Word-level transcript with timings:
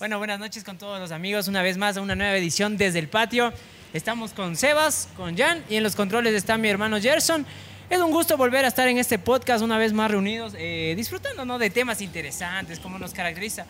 Bueno, 0.00 0.16
buenas 0.16 0.40
noches 0.40 0.64
con 0.64 0.78
todos 0.78 0.98
los 0.98 1.12
amigos. 1.12 1.46
Una 1.46 1.60
vez 1.60 1.76
más 1.76 1.98
una 1.98 2.14
nueva 2.14 2.34
edición 2.34 2.78
desde 2.78 2.98
el 2.98 3.08
patio. 3.08 3.52
Estamos 3.92 4.32
con 4.32 4.56
Sebas, 4.56 5.10
con 5.14 5.36
Jan 5.36 5.62
y 5.68 5.76
en 5.76 5.82
los 5.82 5.94
controles 5.94 6.32
está 6.32 6.56
mi 6.56 6.68
hermano 6.70 6.98
Gerson. 6.98 7.44
Es 7.90 8.00
un 8.00 8.10
gusto 8.10 8.38
volver 8.38 8.64
a 8.64 8.68
estar 8.68 8.88
en 8.88 8.96
este 8.96 9.18
podcast 9.18 9.62
una 9.62 9.76
vez 9.76 9.92
más 9.92 10.10
reunidos, 10.10 10.54
eh, 10.56 10.94
disfrutando 10.96 11.44
¿no? 11.44 11.58
de 11.58 11.68
temas 11.68 12.00
interesantes, 12.00 12.80
como 12.80 12.98
nos 12.98 13.12
caracteriza. 13.12 13.66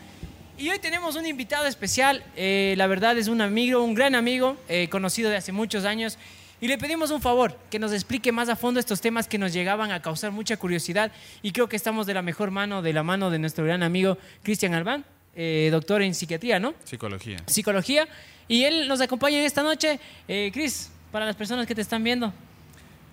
Y 0.56 0.70
hoy 0.70 0.78
tenemos 0.78 1.16
un 1.16 1.26
invitado 1.26 1.66
especial, 1.66 2.22
eh, 2.36 2.74
la 2.76 2.86
verdad 2.86 3.18
es 3.18 3.26
un 3.26 3.40
amigo, 3.40 3.82
un 3.82 3.94
gran 3.94 4.14
amigo, 4.14 4.56
eh, 4.68 4.86
conocido 4.88 5.30
de 5.30 5.36
hace 5.36 5.50
muchos 5.50 5.84
años. 5.84 6.16
Y 6.60 6.68
le 6.68 6.78
pedimos 6.78 7.10
un 7.10 7.20
favor, 7.20 7.58
que 7.72 7.80
nos 7.80 7.92
explique 7.92 8.30
más 8.30 8.48
a 8.48 8.54
fondo 8.54 8.78
estos 8.78 9.00
temas 9.00 9.26
que 9.26 9.38
nos 9.38 9.52
llegaban 9.52 9.90
a 9.90 10.00
causar 10.00 10.30
mucha 10.30 10.56
curiosidad. 10.56 11.10
Y 11.42 11.50
creo 11.50 11.68
que 11.68 11.74
estamos 11.74 12.06
de 12.06 12.14
la 12.14 12.22
mejor 12.22 12.52
mano, 12.52 12.82
de 12.82 12.92
la 12.92 13.02
mano 13.02 13.30
de 13.30 13.40
nuestro 13.40 13.64
gran 13.64 13.82
amigo 13.82 14.16
Cristian 14.44 14.74
Albán, 14.74 15.04
eh, 15.34 15.68
doctor 15.70 16.02
en 16.02 16.14
psiquiatría, 16.14 16.58
¿no? 16.58 16.74
Psicología. 16.84 17.38
Psicología. 17.46 18.08
Y 18.48 18.64
él 18.64 18.88
nos 18.88 19.00
acompaña 19.00 19.38
en 19.38 19.44
esta 19.44 19.62
noche. 19.62 20.00
Eh, 20.26 20.50
Cris, 20.52 20.90
para 21.12 21.26
las 21.26 21.36
personas 21.36 21.66
que 21.66 21.74
te 21.74 21.80
están 21.80 22.02
viendo. 22.02 22.32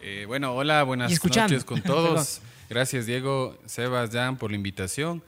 Eh, 0.02 0.26
bueno, 0.28 0.54
hola, 0.56 0.84
buenas 0.84 1.12
noches 1.12 1.64
con 1.64 1.82
todos. 1.82 2.42
Gracias, 2.70 3.06
Diego, 3.06 3.58
Sebas, 3.66 4.10
Jan, 4.12 4.38
por 4.38 4.52
la 4.52 4.58
invitación. 4.58 5.24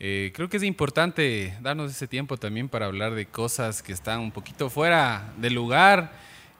Eh, 0.00 0.32
creo 0.34 0.48
que 0.48 0.56
es 0.56 0.62
importante 0.62 1.56
darnos 1.60 1.90
ese 1.90 2.06
tiempo 2.06 2.36
también 2.36 2.68
para 2.68 2.86
hablar 2.86 3.14
de 3.14 3.26
cosas 3.26 3.82
que 3.82 3.92
están 3.92 4.20
un 4.20 4.32
poquito 4.32 4.68
fuera 4.70 5.32
del 5.38 5.54
lugar, 5.54 6.12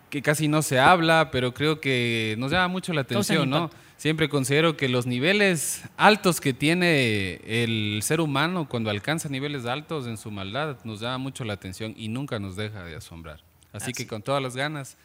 que 0.09 0.23
casi 0.23 0.49
no 0.49 0.63
se 0.63 0.79
habla, 0.79 1.31
pero 1.31 1.53
creo 1.53 1.81
que 1.81 2.37
nos 2.39 2.53
llama 2.53 2.69
mucho 2.69 2.93
la 2.93 3.03
atención, 3.03 3.51
¿no? 3.51 3.71
Siempre 4.05 4.29
considero 4.29 4.77
que 4.77 4.91
los 4.91 5.07
niveles 5.07 5.83
altos 5.97 6.43
que 6.43 6.53
tiene 6.53 7.41
el 7.43 8.01
ser 8.03 8.21
humano 8.21 8.69
cuando 8.69 8.91
alcanza 8.91 9.31
niveles 9.31 9.65
altos 9.65 10.07
en 10.07 10.19
su 10.19 10.31
maldad 10.31 10.77
nos 10.85 11.01
llama 11.01 11.17
mucho 11.17 11.43
la 11.43 11.55
atención 11.55 11.95
y 11.97 12.09
nunca 12.09 12.39
nos 12.39 12.55
deja 12.55 12.85
de 12.85 12.97
asombrar. 12.97 13.41
Así 13.73 13.95
que 13.95 14.07
con 14.07 14.21
todas 14.21 14.43
las 14.43 14.57
ganas 14.57 14.99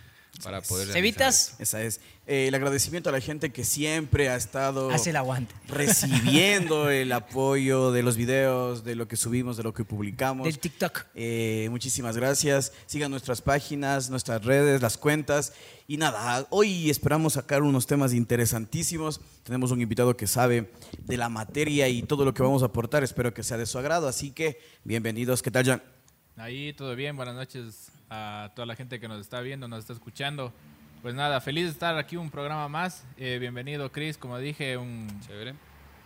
para 0.43 0.61
poder... 0.61 0.87
Cevitas, 0.87 1.55
Esa 1.59 1.81
es. 1.83 1.99
Eh, 2.25 2.47
el 2.47 2.55
agradecimiento 2.55 3.09
a 3.09 3.11
la 3.11 3.19
gente 3.19 3.51
que 3.51 3.63
siempre 3.63 4.29
ha 4.29 4.35
estado 4.35 4.91
hace 4.91 5.09
el 5.09 5.15
aguante. 5.15 5.53
recibiendo 5.67 6.89
el 6.91 7.11
apoyo 7.11 7.91
de 7.91 8.03
los 8.03 8.17
videos, 8.17 8.83
de 8.83 8.95
lo 8.95 9.07
que 9.07 9.15
subimos, 9.15 9.57
de 9.57 9.63
lo 9.63 9.73
que 9.73 9.83
publicamos. 9.83 10.45
Del 10.45 10.59
TikTok. 10.59 11.05
Eh, 11.15 11.67
muchísimas 11.71 12.15
gracias. 12.15 12.71
Sigan 12.85 13.11
nuestras 13.11 13.41
páginas, 13.41 14.09
nuestras 14.09 14.45
redes, 14.45 14.81
las 14.81 14.97
cuentas. 14.97 15.53
Y 15.87 15.97
nada, 15.97 16.45
hoy 16.51 16.89
esperamos 16.89 17.33
sacar 17.33 17.63
unos 17.63 17.87
temas 17.87 18.13
interesantísimos. 18.13 19.21
Tenemos 19.43 19.71
un 19.71 19.81
invitado 19.81 20.15
que 20.15 20.27
sabe 20.27 20.71
de 20.99 21.17
la 21.17 21.29
materia 21.29 21.87
y 21.89 22.03
todo 22.03 22.25
lo 22.25 22.33
que 22.33 22.43
vamos 22.43 22.61
a 22.61 22.67
aportar. 22.67 23.03
Espero 23.03 23.33
que 23.33 23.41
sea 23.41 23.57
de 23.57 23.65
su 23.65 23.79
agrado. 23.79 24.07
Así 24.07 24.31
que, 24.31 24.59
bienvenidos. 24.83 25.41
¿Qué 25.41 25.49
tal, 25.49 25.65
Jan? 25.65 25.98
Ahí 26.39 26.73
todo 26.73 26.95
bien, 26.95 27.15
buenas 27.15 27.35
noches 27.35 27.91
a 28.09 28.51
toda 28.55 28.65
la 28.65 28.75
gente 28.75 28.99
que 28.99 29.07
nos 29.07 29.19
está 29.19 29.41
viendo, 29.41 29.67
nos 29.67 29.79
está 29.79 29.93
escuchando. 29.93 30.53
Pues 31.01 31.13
nada, 31.13 31.41
feliz 31.41 31.65
de 31.65 31.71
estar 31.71 31.97
aquí 31.97 32.15
un 32.17 32.29
programa 32.29 32.67
más. 32.67 33.05
Eh, 33.17 33.37
bienvenido 33.39 33.91
Chris, 33.91 34.17
como 34.17 34.37
dije, 34.37 34.77
un- 34.77 35.07
Chévere. 35.25 35.53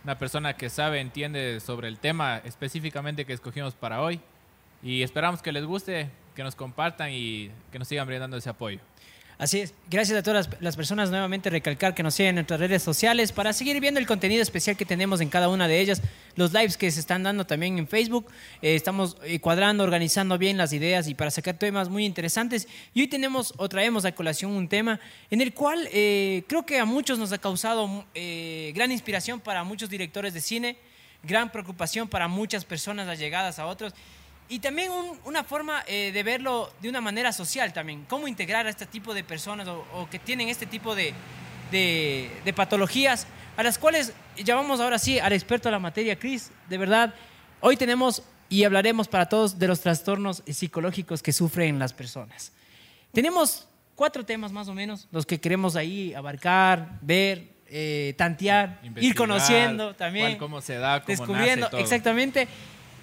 una 0.02 0.18
persona 0.18 0.54
que 0.56 0.68
sabe, 0.70 1.00
entiende 1.00 1.60
sobre 1.60 1.88
el 1.88 1.98
tema 1.98 2.38
específicamente 2.38 3.24
que 3.24 3.32
escogimos 3.32 3.74
para 3.74 4.02
hoy. 4.02 4.20
Y 4.82 5.02
esperamos 5.02 5.40
que 5.40 5.50
les 5.52 5.64
guste, 5.64 6.10
que 6.34 6.42
nos 6.42 6.54
compartan 6.54 7.10
y 7.12 7.50
que 7.72 7.78
nos 7.78 7.88
sigan 7.88 8.06
brindando 8.06 8.36
ese 8.36 8.50
apoyo. 8.50 8.80
Así 9.36 9.60
es. 9.60 9.74
Gracias 9.90 10.16
a 10.16 10.22
todas 10.22 10.46
las, 10.46 10.62
las 10.62 10.76
personas 10.76 11.10
nuevamente 11.10 11.50
recalcar 11.50 11.94
que 11.94 12.02
nos 12.04 12.14
siguen 12.14 12.30
en 12.30 12.34
nuestras 12.36 12.60
redes 12.60 12.82
sociales 12.82 13.32
para 13.32 13.52
seguir 13.52 13.80
viendo 13.80 13.98
el 13.98 14.06
contenido 14.06 14.40
especial 14.40 14.76
que 14.76 14.84
tenemos 14.84 15.20
en 15.20 15.28
cada 15.28 15.48
una 15.48 15.66
de 15.66 15.80
ellas. 15.80 16.02
Los 16.36 16.52
lives 16.52 16.76
que 16.76 16.90
se 16.90 17.00
están 17.00 17.24
dando 17.24 17.44
también 17.44 17.78
en 17.78 17.88
Facebook. 17.88 18.26
Eh, 18.62 18.76
estamos 18.76 19.16
eh, 19.24 19.40
cuadrando, 19.40 19.82
organizando 19.82 20.38
bien 20.38 20.56
las 20.56 20.72
ideas 20.72 21.08
y 21.08 21.14
para 21.14 21.32
sacar 21.32 21.58
temas 21.58 21.88
muy 21.88 22.04
interesantes. 22.04 22.68
Y 22.94 23.00
hoy 23.00 23.08
tenemos 23.08 23.54
o 23.56 23.68
traemos 23.68 24.04
a 24.04 24.12
colación 24.12 24.52
un 24.52 24.68
tema 24.68 25.00
en 25.30 25.40
el 25.40 25.52
cual 25.52 25.88
eh, 25.92 26.44
creo 26.46 26.64
que 26.64 26.78
a 26.78 26.84
muchos 26.84 27.18
nos 27.18 27.32
ha 27.32 27.38
causado 27.38 28.04
eh, 28.14 28.72
gran 28.74 28.92
inspiración 28.92 29.40
para 29.40 29.64
muchos 29.64 29.90
directores 29.90 30.32
de 30.32 30.40
cine, 30.40 30.76
gran 31.22 31.50
preocupación 31.50 32.08
para 32.08 32.28
muchas 32.28 32.64
personas 32.64 33.08
allegadas 33.08 33.58
a 33.58 33.66
otros. 33.66 33.94
Y 34.48 34.58
también 34.58 34.90
un- 34.92 35.18
una 35.24 35.42
forma 35.42 35.82
eh, 35.86 36.12
de 36.12 36.22
verlo 36.22 36.70
de 36.82 36.88
una 36.90 37.00
manera 37.00 37.32
social 37.32 37.72
también. 37.72 38.04
Cómo 38.08 38.28
integrar 38.28 38.66
a 38.66 38.70
este 38.70 38.86
tipo 38.86 39.14
de 39.14 39.24
personas 39.24 39.66
o, 39.68 39.84
o 39.94 40.08
que 40.10 40.18
tienen 40.18 40.48
este 40.48 40.66
tipo 40.66 40.94
de, 40.94 41.14
de- 41.70 42.30
de 42.44 42.52
patologías, 42.52 43.26
a 43.56 43.62
las 43.62 43.78
cuales 43.78 44.12
llamamos 44.36 44.80
ahora 44.80 44.98
sí 44.98 45.18
al 45.18 45.32
experto 45.32 45.68
de 45.68 45.72
la 45.72 45.78
materia, 45.78 46.16
Chris. 46.18 46.50
De 46.68 46.76
verdad, 46.78 47.14
hoy 47.60 47.76
tenemos 47.76 48.22
y 48.50 48.64
hablaremos 48.64 49.08
para 49.08 49.26
todos 49.28 49.58
de 49.58 49.66
los 49.66 49.80
trastornos 49.80 50.42
psicológicos 50.46 51.22
que 51.22 51.32
sufren 51.32 51.78
las 51.78 51.92
personas. 51.94 52.52
Tenemos 53.12 53.66
cuatro 53.94 54.24
temas 54.24 54.52
más 54.52 54.68
o 54.68 54.74
menos, 54.74 55.08
los 55.10 55.24
que 55.24 55.40
queremos 55.40 55.74
ahí 55.76 56.12
abarcar, 56.14 56.98
ver, 57.00 57.48
eh, 57.68 58.14
tantear, 58.18 58.80
ir 59.00 59.14
conociendo 59.14 59.94
también 59.94 60.26
cuál, 60.32 60.38
cómo 60.38 60.60
se 60.60 60.74
da, 60.74 61.00
cómo 61.02 61.08
descubriendo, 61.16 61.66
nace 61.66 61.70
todo. 61.70 61.80
exactamente. 61.80 62.46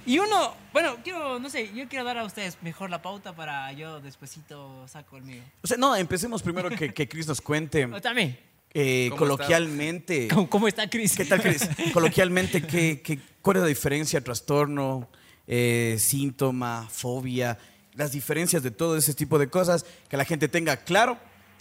Y 0.06 0.20
uno, 0.20 0.56
bueno, 0.74 0.98
quiero, 1.04 1.40
no 1.40 1.50
sé, 1.50 1.72
yo 1.74 1.88
quiero 1.88 2.04
dar 2.04 2.18
a 2.18 2.24
ustedes 2.24 2.58
mejor 2.62 2.90
la 2.90 3.02
pauta 3.02 3.36
para 3.36 3.72
yo 3.74 4.00
despuesito 4.00 4.88
saco 4.88 5.18
el 5.18 5.24
mío. 5.24 5.44
O 5.62 5.68
sea, 5.68 5.78
no, 5.78 5.96
empecemos 5.96 6.42
primero 6.42 6.70
que, 6.70 6.94
que 6.94 7.08
Chris 7.08 7.28
nos 7.28 7.42
cuente 7.42 7.86
O 7.94 8.02
también, 8.02 8.38
eh, 8.74 9.08
¿Cómo 9.10 9.20
coloquialmente. 9.20 10.28
¿cómo, 10.34 10.50
cómo 10.50 10.68
está 10.68 10.90
Chris? 10.90 11.16
¿Qué 11.16 11.26
tal, 11.26 11.42
Chris? 11.42 11.68
Coloquialmente, 11.94 12.62
¿qué, 12.62 13.02
qué, 13.02 13.20
cuál 13.42 13.58
es 13.58 13.64
la 13.64 13.68
diferencia? 13.68 14.22
Trastorno, 14.22 15.10
eh, 15.46 15.98
síntoma, 16.00 16.88
fobia, 16.90 17.58
las 17.94 18.14
diferencias 18.14 18.64
de 18.64 18.72
todo 18.72 18.96
ese 18.98 19.14
tipo 19.14 19.38
de 19.38 19.50
cosas, 19.50 19.86
que 20.08 20.18
la 20.18 20.26
gente 20.26 20.48
tenga 20.48 20.78
claro 20.78 21.18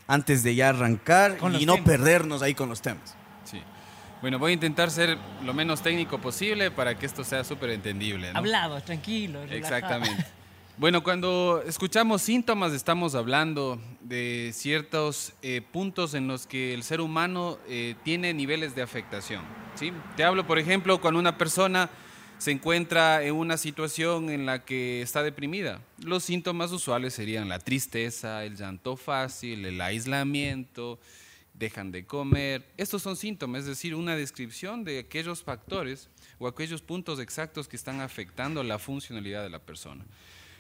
antes 0.07 0.43
de 0.43 0.55
ya 0.55 0.69
arrancar 0.69 1.39
y 1.59 1.67
no 1.67 1.75
temas. 1.75 1.89
perdernos 1.89 2.43
ahí 2.43 2.55
con 2.55 2.69
los 2.69 2.81
temas. 2.81 3.15
Sí. 3.45 3.61
Bueno, 4.21 4.39
voy 4.39 4.51
a 4.51 4.55
intentar 4.55 4.91
ser 4.91 5.17
lo 5.45 5.55
menos 5.55 5.83
técnico 5.83 6.19
posible 6.19 6.71
para 6.71 6.99
que 6.99 7.07
esto 7.07 7.25
sea 7.25 7.43
súper 7.43 7.71
entendible. 7.71 8.33
¿no? 8.33 8.39
Hablado, 8.39 8.81
tranquilo. 8.83 9.41
relajado. 9.47 9.77
Exactamente. 9.77 10.27
Bueno, 10.77 11.03
cuando 11.03 11.63
escuchamos 11.67 12.23
síntomas 12.23 12.73
estamos 12.73 13.15
hablando 13.15 13.79
de 14.01 14.51
ciertos 14.55 15.35
eh, 15.43 15.61
puntos 15.73 16.15
en 16.15 16.27
los 16.27 16.47
que 16.47 16.73
el 16.73 16.83
ser 16.83 17.03
humano 17.03 17.59
eh, 17.69 17.97
tiene 18.03 18.33
niveles 18.33 18.75
de 18.75 18.81
afectación. 18.81 19.43
¿sí? 19.75 19.93
Te 20.17 20.25
hablo, 20.25 20.47
por 20.47 20.59
ejemplo, 20.59 21.01
cuando 21.01 21.21
una 21.21 21.37
persona 21.37 21.91
se 22.39 22.51
encuentra 22.51 23.23
en 23.23 23.35
una 23.35 23.59
situación 23.59 24.31
en 24.31 24.47
la 24.47 24.65
que 24.65 25.03
está 25.03 25.23
deprimida. 25.23 25.83
Los 26.03 26.25
síntomas 26.25 26.73
usuales 26.73 27.13
serían 27.13 27.51
la 27.51 27.59
tristeza, 27.59 28.45
el 28.45 28.57
llanto 28.57 28.97
fácil, 28.97 29.67
el 29.67 29.79
aislamiento, 29.83 30.99
dejan 31.61 31.93
de 31.93 32.05
comer. 32.07 32.73
Estos 32.77 33.03
son 33.03 33.17
síntomas, 33.17 33.61
es 33.61 33.67
decir, 33.67 33.95
una 33.95 34.17
descripción 34.17 34.83
de 34.83 34.99
aquellos 34.99 35.45
factores 35.45 36.09
o 36.39 36.49
aquellos 36.49 36.83
puntos 36.83 37.21
exactos 37.21 37.69
que 37.69 37.77
están 37.77 38.01
afectando 38.01 38.65
la 38.65 38.79
funcionalidad 38.79 39.45
de 39.45 39.51
la 39.51 39.61
persona. 39.61 40.05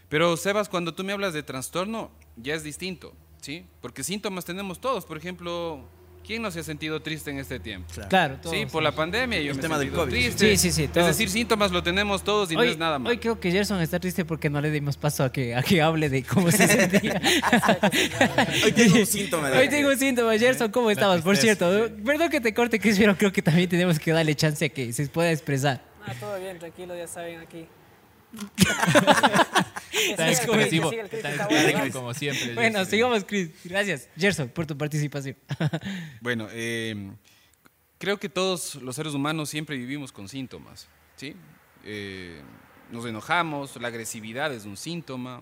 Pero 0.09 0.37
Sebas, 0.37 0.69
cuando 0.69 0.95
tú 0.95 1.03
me 1.03 1.13
hablas 1.13 1.33
de 1.33 1.43
trastorno, 1.43 2.11
ya 2.37 2.55
es 2.55 2.63
distinto, 2.63 3.15
¿sí? 3.41 3.65
Porque 3.81 4.05
síntomas 4.05 4.45
tenemos 4.45 4.81
todos. 4.81 5.07
Por 5.07 5.17
ejemplo, 5.17 5.89
¿quién 6.31 6.43
no 6.43 6.53
se 6.53 6.61
ha 6.61 6.63
sentido 6.63 7.03
triste 7.03 7.29
en 7.33 7.39
este 7.41 7.59
tiempo? 7.59 7.89
Claro, 8.09 8.37
todos. 8.41 8.55
Sí, 8.57 8.65
por 8.67 8.85
la 8.85 8.93
pandemia 8.93 9.41
yo 9.41 9.51
El 9.51 9.57
me 9.57 9.59
he 9.59 9.63
tema 9.63 9.79
del 9.81 9.89
sentido 9.89 10.05
COVID. 10.05 10.13
triste. 10.13 10.57
Sí, 10.57 10.57
sí, 10.57 10.71
sí, 10.71 10.83
Es 10.85 10.93
todos. 10.93 11.07
decir, 11.09 11.29
síntomas 11.29 11.73
lo 11.73 11.83
tenemos 11.83 12.23
todos 12.23 12.53
y 12.53 12.55
hoy, 12.55 12.67
no 12.67 12.73
es 12.73 12.79
nada 12.79 13.01
malo. 13.01 13.11
hoy 13.11 13.19
creo 13.19 13.41
que 13.41 13.51
Gerson 13.51 13.81
está 13.81 13.99
triste 13.99 14.25
porque 14.25 14.49
no 14.49 14.61
le 14.61 14.71
dimos 14.71 14.97
paso 14.97 15.25
a 15.25 15.33
que, 15.33 15.57
a 15.57 15.63
que 15.65 15.83
hable 15.83 16.09
de 16.09 16.23
cómo 16.23 16.53
se 16.53 16.69
sentía. 16.69 17.21
Hoy 18.65 18.71
tengo 18.71 18.99
un 19.01 19.07
síntoma 19.07 19.51
de- 19.51 19.59
Hoy 19.59 19.69
tengo 19.69 19.89
un 19.89 19.99
síntoma, 19.99 20.39
Gerson, 20.39 20.71
¿cómo 20.71 20.89
estabas? 20.93 21.21
Por 21.23 21.37
cierto, 21.37 21.89
perdón 22.05 22.31
que 22.31 22.41
te 22.41 22.55
corte, 22.55 22.79
Chris, 22.79 22.97
pero 22.97 23.17
creo 23.17 23.33
que 23.33 23.43
también 23.43 23.69
tenemos 23.69 23.99
que 23.99 24.13
darle 24.13 24.37
chance 24.37 24.65
a 24.65 24.69
que 24.69 24.93
se 24.93 25.09
pueda 25.09 25.33
expresar. 25.33 25.83
Ah, 26.07 26.15
todo 26.21 26.39
bien, 26.39 26.61
tranquilo, 26.61 26.97
ya 26.97 27.09
saben 27.09 27.41
aquí. 27.41 27.67
Tan 30.17 30.29
expresivo, 30.29 30.91
como 31.93 32.15
siempre. 32.15 32.55
Bueno, 32.55 32.85
sigamos, 32.85 33.25
Chris. 33.25 33.51
Gracias, 33.65 34.09
Gerson, 34.17 34.49
por 34.49 34.67
tu 34.67 34.77
participación. 34.77 35.37
Bueno, 36.21 36.49
eh, 36.51 37.11
creo 37.99 38.19
que 38.19 38.29
todos 38.29 38.77
los 38.77 38.97
seres 38.97 39.15
humanos 39.15 39.49
siempre 39.49 39.77
vivimos 39.77 40.13
con 40.13 40.29
síntomas, 40.29 40.89
¿sí? 41.17 41.35
Eh, 41.85 42.41
nos 42.91 43.05
enojamos, 43.07 43.77
la 43.81 43.89
agresividad 43.89 44.53
es 44.53 44.65
un 44.65 44.77
síntoma, 44.77 45.41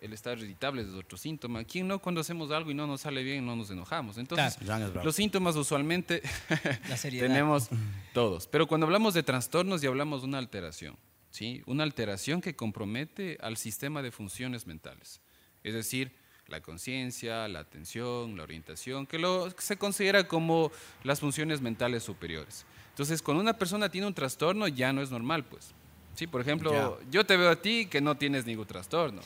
el 0.00 0.12
estar 0.12 0.38
irritable 0.38 0.82
es 0.82 0.88
otro 0.88 1.18
síntoma. 1.18 1.64
¿Quién 1.64 1.88
no 1.88 1.98
cuando 1.98 2.20
hacemos 2.20 2.50
algo 2.50 2.70
y 2.70 2.74
no 2.74 2.86
nos 2.86 3.00
sale 3.00 3.22
bien 3.22 3.44
no 3.44 3.56
nos 3.56 3.70
enojamos? 3.70 4.18
Entonces, 4.18 4.56
Claro. 4.58 5.02
Los 5.02 5.16
síntomas 5.16 5.56
usualmente 5.56 6.22
tenemos 7.10 7.68
todos. 8.12 8.46
Pero 8.46 8.66
cuando 8.66 8.86
hablamos 8.86 9.14
de 9.14 9.22
trastornos 9.22 9.80
ya 9.80 9.88
hablamos 9.88 10.22
de 10.22 10.28
una 10.28 10.38
alteración, 10.38 10.96
¿sí? 11.30 11.62
Una 11.66 11.84
alteración 11.84 12.40
que 12.40 12.56
compromete 12.56 13.38
al 13.40 13.56
sistema 13.56 14.02
de 14.02 14.10
funciones 14.10 14.66
mentales. 14.66 15.20
Es 15.62 15.74
decir, 15.74 16.12
la 16.46 16.60
conciencia, 16.62 17.46
la 17.48 17.60
atención, 17.60 18.36
la 18.36 18.42
orientación, 18.42 19.06
que 19.06 19.18
lo 19.18 19.50
se 19.58 19.76
considera 19.76 20.26
como 20.26 20.72
las 21.04 21.20
funciones 21.20 21.60
mentales 21.60 22.02
superiores. 22.02 22.64
Entonces, 22.90 23.22
cuando 23.22 23.42
una 23.42 23.52
persona 23.52 23.90
tiene 23.90 24.06
un 24.06 24.14
trastorno 24.14 24.66
ya 24.66 24.92
no 24.92 25.02
es 25.02 25.10
normal, 25.10 25.44
pues. 25.44 25.72
Sí, 26.14 26.26
por 26.26 26.40
ejemplo, 26.40 26.98
yo 27.10 27.24
te 27.24 27.36
veo 27.36 27.50
a 27.50 27.56
ti 27.56 27.86
que 27.86 28.00
no 28.00 28.16
tienes 28.16 28.44
ningún 28.44 28.66
trastorno. 28.66 29.22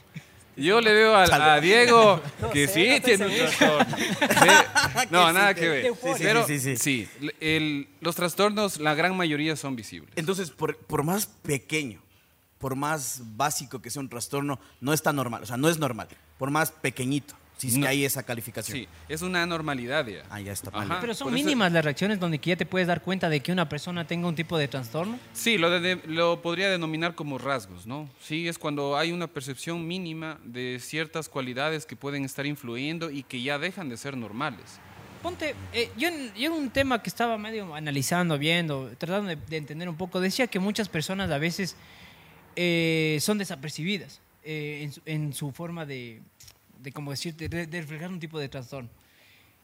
Yo 0.56 0.80
le 0.80 0.92
veo 0.92 1.14
a, 1.16 1.24
a 1.54 1.60
Diego 1.60 2.20
que 2.52 2.66
sé, 2.68 2.96
sí 2.96 3.00
tiene 3.00 3.26
un 3.26 3.34
trastorno. 3.36 3.96
Sí. 4.42 5.06
No, 5.10 5.32
nada 5.32 5.54
que 5.54 5.68
ver. 5.68 5.84
Sí, 5.86 5.90
sí, 6.02 6.08
sí, 6.16 6.22
Pero 6.22 6.46
sí, 6.46 6.58
sí, 6.60 6.76
sí, 6.76 7.08
el- 7.40 7.88
los 8.00 8.14
trastornos, 8.16 8.78
la 8.78 8.94
gran 8.94 9.16
mayoría 9.16 9.56
son 9.56 9.76
visibles. 9.76 10.10
Entonces, 10.16 10.50
por, 10.50 10.76
por 10.76 11.02
más 11.02 11.26
pequeño, 11.26 12.00
por 12.58 12.76
más 12.76 13.20
básico 13.36 13.80
que 13.82 13.90
sea 13.90 14.00
un 14.00 14.08
trastorno, 14.08 14.60
no 14.80 14.92
está 14.92 15.12
normal. 15.12 15.42
O 15.42 15.46
sea, 15.46 15.56
no 15.56 15.68
es 15.68 15.78
normal. 15.78 16.08
Por 16.38 16.50
más 16.50 16.70
pequeñito, 16.70 17.34
si 17.62 17.68
es 17.68 17.76
No. 17.76 17.82
que 17.82 17.88
hay 17.88 18.04
esa 18.04 18.24
calificación. 18.24 18.76
Sí, 18.76 18.88
es 19.08 19.22
una 19.22 19.42
anormalidad 19.44 20.04
ya. 20.06 20.24
Ah, 20.30 20.40
ya 20.40 20.50
está. 20.52 20.70
Ajá. 20.74 20.98
Pero 21.00 21.14
son 21.14 21.28
por 21.28 21.36
eso- 21.38 21.44
mínimas 21.44 21.70
las 21.70 21.84
reacciones 21.84 22.18
donde 22.18 22.38
ya 22.38 22.56
te 22.56 22.66
puedes 22.66 22.88
dar 22.88 23.02
cuenta 23.02 23.28
de 23.28 23.38
que 23.40 23.52
una 23.52 23.68
persona 23.68 24.04
tenga 24.06 24.26
un 24.26 24.34
tipo 24.34 24.58
de 24.58 24.66
trastorno. 24.66 25.18
Sí, 25.32 25.58
lo, 25.58 25.70
de- 25.70 26.00
lo 26.06 26.42
podría 26.42 26.68
denominar 26.70 27.14
como 27.14 27.38
rasgos, 27.38 27.86
¿no? 27.86 28.08
Sí, 28.20 28.48
es 28.48 28.58
cuando 28.58 28.96
hay 28.96 29.12
una 29.12 29.28
percepción 29.28 29.86
mínima 29.86 30.38
de 30.44 30.78
ciertas 30.80 31.28
cualidades 31.28 31.86
que 31.86 31.94
pueden 31.94 32.24
estar 32.24 32.46
influyendo 32.46 33.10
y 33.10 33.22
que 33.22 33.40
ya 33.42 33.58
dejan 33.58 33.88
de 33.88 33.96
ser 33.96 34.16
normales. 34.16 34.80
Ponte, 35.22 35.54
eh, 35.72 35.88
yo, 35.96 36.08
en- 36.08 36.34
yo 36.34 36.52
un 36.52 36.68
tema 36.70 37.00
que 37.00 37.08
estaba 37.08 37.38
medio 37.38 37.72
analizando, 37.76 38.38
viendo, 38.38 38.90
tratando 38.98 39.28
de, 39.28 39.36
de 39.36 39.56
entender 39.56 39.88
un 39.88 39.96
poco, 39.96 40.20
decía 40.20 40.48
que 40.48 40.58
muchas 40.58 40.88
personas 40.88 41.30
a 41.30 41.38
veces 41.38 41.76
eh, 42.56 43.18
son 43.20 43.38
desapercibidas 43.38 44.20
eh, 44.44 44.90
en 45.06 45.32
su 45.32 45.52
forma 45.52 45.86
de, 45.86 46.20
de 46.82 46.92
como 46.92 47.10
decirte, 47.10 47.48
de, 47.48 47.66
de 47.66 47.80
reflejar 47.80 48.10
un 48.10 48.20
tipo 48.20 48.38
de 48.38 48.48
trastorno. 48.48 48.90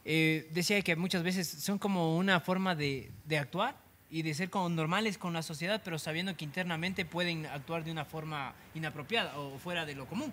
Eh, 0.05 0.49
decía 0.53 0.81
que 0.83 0.97
muchas 0.97 1.23
veces 1.23 1.47
son 1.49 1.79
como 1.79 2.17
una 2.17 2.41
forma 2.41 2.75
de, 2.75 3.11
de 3.27 3.39
actuar 3.39 3.77
y 4.11 4.23
de 4.23 4.33
ser 4.33 4.49
como 4.49 4.69
normales 4.71 5.19
con 5.19 5.35
la 5.35 5.43
sociedad, 5.43 5.83
pero 5.85 5.99
sabiendo 5.99 6.35
que 6.37 6.45
internamente 6.45 7.05
pueden 7.05 7.45
actuar 7.47 7.85
de 7.85 7.91
una 7.93 8.05
forma 8.07 8.55
inapropiada 8.75 9.39
o 9.39 9.59
fuera 9.59 9.85
de 9.85 9.95
lo 9.95 10.07
común. 10.07 10.33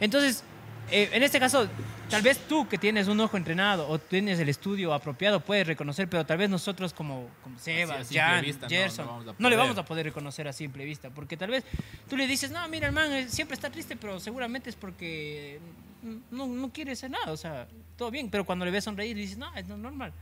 Entonces, 0.00 0.42
eh, 0.90 1.10
en 1.12 1.22
este 1.22 1.38
caso, 1.38 1.68
tal 2.08 2.22
vez 2.22 2.38
tú 2.48 2.66
que 2.68 2.78
tienes 2.78 3.08
un 3.08 3.18
ojo 3.20 3.36
entrenado 3.36 3.86
o 3.88 3.98
tienes 3.98 4.38
el 4.38 4.48
estudio 4.48 4.94
apropiado 4.94 5.40
puedes 5.40 5.66
reconocer, 5.66 6.08
pero 6.08 6.24
tal 6.24 6.38
vez 6.38 6.48
nosotros 6.48 6.94
como, 6.94 7.28
como 7.42 7.58
Sebas, 7.58 8.08
Jan, 8.10 8.44
no- 8.60 8.68
Gerson, 8.68 9.06
no 9.06 9.34
no, 9.38 9.46
a 9.48 9.50
le 9.50 9.56
vamos 9.56 9.76
a 9.76 9.84
poder 9.84 10.06
reconocer 10.06 10.46
a 10.48 10.52
simple 10.54 10.84
vista, 10.86 11.10
porque 11.10 11.36
tal 11.36 11.50
vez 11.50 11.64
tú 12.08 12.16
le 12.16 12.26
dices, 12.26 12.50
no, 12.50 12.66
mira, 12.68 12.86
el 12.86 12.94
man 12.94 13.12
eh, 13.12 13.28
siempre 13.28 13.54
está 13.54 13.68
triste, 13.70 13.96
pero 13.96 14.18
seguramente 14.20 14.70
es 14.70 14.76
porque 14.76 15.58
no, 16.30 16.46
no 16.46 16.72
quiere 16.72 16.92
hacer 16.92 17.10
nada, 17.10 17.32
o 17.32 17.36
sea, 17.36 17.66
todo 17.96 18.10
bien, 18.10 18.30
pero 18.30 18.44
cuando 18.44 18.64
le 18.64 18.70
ves 18.70 18.84
sonreír 18.84 19.16
dices, 19.16 19.38
no, 19.38 19.54
es 19.54 19.66
normal. 19.66 20.12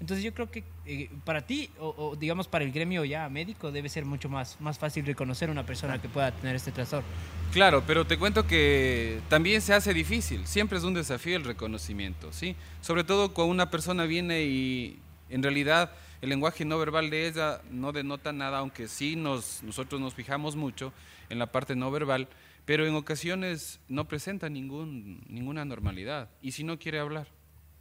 Entonces 0.00 0.24
yo 0.24 0.34
creo 0.34 0.50
que 0.50 0.64
eh, 0.84 1.08
para 1.24 1.42
ti, 1.42 1.70
o, 1.78 1.94
o 1.96 2.16
digamos 2.16 2.48
para 2.48 2.64
el 2.64 2.72
gremio 2.72 3.04
ya 3.04 3.28
médico, 3.28 3.70
debe 3.70 3.88
ser 3.88 4.04
mucho 4.04 4.28
más, 4.28 4.60
más 4.60 4.76
fácil 4.76 5.06
reconocer 5.06 5.48
a 5.48 5.52
una 5.52 5.64
persona 5.64 6.02
que 6.02 6.08
pueda 6.08 6.32
tener 6.32 6.56
este 6.56 6.72
trastorno. 6.72 7.06
Claro, 7.52 7.84
pero 7.86 8.04
te 8.04 8.18
cuento 8.18 8.46
que 8.46 9.20
también 9.28 9.60
se 9.60 9.74
hace 9.74 9.94
difícil. 9.94 10.44
Siempre 10.46 10.78
es 10.78 10.84
un 10.84 10.94
desafío 10.94 11.36
el 11.36 11.44
reconocimiento, 11.44 12.32
¿sí? 12.32 12.56
Sobre 12.80 13.04
todo 13.04 13.32
cuando 13.32 13.52
una 13.52 13.70
persona 13.70 14.04
viene 14.04 14.42
y 14.42 14.98
en 15.28 15.42
realidad 15.42 15.92
el 16.20 16.30
lenguaje 16.30 16.64
no 16.64 16.78
verbal 16.78 17.10
de 17.10 17.28
ella 17.28 17.60
no 17.70 17.92
denota 17.92 18.32
nada, 18.32 18.58
aunque 18.58 18.88
sí 18.88 19.16
nos, 19.16 19.62
nosotros 19.62 20.00
nos 20.00 20.14
fijamos 20.14 20.56
mucho 20.56 20.92
en 21.28 21.38
la 21.38 21.46
parte 21.46 21.76
no 21.76 21.90
verbal, 21.90 22.28
pero 22.64 22.86
en 22.86 22.94
ocasiones 22.94 23.80
no 23.88 24.06
presenta 24.06 24.48
ningún, 24.48 25.22
ninguna 25.28 25.64
normalidad. 25.64 26.30
Y 26.40 26.52
si 26.52 26.64
no 26.64 26.78
quiere 26.78 26.98
hablar. 26.98 27.28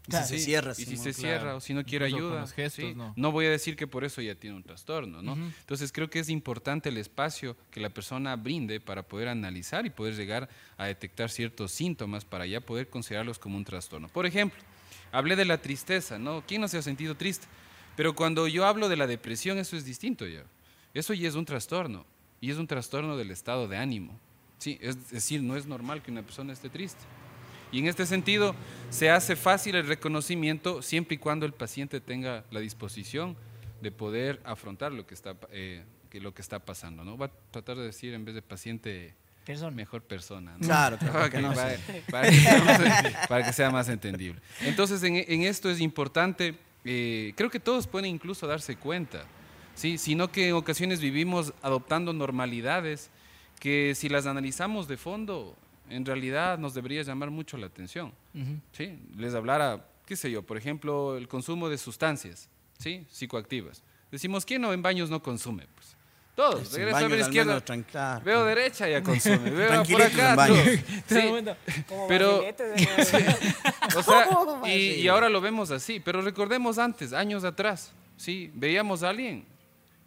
Y 0.08 0.14
si 0.14 0.24
se 0.24 0.40
cierra, 0.40 0.72
Y 0.72 0.86
si 0.86 0.98
se 0.98 1.14
claro. 1.14 1.14
cierra 1.14 1.56
o 1.56 1.62
si 1.62 1.74
no 1.76 1.86
quiere 1.86 2.08
Incluso 2.08 2.24
con 2.26 2.32
ayuda. 2.34 2.42
los 2.42 2.54
gestos, 2.54 2.86
¿sí? 2.86 2.96
no. 3.16 3.32
voy 3.32 3.46
a 3.46 3.52
decir 3.52 3.76
que 3.76 3.86
por 3.86 4.04
eso 4.04 4.20
ya 4.22 4.34
tiene 4.34 4.56
un 4.56 4.64
trastorno, 4.64 5.22
¿no? 5.22 5.34
Entonces 5.60 5.92
creo 5.92 6.10
que 6.10 6.18
es 6.20 6.30
importante 6.30 6.90
el 6.90 6.98
espacio 6.98 7.56
que 7.70 7.80
la 7.80 7.92
persona 7.92 8.36
brinde 8.36 8.80
para 8.80 9.04
poder 9.04 9.28
analizar 9.28 9.86
y 9.86 9.92
poder 9.92 10.16
llegar 10.16 10.50
a 10.78 10.86
detectar 10.88 11.30
ciertos 11.30 11.72
síntomas 11.72 12.26
para 12.26 12.48
ya 12.48 12.62
poder 12.62 12.90
considerarlos 12.90 13.38
como 13.38 13.58
un 13.58 13.64
trastorno. 13.64 14.08
Por 14.08 14.26
ejemplo, 14.26 14.60
hablé 15.12 15.36
de 15.36 15.46
la 15.46 15.60
tristeza, 15.60 16.18
¿no? 16.18 16.44
¿Quién 16.48 16.62
no 16.62 16.68
se 16.68 16.80
ha 16.80 16.82
sentido 16.82 17.16
triste? 17.16 17.46
Pero 17.96 18.16
cuando 18.16 18.48
yo 18.48 18.66
hablo 18.66 18.90
de 18.90 18.98
la 18.98 19.06
depresión, 19.06 19.60
eso 19.60 19.78
es 19.78 19.86
distinto 19.86 20.26
ya. 20.26 20.44
Eso 20.96 21.14
ya 21.14 21.28
es 21.28 21.36
un 21.36 21.46
trastorno 21.46 22.06
y 22.42 22.50
es 22.50 22.58
un 22.58 22.66
trastorno 22.66 23.18
del 23.18 23.30
estado 23.30 23.68
de 23.68 23.78
ánimo. 23.78 24.20
Sí, 24.62 24.78
es 24.80 25.10
decir, 25.10 25.42
no 25.42 25.58
es 25.58 25.66
normal 25.66 26.04
que 26.04 26.12
una 26.12 26.22
persona 26.22 26.54
esté 26.54 26.70
triste. 26.70 27.02
Y 27.72 27.80
en 27.80 27.88
este 27.88 28.06
sentido, 28.06 28.54
se 28.92 29.10
hace 29.10 29.36
fácil 29.36 29.74
el 29.76 29.88
reconocimiento 29.88 30.84
siempre 30.84 31.16
y 31.16 31.18
cuando 31.18 31.48
el 31.48 31.52
paciente 31.54 32.00
tenga 32.00 32.44
la 32.52 32.60
disposición 32.60 33.36
de 33.82 33.92
poder 33.92 34.40
afrontar 34.44 34.92
lo 34.92 35.08
que 35.08 35.16
está, 35.16 35.36
eh, 35.52 35.84
que 36.12 36.22
lo 36.22 36.32
que 36.36 36.44
está 36.44 36.60
pasando. 36.60 37.04
¿no? 37.04 37.18
Va 37.18 37.26
a 37.26 37.32
tratar 37.50 37.78
de 37.78 37.84
decir 37.86 38.14
en 38.14 38.24
vez 38.24 38.36
de 38.36 38.44
paciente, 38.44 39.16
Persona. 39.46 39.72
mejor 39.72 40.04
persona. 40.04 40.52
¿no? 40.60 40.68
Claro, 40.68 41.00
claro, 41.00 41.26
Ok, 41.26 41.32
que 41.32 41.42
no, 41.42 41.54
para, 41.56 41.78
sí. 41.78 41.82
para 42.12 42.30
que 42.30 42.36
sea 42.38 42.64
más, 42.64 43.28
para 43.30 43.46
que 43.48 43.54
sea 43.54 43.72
más 43.72 43.90
entendible. 43.90 44.40
Entonces, 44.62 45.02
en, 45.02 45.16
en 45.16 45.42
esto 45.42 45.72
es 45.72 45.80
importante, 45.82 46.54
eh, 46.86 47.34
creo 47.36 47.50
que 47.50 47.60
todos 47.60 47.88
pueden 47.88 48.12
incluso 48.12 48.46
darse 48.46 48.76
cuenta, 48.76 49.24
¿sí? 49.74 49.98
sino 49.98 50.32
que 50.32 50.50
en 50.50 50.54
ocasiones 50.54 51.00
vivimos 51.00 51.54
adoptando 51.64 52.14
normalidades 52.14 53.10
que 53.62 53.94
si 53.96 54.10
las 54.10 54.26
analizamos 54.26 54.88
de 54.88 54.98
fondo, 54.98 55.56
en 55.88 56.04
realidad 56.04 56.58
nos 56.58 56.74
debería 56.74 57.04
llamar 57.04 57.30
mucho 57.30 57.58
la 57.58 57.68
atención. 57.68 58.12
¿sí? 58.72 58.98
Les 59.16 59.36
hablara, 59.36 59.86
qué 60.08 60.16
sé 60.16 60.32
yo, 60.32 60.42
por 60.42 60.58
ejemplo, 60.58 61.16
el 61.16 61.28
consumo 61.28 61.70
de 61.70 61.78
sustancias 61.78 62.50
¿sí? 62.80 63.06
psicoactivas. 63.12 63.84
Decimos, 64.12 64.46
¿quién 64.46 64.64
no 64.64 64.74
en 64.74 64.82
baños 64.82 65.12
no 65.12 65.22
consume? 65.22 65.68
Pues 65.76 65.96
todos. 66.34 66.68
Sin 66.70 66.78
Regreso 66.78 66.98
a 66.98 67.00
al 67.02 67.20
izquierda. 67.20 67.52
menos, 67.52 67.66
tranquila. 67.66 68.20
Veo 68.26 68.46
derecha 68.46 68.90
ya 68.90 69.04
consume. 69.04 69.50
Veo 69.52 69.84
por 69.84 70.02
acá. 70.02 70.48
Sí, 71.08 71.20
como 71.88 72.08
pero- 72.08 72.38
barriletes 72.38 73.12
de- 73.12 73.46
o 73.96 74.02
sea, 74.02 74.26
¿Cómo 74.26 74.60
va 74.60 74.68
a 74.68 74.74
y, 74.74 74.94
y 75.02 75.08
ahora 75.08 75.30
lo 75.30 75.40
vemos 75.40 75.70
así, 75.70 76.00
pero 76.00 76.24
recordemos 76.24 76.80
antes, 76.80 77.14
años 77.14 77.44
atrás, 77.44 77.94
sí, 78.18 78.50
veíamos 78.56 79.04
a 79.04 79.10
alguien 79.10 79.46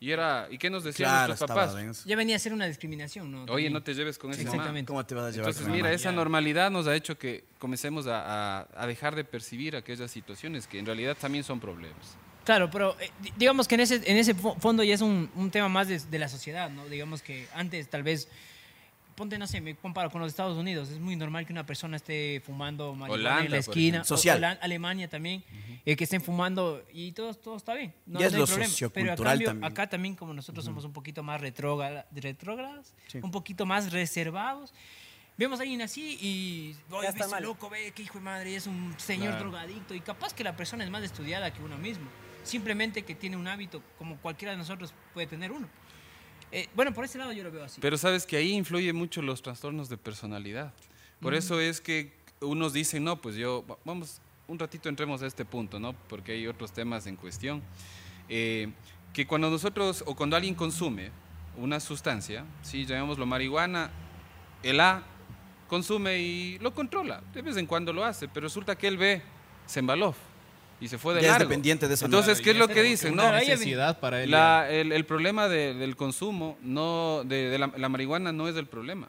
y 0.04 0.12
era, 0.12 0.48
¿y 0.50 0.58
qué 0.58 0.68
nos 0.68 0.84
decían 0.84 1.08
Claro, 1.08 1.28
nuestros 1.28 1.48
papás? 1.48 1.74
denso. 1.74 2.02
Ya 2.06 2.14
venía 2.14 2.36
a 2.36 2.38
ser 2.38 2.52
una 2.52 2.66
discriminación, 2.66 3.32
¿no? 3.32 3.44
Oye, 3.44 3.70
no 3.70 3.82
te 3.82 3.94
lleves 3.94 4.18
con 4.18 4.30
ese 4.32 4.44
man. 4.44 4.52
Exactamente. 4.52 4.86
¿Cómo 4.88 5.06
te 5.06 5.14
vas 5.14 5.24
a 5.24 5.30
llevar 5.30 5.44
Entonces, 5.48 5.62
con 5.62 5.72
mira, 5.72 5.84
mamá? 5.84 5.94
esa 5.94 6.12
normalidad 6.12 6.70
nos 6.70 6.86
ha 6.86 6.94
hecho 6.94 7.16
que 7.18 7.44
comencemos 7.58 8.06
a, 8.06 8.60
a- 8.60 8.66
a 8.76 8.86
dejar 8.86 9.14
de 9.14 9.24
percibir 9.24 9.76
aquellas 9.76 10.10
situaciones 10.10 10.66
que 10.66 10.78
en 10.78 10.84
realidad 10.84 11.16
también 11.18 11.42
son 11.42 11.58
problemas. 11.58 12.16
Claro, 12.44 12.70
pero 12.70 12.94
eh, 13.00 13.10
di- 13.22 13.32
digamos 13.38 13.66
que 13.66 13.76
en 13.76 13.80
ese, 13.80 13.94
en 14.04 14.18
ese 14.18 14.36
fo- 14.36 14.58
fondo 14.58 14.82
ya 14.84 14.92
es 14.92 15.00
un, 15.00 15.30
un 15.36 15.50
tema 15.50 15.70
más 15.70 15.88
de, 15.88 15.98
de 15.98 16.18
la 16.18 16.28
sociedad, 16.28 16.68
¿no? 16.68 16.84
Digamos 16.86 17.22
que 17.22 17.46
antes 17.54 17.88
tal 17.88 18.02
vez, 18.02 18.28
ponte, 19.14 19.38
no 19.38 19.46
sé, 19.46 19.60
me 19.60 19.74
comparo 19.76 20.10
con 20.10 20.20
los 20.20 20.30
Estados 20.30 20.56
Unidos, 20.56 20.88
es 20.90 20.98
muy 20.98 21.16
normal 21.16 21.46
que 21.46 21.52
una 21.52 21.64
persona 21.64 21.96
esté 21.96 22.42
fumando 22.44 22.94
marihuana 22.94 23.14
Holanda, 23.22 23.44
en 23.44 23.50
la 23.50 23.56
esquina. 23.58 24.04
Social. 24.04 24.36
o- 24.36 24.40
Holan- 24.40 24.58
Alemania 24.60 25.08
también, 25.08 25.44
eh, 25.84 25.96
que 25.96 26.04
estén 26.04 26.20
fumando 26.22 26.84
y 26.92 27.12
todo, 27.12 27.32
todo 27.34 27.56
está 27.56 27.74
bien. 27.74 27.94
No, 28.06 28.20
Ya 28.20 28.26
es 28.26 28.32
no 28.32 28.36
hay 28.36 28.40
lo 28.40 28.46
problema. 28.46 28.74
Pero 28.92 29.12
a 29.12 29.16
cambio, 29.16 29.48
también. 29.48 29.64
acá 29.72 29.88
también 29.88 30.14
como 30.16 30.34
nosotros 30.34 30.64
somos 30.64 30.84
un 30.84 30.92
poquito 30.92 31.22
más 31.22 31.40
retrógra- 31.40 32.06
retrógrados, 32.12 32.92
Sí. 33.06 33.18
un 33.22 33.30
poquito 33.30 33.66
más 33.66 33.92
reservados, 33.92 34.72
Vemos 35.36 35.58
a 35.58 35.62
alguien 35.62 35.82
así 35.82 36.16
y 36.22 36.76
oye, 36.94 37.08
está 37.08 37.26
mal. 37.26 37.42
loco, 37.42 37.68
ve 37.68 37.90
qué 37.92 38.04
hijo 38.04 38.18
de 38.18 38.24
madre, 38.24 38.54
es 38.54 38.68
un 38.68 38.94
señor 38.98 39.30
Claro. 39.30 39.50
drogadicto 39.50 39.92
y 39.92 40.00
capaz 40.00 40.32
que 40.32 40.44
la 40.44 40.54
persona 40.54 40.84
es 40.84 40.90
más 40.90 41.02
estudiada 41.02 41.52
que 41.52 41.60
uno 41.60 41.76
mismo. 41.76 42.08
Simplemente 42.44 43.02
que 43.02 43.16
tiene 43.16 43.36
un 43.36 43.48
hábito 43.48 43.82
como 43.98 44.16
cualquiera 44.18 44.52
de 44.52 44.58
nosotros 44.58 44.94
puede 45.12 45.26
tener 45.26 45.50
uno. 45.50 45.68
Eh, 46.54 46.68
bueno, 46.74 46.94
por 46.94 47.04
ese 47.04 47.18
lado 47.18 47.32
yo 47.32 47.42
lo 47.42 47.50
veo 47.50 47.64
así. 47.64 47.80
Pero 47.80 47.98
sabes 47.98 48.24
que 48.26 48.36
ahí 48.36 48.52
influye 48.52 48.92
mucho 48.92 49.20
los 49.22 49.42
trastornos 49.42 49.88
de 49.88 49.96
personalidad. 49.96 50.72
Por 51.20 51.34
eso 51.34 51.58
es 51.60 51.80
que 51.80 52.12
unos 52.40 52.72
dicen, 52.72 53.02
no, 53.04 53.20
pues 53.20 53.34
yo, 53.36 53.64
va- 53.68 53.76
vamos, 53.84 54.20
un 54.46 54.58
ratito 54.58 54.88
entremos 54.88 55.22
a 55.22 55.26
este 55.26 55.44
punto, 55.44 55.80
¿no? 55.80 55.94
Porque 56.08 56.32
hay 56.32 56.46
otros 56.46 56.70
temas 56.72 57.06
en 57.06 57.16
cuestión. 57.16 57.62
Eh, 58.28 58.70
que 59.12 59.26
cuando 59.26 59.50
nosotros, 59.50 60.02
o 60.06 60.14
cuando 60.14 60.36
alguien 60.36 60.54
consume 60.54 61.10
una 61.56 61.80
sustancia, 61.80 62.44
sí, 62.62 62.84
llamémoslo 62.84 63.26
marihuana, 63.26 63.90
el 64.62 64.80
A 64.80 65.02
consume 65.68 66.18
y 66.18 66.58
lo 66.58 66.74
controla. 66.74 67.22
De 67.32 67.42
vez 67.42 67.56
en 67.56 67.66
cuando 67.66 67.92
lo 67.92 68.04
hace, 68.04 68.28
pero 68.28 68.44
resulta 68.46 68.76
que 68.76 68.86
él 68.88 68.96
ve, 68.98 69.22
se 69.66 69.80
embaló 69.80 70.14
y 70.84 70.88
se 70.88 70.98
fue 70.98 71.14
de 71.14 71.22
Ya 71.22 71.28
es 71.28 71.32
largo. 71.32 71.48
dependiente 71.48 71.88
de 71.88 71.94
esa 71.94 72.04
Entonces, 72.04 72.40
¿qué 72.42 72.50
es 72.50 72.56
lo 72.58 72.66
es 72.66 72.70
que 72.74 72.82
dicen? 72.82 73.16
No, 73.16 73.32
necesidad 73.32 74.00
para 74.00 74.22
él. 74.22 74.30
la- 74.30 74.68
el, 74.70 74.92
el 74.92 75.06
problema 75.06 75.48
de- 75.48 75.72
del 75.72 75.96
consumo 75.96 76.58
no, 76.62 77.22
de, 77.24 77.48
de 77.48 77.58
la, 77.58 77.72
la 77.76 77.88
marihuana 77.88 78.32
no 78.32 78.48
es 78.48 78.56
el 78.56 78.66
problema, 78.66 79.08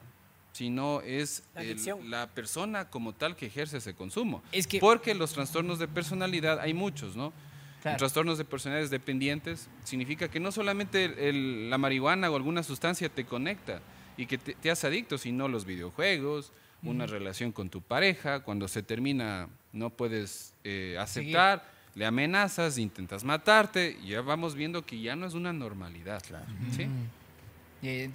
sino 0.53 1.01
es 1.01 1.44
La 1.53 1.62
el- 1.63 1.67
adicción. 1.72 2.10
la 2.10 2.27
persona 2.27 2.89
como 2.89 3.12
tal 3.13 3.36
que 3.36 3.48
ejerce 3.48 3.77
ese 3.77 3.94
consumo. 3.94 4.41
Es 4.53 4.67
que- 4.67 4.79
Porque 4.79 5.13
los 5.15 5.34
trastornos 5.34 5.77
de 5.79 5.89
personalidad 5.89 6.60
hay 6.62 6.74
muchos, 6.74 7.17
¿no? 7.17 7.34
Claro. 7.82 7.98
Trastornos 7.98 8.38
de 8.38 8.46
personalidades 8.46 8.89
dependientes 8.89 9.67
significa 9.84 10.29
que 10.29 10.39
no 10.39 10.51
solamente 10.53 11.03
el- 11.05 11.20
el- 11.20 11.70
la 11.70 11.77
marihuana 11.77 12.32
o 12.32 12.36
alguna 12.38 12.63
sustancia 12.63 13.10
te 13.10 13.25
conecta 13.25 13.82
y 14.17 14.25
que 14.25 14.38
te, 14.38 14.53
te 14.55 14.72
hace 14.72 14.88
adicto, 14.88 15.17
sino 15.17 15.48
los 15.48 15.65
videojuegos, 15.65 16.51
una 16.84 17.05
relación 17.07 17.51
con 17.51 17.69
tu 17.69 17.81
pareja, 17.81 18.41
cuando 18.41 18.67
se 18.67 18.84
termina 18.84 19.48
no 19.74 19.89
puedes 19.89 20.53
eh, 20.63 20.95
aceptar, 21.00 21.63
le 21.95 22.05
amenazas, 22.05 22.77
intentas 22.77 23.24
matarte, 23.24 23.98
y 24.03 24.10
ya 24.10 24.22
vamos 24.22 24.53
viendo 24.53 24.86
que 24.86 25.00
ya 25.01 25.15
no 25.15 25.25
es 25.25 25.34
una 25.34 25.51
normalidad. 25.53 26.22
¿sí? 26.75 26.86
Eh, 27.81 28.10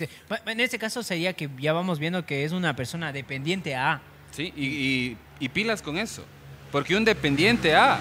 En 0.46 0.60
este 0.60 0.78
caso 0.78 1.02
sería 1.02 1.32
que 1.32 1.48
ya 1.58 1.72
vamos 1.72 1.98
viendo 1.98 2.24
que 2.26 2.44
es 2.44 2.52
una 2.52 2.76
persona 2.76 3.12
dependiente 3.12 3.74
a. 3.74 4.00
¿sí? 4.30 4.52
Y, 4.56 4.66
y- 4.66 5.16
y 5.40 5.48
pilas 5.48 5.82
con 5.82 5.96
eso. 5.98 6.24
Porque 6.70 6.94
un 6.94 7.04
dependiente 7.04 7.74
A, 7.74 7.98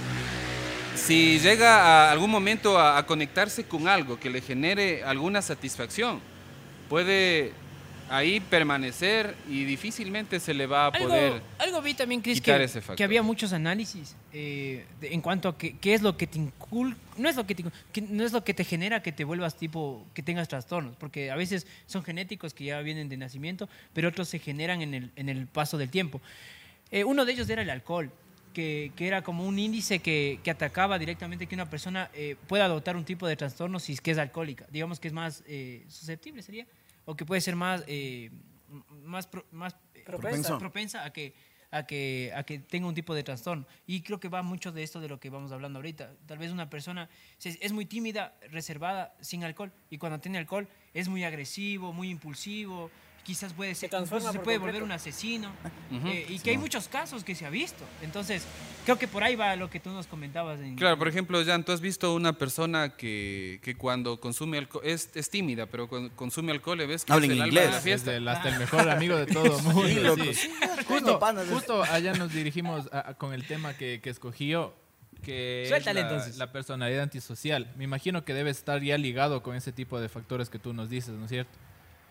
si 0.95 1.39
llega 1.39 2.07
a 2.07 2.11
algún 2.11 2.29
momento 2.29 2.77
a, 2.77 2.97
a 2.97 3.05
conectarse 3.07 3.63
con 3.65 3.87
algo 3.87 4.19
que 4.19 4.29
le 4.29 4.41
genere 4.41 5.03
alguna 5.03 5.41
satisfacción, 5.41 6.19
puede 6.89 7.53
ahí 8.09 8.39
permanecer 8.39 9.35
y 9.47 9.63
difícilmente 9.65 10.39
se 10.39 10.53
le 10.53 10.65
va 10.65 10.87
a 10.87 10.91
poder... 10.91 11.41
algo 11.57 11.81
vi 11.81 11.93
también, 11.93 12.21
Chris, 12.21 12.41
que, 12.41 12.63
ese 12.63 12.81
que 12.95 13.03
había 13.03 13.21
muchos 13.21 13.53
análisis 13.53 14.15
eh, 14.33 14.85
de- 14.99 15.13
en 15.13 15.21
cuanto 15.21 15.49
a 15.49 15.57
qué 15.57 15.93
es 15.93 16.01
lo 16.01 16.17
que 16.17 16.27
te 16.27 16.37
incul 16.39 16.95
no 17.17 17.29
es 17.29 17.35
lo 17.35 17.45
que 17.45 17.55
te, 17.55 17.65
que 17.91 18.01
no 18.01 18.23
es 18.23 18.31
lo 18.33 18.43
que 18.43 18.53
te 18.53 18.63
genera 18.63 19.01
que 19.03 19.11
te 19.11 19.23
vuelvas 19.23 19.55
tipo, 19.55 20.05
que 20.13 20.23
tengas 20.23 20.47
trastornos, 20.47 20.95
porque 20.95 21.31
a 21.31 21.35
veces 21.35 21.67
son 21.85 22.03
genéticos 22.03 22.53
que 22.53 22.63
ya 22.65 22.79
vienen 22.81 23.09
de 23.09 23.17
nacimiento, 23.17 23.67
pero 23.93 24.09
otros 24.09 24.27
se 24.29 24.39
generan 24.39 24.81
en 24.81 24.93
el, 24.93 25.11
en 25.15 25.29
el 25.29 25.47
paso 25.47 25.77
del 25.77 25.89
tiempo. 25.89 26.21
Eh, 26.91 27.03
uno 27.03 27.25
de 27.25 27.33
ellos 27.33 27.49
era 27.49 27.61
el 27.61 27.69
alcohol, 27.69 28.11
que, 28.53 28.91
que 28.95 29.05
era 29.07 29.21
como 29.21 29.45
un 29.45 29.59
índice 29.59 29.99
que, 29.99 30.39
que 30.43 30.49
atacaba 30.49 30.97
directamente 30.97 31.45
que 31.45 31.53
una 31.55 31.69
persona 31.69 32.09
eh, 32.13 32.35
pueda 32.47 32.65
adoptar 32.65 32.95
un 32.97 33.05
tipo 33.05 33.27
de 33.27 33.35
trastorno 33.35 33.79
si 33.79 33.93
es 33.93 34.01
que 34.01 34.09
es 34.11 34.17
alcohólica. 34.17 34.65
Digamos 34.71 34.99
que 34.99 35.07
es 35.07 35.13
más 35.13 35.43
eh, 35.47 35.83
susceptible, 35.87 36.41
sería, 36.41 36.65
o 37.09 37.15
que 37.15 37.25
puede 37.25 37.41
ser 37.41 37.55
más, 37.55 37.83
eh, 37.87 38.29
más, 39.03 39.25
pro- 39.25 39.45
más 39.51 39.75
eh, 39.95 40.03
Propensa. 40.05 40.59
propensa 40.59 41.03
a 41.03 41.11
que, 41.11 41.33
a, 41.71 41.87
que, 41.87 42.31
a 42.35 42.43
que 42.43 42.59
tenga 42.59 42.87
un 42.87 42.93
tipo 42.93 43.15
de 43.15 43.23
trastorno. 43.23 43.65
Y 43.87 44.01
creo 44.01 44.19
que 44.19 44.29
va 44.29 44.43
mucho 44.43 44.71
de 44.71 44.83
esto 44.83 44.99
de 44.99 45.09
lo 45.09 45.19
que 45.19 45.31
vamos 45.31 45.51
hablando 45.51 45.79
ahorita. 45.79 46.13
Tal 46.27 46.37
vez 46.37 46.51
una 46.51 46.69
persona 46.69 47.09
es 47.43 47.71
muy 47.71 47.85
tímida, 47.85 48.35
reservada, 48.51 49.15
sin 49.21 49.43
alcohol, 49.43 49.71
y 49.89 49.97
cuando 49.97 50.19
tiene 50.19 50.37
alcohol 50.37 50.67
es 50.93 51.07
muy 51.07 51.23
agresivo, 51.23 51.93
muy 51.93 52.11
impulsivo, 52.11 52.91
quizás 53.29 53.53
puede 53.53 53.75
ser, 53.75 53.91
transforma 53.91 54.31
se 54.31 54.37
por 54.39 54.43
puede 54.45 54.57
completo. 54.57 54.79
volver 54.79 54.83
un 54.83 54.91
asesino, 54.91 55.51
Ujú. 55.91 56.07
eh, 56.07 56.25
y 56.29 56.39
que 56.39 56.49
hay 56.49 56.57
muchos 56.57 56.87
casos 56.87 57.23
que 57.23 57.35
se 57.35 57.45
ha 57.45 57.51
visto. 57.51 57.83
Entonces, 58.01 58.43
creo 58.85 58.97
que 58.97 59.07
por 59.07 59.23
ahí 59.23 59.35
va 59.35 59.55
lo 59.55 59.69
que 59.69 59.79
tú 59.79 59.91
nos 59.91 60.07
comentabas. 60.07 60.59
En, 60.59 60.75
Claro, 60.75 60.97
por 60.97 61.07
ejemplo, 61.07 61.39
Jan, 61.45 61.63
tú 61.63 61.71
has 61.71 61.79
visto 61.79 62.15
una 62.15 62.33
persona 62.33 62.95
que, 62.97 63.59
que 63.61 63.75
cuando 63.75 64.19
consume 64.19 64.57
alcohol, 64.57 64.81
es, 64.83 65.11
es 65.13 65.29
tímida, 65.29 65.67
pero 65.67 65.87
cuando 65.87 66.09
consume 66.15 66.51
alcohol 66.53 66.79
le 66.79 66.87
ves 66.87 67.05
que 67.05 67.13
Habla 67.13 67.25
es 67.27 67.31
en 67.31 67.37
el 67.37 67.41
alma 67.43 67.53
de 67.53 67.59
inglés. 67.65 67.71
la 68.05 68.33
Es 68.33 68.37
hasta 68.37 68.49
el 68.49 68.57
mejor 68.59 68.89
amigo 68.89 69.15
de 69.15 69.27
todo 69.27 69.43
el 69.59 69.63
mundo. 69.63 69.83
Sí, 69.87 69.93
sí. 69.93 69.99
loco, 70.01 70.23
sí, 70.33 70.49
Justo, 70.87 71.19
justo 71.51 71.83
allá 71.83 72.13
nos 72.13 72.33
dirigimos 72.33 72.87
a- 72.91 73.09
a- 73.09 73.13
con 73.13 73.33
el 73.33 73.45
tema 73.45 73.75
que, 73.75 73.99
que 74.01 74.09
escogí 74.09 74.47
yo, 74.47 74.73
que 75.23 75.65
Suéltale, 75.67 75.99
es 75.99 76.05
la, 76.05 76.11
entonces. 76.11 76.37
la 76.37 76.51
personalidad 76.51 77.03
antisocial. 77.03 77.71
Me 77.77 77.83
imagino 77.83 78.25
que 78.25 78.33
debe 78.33 78.49
estar 78.49 78.81
ya 78.81 78.97
ligado 78.97 79.43
con 79.43 79.55
ese 79.55 79.71
tipo 79.71 79.99
de 80.01 80.09
factores 80.09 80.49
que 80.49 80.57
tú 80.57 80.73
nos 80.73 80.89
dices, 80.89 81.11
¿no 81.13 81.25
es 81.25 81.29
cierto? 81.29 81.51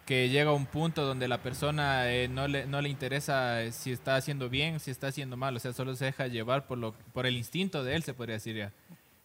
Que 0.08 0.30
llega 0.30 0.50
a 0.50 0.54
un 0.54 0.64
punto 0.64 1.04
donde 1.04 1.28
la 1.28 1.42
persona 1.42 2.10
eh, 2.10 2.28
no, 2.28 2.48
le, 2.48 2.66
no 2.66 2.80
le 2.80 2.88
interesa 2.88 3.62
eh, 3.62 3.72
si 3.72 3.92
está 3.92 4.16
haciendo 4.16 4.48
bien, 4.48 4.80
si 4.80 4.90
está 4.90 5.08
haciendo 5.08 5.36
mal, 5.36 5.54
o 5.54 5.58
sea, 5.60 5.74
solo 5.74 5.94
se 5.96 6.06
deja 6.06 6.26
llevar 6.28 6.66
por, 6.66 6.78
lo, 6.78 6.94
por 7.12 7.26
el 7.26 7.36
instinto 7.36 7.84
de 7.84 7.94
él, 7.94 8.02
se 8.02 8.14
podría 8.14 8.36
decir 8.36 8.56
ya. 8.56 8.72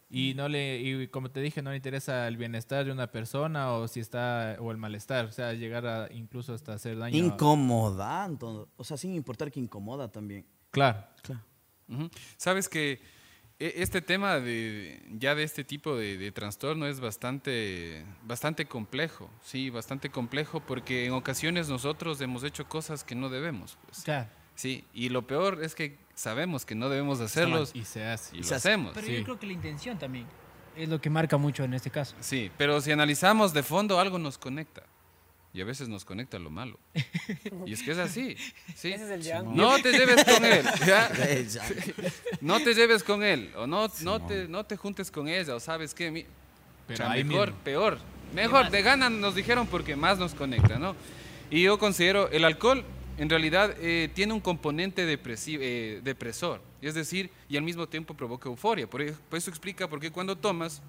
Y 0.09 0.33
no 0.35 0.49
le 0.49 0.79
y 0.81 1.07
como 1.07 1.31
te 1.31 1.39
dije, 1.39 1.61
no 1.61 1.69
le 1.71 1.77
interesa 1.77 2.27
el 2.27 2.35
bienestar 2.35 2.83
de 2.85 2.91
una 2.91 3.07
persona 3.07 3.71
o 3.71 3.87
si 3.87 4.01
está 4.01 4.57
o 4.59 4.71
el 4.71 4.77
malestar, 4.77 5.25
o 5.25 5.31
sea, 5.31 5.53
llegar 5.53 5.87
a 5.87 6.09
incluso 6.11 6.53
hasta 6.53 6.73
hacer 6.73 6.97
daño. 6.99 7.15
a- 7.15 7.27
Incomodando. 7.27 8.67
O 8.75 8.83
sea, 8.83 8.97
sin 8.97 9.15
importar 9.15 9.51
que 9.51 9.59
incomoda 9.61 10.11
también. 10.11 10.45
Claro. 10.69 11.03
Claro. 11.21 11.41
Ujú. 11.87 12.09
Sabes 12.37 12.67
que 12.69 12.99
este 13.75 14.01
tema 14.01 14.39
de 14.39 15.01
ya 15.17 15.35
de 15.35 15.43
este 15.43 15.63
tipo 15.63 15.95
de, 15.95 16.17
de 16.17 16.31
trastorno 16.31 16.87
es 16.87 16.99
bastante 16.99 18.05
bastante 18.23 18.65
complejo, 18.65 19.29
sí, 19.43 19.69
bastante 19.69 20.09
complejo 20.09 20.59
porque 20.59 21.05
en 21.05 21.13
ocasiones 21.13 21.69
nosotros 21.69 22.19
hemos 22.21 22.43
hecho 22.43 22.67
cosas 22.67 23.03
que 23.03 23.15
no 23.15 23.29
debemos, 23.29 23.77
pues. 23.85 24.03
Claro. 24.03 24.27
Sí, 24.55 24.83
y 24.93 25.09
lo 25.09 25.25
peor 25.25 25.63
es 25.63 25.73
que 25.75 25.97
sabemos 26.13 26.63
que 26.65 26.75
no 26.75 26.89
debemos 26.89 27.19
hacerlos 27.19 27.71
Y 27.73 27.85
se 27.85 28.03
hace. 28.05 28.35
y 28.35 28.39
lo 28.39 28.43
se 28.45 28.55
hace. 28.55 28.69
hacemos. 28.69 28.91
Pero 28.93 29.07
Sí. 29.07 29.17
yo 29.17 29.23
creo 29.23 29.39
que 29.39 29.47
la 29.47 29.53
intención 29.53 29.97
también 29.97 30.25
es 30.75 30.89
lo 30.89 30.99
que 31.01 31.09
marca 31.09 31.37
mucho 31.37 31.63
en 31.63 31.73
este 31.73 31.89
caso. 31.89 32.15
Sí, 32.19 32.51
pero 32.57 32.79
si 32.81 32.91
analizamos 32.91 33.53
de 33.53 33.63
fondo 33.63 33.99
algo 33.99 34.19
nos 34.19 34.37
conecta. 34.37 34.83
Y 35.53 35.61
a 35.61 35.65
veces 35.65 35.87
nos 35.87 36.03
conecta 36.03 36.39
lo 36.39 36.49
malo. 36.49 36.79
Y 37.65 37.73
es 37.73 37.83
que 37.83 37.91
es 37.91 37.97
así. 37.99 38.35
¿sí? 38.75 38.91
Ese 38.91 39.15
es 39.15 39.27
el. 39.27 39.55
No 39.55 39.79
te 39.81 39.91
lleves 39.91 40.23
con 40.23 40.43
él. 40.45 40.65
¿ya? 40.85 41.11
No 42.41 42.59
te 42.59 42.73
lleves 42.73 43.03
con 43.03 43.23
él. 43.23 43.51
O 43.55 43.67
no, 43.67 43.87
no, 44.01 44.25
te, 44.25 44.47
no 44.47 44.65
te 44.65 44.75
juntes 44.77 45.11
con 45.11 45.27
ella. 45.27 45.55
O 45.55 45.59
sabes 45.59 45.93
qué. 45.93 46.09
Mi- 46.11 46.25
Pero 46.87 46.95
o 46.95 46.97
sea, 46.97 47.11
ahí 47.11 47.23
mejor, 47.23 47.49
mismo. 47.49 47.63
peor. 47.63 47.97
Mejor, 48.33 48.71
de 48.71 48.81
gana 48.81 49.09
nos 49.11 49.35
dijeron 49.35 49.67
porque 49.67 49.95
más 49.95 50.17
nos 50.17 50.33
conecta, 50.33 50.79
¿no? 50.79 50.95
Y 51.51 51.61
yo 51.61 51.77
considero 51.77 52.29
el 52.31 52.45
alcohol 52.45 52.83
en 53.19 53.29
realidad 53.29 53.75
eh, 53.79 54.09
tiene 54.15 54.33
un 54.33 54.39
componente 54.39 55.03
eh, 55.07 56.01
depresor. 56.03 56.61
Es 56.81 56.95
decir, 56.95 57.29
y 57.47 57.57
al 57.57 57.63
mismo 57.63 57.87
tiempo 57.87 58.15
provoca 58.15 58.49
euforia. 58.49 58.87
Por 58.87 59.03
eso 59.03 59.49
explica 59.51 59.87
por 59.87 59.99
qué 59.99 60.09
cuando 60.11 60.35
tomas, 60.35 60.81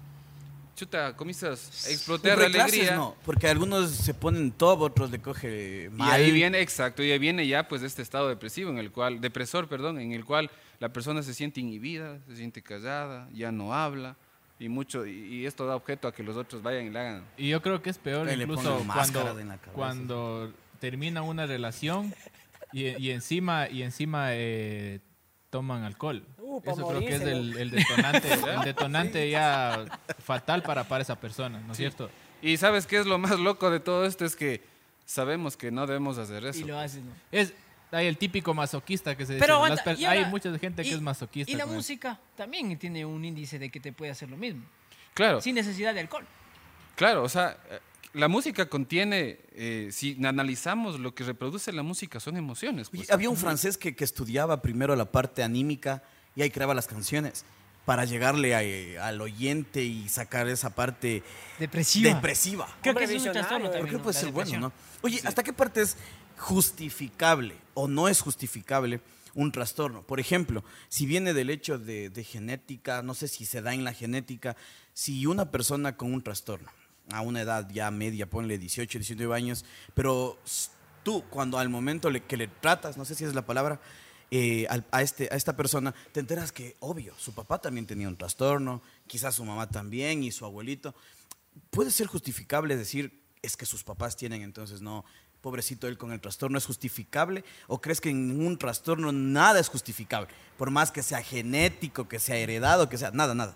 chuta, 0.75 1.15
comienzas 1.15 1.85
a 1.87 1.89
explotar 1.89 2.37
Reclases 2.37 2.73
alegría. 2.73 2.95
no, 2.95 3.15
porque 3.25 3.47
algunos 3.47 3.91
se 3.91 4.13
ponen 4.13 4.51
top, 4.51 4.81
otros 4.81 5.09
le 5.09 5.19
coge 5.19 5.85
Y 5.85 5.97
mal. 5.97 6.11
ahí 6.11 6.31
viene, 6.31 6.61
exacto, 6.61 7.01
y 7.03 7.11
ahí 7.11 7.19
viene 7.19 7.47
ya 7.47 7.67
pues 7.67 7.81
este 7.81 8.01
estado 8.01 8.27
depresivo 8.29 8.69
en 8.69 8.77
el 8.77 8.91
cual, 8.91 9.21
depresor, 9.21 9.67
perdón, 9.67 9.99
en 9.99 10.11
el 10.11 10.25
cual 10.25 10.51
la 10.79 10.89
persona 10.89 11.23
se 11.23 11.33
siente 11.33 11.61
inhibida, 11.61 12.19
se 12.27 12.35
siente 12.35 12.61
callada, 12.61 13.29
ya 13.33 13.51
no 13.51 13.73
habla, 13.73 14.17
y 14.59 14.69
mucho, 14.69 15.05
y, 15.05 15.11
y 15.11 15.45
esto 15.45 15.65
da 15.65 15.75
objeto 15.75 16.07
a 16.07 16.13
que 16.13 16.23
los 16.23 16.37
otros 16.37 16.61
vayan 16.61 16.85
y 16.87 16.89
le 16.89 16.99
hagan. 16.99 17.23
Y 17.37 17.49
yo 17.49 17.61
creo 17.61 17.81
que 17.81 17.89
es 17.89 17.97
peor 17.97 18.29
incluso 18.31 18.85
cuando, 19.73 20.45
la 20.47 20.79
termina 20.79 21.21
una 21.21 21.45
relación 21.45 22.13
y, 22.71 22.87
y 23.01 23.11
encima, 23.11 23.69
y 23.69 23.83
encima 23.83 24.27
eh, 24.31 24.99
toman 25.49 25.83
alcohol. 25.83 26.23
Uh, 26.63 26.71
Eso 26.71 26.87
creo 26.87 26.99
que 26.99 27.15
es 27.15 27.21
el, 27.21 27.57
el 27.57 27.71
detonante, 27.71 28.27
el 28.55 28.61
detonante 28.63 29.29
ya 29.29 29.85
fatal 30.19 30.63
para, 30.63 30.83
para 30.87 31.01
esa 31.01 31.19
persona, 31.19 31.59
¿no 31.59 31.71
es 31.71 31.77
cierto? 31.77 32.09
Y 32.41 32.57
sabes 32.57 32.85
qué 32.85 32.99
es 32.99 33.05
lo 33.05 33.17
más 33.17 33.39
loco 33.39 33.69
de 33.71 33.79
todo 33.79 34.05
esto, 34.05 34.25
es 34.25 34.35
que 34.35 34.61
sabemos 35.05 35.57
que 35.57 35.71
no 35.71 35.85
debemos 35.87 36.17
hacer 36.17 36.43
Y 36.43 36.47
eso. 36.47 36.67
lo 36.67 36.77
haces, 36.79 37.03
¿no? 37.03 37.11
Es, 37.31 37.53
hay 37.91 38.07
el 38.07 38.17
típico 38.17 38.53
masoquista 38.53 39.15
que 39.15 39.25
se 39.25 39.33
dice. 39.35 39.45
Pero 39.45 39.59
las 39.67 39.79
aguanta, 39.79 39.93
y 40.01 40.05
hay 40.05 40.25
mucha 40.25 40.57
gente 40.57 40.83
que 40.83 40.89
y- 40.89 40.93
es 40.93 41.01
masoquista. 41.01 41.51
Y 41.51 41.55
la 41.55 41.63
eso. 41.63 41.73
música 41.73 42.19
también 42.35 42.77
tiene 42.77 43.05
un 43.05 43.23
índice 43.23 43.57
de 43.59 43.69
que 43.69 43.79
te 43.79 43.93
puede 43.93 44.11
hacer 44.11 44.29
lo 44.29 44.37
mismo, 44.37 44.63
Claro, 45.13 45.39
sin 45.41 45.55
necesidad 45.55 45.93
de 45.93 46.01
alcohol. 46.01 46.25
claro, 46.95 47.23
o 47.23 47.29
sea, 47.29 47.57
la 48.13 48.27
música 48.27 48.67
contiene, 48.67 49.39
eh, 49.53 49.89
si 49.91 50.17
analizamos 50.25 50.99
lo 50.99 51.13
que 51.15 51.23
reproduce 51.23 51.71
la 51.73 51.83
música 51.83 52.19
son 52.19 52.37
emociones. 52.37 52.87
Oye, 52.89 52.99
pues. 52.99 53.11
había 53.11 53.29
un 53.29 53.37
francés 53.37 53.77
que, 53.77 53.95
que 53.95 54.03
estudiaba 54.03 54.61
primero 54.61 54.95
la 54.95 55.11
parte 55.11 55.43
anímica 55.43 56.01
y 56.35 56.41
ahí 56.41 56.49
creaba 56.51 56.73
las 56.73 56.87
canciones 56.87 57.45
para 57.85 58.03
llegarle 58.05 58.55
a- 58.55 58.63
eh, 58.63 58.97
al 58.99 59.21
oyente 59.21 59.83
y 59.83 60.09
sacar 60.09 60.47
esa 60.47 60.73
parte 60.73 61.21
Depresiva. 61.59 62.13
depresiva. 62.15 62.65
Creo 62.81 62.93
Hombre 62.93 63.07
que 63.07 63.15
es 63.15 63.23
un 63.25 63.31
trastorno 63.31 63.65
también. 63.65 63.81
Porque 63.81 63.97
¿no? 63.97 64.03
puede 64.03 64.19
ser 64.19 64.31
bueno. 64.31 64.59
¿no? 64.59 64.71
Oye, 65.01 65.21
¿hasta 65.23 65.43
qué 65.43 65.53
parte 65.53 65.81
es 65.81 65.95
justificable 66.37 67.55
o 67.75 67.87
no 67.87 68.07
es 68.07 68.21
justificable 68.21 69.01
un 69.35 69.51
trastorno? 69.51 70.01
Por 70.01 70.19
ejemplo, 70.19 70.63
si 70.89 71.05
viene 71.05 71.33
del 71.33 71.49
hecho 71.51 71.77
de, 71.77 72.09
de 72.09 72.23
genética, 72.23 73.01
no 73.03 73.13
sé 73.13 73.27
si 73.27 73.45
se 73.45 73.61
da 73.61 73.73
en 73.73 73.83
la 73.83 73.93
genética, 73.93 74.55
si 74.93 75.25
una 75.27 75.51
persona 75.51 75.95
con 75.95 76.11
un 76.13 76.23
trastorno, 76.23 76.71
a 77.11 77.21
una 77.21 77.41
edad 77.41 77.69
ya 77.71 77.91
media, 77.91 78.27
ponle 78.27 78.57
18, 78.57 78.97
19 78.97 79.35
años, 79.35 79.63
pero 79.93 80.39
tú 81.03 81.23
cuando 81.29 81.59
al 81.59 81.69
momento 81.69 82.09
le- 82.09 82.23
que 82.23 82.35
le 82.37 82.47
tratas, 82.47 82.97
no 82.97 83.05
sé 83.05 83.13
si 83.13 83.25
es 83.25 83.35
la 83.35 83.45
palabra, 83.45 83.79
eh, 84.31 84.67
a, 84.91 85.01
este, 85.01 85.29
a 85.31 85.35
esta 85.35 85.55
persona, 85.55 85.93
te 86.11 86.19
enteras 86.19 86.51
que, 86.51 86.75
obvio, 86.79 87.13
su 87.17 87.33
papá 87.33 87.59
también 87.59 87.85
tenía 87.85 88.07
un 88.07 88.17
trastorno, 88.17 88.81
quizás 89.07 89.35
su 89.35 89.45
mamá 89.45 89.69
también 89.69 90.23
y 90.23 90.31
su 90.31 90.45
abuelito. 90.45 90.95
¿Puede 91.69 91.91
ser 91.91 92.07
justificable 92.07 92.75
decir 92.75 93.21
es 93.41 93.55
que 93.55 93.65
sus 93.65 93.83
papás 93.83 94.17
tienen, 94.17 94.41
entonces 94.41 94.81
no, 94.81 95.05
pobrecito 95.41 95.87
él 95.87 95.97
con 95.97 96.11
el 96.11 96.19
trastorno, 96.19 96.57
es 96.57 96.65
justificable? 96.65 97.43
¿O 97.67 97.79
crees 97.79 98.01
que 98.01 98.09
en 98.09 98.43
un 98.43 98.57
trastorno 98.57 99.11
nada 99.11 99.59
es 99.59 99.69
justificable? 99.69 100.27
Por 100.57 100.71
más 100.71 100.91
que 100.91 101.03
sea 101.03 101.21
genético, 101.21 102.07
que 102.07 102.19
sea 102.19 102.37
heredado, 102.37 102.89
que 102.89 102.97
sea, 102.97 103.11
nada, 103.11 103.35
nada. 103.35 103.55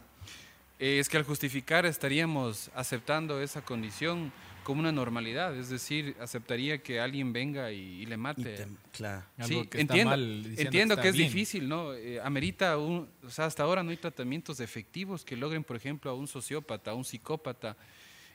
Eh, 0.78 1.00
es 1.00 1.10
que 1.10 1.18
al 1.18 1.24
justificar 1.24 1.86
estaríamos 1.86 2.70
aceptando 2.76 3.42
esa 3.42 3.62
condición 3.64 4.32
como 4.64 4.82
una 4.82 4.92
normalidad, 4.92 5.56
es 5.58 5.70
decir, 5.70 6.16
aceptaría 6.20 6.78
que 6.84 7.00
alguien 7.00 7.34
venga 7.34 7.72
y, 7.72 7.80
y 8.02 8.06
le 8.06 8.16
Y 8.16 8.18
mate. 8.18 8.44
te- 8.44 8.68
claro. 8.92 9.24
Algo 9.38 9.48
Sí, 9.48 9.68
que 9.68 9.82
está 9.82 9.94
entiendo, 9.94 10.10
mal 10.12 10.38
diciendo 10.44 10.62
entiendo 10.64 10.96
que 10.96 11.02
que, 11.02 11.08
está 11.08 11.10
es 11.10 11.16
bien. 11.18 11.28
difícil, 11.34 11.68
¿no? 11.70 11.94
Eh, 11.94 12.20
amerita 12.22 12.78
un, 12.78 13.08
o 13.24 13.30
sea, 13.30 13.46
hasta 13.46 13.64
ahora 13.64 13.82
no 13.84 13.92
hay 13.92 13.98
tratamientos 13.98 14.60
efectivos 14.60 15.24
que 15.26 15.36
logren, 15.36 15.64
por 15.64 15.76
ejemplo, 15.76 16.12
a 16.12 16.14
un 16.14 16.28
sociópata, 16.28 16.92
a 16.92 16.94
un 16.94 17.06
psicópata, 17.06 17.76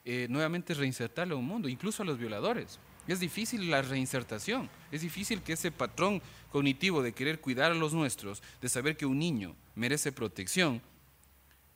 eh, 0.04 0.26
nuevamente 0.28 0.74
reinsertarle 0.74 1.34
a 1.34 1.36
un 1.36 1.46
mundo, 1.46 1.68
incluso 1.68 2.02
a 2.02 2.06
los 2.06 2.18
violadores. 2.18 2.78
Es 3.06 3.20
difícil 3.20 3.70
la 3.70 3.82
reinsertación, 3.82 4.70
es 4.90 5.02
difícil 5.02 5.42
que 5.42 5.52
ese 5.52 5.70
patrón 5.70 6.22
cognitivo 6.50 7.02
de 7.02 7.12
querer 7.12 7.38
cuidar 7.40 7.70
a 7.70 7.74
los 7.74 7.92
nuestros, 7.92 8.42
de 8.62 8.68
saber 8.68 8.96
que 8.96 9.04
un 9.06 9.18
niño 9.18 9.54
merece 9.74 10.10
protección, 10.10 10.80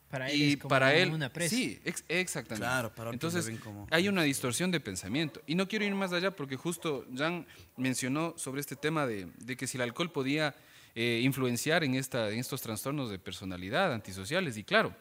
Para 0.09 0.29
él 0.29 0.41
y 0.41 0.49
es 0.53 0.57
como 0.57 0.69
para 0.69 0.95
él, 0.95 1.11
una 1.11 1.29
presa. 1.31 1.55
sí, 1.55 1.79
ex- 1.85 2.03
exactamente. 2.07 2.65
Claro, 2.65 2.93
para 2.95 3.11
Entonces, 3.11 3.49
como- 3.63 3.87
hay 3.91 4.07
una 4.07 4.23
distorsión 4.23 4.71
de 4.71 4.79
pensamiento. 4.79 5.41
Y 5.45 5.53
no 5.55 5.67
quiero 5.67 5.85
ir 5.85 5.93
más 5.93 6.11
allá 6.13 6.31
porque 6.35 6.55
justo 6.55 7.05
Jan 7.15 7.45
mencionó 7.77 8.33
sobre 8.37 8.61
este 8.61 8.75
tema 8.75 9.05
de, 9.05 9.27
de 9.37 9.55
que 9.55 9.67
si 9.67 9.77
el 9.77 9.83
alcohol 9.83 10.11
podía 10.11 10.55
eh, 10.95 11.21
influenciar 11.23 11.83
en, 11.83 11.93
esta, 11.95 12.29
en 12.31 12.39
estos 12.39 12.61
trastornos 12.61 13.11
de 13.11 13.19
personalidad 13.19 13.93
antisociales. 13.93 14.57
Y 14.57 14.63
claro, 14.63 14.95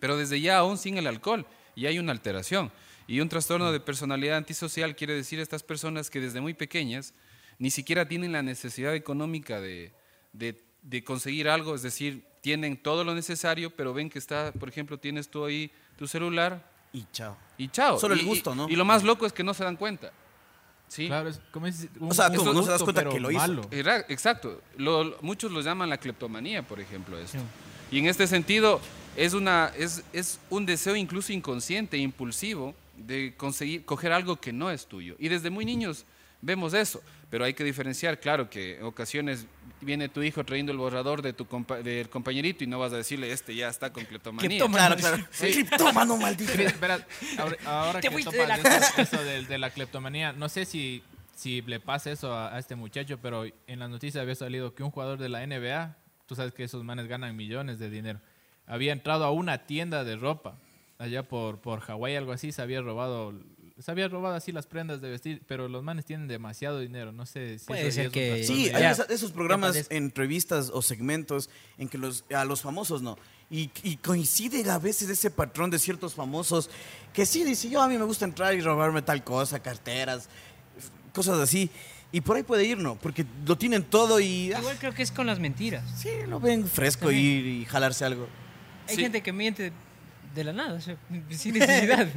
pero 0.00 0.16
desde 0.16 0.40
ya, 0.40 0.58
aún 0.58 0.78
sin 0.78 0.96
el 0.96 1.06
alcohol, 1.06 1.46
ya 1.76 1.90
hay 1.90 1.98
una 1.98 2.12
alteración. 2.12 2.72
Y 3.06 3.20
un 3.20 3.28
trastorno 3.28 3.70
de 3.70 3.80
personalidad 3.80 4.36
antisocial 4.38 4.96
quiere 4.96 5.14
decir 5.14 5.40
estas 5.40 5.62
personas 5.62 6.08
que 6.10 6.20
desde 6.20 6.40
muy 6.40 6.54
pequeñas 6.54 7.12
ni 7.58 7.70
siquiera 7.70 8.08
tienen 8.08 8.32
la 8.32 8.42
necesidad 8.42 8.94
económica 8.94 9.60
de, 9.60 9.92
de- 10.32 10.60
de 10.82 11.04
conseguir 11.04 11.48
algo, 11.48 11.74
es 11.74 11.82
decir, 11.82 12.24
tienen 12.48 12.78
todo 12.78 13.04
lo 13.04 13.14
necesario, 13.14 13.68
pero 13.68 13.92
ven 13.92 14.08
que 14.08 14.18
está, 14.18 14.52
por 14.52 14.70
ejemplo, 14.70 14.96
tienes 14.98 15.28
tú 15.28 15.44
ahí 15.44 15.70
tu 15.98 16.06
celular 16.08 16.64
Y 16.94 17.04
chao. 17.12 17.36
y 17.58 17.68
chao. 17.68 17.98
Solo 17.98 18.14
el 18.14 18.24
gusto, 18.24 18.54
¿no? 18.54 18.70
Y 18.70 18.74
lo 18.76 18.86
más 18.86 19.02
loco 19.04 19.26
es 19.26 19.34
que 19.34 19.44
no 19.44 19.52
se 19.52 19.64
dan 19.64 19.76
cuenta. 19.76 20.10
¿Sí? 20.88 21.08
Claro, 21.08 21.28
es 21.28 21.38
como 21.52 21.66
es 21.66 21.86
un, 22.00 22.10
O 22.10 22.14
sea, 22.14 22.32
¿cómo 22.34 22.54
no 22.54 22.62
se 22.62 22.70
das 22.70 22.82
cuenta 22.82 23.06
que 23.06 23.20
lo 23.20 23.30
hizo? 23.30 23.38
malo. 23.38 23.68
Exacto. 24.08 24.62
Lo- 24.78 25.18
muchos 25.20 25.52
lo 25.52 25.60
llaman 25.60 25.90
la 25.90 25.98
cleptomanía, 25.98 26.62
por 26.66 26.80
ejemplo, 26.80 27.18
esto. 27.18 27.36
Y 27.90 27.98
en 27.98 28.06
este 28.06 28.26
sentido 28.26 28.80
es, 29.14 29.34
una, 29.34 29.70
es, 29.76 30.02
es 30.14 30.40
un 30.48 30.64
deseo 30.64 30.96
incluso 30.96 31.34
inconsciente, 31.34 31.98
impulsivo, 31.98 32.74
de 32.96 33.34
conseguir 33.36 33.84
coger 33.84 34.12
algo 34.12 34.36
que 34.40 34.54
no 34.54 34.70
es 34.70 34.86
tuyo. 34.86 35.16
Y 35.18 35.28
desde 35.28 35.50
muy 35.50 35.66
niños 35.66 36.06
vemos 36.40 36.72
eso, 36.72 37.02
pero 37.28 37.44
hay 37.44 37.52
que 37.52 37.64
diferenciar, 37.64 38.18
claro, 38.18 38.48
que 38.48 38.78
en 38.78 38.84
ocasiones 38.84 39.44
viene 39.80 40.08
tu 40.08 40.22
hijo 40.22 40.44
trayendo 40.44 40.72
el 40.72 40.78
borrador 40.78 41.22
de 41.22 41.32
tu 41.32 41.46
compa- 41.46 41.82
del 41.82 42.08
compañerito 42.08 42.64
y 42.64 42.66
no 42.66 42.78
vas 42.78 42.92
a 42.92 42.96
decirle, 42.96 43.32
este 43.32 43.54
ya 43.54 43.68
está 43.68 43.92
con 43.92 44.04
cleptomanía. 44.04 44.48
Claro, 44.96 44.96
claro. 44.96 45.28
Criptómano, 45.38 46.16
maldito. 46.16 46.52
Espera, 46.52 47.06
ahora, 47.64 48.00
que 48.00 48.08
topas 48.10 48.32
de 48.32 48.46
la 48.46 48.56
eso, 48.56 49.02
eso 49.02 49.22
de, 49.24 49.44
de 49.44 49.58
la 49.58 49.70
cleptomanía, 49.70 50.32
no 50.32 50.48
sé 50.48 50.64
si, 50.64 51.02
si 51.36 51.62
le 51.62 51.80
pasa 51.80 52.10
eso 52.10 52.32
a, 52.34 52.54
a 52.54 52.58
este 52.58 52.74
muchacho, 52.76 53.18
pero 53.22 53.44
en 53.44 53.78
las 53.78 53.88
noticias 53.90 54.20
había 54.22 54.34
salido 54.34 54.74
que 54.74 54.82
un 54.82 54.90
jugador 54.90 55.18
de 55.18 55.28
la 55.28 55.46
NBA, 55.46 55.96
tú 56.26 56.34
sabes 56.34 56.52
que 56.52 56.64
esos 56.64 56.82
manes 56.84 57.06
ganan 57.08 57.36
millones 57.36 57.78
de 57.78 57.90
dinero, 57.90 58.20
había 58.66 58.92
entrado 58.92 59.24
a 59.24 59.30
una 59.30 59.66
tienda 59.66 60.04
de 60.04 60.16
ropa 60.16 60.56
allá 60.98 61.22
por, 61.22 61.58
por 61.60 61.80
Hawái, 61.80 62.16
algo 62.16 62.32
así, 62.32 62.50
se 62.52 62.60
había 62.62 62.80
robado... 62.80 63.32
Se 63.80 63.90
había 63.92 64.08
robado 64.08 64.34
así 64.34 64.50
las 64.50 64.66
prendas 64.66 65.00
de 65.00 65.08
vestir, 65.08 65.42
pero 65.46 65.68
los 65.68 65.84
manes 65.84 66.04
tienen 66.04 66.26
demasiado 66.26 66.80
dinero. 66.80 67.12
No 67.12 67.26
sé 67.26 67.58
si 67.60 67.66
Puede 67.66 67.92
ser 67.92 68.10
que- 68.10 68.42
Sí, 68.44 68.70
hay 68.74 68.82
Ya. 68.82 68.90
esos 69.08 69.30
programas, 69.30 69.70
padezco. 69.70 69.94
entrevistas 69.94 70.70
o 70.72 70.82
segmentos 70.82 71.48
en 71.78 71.88
que 71.88 71.96
los, 71.96 72.24
a 72.34 72.44
los 72.44 72.60
famosos 72.60 73.02
no. 73.02 73.16
Y, 73.50 73.70
y 73.84 73.96
coincide 73.98 74.68
a 74.70 74.78
veces 74.78 75.08
ese 75.08 75.30
patrón 75.30 75.70
de 75.70 75.78
ciertos 75.78 76.14
famosos 76.14 76.68
que 77.12 77.24
sí 77.24 77.44
dice, 77.44 77.70
yo 77.70 77.80
a 77.80 77.88
mí 77.88 77.96
me 77.96 78.04
gusta 78.04 78.24
entrar 78.24 78.52
y 78.54 78.60
robarme 78.60 79.00
tal 79.02 79.22
cosa, 79.22 79.60
carteras, 79.60 80.28
cosas 81.14 81.38
así. 81.38 81.70
Y 82.10 82.20
por 82.20 82.36
ahí 82.36 82.42
puede 82.42 82.64
ir, 82.64 82.78
¿no? 82.78 82.96
Porque 82.96 83.24
lo 83.46 83.56
tienen 83.56 83.84
todo 83.84 84.18
y 84.18 84.52
ah, 84.54 84.58
Igual 84.58 84.76
creo 84.78 84.92
que 84.92 85.02
es 85.02 85.12
con 85.12 85.26
las 85.26 85.38
mentiras. 85.38 85.84
sí, 85.96 86.08
lo 86.26 86.40
ven 86.40 86.66
fresco 86.66 87.06
También. 87.06 87.24
ir 87.24 87.46
y 87.46 87.64
jalarse 87.64 88.04
algo. 88.04 88.26
Hay 88.88 88.96
Sí. 88.96 89.02
gente 89.02 89.22
que 89.22 89.32
miente 89.32 89.72
de 90.34 90.44
la 90.44 90.52
nada, 90.52 90.74
o 90.74 90.80
sea, 90.80 90.96
sin 91.30 91.54
necesidad. 91.58 92.08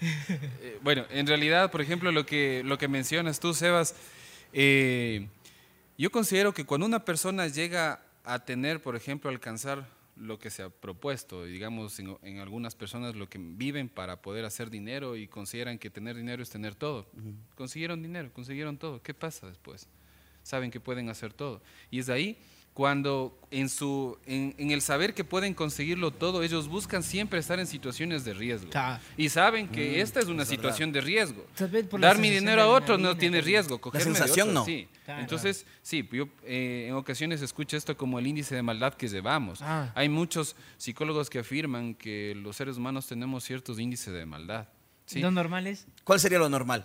Eh, 0.00 0.78
bueno, 0.82 1.04
en 1.10 1.26
realidad, 1.26 1.70
por 1.70 1.80
ejemplo, 1.80 2.12
lo 2.12 2.26
que, 2.26 2.62
lo 2.64 2.78
que 2.78 2.88
mencionas 2.88 3.40
tú, 3.40 3.54
Sebas, 3.54 3.94
eh, 4.52 5.28
yo 5.98 6.10
considero 6.10 6.52
que 6.52 6.64
cuando 6.64 6.86
una 6.86 7.04
persona 7.04 7.46
llega 7.46 8.02
a 8.24 8.44
tener, 8.44 8.82
por 8.82 8.96
ejemplo, 8.96 9.30
alcanzar 9.30 9.88
lo 10.16 10.38
que 10.38 10.50
se 10.50 10.62
ha 10.62 10.70
propuesto, 10.70 11.44
digamos, 11.44 11.98
en, 11.98 12.16
en 12.22 12.38
algunas 12.38 12.74
personas 12.74 13.14
lo 13.14 13.28
que 13.28 13.38
viven 13.38 13.88
para 13.88 14.22
poder 14.22 14.44
hacer 14.44 14.70
dinero 14.70 15.16
y 15.16 15.28
consideran 15.28 15.78
que 15.78 15.90
tener 15.90 16.16
dinero 16.16 16.42
es 16.42 16.50
tener 16.50 16.74
todo. 16.74 17.06
Consiguieron 17.54 18.02
dinero, 18.02 18.30
consiguieron 18.32 18.78
todo. 18.78 19.02
¿Qué 19.02 19.14
pasa 19.14 19.46
después? 19.46 19.88
Saben 20.42 20.70
que 20.70 20.80
pueden 20.80 21.10
hacer 21.10 21.32
todo. 21.32 21.62
Y 21.90 21.98
es 21.98 22.08
ahí 22.08 22.38
cuando 22.76 23.34
en, 23.50 23.70
su, 23.70 24.18
en, 24.26 24.54
en 24.58 24.70
el 24.70 24.82
saber 24.82 25.14
que 25.14 25.24
pueden 25.24 25.54
conseguirlo 25.54 26.10
todo, 26.10 26.42
ellos 26.42 26.68
buscan 26.68 27.02
siempre 27.02 27.38
estar 27.38 27.58
en 27.58 27.66
situaciones 27.66 28.22
de 28.26 28.34
riesgo. 28.34 28.68
Claro. 28.68 29.02
Y 29.16 29.30
saben 29.30 29.66
que 29.66 30.02
esta 30.02 30.20
es 30.20 30.26
una 30.26 30.42
es 30.42 30.50
situación 30.50 30.92
de 30.92 31.00
riesgo. 31.00 31.42
La 31.58 31.98
Dar 31.98 32.18
mi 32.18 32.28
dinero 32.28 32.60
a 32.60 32.66
otro 32.66 32.98
no 32.98 33.16
tiene 33.16 33.40
riesgo. 33.40 33.80
cogerme 33.80 34.10
de 34.10 34.14
sensación 34.14 34.50
otro, 34.50 34.60
no. 34.60 34.66
Sí. 34.66 34.86
Claro. 35.06 35.22
Entonces, 35.22 35.64
sí, 35.80 36.06
yo 36.12 36.28
eh, 36.44 36.88
en 36.90 36.94
ocasiones 36.96 37.40
escucho 37.40 37.78
esto 37.78 37.96
como 37.96 38.18
el 38.18 38.26
índice 38.26 38.54
de 38.54 38.60
maldad 38.60 38.92
que 38.92 39.08
llevamos. 39.08 39.62
Ah. 39.62 39.90
Hay 39.94 40.10
muchos 40.10 40.54
psicólogos 40.76 41.30
que 41.30 41.38
afirman 41.38 41.94
que 41.94 42.34
los 42.36 42.56
seres 42.56 42.76
humanos 42.76 43.06
tenemos 43.06 43.42
ciertos 43.42 43.78
índices 43.78 44.12
de 44.12 44.26
maldad. 44.26 44.68
¿sí? 45.06 45.20
¿Lo 45.20 45.30
normal 45.30 45.66
es? 45.66 45.86
¿Cuál 46.04 46.20
sería 46.20 46.38
lo 46.38 46.50
normal? 46.50 46.84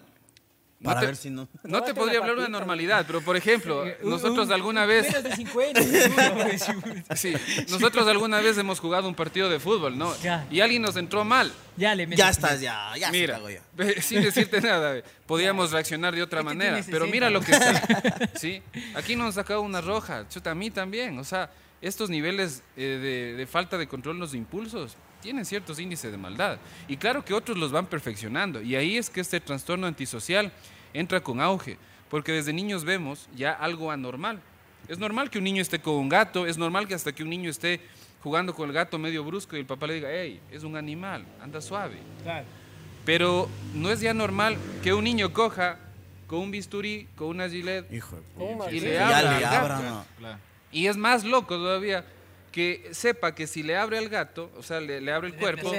No 0.82 0.90
Para 0.90 1.02
te- 1.02 1.06
ver 1.06 1.16
si 1.16 1.30
no. 1.30 1.48
No 1.64 1.84
te 1.84 1.94
podría 1.94 2.20
una 2.22 2.32
hablar 2.32 2.38
de 2.38 2.42
patita. 2.42 2.58
normalidad, 2.60 3.04
pero 3.06 3.22
por 3.22 3.38
ejemplo, 3.38 3.86
nosotros 4.04 4.48
Un- 4.48 4.54
alguna 4.54 4.86
vez... 4.88 5.08
Menos 5.08 5.24
de 5.24 5.36
50. 5.36 5.80
Sí, 7.16 7.34
nosotros 7.70 8.08
alguna 8.08 8.42
vez 8.42 8.58
hemos 8.58 8.80
jugado 8.80 9.08
un 9.08 9.14
partido 9.14 9.48
de 9.48 9.60
fútbol, 9.60 9.96
¿no? 9.96 10.12
Ya. 10.24 10.48
Y 10.50 10.60
alguien 10.62 10.82
nos 10.82 10.96
entró 10.98 11.24
mal. 11.24 11.52
ya 11.78 11.94
le 11.94 12.08
metes- 12.08 12.18
Ya 12.18 12.30
estás, 12.30 12.60
ya, 12.62 12.94
ya 12.98 13.08
se 13.08 13.12
Mira, 13.12 13.40
ya. 13.48 14.02
sin 14.02 14.24
decirte 14.24 14.60
nada, 14.60 14.98
eh, 14.98 15.04
podíamos 15.28 15.72
reaccionar 15.72 16.16
de 16.16 16.24
otra 16.24 16.40
Este 16.40 16.46
manera, 16.54 16.72
pero 16.88 17.06
60. 17.06 17.12
mira 17.12 17.30
lo 17.30 17.42
que 17.42 17.52
está. 17.52 18.30
¿sí? 18.40 18.64
Aquí 18.96 19.16
nos 19.16 19.28
han 19.28 19.34
sacado 19.34 19.62
una 19.62 19.82
roja, 19.82 20.28
chuta, 20.30 20.50
a 20.52 20.56
mí 20.56 20.72
también. 20.72 21.18
O 21.20 21.24
sea, 21.24 21.52
estos 21.80 22.10
niveles 22.10 22.64
eh, 22.76 22.82
de, 22.82 23.34
de 23.38 23.46
falta 23.48 23.78
de 23.78 23.88
control 23.88 24.16
en 24.16 24.22
los 24.22 24.34
impulsos 24.34 24.98
tienen 25.22 25.46
ciertos 25.46 25.80
índices 25.80 26.12
de 26.12 26.18
maldad. 26.18 26.58
Y 26.88 26.98
claro 26.98 27.24
que 27.24 27.34
otros 27.34 27.58
los 27.58 27.72
van 27.72 27.86
perfeccionando. 27.86 28.62
Y 28.62 28.76
ahí 28.76 28.98
es 28.98 29.10
que 29.10 29.22
este 29.22 29.40
trastorno 29.40 29.88
antisocial 29.88 30.52
entra 30.94 31.22
con 31.22 31.40
auge, 31.40 31.78
porque 32.10 32.32
desde 32.32 32.52
niños 32.54 32.84
vemos 32.84 33.30
ya 33.36 33.52
algo 33.54 33.92
anormal. 33.92 34.42
Es 34.88 34.98
normal 35.00 35.30
que 35.30 35.38
un 35.38 35.44
niño 35.46 35.62
esté 35.62 35.80
con 35.80 35.94
un 35.96 36.10
gato, 36.10 36.46
es 36.48 36.58
normal 36.58 36.88
que 36.88 36.96
hasta 36.96 37.14
que 37.14 37.24
un 37.24 37.30
niño 37.30 37.50
esté 37.50 37.80
jugando 38.24 38.54
con 38.54 38.68
el 38.68 38.74
gato 38.74 38.98
medio 38.98 39.24
brusco 39.24 39.56
y 39.56 39.60
el 39.60 39.66
papá 39.66 39.88
le 39.88 39.94
diga, 39.96 40.10
hey, 40.12 40.42
es 40.52 40.64
un 40.64 40.76
animal, 40.76 41.26
anda 41.42 41.62
suave. 41.62 41.98
Claro. 42.24 42.46
Pero 43.06 43.50
no 43.74 43.90
es 43.90 44.00
ya 44.02 44.14
normal 44.14 44.58
que 44.84 44.94
un 44.94 45.04
niño 45.04 45.32
coja 45.34 45.78
con 46.28 46.40
un 46.40 46.52
bisturí, 46.52 47.08
con 47.16 47.28
una 47.28 47.50
gilet, 47.50 47.92
Hijo 47.92 48.16
de 48.16 48.22
¿Cómo 48.38 48.58
puta. 48.60 48.72
y 48.72 48.80
le 48.80 49.00
abra 49.00 49.22
le 49.40 49.46
al 49.46 49.56
abra, 49.56 49.78
gato. 49.80 49.90
no. 49.90 50.06
Claro. 50.20 50.40
Y 50.72 50.88
es 50.88 50.98
más 50.98 51.24
loco 51.24 51.56
todavía 51.56 52.06
que 52.52 52.90
sepa 52.92 53.34
que 53.34 53.48
si 53.48 53.64
le 53.64 53.78
abre 53.78 53.98
al 53.98 54.10
gato, 54.10 54.52
o 54.58 54.64
sea, 54.64 54.80
le, 54.82 55.00
le 55.02 55.12
abre 55.12 55.30
el 55.30 55.36
cuerpo, 55.36 55.72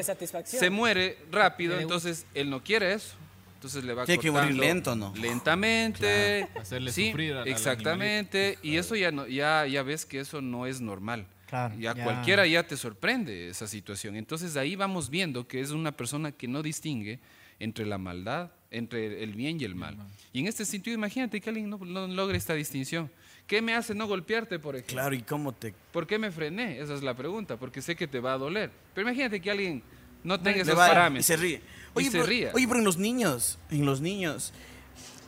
se 0.45 0.71
muere 0.71 1.19
rápido, 1.31 1.79
entonces 1.79 2.27
él 2.35 2.49
no 2.51 2.63
quiere 2.63 2.95
eso. 2.95 3.15
Entonces 3.55 3.85
le 3.85 3.95
va 3.95 4.05
Tiene 4.07 4.21
que 4.21 4.31
morir 4.33 4.57
lento, 4.57 4.97
¿no? 4.97 5.15
Lentamente. 5.17 6.47
Claro, 6.49 6.61
hacerle 6.63 6.91
sí, 6.93 7.07
sufrir 7.11 7.33
al- 7.35 7.43
al 7.43 7.49
Exactamente. 7.49 8.59
Y 8.63 8.77
eso 8.77 8.97
ya, 8.97 9.13
no, 9.13 9.27
ya, 9.29 9.67
ya 9.67 9.83
ves 9.85 10.05
que 10.05 10.19
eso 10.21 10.41
no 10.41 10.67
es 10.67 10.81
normal. 10.81 11.27
Claro, 11.47 11.75
ya, 11.79 11.95
ya. 11.95 12.03
cualquiera 12.03 12.47
ya 12.47 12.67
te 12.67 12.77
sorprende 12.77 13.49
esa 13.51 13.67
situación. 13.69 14.17
Entonces 14.17 14.57
ahí 14.57 14.75
vamos 14.75 15.11
viendo 15.11 15.47
que 15.47 15.61
es 15.61 15.71
una 15.71 15.93
persona 15.93 16.33
que 16.33 16.49
no 16.49 16.63
distingue 16.63 17.21
entre 17.61 17.87
la 17.87 17.99
maldad, 17.99 18.51
entre 18.73 19.23
el 19.23 19.35
bien 19.35 19.61
y 19.61 19.65
el 19.65 19.75
mal. 19.77 19.97
Y 20.33 20.41
en 20.41 20.47
este 20.49 20.65
sentido, 20.65 20.95
imagínate 20.95 21.41
que 21.41 21.51
alguien 21.51 21.71
no, 21.71 21.79
no 21.79 22.07
logre 22.09 22.39
esta 22.39 22.55
distinción. 22.55 23.11
¿Qué 23.47 23.61
me 23.61 23.75
hace 23.75 23.95
no 23.95 24.07
golpearte, 24.07 24.59
por 24.59 24.77
ejemplo? 24.77 24.95
Claro, 24.95 25.15
¿y 25.15 25.23
cómo 25.23 25.53
te 25.53 25.75
¿Por 25.93 26.07
qué 26.07 26.19
me 26.19 26.31
frené? 26.31 26.81
Esa 26.81 26.95
es 26.95 27.03
la 27.03 27.15
pregunta, 27.15 27.57
porque 27.59 27.83
sé 27.83 27.97
que 27.97 28.07
te 28.07 28.19
va 28.21 28.33
a 28.35 28.39
doler. 28.39 28.71
Pero 28.95 29.07
imagínate 29.09 29.41
que 29.41 29.51
alguien 29.51 29.83
no 30.25 30.41
tenga 30.41 30.57
Le 30.59 30.63
esos 30.63 30.79
va- 30.79 30.89
parámetros. 30.89 31.25
Y 31.25 31.27
se 31.27 31.37
ríe. 31.37 31.63
Y 31.99 32.05
se 32.05 32.11
pero, 32.13 32.25
ríe. 32.27 32.51
Oye, 32.55 32.67
pero 32.67 32.79
en 32.79 32.85
los 32.87 32.97
niños, 32.97 33.59
en 33.71 33.85
los 33.85 34.01
niños. 34.01 34.53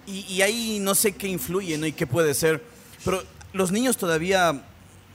Y, 0.07 0.21
y 0.33 0.41
ahí 0.43 0.79
no 0.81 0.95
sé 0.95 1.13
qué 1.13 1.29
influye, 1.29 1.77
¿no? 1.77 1.87
Y 1.87 1.93
qué 1.93 2.07
puede 2.07 2.33
ser. 2.35 2.63
Pero 3.05 3.23
los 3.53 3.71
niños 3.73 3.97
todavía, 3.99 4.63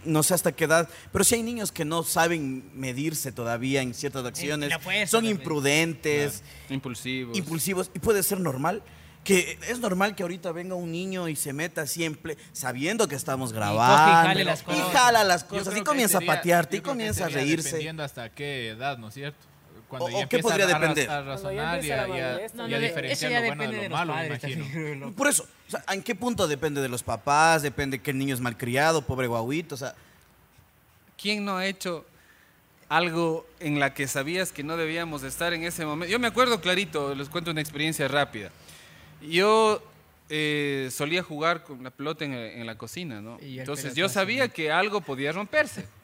no 0.05 0.21
sé 0.21 0.35
hasta 0.35 0.51
qué 0.51 0.65
edad, 0.65 0.87
pero 1.11 1.23
sí 1.23 1.35
hay 1.35 1.43
niños 1.43 1.71
que 1.71 1.85
no 1.85 2.03
saben 2.03 2.69
medirse 2.75 3.31
todavía 3.31 3.81
en 3.81 3.93
ciertas 3.95 4.23
acciones. 4.25 4.71
fuerza 4.81 5.07
Son 5.11 5.25
imprudentes, 5.25 6.43
Impulsivos. 6.69 7.35
impulsivos. 7.37 7.91
Y 7.95 7.99
puede 7.99 8.21
ser 8.21 8.39
normal. 8.39 8.83
Que 9.29 9.59
es 9.67 9.79
normal 9.79 10.15
que 10.15 10.23
ahorita 10.23 10.51
venga 10.51 10.75
un 10.75 10.91
niño 10.91 11.27
y 11.29 11.35
se 11.35 11.53
meta 11.53 11.85
siempre 11.85 12.37
sabiendo 12.51 13.07
que 13.07 13.15
estamos 13.15 13.53
grabando. 13.53 14.27
jale 14.27 14.43
las 14.43 14.61
y 14.61 14.63
cosas. 14.65 14.91
jala 14.91 15.23
las 15.23 15.43
cosas. 15.43 15.77
Y 15.77 15.81
comienza 15.81 16.17
sería- 16.19 16.33
a 16.33 16.35
patearte 16.37 16.77
y 16.77 16.81
comienza 16.81 17.25
a 17.25 17.29
reírse. 17.29 17.67
Dependiendo 17.69 18.03
hasta 18.03 18.29
qué 18.29 18.69
edad, 18.69 18.97
¿no 18.97 19.09
es 19.09 19.13
cierto? 19.13 19.37
Cuando 19.87 20.05
O- 20.05 20.09
ya 20.11 20.25
o 20.25 20.29
qué 20.29 20.39
podría 20.39 20.65
a, 20.65 20.67
depender. 20.67 21.09
a 21.09 21.21
razonar 21.23 21.83
y 21.83 21.89
a, 21.91 22.07
y 22.07 22.73
y 22.73 22.79
diferenciar 22.79 23.31
lo 23.41 23.47
bueno 23.55 23.71
de 23.71 23.89
lo 23.89 23.95
malo, 23.95 24.15
me 24.15 24.25
imagino. 24.27 25.11
Por 25.15 25.27
eso, 25.27 25.43
o 25.67 25.71
sea, 25.71 25.83
¿en 25.91 26.03
qué 26.03 26.13
punto 26.15 26.47
depende 26.47 26.79
de 26.81 26.89
los 26.89 27.01
papás? 27.01 27.61
Depende 27.63 27.99
que 27.99 28.11
el 28.11 28.17
niño 28.19 28.35
es 28.35 28.39
malcriado, 28.41 29.01
pobre 29.01 29.27
guauito, 29.27 29.75
o 29.75 29.77
sea, 29.77 29.95
¿Quién 31.21 31.43
no 31.43 31.57
ha 31.57 31.65
hecho 31.65 32.05
algo 32.87 33.45
en 33.59 33.79
la 33.79 33.93
que 33.93 34.07
sabías 34.07 34.51
que 34.51 34.63
no 34.63 34.77
debíamos 34.77 35.23
estar 35.23 35.53
en 35.53 35.63
ese 35.63 35.85
momento? 35.85 36.11
Yo 36.11 36.17
me 36.19 36.27
acuerdo 36.27 36.61
clarito, 36.61 37.13
les 37.13 37.27
cuento 37.29 37.51
una 37.51 37.61
experiencia 37.61 38.07
rápida. 38.07 38.49
Yo 39.21 39.81
eh, 40.29 40.89
solía 40.91 41.23
jugar 41.23 41.63
con 41.63 41.83
la 41.83 41.91
pelota 41.91 42.25
en, 42.25 42.33
en 42.33 42.65
la 42.65 42.77
cocina, 42.77 43.21
¿no? 43.21 43.37
Entonces 43.41 43.95
yo 43.95 44.09
sabía 44.09 44.47
que 44.49 44.71
algo 44.71 45.01
podía 45.01 45.31
romperse. 45.31 45.85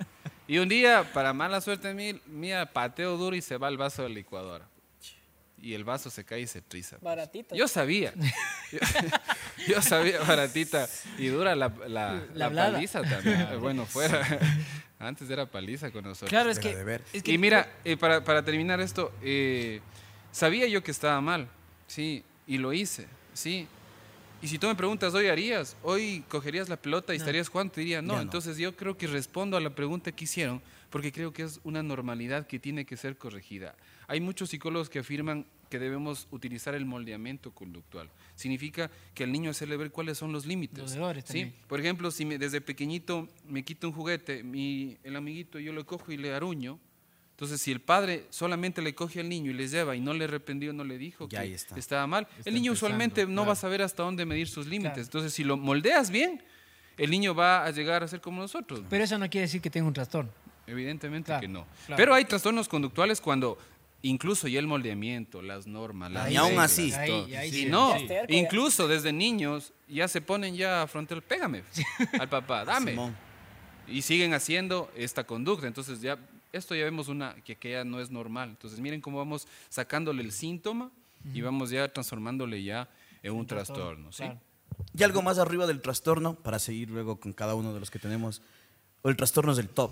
Y 0.47 0.59
un 0.59 0.69
día, 0.69 1.11
para 1.11 1.33
mala 1.33 1.59
suerte 1.59 1.91
mí- 1.95 2.21
mía, 2.27 2.67
pateo 2.71 3.17
duro 3.17 3.35
y 3.35 3.41
se 3.41 3.57
va 3.57 3.67
el 3.67 3.77
vaso 3.77 4.03
de 4.03 4.09
la 4.09 4.13
licuadora. 4.15 4.67
Y 5.59 5.73
el 5.73 5.83
vaso 5.83 6.11
se 6.11 6.23
cae 6.23 6.41
y 6.41 6.45
se 6.45 6.61
triza. 6.61 6.97
Baratito. 7.01 7.55
Yo 7.55 7.67
sabía. 7.67 8.13
Yo, 8.71 8.77
yo 9.67 9.81
sabía, 9.81 10.19
baratita. 10.21 10.87
Y 11.17 11.29
dura 11.29 11.55
la, 11.55 11.69
la, 11.69 11.87
La 11.87 12.23
la 12.35 12.45
hablada. 12.45 12.73
paliza 12.73 13.01
también. 13.01 13.47
Bueno, 13.59 13.87
fuera. 13.87 14.21
Antes 14.99 15.27
era 15.31 15.47
paliza 15.47 15.89
con 15.89 16.03
nosotros. 16.03 16.29
Claro, 16.29 16.51
es 16.51 16.57
Deja 16.57 16.69
que, 16.69 16.75
de 16.75 16.83
ver. 16.83 17.03
es 17.11 17.23
que- 17.23 17.31
y 17.31 17.39
mira, 17.39 17.67
eh, 17.83 17.97
para, 17.97 18.23
para 18.23 18.45
terminar 18.45 18.79
esto, 18.81 19.11
eh, 19.23 19.81
sabía 20.31 20.67
yo 20.67 20.83
que 20.83 20.91
estaba 20.91 21.19
mal, 21.21 21.47
sí, 21.87 22.23
y 22.47 22.57
lo 22.57 22.73
hice, 22.73 23.07
sí. 23.33 23.67
Y 24.41 24.47
si 24.47 24.59
tú 24.59 24.67
me 24.67 24.75
preguntas, 24.75 25.13
¿hoy 25.13 25.27
harías? 25.27 25.75
¿Hoy 25.81 26.23
cogerías 26.27 26.69
la 26.69 26.77
pelota 26.77 27.13
y 27.13 27.17
estarías 27.17 27.49
jugando? 27.49 27.73
Te 27.73 27.81
diría, 27.81 28.01
no. 28.01 28.13
Entonces 28.21 28.57
yo 28.57 28.75
creo 28.75 28.97
que 28.97 29.07
respondo 29.07 29.57
a 29.57 29.61
la 29.61 29.73
pregunta 29.73 30.11
que 30.11 30.25
hicieron, 30.25 30.61
porque 30.91 31.11
creo 31.11 31.33
que 31.33 31.43
es 31.43 31.59
una 31.63 31.81
normalidad 31.81 32.45
que 32.45 32.59
tiene 32.59 32.85
que 32.85 32.95
ser 32.97 33.17
corregida. 33.17 33.75
Hay 34.07 34.19
muchos 34.21 34.49
psicólogos 34.49 34.89
que 34.89 34.99
afirman 34.99 35.45
que 35.69 35.79
debemos 35.79 36.27
utilizar 36.29 36.75
el 36.75 36.85
moldeamiento 36.85 37.51
conductual. 37.51 38.09
Significa 38.35 38.91
que 39.15 39.23
al 39.23 39.31
niño 39.31 39.49
hacerle 39.49 39.77
ver 39.77 39.89
cuáles 39.91 40.17
son 40.17 40.31
los 40.31 40.45
límites. 40.45 40.77
Los 40.77 40.95
¿sí? 41.25 41.39
también. 41.39 41.55
Por 41.67 41.79
ejemplo, 41.79 42.11
si 42.11 42.23
me- 42.25 42.37
desde 42.37 42.61
pequeñito 42.61 43.27
me 43.47 43.63
quita 43.63 43.87
un 43.87 43.93
juguete, 43.93 44.43
mi, 44.43 44.97
el 45.03 45.15
amiguito 45.15 45.59
yo 45.59 45.73
lo 45.73 45.85
cojo 45.87 46.11
y 46.11 46.17
le 46.17 46.33
aruño, 46.33 46.79
entonces 47.35 47.61
si 47.61 47.71
el 47.71 47.81
padre 47.81 48.25
solamente 48.29 48.81
le 48.81 48.95
coge 48.95 49.19
al 49.19 49.27
niño 49.29 49.51
y 49.51 49.53
le 49.53 49.67
lleva 49.67 49.95
y 49.95 49.99
no 49.99 50.13
le 50.13 50.23
arrepentió, 50.23 50.71
no 50.71 50.83
le 50.85 50.97
dijo 50.97 51.27
Ya 51.27 51.39
que 51.41 51.45
ahí 51.47 51.53
está. 51.53 51.77
estaba 51.77 52.07
mal, 52.07 52.27
Está 52.37 52.49
el 52.49 52.55
niño 52.55 52.71
usualmente 52.71 53.25
no 53.25 53.45
va 53.45 53.51
a 53.53 53.55
saber 53.55 53.81
hasta 53.81 54.03
dónde 54.03 54.25
medir 54.25 54.47
sus 54.47 54.65
límites. 54.67 54.93
Claro. 54.93 55.01
Entonces 55.03 55.33
si 55.33 55.43
lo 55.43 55.57
moldeas 55.57 56.09
bien, 56.11 56.41
el 56.97 57.11
niño 57.11 57.35
va 57.35 57.65
a 57.65 57.71
llegar 57.71 58.03
a 58.03 58.07
ser 58.07 58.21
como 58.21 58.41
nosotros. 58.41 58.81
pero 58.89 59.03
eso 59.03 59.17
no 59.17 59.29
quiere 59.29 59.43
decir 59.47 59.59
que 59.61 59.69
tenga 59.69 59.85
un 59.87 59.93
trastorno. 59.93 60.31
Evidentemente 60.65 61.27
Claro, 61.27 61.41
que 61.41 61.47
no. 61.47 61.67
claro. 61.85 61.97
Pero 61.97 62.13
hay 62.13 62.25
trastornos 62.25 62.67
conductuales 62.69 63.19
cuando 63.21 63.57
incluso 64.01 64.47
ya 64.47 64.59
el 64.59 64.67
moldeamiento, 64.67 65.41
las 65.41 65.67
normas, 65.67 66.11
las 66.11 66.31
Y 66.31 66.37
aún 66.37 66.57
así. 66.59 66.91
ahí 66.93 67.49
Sí, 67.51 67.63
sí. 67.63 67.65
no, 67.65 67.99
ya. 68.05 68.23
incluso 68.29 68.87
desde 68.87 69.11
niños 69.11 69.73
ya 69.89 70.07
se 70.07 70.21
ponen 70.21 70.55
ya 70.55 70.83
a 70.83 70.87
frontal, 70.87 71.21
pégame 71.21 71.63
al 72.19 72.29
papá, 72.29 72.63
dame. 72.65 72.91
Simón. 72.91 73.15
Y 73.87 74.01
siguen 74.01 74.33
haciendo 74.33 74.89
esta 74.95 75.25
conducta. 75.25 75.67
Entonces 75.67 76.01
ya 76.01 76.17
esto 76.55 76.75
ya 76.75 76.83
vemos 76.85 77.07
una 77.07 77.35
que, 77.43 77.55
que 77.55 77.71
ya 77.71 77.83
no 77.83 77.99
es 77.99 78.09
normal. 78.11 78.49
Entonces 78.49 78.79
miren 78.79 79.01
cómo 79.01 79.17
vamos 79.17 79.47
sacándole 79.69 80.23
el 80.23 80.31
síntoma 80.31 80.91
y 81.33 81.41
vamos 81.41 81.69
ya 81.71 81.87
transformándole 81.91 82.63
ya 82.63 82.87
en 83.23 83.33
un 83.33 83.47
trastorno, 83.47 84.11
¿sí? 84.11 84.23
Claro. 84.23 84.39
Y 84.97 85.03
algo 85.03 85.21
más 85.21 85.39
arriba 85.39 85.65
del 85.67 85.81
trastorno, 85.81 86.35
para 86.35 86.59
seguir 86.59 86.89
luego 86.89 87.19
con 87.19 87.33
cada 87.33 87.55
uno 87.55 87.73
de 87.73 87.79
los 87.79 87.89
que 87.89 87.97
tenemos. 87.99 88.41
O 89.01 89.09
el 89.09 89.15
trastorno 89.15 89.51
es 89.51 89.57
del 89.57 89.69
top. 89.69 89.91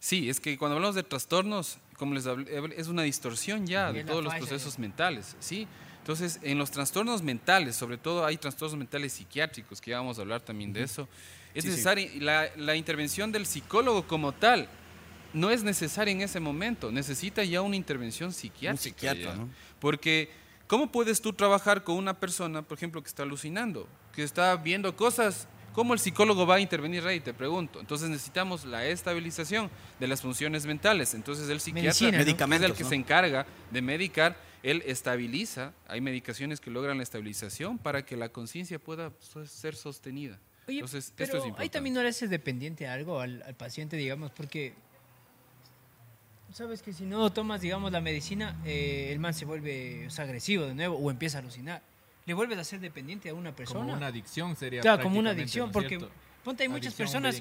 Sí, 0.00 0.28
es 0.28 0.40
que 0.40 0.58
cuando 0.58 0.76
hablamos 0.76 0.94
de 0.94 1.02
trastornos, 1.02 1.78
como 1.96 2.14
les 2.14 2.26
hablé, 2.26 2.74
es 2.76 2.88
una 2.88 3.02
distorsión 3.02 3.66
ya 3.66 3.92
de 3.92 4.04
todos 4.04 4.22
los 4.22 4.34
procesos 4.34 4.78
mentales, 4.78 5.36
¿sí? 5.40 5.66
Entonces, 6.00 6.38
en 6.42 6.58
los 6.58 6.70
trastornos 6.70 7.22
mentales, 7.22 7.76
sobre 7.76 7.96
todo 7.96 8.26
hay 8.26 8.36
trastornos 8.36 8.76
mentales 8.76 9.14
psiquiátricos, 9.14 9.80
que 9.80 9.92
ya 9.92 9.98
vamos 9.98 10.18
a 10.18 10.22
hablar 10.22 10.42
también 10.42 10.72
de 10.74 10.82
eso, 10.82 11.08
es 11.54 11.62
Sí, 11.64 11.70
sí. 11.70 11.76
necesaria 11.76 12.10
la, 12.20 12.48
la 12.56 12.76
intervención 12.76 13.32
del 13.32 13.46
psicólogo 13.46 14.06
como 14.06 14.32
tal. 14.32 14.68
No 15.34 15.50
es 15.50 15.62
necesaria 15.62 16.12
en 16.12 16.22
ese 16.22 16.40
momento, 16.40 16.90
necesita 16.90 17.44
ya 17.44 17.60
una 17.60 17.76
intervención 17.76 18.32
psiquiátrica. 18.32 18.82
psiquiatra, 18.82 19.32
ya. 19.32 19.36
¿no? 19.36 19.50
Porque, 19.80 20.30
¿cómo 20.66 20.90
puedes 20.90 21.20
tú 21.20 21.32
trabajar 21.32 21.84
con 21.84 21.96
una 21.96 22.18
persona, 22.18 22.62
por 22.62 22.78
ejemplo, 22.78 23.02
que 23.02 23.08
está 23.08 23.24
alucinando, 23.24 23.86
que 24.14 24.22
está 24.22 24.56
viendo 24.56 24.96
cosas? 24.96 25.48
¿Cómo 25.74 25.92
el 25.92 25.98
psicólogo 25.98 26.46
va 26.46 26.54
a 26.54 26.60
intervenir 26.60 27.04
ahí? 27.04 27.18
Te 27.18 27.34
pregunto. 27.34 27.80
Entonces 27.80 28.08
necesitamos 28.08 28.64
la 28.64 28.86
estabilización 28.86 29.70
de 29.98 30.06
las 30.06 30.22
funciones 30.22 30.66
mentales. 30.66 31.14
Entonces 31.14 31.48
el 31.48 31.58
psiquiatra 31.58 31.88
Medicina, 31.88 32.10
¿no? 32.12 32.54
es 32.54 32.62
el 32.62 32.74
que 32.74 32.84
¿no? 32.84 32.88
se 32.88 32.94
encarga 32.94 33.44
de 33.72 33.82
medicar, 33.82 34.36
él 34.62 34.84
estabiliza. 34.86 35.72
Hay 35.88 36.00
medicaciones 36.00 36.60
que 36.60 36.70
logran 36.70 36.98
la 36.98 37.02
estabilización 37.02 37.78
para 37.78 38.06
que 38.06 38.16
la 38.16 38.28
conciencia 38.28 38.78
pueda 38.78 39.10
ser 39.46 39.74
sostenida. 39.74 40.38
Oye, 40.68 40.78
Entonces, 40.78 41.12
pero 41.16 41.24
esto 41.24 41.36
es 41.38 41.42
ahí 41.42 41.48
importante. 41.48 41.72
también 41.72 41.94
no 41.94 42.02
le 42.02 42.08
haces 42.08 42.30
dependiente 42.30 42.86
a 42.86 42.92
algo 42.92 43.18
al, 43.18 43.42
al 43.42 43.54
paciente, 43.56 43.96
digamos, 43.96 44.30
porque 44.30 44.74
sabes 46.54 46.82
que 46.82 46.92
si 46.92 47.04
no 47.04 47.32
tomas, 47.32 47.60
digamos, 47.60 47.90
la 47.90 48.00
medicina, 48.00 48.56
eh, 48.64 49.10
el 49.12 49.18
man 49.18 49.34
se 49.34 49.44
vuelve 49.44 50.06
o 50.06 50.10
sea, 50.10 50.24
agresivo 50.24 50.64
de 50.66 50.74
nuevo 50.74 50.96
o 50.96 51.10
empieza 51.10 51.38
a 51.38 51.40
alucinar. 51.40 51.82
Le 52.26 52.32
vuelves 52.32 52.56
a 52.58 52.60
hacer 52.60 52.78
dependiente 52.80 53.28
a 53.28 53.34
una 53.34 53.54
persona. 53.54 53.80
Como 53.80 53.92
una 53.96 54.06
adicción 54.06 54.54
sería. 54.56 54.80
Claro, 54.80 55.02
como 55.02 55.18
una 55.18 55.30
adicción, 55.30 55.66
¿no 55.66 55.72
porque 55.72 55.88
cierto? 55.88 56.10
ponte, 56.44 56.62
hay 56.62 56.68
muchas 56.68 56.94
Adicción 56.98 57.06
a 57.06 57.10
un 57.10 57.12
personas, 57.22 57.34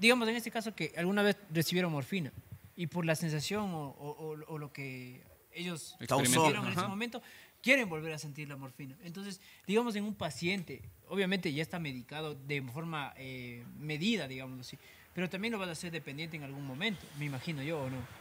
digamos 0.00 0.28
en 0.28 0.36
este 0.36 0.50
caso, 0.50 0.74
que 0.74 0.92
alguna 0.96 1.22
vez 1.22 1.36
recibieron 1.52 1.92
morfina 1.92 2.32
y 2.74 2.86
por 2.86 3.04
la 3.04 3.14
sensación 3.14 3.70
o, 3.74 3.88
o- 3.90 4.10
o- 4.32 4.44
o 4.54 4.58
lo 4.58 4.72
que 4.72 5.22
ellos 5.52 5.96
sintieron 6.32 6.66
en 6.66 6.72
ese 6.72 6.88
momento, 6.88 7.22
quieren 7.62 7.88
volver 7.88 8.12
a 8.14 8.18
sentir 8.18 8.48
la 8.48 8.56
morfina. 8.56 8.96
Entonces, 9.04 9.40
digamos, 9.66 9.94
en 9.96 10.04
un 10.04 10.14
paciente, 10.14 10.80
obviamente 11.08 11.52
ya 11.52 11.62
está 11.62 11.78
medicado 11.78 12.34
de 12.34 12.62
forma 12.62 13.12
eh, 13.18 13.62
medida, 13.78 14.26
digamos 14.26 14.60
así, 14.60 14.78
pero 15.12 15.28
también 15.28 15.52
lo 15.52 15.58
vas 15.58 15.68
a 15.68 15.72
hacer 15.72 15.90
dependiente 15.92 16.36
en 16.36 16.44
algún 16.44 16.64
momento, 16.66 17.04
me 17.18 17.26
imagino 17.26 17.62
yo, 17.62 17.80
¿o 17.82 17.90
no? 17.90 18.17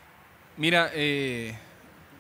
Mira, 0.58 0.91
eh, 0.93 1.56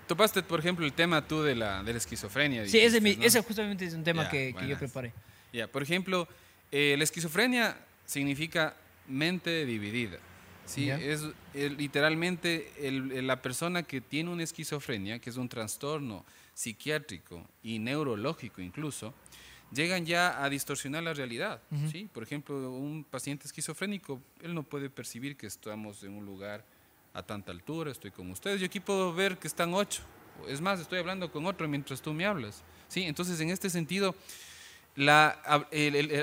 topaste, 0.07 0.43
por 0.43 0.59
ejemplo, 0.59 0.85
el 0.85 0.93
tema 0.93 1.25
tú 1.27 1.41
de 1.41 1.55
la, 1.55 1.83
de 1.83 1.91
la 1.93 1.97
esquizofrenia. 1.97 2.65
Sí, 2.67 2.77
ese, 2.79 2.99
dijiste, 2.99 3.01
mi- 3.01 3.15
¿no? 3.17 3.23
ese 3.27 3.41
justamente 3.41 3.85
es 3.85 3.93
un 3.93 4.03
tema 4.03 4.29
que, 4.29 4.53
que 4.57 4.67
yo 4.67 4.77
preparé. 4.77 5.13
Ya, 5.53 5.67
por 5.67 5.81
ejemplo, 5.83 6.27
eh, 6.71 6.95
la 6.97 7.03
esquizofrenia 7.03 7.77
significa 8.05 8.75
mente 9.07 9.65
dividida. 9.65 10.17
¿sí? 10.65 10.89
Es 10.89 11.23
eh, 11.53 11.69
literalmente 11.69 12.71
el- 12.81 13.11
el- 13.13 13.27
la 13.27 13.41
persona 13.41 13.83
que 13.83 14.01
tiene 14.01 14.29
una 14.29 14.43
esquizofrenia, 14.43 15.19
que 15.19 15.29
es 15.29 15.37
un 15.37 15.47
trastorno 15.49 16.25
psiquiátrico 16.53 17.47
y 17.63 17.79
neurológico 17.79 18.61
incluso, 18.61 19.13
llegan 19.71 20.05
ya 20.05 20.43
a 20.43 20.49
distorsionar 20.49 21.03
la 21.03 21.13
realidad. 21.13 21.61
¿sí? 21.91 22.07
Por 22.13 22.23
ejemplo, 22.23 22.71
un 22.71 23.03
paciente 23.03 23.47
esquizofrénico, 23.47 24.21
él 24.41 24.53
no 24.53 24.63
puede 24.63 24.89
percibir 24.89 25.37
que 25.37 25.47
estamos 25.47 26.03
en 26.03 26.11
un 26.11 26.25
lugar 26.25 26.63
a 27.13 27.23
tanta 27.23 27.51
altura, 27.51 27.91
estoy 27.91 28.11
con 28.11 28.29
ustedes. 28.31 28.59
Yo 28.59 28.65
aquí 28.65 28.79
puedo 28.79 29.13
ver 29.13 29.37
que 29.37 29.47
están 29.47 29.73
ocho. 29.73 30.01
Es 30.47 30.61
más, 30.61 30.79
estoy 30.79 30.99
hablando 30.99 31.31
con 31.31 31.45
otro 31.45 31.67
mientras 31.67 32.01
tú 32.01 32.13
me 32.13 32.25
hablas. 32.25 32.63
¿sí? 32.87 33.03
Entonces, 33.03 33.39
en 33.39 33.49
este 33.49 33.69
sentido, 33.69 34.15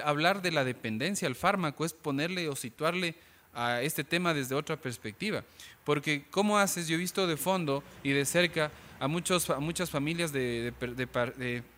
hablar 0.05 0.43
de 0.43 0.51
la 0.53 0.65
dependencia 0.65 1.27
al 1.29 1.35
fármaco 1.35 1.85
es 1.85 1.93
ponerle 1.93 2.49
o 2.49 2.57
situarle 2.57 3.15
a 3.53 3.83
este 3.83 4.05
tema 4.05 4.35
desde 4.35 4.55
otra 4.55 4.77
perspectiva. 4.77 5.45
Porque, 5.85 6.25
¿cómo 6.31 6.59
haces? 6.59 6.89
Yo 6.89 6.95
he 6.95 6.99
visto 6.99 7.27
de 7.27 7.37
fondo 7.37 7.83
y 8.03 8.11
de 8.11 8.25
cerca 8.25 8.71
a, 9.01 9.09
muchos, 9.09 9.51
a 9.51 9.61
muchas 9.61 9.91
familias 9.91 10.33
de 10.33 10.73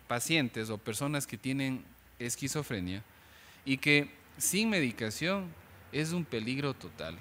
pacientes 0.07 0.69
o 0.69 0.77
personas 0.77 1.27
que 1.27 1.37
tienen 1.37 1.83
esquizofrenia 2.19 3.03
y 3.65 3.77
que 3.77 4.09
sin 4.37 4.69
medicación 4.69 5.51
es 5.91 6.11
un 6.11 6.25
peligro 6.25 6.73
total. 6.73 7.17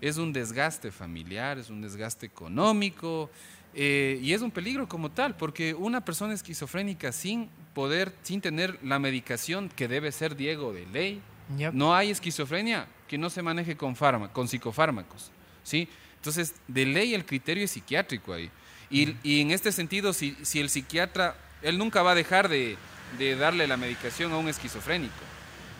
Es 0.00 0.16
un 0.18 0.32
desgaste 0.32 0.90
familiar, 0.90 1.58
es 1.58 1.70
un 1.70 1.80
desgaste 1.80 2.26
económico 2.26 3.30
eh, 3.74 4.18
y 4.22 4.32
es 4.32 4.42
un 4.42 4.50
peligro 4.50 4.88
como 4.88 5.10
tal, 5.10 5.36
porque 5.36 5.74
una 5.74 6.04
persona 6.04 6.34
esquizofrénica 6.34 7.12
sin 7.12 7.48
poder, 7.74 8.12
sin 8.22 8.40
tener 8.40 8.78
la 8.82 8.98
medicación 8.98 9.68
que 9.68 9.88
debe 9.88 10.12
ser 10.12 10.36
Diego 10.36 10.72
de 10.72 10.86
ley, 10.86 11.20
no 11.72 11.94
hay 11.94 12.10
esquizofrenia 12.10 12.88
que 13.06 13.18
no 13.18 13.30
se 13.30 13.40
maneje 13.42 13.76
con, 13.76 13.94
fárma- 13.96 14.32
con 14.32 14.48
psicofármacos. 14.48 15.30
¿sí? 15.62 15.88
Entonces, 16.16 16.54
de 16.66 16.86
ley 16.86 17.14
el 17.14 17.24
criterio 17.24 17.64
es 17.64 17.70
psiquiátrico 17.70 18.32
ahí. 18.32 18.50
Y, 18.90 19.14
y 19.22 19.40
en 19.40 19.50
este 19.50 19.70
sentido, 19.72 20.12
si, 20.12 20.36
si 20.42 20.60
el 20.60 20.68
psiquiatra, 20.70 21.36
él 21.62 21.78
nunca 21.78 22.02
va 22.02 22.12
a 22.12 22.14
dejar 22.14 22.48
de, 22.48 22.76
de 23.18 23.36
darle 23.36 23.66
la 23.66 23.76
medicación 23.76 24.32
a 24.32 24.38
un 24.38 24.48
esquizofrénico. 24.48 25.14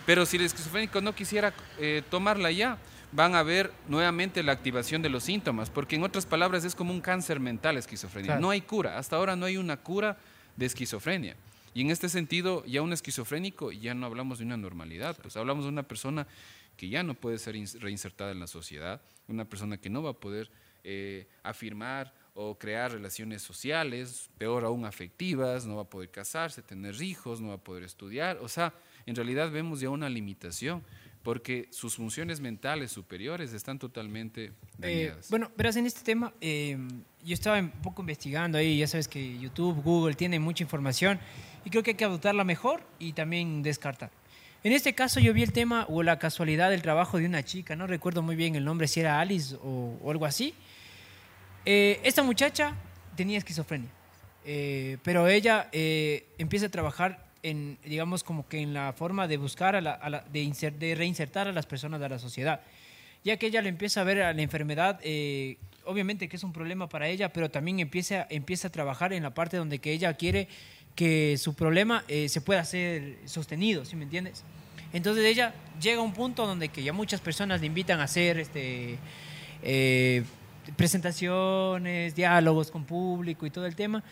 Pero 0.07 0.25
si 0.25 0.37
el 0.37 0.45
esquizofrénico 0.45 1.01
no 1.01 1.15
quisiera 1.15 1.53
eh, 1.81 2.03
tomarla 2.11 2.51
ya, 2.53 2.79
van 3.13 3.35
a 3.35 3.43
ver 3.43 3.73
nuevamente 3.89 4.43
la 4.43 4.53
activación 4.53 5.01
de 5.03 5.09
los 5.09 5.23
síntomas, 5.25 5.71
porque 5.71 5.97
en 5.97 6.03
otras 6.03 6.27
palabras 6.27 6.65
es 6.65 6.75
como 6.75 6.93
un 6.93 7.01
cáncer 7.01 7.41
mental 7.41 7.77
esquizofrenia. 7.77 8.27
Claro. 8.33 8.41
No 8.43 8.51
hay 8.51 8.61
cura, 8.61 8.99
hasta 8.99 9.17
ahora 9.17 9.37
no 9.37 9.47
hay 9.47 9.57
una 9.57 9.77
cura 9.79 10.17
de 10.57 10.67
esquizofrenia. 10.67 11.37
Y 11.75 11.83
en 11.83 11.91
este 11.91 12.09
sentido, 12.09 12.65
ya 12.65 12.83
un 12.83 12.93
esquizofrénico 12.93 13.71
ya 13.73 13.95
no 13.95 14.07
hablamos 14.07 14.39
de 14.39 14.45
una 14.45 14.57
normalidad, 14.57 15.17
pues 15.21 15.37
hablamos 15.37 15.65
de 15.65 15.71
una 15.71 15.83
persona 15.83 16.27
que 16.77 16.89
ya 16.89 17.03
no 17.03 17.15
puede 17.15 17.39
ser 17.39 17.55
ins- 17.55 17.79
reinsertada 17.79 18.33
en 18.33 18.41
la 18.41 18.47
sociedad, 18.47 19.01
una 19.29 19.45
persona 19.45 19.77
que 19.77 19.89
no 19.91 20.03
va 20.03 20.11
a 20.11 20.15
poder 20.15 20.51
eh, 20.85 21.27
afirmar 21.43 22.13
o 22.35 22.59
crear 22.59 22.93
relaciones 22.93 23.41
sociales, 23.43 24.29
peor 24.39 24.65
aún 24.65 24.85
afectivas, 24.85 25.65
no 25.67 25.77
va 25.77 25.83
a 25.83 25.91
poder 25.91 26.11
casarse, 26.11 26.61
tener 26.63 27.01
hijos, 27.03 27.41
no 27.41 27.49
va 27.49 27.55
a 27.55 27.59
poder 27.59 27.83
estudiar. 27.83 28.39
O 28.43 28.49
sea, 28.49 28.73
en 29.07 29.15
realidad 29.17 29.51
vemos 29.51 29.81
ya 29.81 29.89
una 29.91 30.09
limitación 30.11 30.83
porque 31.27 31.67
sus 31.73 31.97
funciones 31.97 32.39
mentales 32.39 32.93
superiores 32.93 33.53
están 33.53 33.81
totalmente 33.81 34.45
Eh, 34.81 35.07
dañadas. 35.09 35.29
bueno, 35.29 35.51
verás, 35.57 35.75
en 35.75 35.85
este 35.87 36.03
tema, 36.03 36.33
eh, 36.41 36.79
yo 37.25 37.35
estaba 37.35 37.59
un 37.59 37.71
poco 37.83 38.01
investigando 38.03 38.57
ahí, 38.59 38.79
ya 38.79 38.87
sabes 38.87 39.09
que 39.09 39.37
YouTube, 39.41 39.83
Google 39.83 40.15
tienen 40.15 40.41
mucha 40.41 40.63
información 40.63 41.19
y 41.65 41.71
creo 41.71 41.83
que 41.83 41.91
hay 41.91 41.97
que 41.97 42.05
adoptarla 42.05 42.45
mejor 42.45 42.81
y 43.01 43.13
también 43.13 43.65
descartar. 43.65 44.11
En 44.63 44.73
este 44.73 44.95
caso 44.95 45.19
yo 45.19 45.35
vi 45.35 45.43
el 45.43 45.53
tema 45.53 45.85
o 45.89 46.05
la 46.05 46.21
casualidad 46.21 46.71
del 46.71 46.83
trabajo 46.83 47.19
de 47.19 47.27
una 47.27 47.43
chica, 47.43 47.75
no 47.75 47.89
recuerdo 47.89 48.23
muy 48.23 48.37
bien 48.37 48.55
el 48.55 48.65
nombre, 48.65 48.87
si 48.87 49.01
era 49.01 49.19
Alice 49.21 49.57
o, 49.63 49.99
o 50.01 50.11
algo 50.13 50.27
así. 50.27 50.55
Eh, 51.65 51.99
esta 52.05 52.23
muchacha 52.23 52.77
tenía 53.17 53.39
esquizofrenia, 53.39 53.91
eh, 54.45 54.99
pero 55.03 55.27
ella 55.27 55.69
eh, 55.73 56.29
empieza 56.39 56.67
a 56.67 56.69
trabajar 56.69 57.26
en, 57.51 57.79
digamos, 57.85 58.23
como 58.25 58.49
que 58.49 58.59
en 58.61 58.73
la 58.75 58.93
forma 58.93 59.27
de 59.29 59.37
buscar, 59.37 59.77
a 59.77 59.81
la- 59.81 59.93
a 59.93 60.11
la- 60.11 60.25
de, 60.33 60.43
inser- 60.45 60.77
de 60.79 60.95
reinsertar 60.95 61.49
a 61.49 61.53
las 61.53 61.67
personas 61.67 62.01
de 62.01 62.09
la 62.09 62.19
sociedad, 62.19 62.61
ya 63.25 63.37
que 63.37 63.47
ella 63.47 63.63
le 63.63 63.69
empieza 63.69 64.01
a 64.01 64.05
ver 64.05 64.23
a 64.23 64.33
la 64.33 64.43
enfermedad, 64.43 65.01
eh, 65.03 65.57
obviamente 65.85 66.29
que 66.29 66.37
es 66.37 66.45
un 66.45 66.53
problema 66.53 66.89
para 66.89 67.09
ella, 67.09 67.33
pero 67.33 67.51
también 67.51 67.81
empieza, 67.81 68.27
empieza 68.31 68.69
a 68.69 68.71
trabajar 68.73 69.13
en 69.13 69.23
la 69.23 69.31
parte 69.35 69.57
donde 69.57 69.79
que 69.79 69.93
ella 69.93 70.15
quiere 70.15 70.49
que 70.95 71.37
su 71.39 71.55
problema 71.55 72.05
eh, 72.09 72.29
se 72.29 72.41
pueda 72.41 72.65
ser 72.65 73.17
sostenido, 73.27 73.85
¿sí 73.85 73.97
me 73.97 74.05
entiendes? 74.05 74.45
Entonces 74.93 75.25
ella 75.25 75.53
llega 75.83 75.99
a 75.99 76.03
un 76.05 76.13
punto 76.15 76.47
donde 76.47 76.69
que 76.71 76.83
ya 76.83 76.93
muchas 76.93 77.21
personas 77.21 77.61
le 77.61 77.67
invitan 77.67 78.01
a 78.01 78.05
hacer 78.05 78.39
este, 78.39 78.97
eh, 79.63 80.23
presentaciones, 80.77 82.15
diálogos 82.15 82.71
con 82.71 82.85
público 82.85 83.45
y 83.47 83.51
todo 83.51 83.67
el 83.67 83.77
tema. 83.77 84.03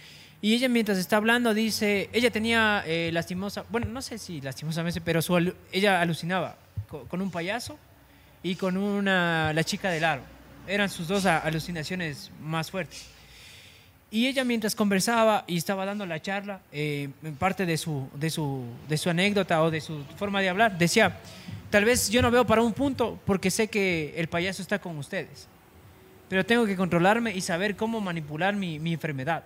Y 0.44 0.52
ella 0.52 0.68
mientras 0.68 0.98
está 0.98 1.16
hablando 1.16 1.54
dice, 1.54 2.10
ella 2.12 2.30
tenía 2.30 2.84
eh, 2.86 3.08
lastimosa, 3.14 3.64
bueno, 3.70 3.86
no 3.86 4.02
sé 4.02 4.18
si 4.18 4.42
lastimosamente, 4.42 5.00
pero 5.00 5.22
su 5.22 5.34
ella 5.72 6.02
alucinaba 6.02 6.58
co- 6.86 7.04
con, 7.04 7.22
un 7.22 7.30
payaso 7.30 7.78
y 8.42 8.54
con 8.54 8.76
una, 8.76 9.54
la 9.54 9.64
chica 9.64 9.88
del 9.88 10.04
aro. 10.04 10.20
Eran 10.68 10.90
sus 10.90 11.08
dos 11.08 11.24
alucinaciones 11.24 12.30
más 12.42 12.70
fuertes. 12.70 13.06
Y 14.10 14.26
ella 14.26 14.44
mientras 14.44 14.74
conversaba 14.74 15.44
y 15.46 15.56
estaba 15.56 15.86
dando 15.86 16.04
la 16.04 16.20
charla, 16.20 16.60
eh, 16.72 17.08
parte 17.38 17.64
de 17.64 17.78
su, 17.78 18.06
de, 18.12 18.28
su, 18.28 18.66
de 18.86 18.98
su 18.98 19.08
anécdota 19.08 19.62
o 19.62 19.70
de 19.70 19.80
su 19.80 20.04
forma 20.18 20.42
de 20.42 20.50
hablar, 20.50 20.76
decía, 20.76 21.20
tal 21.70 21.86
vez 21.86 22.10
yo 22.10 22.20
no 22.20 22.30
veo 22.30 22.44
para 22.46 22.60
un 22.60 22.74
punto 22.74 23.18
porque 23.24 23.50
sé 23.50 23.68
que 23.68 24.12
el 24.14 24.28
payaso 24.28 24.60
está 24.60 24.78
con 24.78 24.98
ustedes, 24.98 25.48
pero 26.28 26.44
tengo 26.44 26.66
que 26.66 26.76
controlarme 26.76 27.34
y 27.34 27.40
saber 27.40 27.76
cómo 27.76 27.98
manipular 28.02 28.54
mi, 28.54 28.78
mi 28.78 28.92
enfermedad. 28.92 29.44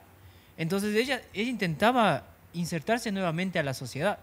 Entonces 0.59 0.95
ella, 0.95 1.23
ella 1.33 1.49
intentaba 1.49 2.25
insertarse 2.53 3.11
nuevamente 3.13 3.59
a 3.59 3.63
la 3.63 3.73
sociedad, 3.73 4.19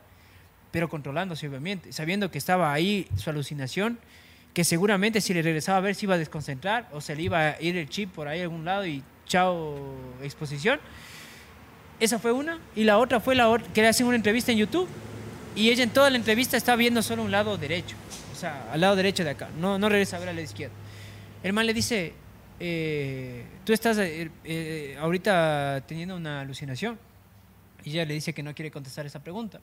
pero 0.69 0.89
controlándose 0.89 1.47
obviamente, 1.47 1.93
sabiendo 1.93 2.29
que 2.29 2.37
estaba 2.37 2.73
ahí 2.73 3.07
su 3.17 3.29
alucinación, 3.29 3.97
que 4.53 4.63
seguramente 4.63 5.21
si 5.21 5.33
le 5.33 5.41
regresaba 5.41 5.79
a 5.79 5.81
ver 5.81 5.95
se 5.95 6.05
iba 6.05 6.15
a 6.15 6.17
desconcentrar 6.17 6.87
o 6.91 7.01
se 7.01 7.15
le 7.15 7.23
iba 7.23 7.39
a 7.49 7.61
ir 7.61 7.77
el 7.77 7.89
chip 7.89 8.11
por 8.11 8.27
ahí 8.27 8.41
a 8.41 8.43
algún 8.43 8.65
lado 8.65 8.85
y 8.85 9.01
chao 9.25 9.95
exposición. 10.21 10.79
Esa 11.99 12.19
fue 12.19 12.33
una. 12.33 12.59
Y 12.75 12.83
la 12.83 12.97
otra 12.97 13.19
fue 13.19 13.35
la 13.35 13.57
que 13.73 13.81
le 13.81 13.87
hacen 13.87 14.05
una 14.05 14.17
entrevista 14.17 14.51
en 14.51 14.57
YouTube 14.57 14.87
y 15.55 15.69
ella 15.69 15.83
en 15.83 15.89
toda 15.89 16.09
la 16.09 16.17
entrevista 16.17 16.57
está 16.57 16.75
viendo 16.75 17.01
solo 17.01 17.23
un 17.23 17.31
lado 17.31 17.57
derecho, 17.57 17.95
o 18.33 18.35
sea, 18.35 18.69
al 18.71 18.81
lado 18.81 18.97
derecho 18.97 19.23
de 19.23 19.29
acá, 19.29 19.49
no, 19.57 19.79
no 19.79 19.87
regresa 19.87 20.17
a 20.17 20.19
ver 20.19 20.29
al 20.29 20.35
lado 20.35 20.45
izquierdo. 20.45 20.75
El 21.43 21.53
man 21.53 21.65
le 21.65 21.73
dice, 21.73 22.13
eh, 22.59 23.45
tú 23.63 23.73
estás 23.73 23.97
eh, 23.97 24.29
eh, 24.43 24.97
ahorita 24.99 25.83
teniendo 25.87 26.15
una 26.15 26.41
alucinación. 26.41 26.97
Y 27.83 27.91
ella 27.91 28.05
le 28.05 28.13
dice 28.13 28.33
que 28.33 28.43
no 28.43 28.55
quiere 28.55 28.71
contestar 28.71 29.05
esa 29.05 29.23
pregunta. 29.23 29.61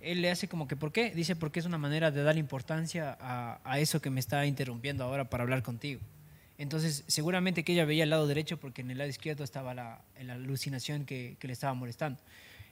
Él 0.00 0.22
le 0.22 0.30
hace 0.30 0.46
como 0.46 0.68
que, 0.68 0.76
¿por 0.76 0.92
qué? 0.92 1.10
Dice, 1.10 1.34
porque 1.34 1.58
es 1.58 1.66
una 1.66 1.78
manera 1.78 2.10
de 2.10 2.22
dar 2.22 2.36
importancia 2.38 3.18
a, 3.20 3.80
eso 3.80 4.00
que 4.00 4.10
me 4.10 4.20
está 4.20 4.46
interrumpiendo 4.46 5.02
ahora 5.02 5.28
para 5.28 5.42
hablar 5.42 5.62
contigo. 5.64 6.00
Entonces, 6.56 7.04
seguramente 7.08 7.64
que 7.64 7.72
ella 7.72 7.84
veía 7.84 8.04
el 8.04 8.10
lado 8.10 8.26
derecho 8.26 8.58
porque 8.58 8.82
en 8.82 8.90
el 8.90 8.98
lado 8.98 9.10
izquierdo 9.10 9.42
estaba 9.42 9.74
la, 9.74 10.00
alucinación 10.16 11.04
que, 11.04 11.36
que 11.40 11.48
le 11.48 11.52
estaba 11.52 11.74
molestando. 11.74 12.20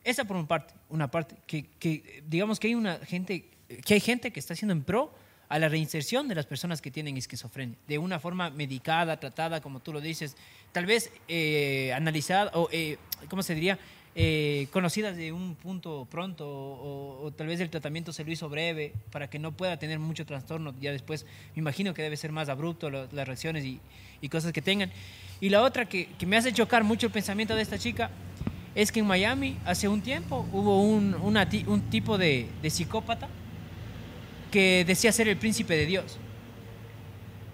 Esa 0.04 0.24
por 0.24 0.36
una 0.36 0.46
parte, 0.46 0.74
una 0.88 1.10
parte, 1.10 1.36
que, 1.48 1.66
que 1.80 2.22
digamos 2.28 2.60
que 2.60 2.68
hay 2.68 2.76
una 2.76 2.98
gente, 2.98 3.48
que 3.84 3.94
hay 3.94 4.00
gente 4.00 4.30
que 4.30 4.38
está 4.38 4.54
haciendo 4.54 4.72
en 4.72 4.84
pro 4.84 5.12
a 5.48 5.58
la 5.58 5.68
reinserción 5.68 6.28
de 6.28 6.34
las 6.34 6.46
personas 6.46 6.80
que 6.80 6.90
tienen 6.90 7.16
esquizofrenia, 7.16 7.76
de 7.86 7.98
una 7.98 8.18
forma 8.18 8.50
medicada, 8.50 9.18
tratada, 9.18 9.60
como 9.60 9.80
tú 9.80 9.92
lo 9.92 10.00
dices, 10.00 10.36
tal 10.72 10.86
vez 10.86 11.10
eh, 11.28 11.92
analizada, 11.94 12.50
o, 12.54 12.68
eh, 12.72 12.98
¿cómo 13.28 13.42
se 13.42 13.54
diría? 13.54 13.78
Eh, 14.18 14.68
conocidas 14.72 15.14
de 15.16 15.30
un 15.30 15.54
punto 15.54 16.08
pronto, 16.10 16.46
o, 16.48 17.32
tal 17.36 17.46
vez 17.46 17.60
el 17.60 17.70
tratamiento 17.70 18.12
se 18.12 18.24
lo 18.24 18.32
hizo 18.32 18.48
breve, 18.48 18.92
para 19.12 19.28
que 19.28 19.38
no 19.38 19.52
pueda 19.52 19.78
tener 19.78 19.98
mucho 19.98 20.24
trastorno, 20.26 20.74
ya 20.80 20.90
después 20.90 21.26
me 21.54 21.60
imagino 21.60 21.94
que 21.94 22.02
debe 22.02 22.16
ser 22.16 22.32
más 22.32 22.48
abrupto 22.48 22.90
las 22.90 23.12
reacciones 23.12 23.64
y, 23.64 23.80
cosas 24.28 24.52
que 24.52 24.62
tengan. 24.62 24.90
Y 25.40 25.50
la 25.50 25.62
otra 25.62 25.86
que, 25.86 26.08
que 26.18 26.26
me 26.26 26.36
hace 26.36 26.52
chocar 26.52 26.82
mucho 26.82 27.06
el 27.06 27.12
pensamiento 27.12 27.54
de 27.54 27.62
esta 27.62 27.78
chica, 27.78 28.10
es 28.74 28.90
que 28.90 29.00
en 29.00 29.06
Miami 29.06 29.56
hace 29.64 29.86
un 29.86 30.02
tiempo 30.02 30.46
hubo 30.52 30.82
un, 30.82 31.14
un 31.14 31.80
tipo 31.88 32.18
de 32.18 32.48
psicópata 32.68 33.28
que 34.56 34.84
decía 34.86 35.12
ser 35.12 35.28
el 35.28 35.36
príncipe 35.36 35.76
de 35.76 35.84
Dios. 35.84 36.16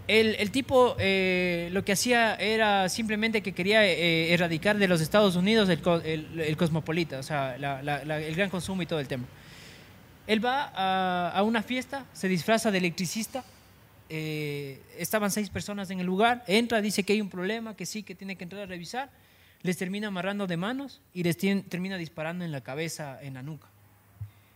El, 0.06 0.50
tipo 0.52 0.94
eh, 1.00 1.68
lo 1.72 1.84
que 1.84 1.92
hacía 1.92 2.36
era 2.36 2.88
simplemente 2.88 3.42
que 3.42 3.52
quería 3.52 3.84
eh, 3.84 4.32
erradicar 4.32 4.76
de 4.78 4.86
los 4.86 5.00
Estados 5.00 5.34
Unidos 5.34 5.68
el, 5.68 5.80
co- 5.80 6.00
el- 6.02 6.38
el 6.38 6.56
cosmopolita, 6.56 7.18
o 7.18 7.22
sea, 7.24 7.56
el 7.56 8.34
gran 8.36 8.50
consumo 8.50 8.82
y 8.82 8.86
todo 8.86 9.00
el 9.00 9.08
tema. 9.08 9.24
Él 10.28 10.44
va 10.44 10.70
a, 11.28 11.42
una 11.42 11.62
fiesta, 11.62 12.04
se 12.12 12.28
disfraza 12.28 12.70
de 12.70 12.78
electricista, 12.78 13.42
eh, 14.08 14.80
estaban 14.96 15.32
seis 15.32 15.50
personas 15.50 15.90
en 15.90 15.98
el 15.98 16.06
lugar, 16.06 16.44
entra, 16.46 16.80
dice 16.80 17.02
que 17.02 17.14
hay 17.14 17.20
un 17.20 17.30
problema, 17.30 17.74
que 17.74 17.84
sí, 17.86 18.04
que 18.04 18.14
tiene 18.14 18.36
que 18.36 18.44
entrar 18.44 18.62
a 18.62 18.66
revisar, 18.66 19.10
les 19.62 19.76
termina 19.76 20.06
amarrando 20.08 20.46
de 20.46 20.56
manos 20.56 21.00
y 21.14 21.24
les 21.24 21.36
termina 21.36 21.96
disparando 21.96 22.44
en 22.44 22.52
la 22.52 22.60
cabeza, 22.60 23.18
en 23.22 23.34
la 23.34 23.42
nuca. 23.42 23.66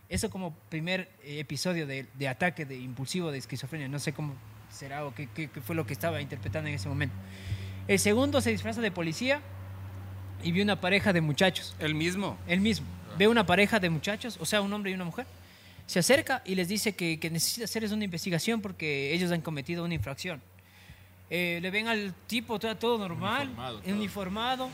Eso 0.09 0.29
como 0.29 0.53
primer 0.69 1.09
eh, 1.23 1.39
episodio 1.39 1.85
de, 1.85 2.05
de 2.13 2.27
ataque 2.27 2.65
de 2.65 2.77
impulsivo 2.77 3.31
de 3.31 3.37
esquizofrenia. 3.39 3.87
No 3.87 3.99
sé 3.99 4.13
cómo 4.13 4.33
será 4.71 5.05
o 5.05 5.13
qué, 5.13 5.27
qué- 5.33 5.49
qué 5.49 5.61
fue 5.61 5.75
lo 5.75 5.85
que 5.85 5.93
estaba 5.93 6.21
interpretando 6.21 6.69
en 6.69 6.75
ese 6.75 6.87
momento. 6.87 7.15
El 7.87 7.99
segundo 7.99 8.39
se 8.41 8.51
disfraza 8.51 8.81
de 8.81 8.91
policía 8.91 9.41
y 10.43 10.51
vio 10.51 10.63
una 10.63 10.79
pareja 10.79 11.13
de 11.13 11.21
muchachos. 11.21 11.75
El 11.79 11.95
mismo. 11.95 12.37
Él 12.47 12.59
mismo. 12.61 12.85
Ve 13.17 13.27
una 13.27 13.45
pareja 13.45 13.79
de 13.79 13.89
muchachos, 13.89 14.37
o 14.39 14.45
sea, 14.45 14.61
un 14.61 14.71
hombre 14.73 14.91
y 14.91 14.93
una 14.93 15.05
mujer. 15.05 15.25
Se 15.87 15.99
acerca 15.99 16.41
y 16.45 16.55
les 16.55 16.67
dice 16.67 16.95
que, 16.95 17.19
que 17.19 17.29
necesita 17.29 17.65
hacerles 17.65 17.91
una 17.91 18.03
investigación 18.03 18.61
porque 18.61 19.13
ellos 19.13 19.31
han 19.31 19.41
cometido 19.41 19.83
una 19.85 19.93
infracción. 19.93 20.41
Eh, 21.29 21.59
le 21.61 21.71
ven 21.71 21.87
al 21.87 22.13
tipo 22.27 22.59
todo, 22.59 22.75
todo 22.77 22.97
normal, 22.97 23.47
Uniformado, 23.47 23.79
todo. 23.81 23.93
uniformado, 23.93 24.69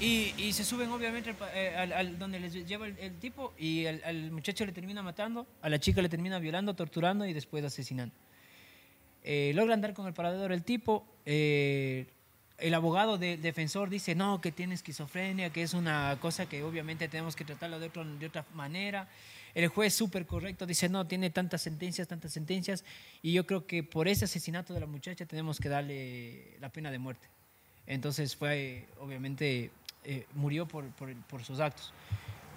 y, 0.00 0.52
se 0.52 0.64
suben 0.64 0.90
obviamente 0.90 1.34
eh, 1.54 1.76
al, 1.76 2.18
donde 2.18 2.40
les 2.40 2.54
lleva 2.66 2.86
el, 2.86 3.18
tipo 3.18 3.52
y 3.58 3.86
al 3.86 4.30
muchacho 4.30 4.64
le 4.64 4.72
termina 4.72 5.02
matando, 5.02 5.46
a 5.62 5.68
la 5.68 5.78
chica 5.78 6.00
le 6.02 6.08
termina 6.08 6.38
violando, 6.38 6.74
torturando 6.74 7.26
y 7.26 7.32
después 7.32 7.64
asesinando. 7.64 8.14
Eh, 9.22 9.52
logran 9.54 9.80
dar 9.80 9.92
con 9.92 10.06
el 10.06 10.14
paradero 10.14 10.54
el 10.54 10.62
tipo. 10.62 11.06
eh, 11.26 12.06
el 12.60 12.74
abogado 12.74 13.16
del 13.16 13.40
defensor 13.40 13.88
dice, 13.88 14.14
no, 14.14 14.40
que 14.40 14.52
tiene 14.52 14.74
esquizofrenia, 14.74 15.50
que 15.50 15.62
es 15.62 15.72
una 15.72 16.18
cosa 16.20 16.46
que 16.46 16.62
obviamente 16.62 17.08
tenemos 17.08 17.34
que 17.34 17.44
tratarlo 17.44 17.80
de, 17.80 17.86
otro- 17.86 18.04
de 18.04 18.26
otra 18.26 18.44
manera. 18.54 19.08
El 19.54 19.68
juez 19.68 19.94
súper 19.94 20.26
correcto 20.26 20.66
dice, 20.66 20.88
no, 20.90 21.06
tiene 21.06 21.30
tantas 21.30 21.62
sentencias, 21.62 22.06
tantas 22.06 22.32
sentencias, 22.32 22.84
y 23.22 23.32
yo 23.32 23.46
creo 23.46 23.66
que 23.66 23.82
por 23.82 24.08
ese 24.08 24.26
asesinato 24.26 24.74
de 24.74 24.80
la 24.80 24.86
muchacha 24.86 25.24
tenemos 25.24 25.58
que 25.58 25.70
darle 25.70 26.58
la 26.60 26.68
pena 26.68 26.90
de 26.90 26.98
muerte. 26.98 27.26
Entonces 27.86 28.36
fue, 28.36 28.86
obviamente, 29.00 29.70
eh, 30.04 30.26
murió 30.34 30.66
por, 30.66 30.86
por- 30.90 31.14
por 31.22 31.44
sus 31.44 31.60
actos. 31.60 31.92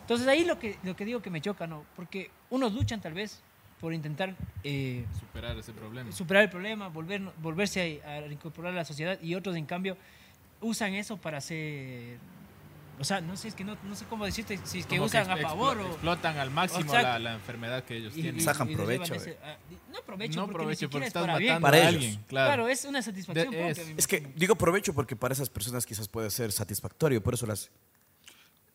Entonces 0.02 0.28
ahí 0.28 0.44
lo 0.46 0.60
que, 0.60 0.78
lo 0.84 0.96
que 0.96 1.06
digo 1.06 1.22
que 1.22 1.30
me 1.30 1.40
choca, 1.42 1.66
¿no? 1.68 1.86
Porque 1.96 2.30
unos 2.50 2.74
luchan 2.74 3.00
tal 3.02 3.14
vez 3.14 3.42
por 3.80 3.94
intentar 3.94 4.36
eh, 4.64 5.06
Superar 5.20 5.58
ese 5.58 5.74
problema. 5.74 6.12
superar 6.12 6.44
el 6.44 6.50
problema, 6.50 6.88
volver, 6.90 7.22
volverse 7.42 8.02
a, 8.06 8.18
a 8.18 8.22
reincorporar 8.22 8.72
a 8.74 8.76
la 8.76 8.86
sociedad 8.86 9.20
y 9.22 9.36
otros 9.36 9.56
en 9.56 9.66
cambio 9.66 9.98
usan 10.62 10.94
eso 10.94 11.18
para 11.18 11.40
hacer, 11.40 12.18
o 13.00 13.04
sea, 13.04 13.22
no 13.22 13.36
sé, 13.36 13.48
es 13.50 13.56
que 13.56 13.64
no, 13.64 13.78
no 13.84 13.96
sé 13.96 14.06
cómo 14.06 14.26
decirte, 14.26 14.58
si 14.66 14.80
es 14.80 14.86
que 14.86 14.96
Como 14.98 15.06
usan 15.08 15.30
a 15.30 15.36
explo- 15.38 15.42
favor 15.44 15.78
o... 15.80 15.88
explotan 15.88 16.38
al 16.38 16.52
máximo 16.52 16.94
la, 16.94 17.18
la 17.20 17.34
enfermedad 17.34 17.84
que 17.84 17.98
ellos 17.98 18.14
y- 18.16 18.22
tienen. 18.22 18.38
y- 18.38 18.44
Sacan 18.44 18.70
y 18.70 18.76
provecho, 18.76 19.16
ese- 19.16 19.38
ah, 19.44 19.58
no 19.92 20.02
provecho, 20.04 20.40
no 20.40 20.46
porque 20.46 20.58
provecho 20.58 20.86
ni 20.86 20.92
porque 20.92 21.06
siquiera 21.06 21.06
es 21.06 21.08
estás 21.08 21.22
para 21.24 21.34
matando 21.40 21.62
Para 21.62 21.78
a 21.78 21.80
ellos. 21.82 21.94
alguien. 21.94 22.24
Claro. 22.28 22.48
Claro. 22.54 22.68
es 22.70 22.86
una 22.86 23.02
satisfacción. 23.02 23.52
De- 23.52 23.94
es- 23.98 24.08
que 24.08 24.20
digo 24.36 24.56
provecho 24.56 24.94
porque 24.94 25.16
para 25.16 25.34
esas 25.34 25.50
personas 25.50 25.86
quizás 25.86 26.08
puede 26.08 26.30
ser 26.30 26.52
satisfactorio, 26.52 27.22
por 27.22 27.34
eso 27.34 27.46
las... 27.46 27.70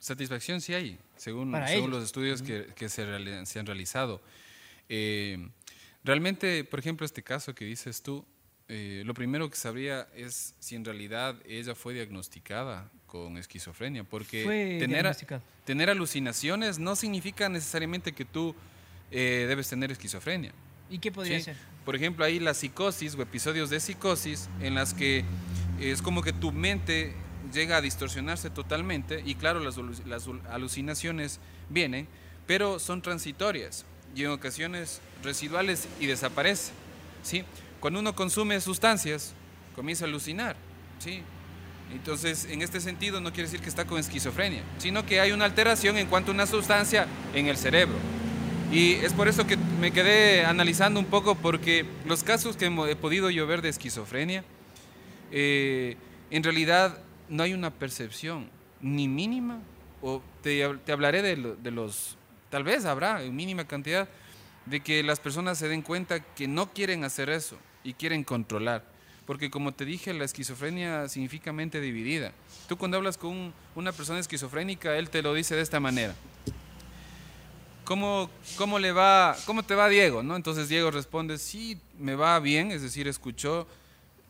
Satisfacción 0.00 0.60
sí 0.60 0.74
hay, 0.74 0.98
según, 1.16 1.52
según 1.66 1.90
los 1.90 2.04
estudios 2.04 2.40
que, 2.40 2.66
que 2.76 2.88
se, 2.88 3.04
se 3.46 3.58
han 3.58 3.66
realizado. 3.66 4.20
Eh, 4.88 5.48
realmente, 6.04 6.62
por 6.64 6.78
ejemplo, 6.78 7.04
este 7.04 7.22
caso 7.24 7.52
que 7.54 7.64
dices 7.64 8.00
tú, 8.02 8.24
eh, 8.68 9.02
lo 9.04 9.12
primero 9.14 9.50
que 9.50 9.56
sabría 9.56 10.06
es 10.14 10.54
si 10.60 10.76
en 10.76 10.84
realidad 10.84 11.34
ella 11.46 11.74
fue 11.74 11.94
diagnosticada 11.94 12.90
con 13.08 13.36
esquizofrenia, 13.38 14.04
porque 14.04 14.44
tener, 14.78 15.16
tener 15.64 15.90
alucinaciones 15.90 16.78
no 16.78 16.94
significa 16.94 17.48
necesariamente 17.48 18.12
que 18.12 18.24
tú 18.24 18.54
eh, 19.10 19.46
debes 19.48 19.68
tener 19.68 19.90
esquizofrenia. 19.90 20.52
¿Y 20.90 20.98
qué 21.00 21.10
podría 21.10 21.38
Sí. 21.38 21.46
ser? 21.46 21.56
Por 21.84 21.96
ejemplo, 21.96 22.24
hay 22.24 22.38
la 22.38 22.54
psicosis 22.54 23.14
o 23.14 23.22
episodios 23.22 23.70
de 23.70 23.80
psicosis 23.80 24.48
en 24.60 24.74
las 24.74 24.92
que 24.94 25.24
es 25.80 26.02
como 26.02 26.22
que 26.22 26.32
tu 26.32 26.52
mente 26.52 27.14
llega 27.52 27.78
a 27.78 27.80
distorsionarse 27.80 28.50
totalmente 28.50 29.22
y 29.24 29.34
claro, 29.34 29.60
las, 29.60 29.76
las 30.06 30.26
alu- 30.28 30.40
alucinaciones 30.50 31.40
vienen, 31.70 32.06
pero 32.46 32.78
son 32.78 33.00
transitorias. 33.02 33.84
y 34.14 34.24
en 34.24 34.30
ocasiones 34.30 35.00
residuales 35.22 35.86
y 36.00 36.06
desaparece. 36.06 36.72
¿sí? 37.22 37.44
Cuando 37.80 38.00
uno 38.00 38.14
consume 38.14 38.60
sustancias, 38.60 39.32
comienza 39.74 40.04
a 40.04 40.08
alucinar. 40.08 40.56
¿sí? 40.98 41.22
Entonces, 41.92 42.46
en 42.50 42.62
este 42.62 42.80
sentido, 42.80 43.20
no 43.20 43.32
quiere 43.32 43.44
decir 43.44 43.60
que 43.60 43.68
está 43.68 43.86
con 43.86 43.98
esquizofrenia, 43.98 44.62
sino 44.78 45.06
que 45.06 45.20
hay 45.20 45.32
una 45.32 45.46
alteración 45.46 45.96
en 45.96 46.06
cuanto 46.06 46.30
a 46.30 46.34
una 46.34 46.46
sustancia 46.46 47.06
en 47.34 47.46
el 47.46 47.56
cerebro. 47.56 47.96
Y 48.70 48.92
es 48.94 49.14
por 49.14 49.28
eso 49.28 49.46
que 49.46 49.56
me 49.56 49.90
quedé 49.92 50.44
analizando 50.44 51.00
un 51.00 51.06
poco, 51.06 51.34
porque 51.34 51.86
los 52.06 52.22
casos 52.22 52.56
que 52.56 52.66
he 52.66 52.96
podido 52.96 53.30
yo 53.30 53.46
ver 53.46 53.62
de 53.62 53.70
esquizofrenia, 53.70 54.44
eh, 55.32 55.96
en 56.30 56.42
realidad 56.42 56.98
no 57.30 57.42
hay 57.42 57.54
una 57.54 57.70
percepción 57.70 58.50
ni 58.82 59.08
mínima, 59.08 59.60
o 60.02 60.22
te, 60.42 60.62
te 60.84 60.92
hablaré 60.92 61.22
de 61.22 61.70
los, 61.70 62.16
tal 62.50 62.64
vez 62.64 62.84
habrá 62.84 63.22
en 63.22 63.34
mínima 63.34 63.66
cantidad, 63.66 64.08
de 64.66 64.80
que 64.80 65.02
las 65.02 65.18
personas 65.18 65.58
se 65.58 65.68
den 65.68 65.80
cuenta 65.80 66.20
que 66.20 66.46
no 66.46 66.72
quieren 66.72 67.04
hacer 67.04 67.30
eso 67.30 67.56
y 67.82 67.94
quieren 67.94 68.22
controlar. 68.22 68.84
Porque 69.28 69.50
como 69.50 69.72
te 69.72 69.84
dije, 69.84 70.14
la 70.14 70.24
esquizofrenia 70.24 71.06
significa 71.08 71.52
mente 71.52 71.82
dividida. 71.82 72.32
Tú 72.66 72.78
cuando 72.78 72.96
hablas 72.96 73.18
con 73.18 73.30
un- 73.30 73.52
una 73.74 73.92
persona 73.92 74.18
esquizofrénica, 74.20 74.96
él 74.96 75.10
te 75.10 75.20
lo 75.20 75.34
dice 75.34 75.54
de 75.54 75.60
esta 75.60 75.78
manera. 75.80 76.14
¿Cómo, 77.84 78.30
cómo 78.56 78.78
le 78.78 78.92
va, 78.92 79.36
cómo 79.46 79.62
te 79.62 79.74
va 79.74 79.88
Diego? 79.90 80.22
¿no? 80.22 80.34
Entonces 80.34 80.68
Diego 80.70 80.90
responde, 80.90 81.36
sí, 81.36 81.78
me 81.98 82.14
va 82.14 82.38
bien, 82.40 82.70
es 82.70 82.80
decir, 82.80 83.06
escuchó, 83.06 83.66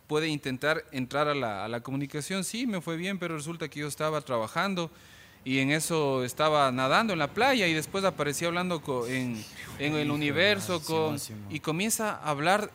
puede 0.09 0.27
intentar 0.29 0.85
entrar 0.91 1.29
a 1.29 1.35
la, 1.35 1.65
a 1.65 1.69
la 1.69 1.81
comunicación, 1.81 2.43
sí, 2.43 2.67
me 2.67 2.81
fue 2.81 2.97
bien, 2.97 3.21
pero 3.21 3.37
resulta 3.37 3.69
que 3.69 3.79
yo 3.81 3.87
estaba 3.87 4.21
trabajando 4.21 4.91
y 5.45 5.59
en 5.61 5.71
eso 5.71 6.25
estaba 6.25 6.71
nadando 6.73 7.13
en 7.13 7.21
la 7.21 7.29
playa 7.29 7.69
y 7.69 7.73
después 7.75 8.05
aparecía 8.05 8.49
hablando 8.49 8.81
en, 9.07 9.45
en 9.79 9.95
el 9.95 10.11
universo 10.11 10.81
con, 10.83 11.19
y 11.51 11.61
comienza 11.61 12.17
a 12.17 12.31
hablar 12.31 12.71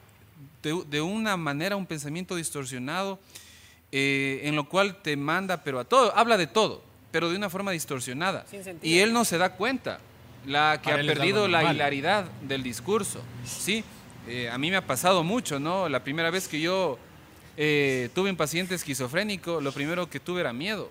de, 0.64 0.84
de 0.90 1.02
una 1.02 1.38
manera, 1.38 1.76
un 1.76 1.86
pensamiento 1.86 2.36
distorsionado, 2.36 3.20
eh, 3.92 4.42
en 4.46 4.56
lo 4.56 4.68
cual 4.68 5.02
te 5.02 5.16
manda, 5.16 5.64
pero 5.64 5.80
a 5.80 5.84
todo, 5.84 6.16
habla 6.18 6.38
de 6.38 6.48
todo, 6.48 6.84
pero 7.12 7.30
de 7.30 7.36
una 7.38 7.50
forma 7.50 7.72
distorsionada. 7.72 8.46
Y 8.82 9.00
él 9.00 9.14
no 9.14 9.24
se 9.26 9.38
da 9.38 9.54
cuenta, 9.54 10.00
la 10.48 10.80
que 10.82 10.90
Para 10.90 11.04
ha 11.04 11.06
perdido 11.06 11.48
la 11.48 11.60
normal. 11.60 11.76
hilaridad 11.76 12.26
del 12.42 12.64
discurso. 12.64 13.22
¿sí? 13.46 13.84
Eh, 14.28 14.50
a 14.50 14.58
mí 14.58 14.72
me 14.72 14.78
ha 14.78 14.88
pasado 14.88 15.24
mucho, 15.24 15.60
¿no? 15.60 15.88
La 15.90 16.04
primera 16.04 16.32
vez 16.32 16.48
que 16.48 16.60
yo 16.60 16.98
eh, 17.56 18.10
tuve 18.16 18.30
un 18.32 18.36
paciente 18.38 18.74
esquizofrénico, 18.74 19.62
lo 19.62 19.72
primero 19.72 20.10
que 20.10 20.20
tuve 20.20 20.42
era 20.42 20.54
miedo. 20.54 20.90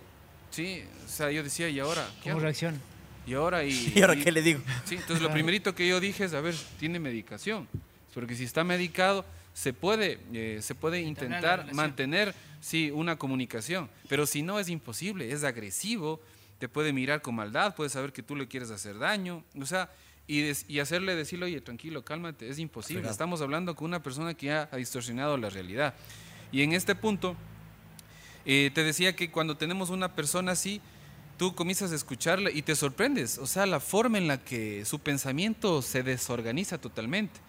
¿sí? 0.51 0.85
O 1.05 1.09
sea, 1.09 1.31
yo 1.33 1.43
decía, 1.43 1.69
¿y 1.69 1.81
ahora? 1.81 2.07
¿Qué 2.23 2.25
¿Cómo 2.25 2.35
hago? 2.35 2.41
reacciona? 2.45 2.79
¿Y 3.27 3.35
ahora? 3.35 3.65
¿Y, 3.65 3.93
¿Y 3.97 4.01
ahora 4.03 4.15
y- 4.15 4.23
qué 4.23 4.31
le 4.33 4.43
digo? 4.43 4.61
Sí, 4.85 4.95
entonces 4.97 5.21
lo 5.23 5.31
primerito 5.33 5.75
que 5.75 5.89
yo 5.89 5.99
dije 5.99 6.25
es, 6.25 6.35
a 6.35 6.41
ver, 6.41 6.55
tiene 6.79 7.01
medicación. 7.01 7.67
Porque 8.15 8.35
si 8.37 8.45
está 8.45 8.63
medicado, 8.65 9.25
se 9.55 9.73
puede, 9.73 10.19
eh, 10.33 10.59
se 10.63 10.75
puede 10.75 11.01
intentar 11.01 11.61
mantener, 11.77 12.35
sí, 12.61 12.91
una 12.91 13.17
comunicación. 13.17 13.89
Pero 14.09 14.27
si 14.27 14.43
no, 14.43 14.59
es 14.59 14.69
imposible, 14.69 15.31
es 15.33 15.45
agresivo, 15.45 16.21
te 16.59 16.69
puede 16.69 16.93
mirar 16.93 17.23
con 17.23 17.35
maldad, 17.35 17.75
puede 17.75 17.91
saber 17.91 18.13
que 18.13 18.23
tú 18.23 18.37
le 18.37 18.47
quieres 18.49 18.71
hacer 18.71 18.99
daño. 18.99 19.45
O 19.61 19.67
sea, 19.67 19.91
y, 20.27 20.41
des- 20.43 20.65
y 20.69 20.79
hacerle 20.79 21.15
decirle, 21.17 21.47
oye, 21.47 21.61
tranquilo, 21.61 22.05
cálmate, 22.05 22.49
es 22.49 22.59
imposible. 22.59 23.03
Estamos 23.11 23.41
hablando 23.43 23.75
con 23.75 23.87
una 23.87 24.03
persona 24.03 24.35
que 24.35 24.47
ya 24.47 24.69
ha 24.71 24.77
distorsionado 24.77 25.37
la 25.37 25.51
realidad. 25.51 25.95
Y 26.53 26.63
en 26.63 26.73
este 26.73 26.95
punto, 26.95 27.35
eh, 28.45 28.71
te 28.75 28.83
decía 28.85 29.15
que 29.15 29.31
cuando 29.31 29.57
tenemos 29.57 29.91
una 29.91 30.15
persona 30.15 30.53
así, 30.53 30.81
tú 31.39 31.55
comienzas 31.55 31.93
a 31.93 31.95
escucharla 31.97 32.51
y 32.51 32.63
te 32.63 32.75
sorprendes. 32.77 33.39
O 33.39 33.47
sea, 33.47 33.67
la 33.67 33.81
forma 33.81 34.19
en 34.19 34.29
la 34.29 34.39
que 34.39 34.85
su 34.85 34.99
pensamiento 35.01 35.83
se 35.83 36.03
desorganiza 36.03 36.79
totalmente. 36.79 37.41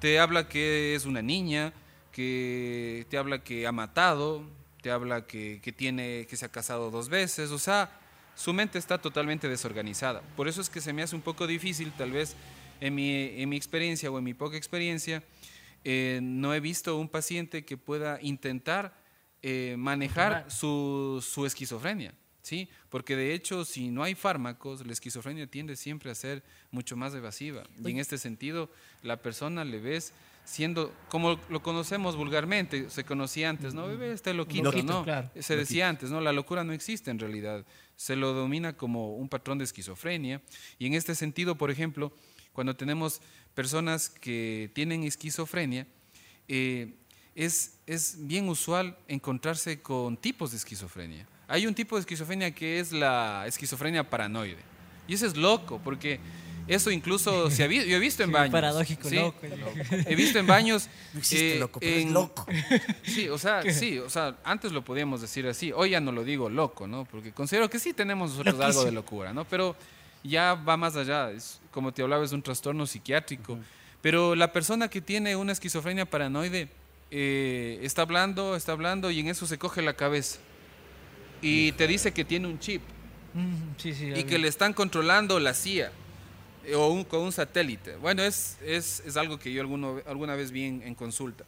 Te 0.00 0.18
habla 0.18 0.48
que 0.48 0.94
es 0.94 1.06
una 1.06 1.22
niña, 1.22 1.72
que 2.12 3.06
te 3.08 3.18
habla 3.18 3.42
que 3.42 3.66
ha 3.66 3.72
matado, 3.72 4.42
te 4.82 4.90
habla 4.90 5.26
que, 5.26 5.60
que 5.62 5.72
tiene, 5.72 6.26
que 6.28 6.36
se 6.36 6.44
ha 6.44 6.50
casado 6.50 6.90
dos 6.90 7.08
veces. 7.08 7.50
O 7.50 7.58
sea, 7.58 7.90
su 8.34 8.52
mente 8.52 8.78
está 8.78 8.98
totalmente 8.98 9.48
desorganizada. 9.48 10.20
Por 10.36 10.48
eso 10.48 10.60
es 10.60 10.68
que 10.68 10.80
se 10.80 10.92
me 10.92 11.02
hace 11.02 11.16
un 11.16 11.22
poco 11.22 11.46
difícil, 11.46 11.92
tal 11.92 12.12
vez 12.12 12.36
en 12.80 12.94
mi, 12.94 13.40
en 13.40 13.48
mi 13.48 13.56
experiencia 13.56 14.10
o 14.10 14.18
en 14.18 14.24
mi 14.24 14.34
poca 14.34 14.56
experiencia, 14.56 15.22
eh, 15.84 16.20
no 16.22 16.54
he 16.54 16.60
visto 16.60 16.96
un 16.98 17.08
paciente 17.08 17.64
que 17.64 17.76
pueda 17.76 18.18
intentar 18.20 18.94
eh, 19.42 19.76
manejar 19.78 20.50
su, 20.50 21.24
su 21.26 21.46
esquizofrenia, 21.46 22.12
¿sí? 22.46 22.68
Porque 22.90 23.16
de 23.16 23.34
hecho, 23.34 23.64
si 23.64 23.88
no 23.88 24.04
hay 24.04 24.14
fármacos, 24.14 24.86
la 24.86 24.92
esquizofrenia 24.92 25.48
tiende 25.48 25.74
siempre 25.74 26.12
a 26.12 26.14
ser 26.14 26.44
mucho 26.70 26.96
más 26.96 27.12
evasiva. 27.12 27.64
Y 27.84 27.90
en 27.90 27.98
este 27.98 28.18
sentido, 28.18 28.70
la 29.02 29.16
persona 29.16 29.64
le 29.64 29.80
ves 29.80 30.12
siendo, 30.44 30.94
como 31.08 31.40
lo 31.50 31.60
conocemos 31.60 32.14
vulgarmente, 32.14 32.88
se 32.88 33.02
conocía 33.02 33.50
antes, 33.50 33.74
¿no? 33.74 33.88
Bebé, 33.88 34.12
está 34.12 34.32
loquito, 34.32 34.70
Loquito, 34.70 34.92
¿no? 34.92 35.02
claro. 35.02 35.28
Se 35.40 35.56
decía 35.56 35.88
antes, 35.88 36.10
¿no? 36.10 36.20
La 36.20 36.32
locura 36.32 36.62
no 36.62 36.72
existe 36.72 37.10
en 37.10 37.18
realidad. 37.18 37.66
Se 37.96 38.14
lo 38.14 38.32
domina 38.32 38.76
como 38.76 39.16
un 39.16 39.28
patrón 39.28 39.58
de 39.58 39.64
esquizofrenia. 39.64 40.40
Y 40.78 40.86
en 40.86 40.94
este 40.94 41.16
sentido, 41.16 41.56
por 41.56 41.72
ejemplo, 41.72 42.12
cuando 42.52 42.76
tenemos 42.76 43.22
personas 43.56 44.08
que 44.08 44.70
tienen 44.72 45.02
esquizofrenia, 45.02 45.88
eh, 46.46 46.94
es, 47.34 47.80
es 47.88 48.18
bien 48.20 48.48
usual 48.48 48.96
encontrarse 49.08 49.82
con 49.82 50.16
tipos 50.16 50.52
de 50.52 50.58
esquizofrenia. 50.58 51.26
Hay 51.48 51.66
un 51.66 51.74
tipo 51.74 51.96
de 51.96 52.00
esquizofrenia 52.00 52.50
que 52.52 52.80
es 52.80 52.92
la 52.92 53.44
esquizofrenia 53.46 54.08
paranoide. 54.08 54.58
Y 55.08 55.14
eso 55.14 55.26
es 55.26 55.36
loco, 55.36 55.80
porque 55.84 56.18
eso 56.66 56.90
incluso 56.90 57.48
se 57.50 57.62
ha 57.62 57.68
vi- 57.68 57.86
yo 57.88 57.96
he 57.96 58.00
visto 58.00 58.24
en 58.24 58.32
baños. 58.32 58.50
Paradójico, 58.50 59.08
¿sí? 59.08 59.14
loco. 59.16 59.38
He 60.06 60.16
visto 60.16 60.38
en 60.40 60.46
baños. 60.48 60.88
No 61.12 61.20
existe 61.20 61.56
eh, 61.56 61.60
loco, 61.60 61.78
pero 61.78 61.96
es 61.96 62.06
loco. 62.10 62.46
Sí, 63.04 63.28
o 63.28 63.38
sea, 63.38 63.62
sí, 63.72 63.98
o 64.00 64.10
sea, 64.10 64.36
antes 64.42 64.72
lo 64.72 64.84
podíamos 64.84 65.20
decir 65.20 65.46
así, 65.46 65.70
hoy 65.72 65.90
ya 65.90 66.00
no 66.00 66.10
lo 66.10 66.24
digo 66.24 66.50
loco, 66.50 66.88
¿no? 66.88 67.04
Porque 67.04 67.30
considero 67.32 67.70
que 67.70 67.78
sí 67.78 67.92
tenemos 67.92 68.30
nosotros 68.30 68.60
algo 68.60 68.84
de 68.84 68.90
locura, 68.92 69.32
¿no? 69.32 69.44
Pero 69.44 69.76
ya 70.24 70.54
va 70.54 70.76
más 70.76 70.96
allá, 70.96 71.30
es, 71.30 71.60
como 71.70 71.92
te 71.92 72.02
hablaba, 72.02 72.24
es 72.24 72.32
un 72.32 72.42
trastorno 72.42 72.84
psiquiátrico. 72.86 73.58
Pero 74.02 74.34
la 74.34 74.52
persona 74.52 74.88
que 74.88 75.00
tiene 75.00 75.36
una 75.36 75.52
esquizofrenia 75.52 76.04
paranoide 76.04 76.68
eh, 77.12 77.78
está 77.82 78.02
hablando, 78.02 78.56
está 78.56 78.72
hablando 78.72 79.12
y 79.12 79.20
en 79.20 79.28
eso 79.28 79.46
se 79.46 79.56
coge 79.58 79.82
la 79.82 79.94
cabeza 79.94 80.40
y 81.42 81.72
te 81.72 81.86
dice 81.86 82.12
que 82.12 82.24
tiene 82.24 82.46
un 82.48 82.58
chip 82.58 82.82
sí, 83.78 83.92
sí. 83.94 84.12
y 84.14 84.24
que 84.24 84.38
le 84.38 84.48
están 84.48 84.72
controlando 84.72 85.38
la 85.40 85.52
CIA 85.54 85.92
eh, 86.64 86.74
o 86.74 86.88
un- 86.88 87.04
con 87.04 87.20
un 87.20 87.32
satélite. 87.32 87.96
Bueno, 87.96 88.22
es, 88.22 88.56
es, 88.64 89.02
es 89.06 89.16
algo 89.16 89.38
que 89.38 89.52
yo 89.52 89.60
alguno, 89.60 90.00
alguna 90.06 90.34
vez 90.34 90.50
vi 90.50 90.64
en, 90.64 90.82
en 90.82 90.94
consulta. 90.94 91.44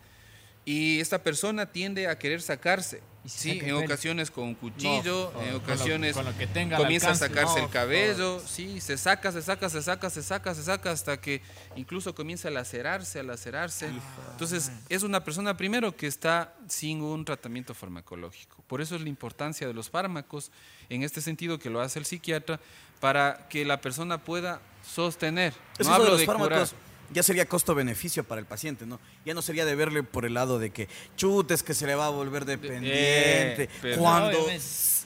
Y 0.64 1.00
esta 1.00 1.22
persona 1.22 1.66
tiende 1.66 2.06
a 2.08 2.18
querer 2.18 2.42
sacarse, 2.42 3.00
Y 3.28 3.30
se 3.30 3.38
¿sí? 3.40 3.50
en 3.58 3.64
pelo. 3.66 3.78
ocasiones 3.80 4.30
con 4.30 4.44
un 4.44 4.54
cuchillo, 4.54 5.28
en 5.28 5.34
con 5.36 5.50
lo- 5.50 5.56
ocasiones 5.58 6.14
con 6.16 6.24
lo 6.24 6.36
que 6.38 6.46
tenga 6.46 6.76
al 6.78 6.82
comienza 6.82 7.10
a 7.10 7.14
sacarse 7.14 7.58
No, 7.58 7.66
el 7.66 7.70
cabello, 7.70 8.40
sí, 8.46 8.80
se 8.80 8.96
saca, 8.96 9.30
se 9.32 9.42
saca, 9.42 9.68
se 9.68 9.82
saca, 9.82 10.08
se 10.08 10.22
saca, 10.22 10.54
se 10.54 10.62
saca, 10.62 10.90
hasta 10.90 11.20
que 11.20 11.42
incluso 11.76 12.14
comienza 12.14 12.48
a 12.48 12.50
lacerarse, 12.50 13.20
a 13.20 13.22
lacerarse. 13.22 13.90
Entonces, 14.32 14.72
es 14.88 15.02
una 15.02 15.22
persona 15.24 15.56
primero 15.58 15.94
que 15.94 16.06
está 16.06 16.54
sin 16.68 17.02
un 17.02 17.24
tratamiento 17.26 17.74
farmacológico. 17.74 18.64
Por 18.66 18.80
eso 18.80 18.96
es 18.96 19.02
la 19.02 19.08
importancia 19.10 19.66
de 19.66 19.74
los 19.74 19.90
fármacos, 19.90 20.50
en 20.88 21.02
este 21.02 21.20
sentido 21.20 21.58
que 21.58 21.68
lo 21.68 21.82
hace 21.82 21.98
el 21.98 22.06
psiquiatra, 22.06 22.58
para 22.98 23.46
que 23.48 23.64
la 23.66 23.80
persona 23.82 24.16
pueda 24.24 24.60
sostener. 24.82 25.52
Eso 25.78 25.90
No 25.90 25.96
de 25.96 26.02
hablo 26.02 26.10
los 26.12 26.20
de 26.20 26.26
curar. 26.26 26.68
Ya 27.10 27.22
sería 27.22 27.46
costo-beneficio 27.46 28.24
para 28.24 28.40
el 28.40 28.46
paciente, 28.46 28.86
¿no? 28.86 29.00
Ya 29.24 29.34
no 29.34 29.42
sería 29.42 29.64
de 29.64 29.74
verle 29.74 30.02
por 30.02 30.24
el 30.24 30.34
lado 30.34 30.58
de 30.58 30.70
que 30.70 30.88
chutes 31.16 31.62
que 31.62 31.74
se 31.74 31.86
le 31.86 31.94
va 31.94 32.06
a 32.06 32.10
volver 32.10 32.44
dependiente. 32.44 33.64
Eh, 33.64 33.68
pero- 33.80 33.98
cuando 34.02 34.38
Obviamente. 34.38 34.64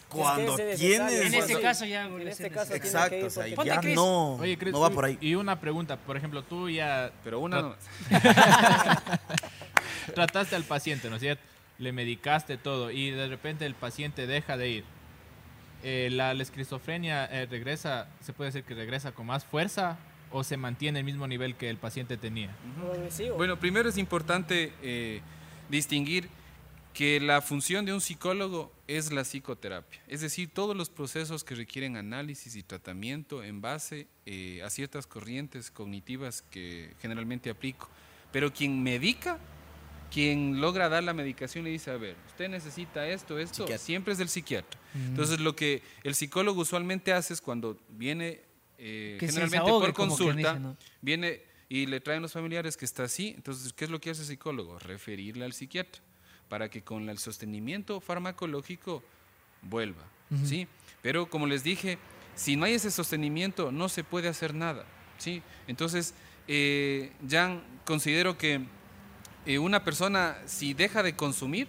cuando 0.09 0.59
Es 0.59 0.75
es 0.75 0.81
tienes... 0.81 1.21
En 1.23 1.35
este 1.35 1.61
caso 1.61 1.85
ya 1.87 2.05
En 2.05 2.29
este 2.29 2.51
caso 2.51 2.67
tiene 2.73 2.81
que 2.81 2.87
Exacto, 2.89 3.27
o 3.27 3.31
sea, 3.31 3.45
Ponte, 3.55 3.71
ya 3.71 3.81
Chris. 3.81 3.95
no, 3.95 4.35
Oye, 4.35 4.59
Chris, 4.59 4.73
no 4.73 4.81
va 4.81 4.91
y- 4.91 4.95
por 4.95 5.05
ahí. 5.07 5.19
Y 5.23 5.35
una 5.37 5.59
pregunta, 5.61 5.97
por 5.97 6.17
ejemplo, 6.17 6.43
tú 6.43 6.69
ya 6.69 7.11
Pero 7.25 7.41
una 7.41 7.63
no. 7.63 7.77
trataste 10.15 10.57
al 10.57 10.65
paciente, 10.65 11.09
¿no 11.09 11.17
es 11.17 11.23
cierto? 11.23 11.43
Le 11.79 11.93
medicaste 11.93 12.57
todo 12.59 12.91
y 12.91 13.11
de 13.11 13.29
repente 13.29 13.67
el 13.67 13.75
paciente 13.75 14.27
deja 14.27 14.57
de 14.57 14.69
ir. 14.69 14.85
Eh, 15.83 16.11
la, 16.13 16.33
la 16.35 16.43
esquizofrenia 16.43 17.25
eh, 17.25 17.47
regresa, 17.51 18.07
se 18.25 18.33
puede 18.33 18.51
decir 18.51 18.65
que 18.65 18.75
regresa 18.75 19.13
con 19.13 19.27
más 19.27 19.45
fuerza 19.45 19.97
o 20.33 20.45
se 20.45 20.57
mantiene 20.57 21.01
el 21.01 21.05
mismo 21.05 21.27
nivel 21.27 21.55
que 21.57 21.69
el 21.69 21.77
paciente 21.77 22.17
tenía. 22.17 22.57
Bueno, 23.37 23.59
primero 23.59 23.89
es 23.89 23.99
importante 23.99 24.73
eh, 24.83 25.21
distinguir 25.69 26.29
que 26.95 27.21
la 27.21 27.41
función 27.41 27.87
de 27.87 27.95
un 27.95 28.01
psicólogo 28.01 28.71
es 28.87 29.13
la 29.13 29.23
psicoterapia, 29.25 30.03
es 30.09 30.21
decir, 30.21 30.51
todos 30.53 30.77
los 30.77 30.91
procesos 30.91 31.43
que 31.43 31.55
requieren 31.55 31.97
análisis 31.97 32.55
y 32.55 32.63
tratamiento 32.63 33.43
en 33.43 33.63
base 33.63 34.09
eh, 34.27 34.61
a 34.63 34.69
ciertas 34.69 35.07
corrientes 35.07 35.71
cognitivas 35.71 36.43
que 36.43 36.93
generalmente 37.01 37.49
aplico. 37.49 37.89
Pero 38.31 38.53
quien 38.53 38.83
medica, 38.83 39.39
quien 40.13 40.61
logra 40.61 40.91
dar 40.91 41.03
la 41.03 41.15
medicación 41.15 41.65
le 41.65 41.71
dice, 41.71 41.91
a 41.91 41.97
ver, 41.97 42.17
usted 42.27 42.51
necesita 42.51 43.09
esto, 43.09 43.39
esto, 43.39 43.63
Psiquiatra. 43.65 43.79
siempre 43.79 44.13
es 44.13 44.19
del 44.19 44.29
psiquiatra. 44.29 44.79
Entonces 44.95 45.41
lo 45.41 45.57
que 45.57 45.83
el 46.05 46.15
psicólogo 46.15 46.61
usualmente 46.61 47.15
hace 47.15 47.33
es 47.33 47.41
cuando 47.41 47.79
viene, 47.89 48.43
eh, 48.85 49.17
generalmente 49.21 49.71
por 49.71 49.93
consulta, 49.93 50.55
dice, 50.55 50.61
¿no? 50.61 50.77
viene 51.01 51.43
y 51.69 51.87
le 51.87 52.01
traen 52.01 52.21
los 52.21 52.33
familiares 52.33 52.77
que 52.77 52.85
está 52.85 53.05
así. 53.05 53.33
Entonces, 53.37 53.73
¿qué 53.73 53.85
es 53.85 53.91
lo 53.91 54.01
que 54.01 54.11
hace 54.11 54.23
el 54.23 54.27
psicólogo? 54.27 54.79
Referirle 54.81 55.45
al 55.45 55.53
psiquiatra 55.53 56.03
para 56.49 56.69
que 56.69 56.83
con 56.83 57.09
el 57.09 57.19
sostenimiento 57.19 58.01
farmacológico 58.01 59.03
vuelva. 59.63 60.03
¿sí? 60.45 60.67
Pero 61.01 61.31
como 61.31 61.47
les 61.47 61.63
dije, 61.63 61.99
si 62.35 62.57
no 62.57 62.65
hay 62.65 62.75
ese 62.75 62.91
sostenimiento, 62.91 63.71
no 63.71 63.89
se 63.89 64.03
puede 64.03 64.29
hacer 64.29 64.53
nada. 64.53 64.85
¿sí? 65.17 65.43
Entonces, 65.67 66.13
eh, 66.49 67.13
Jan, 67.27 67.63
considero 67.85 68.37
que 68.37 68.67
eh, 69.47 69.59
una 69.59 69.85
persona, 69.85 70.37
si 70.47 70.75
deja 70.75 71.03
de 71.03 71.17
consumir, 71.17 71.69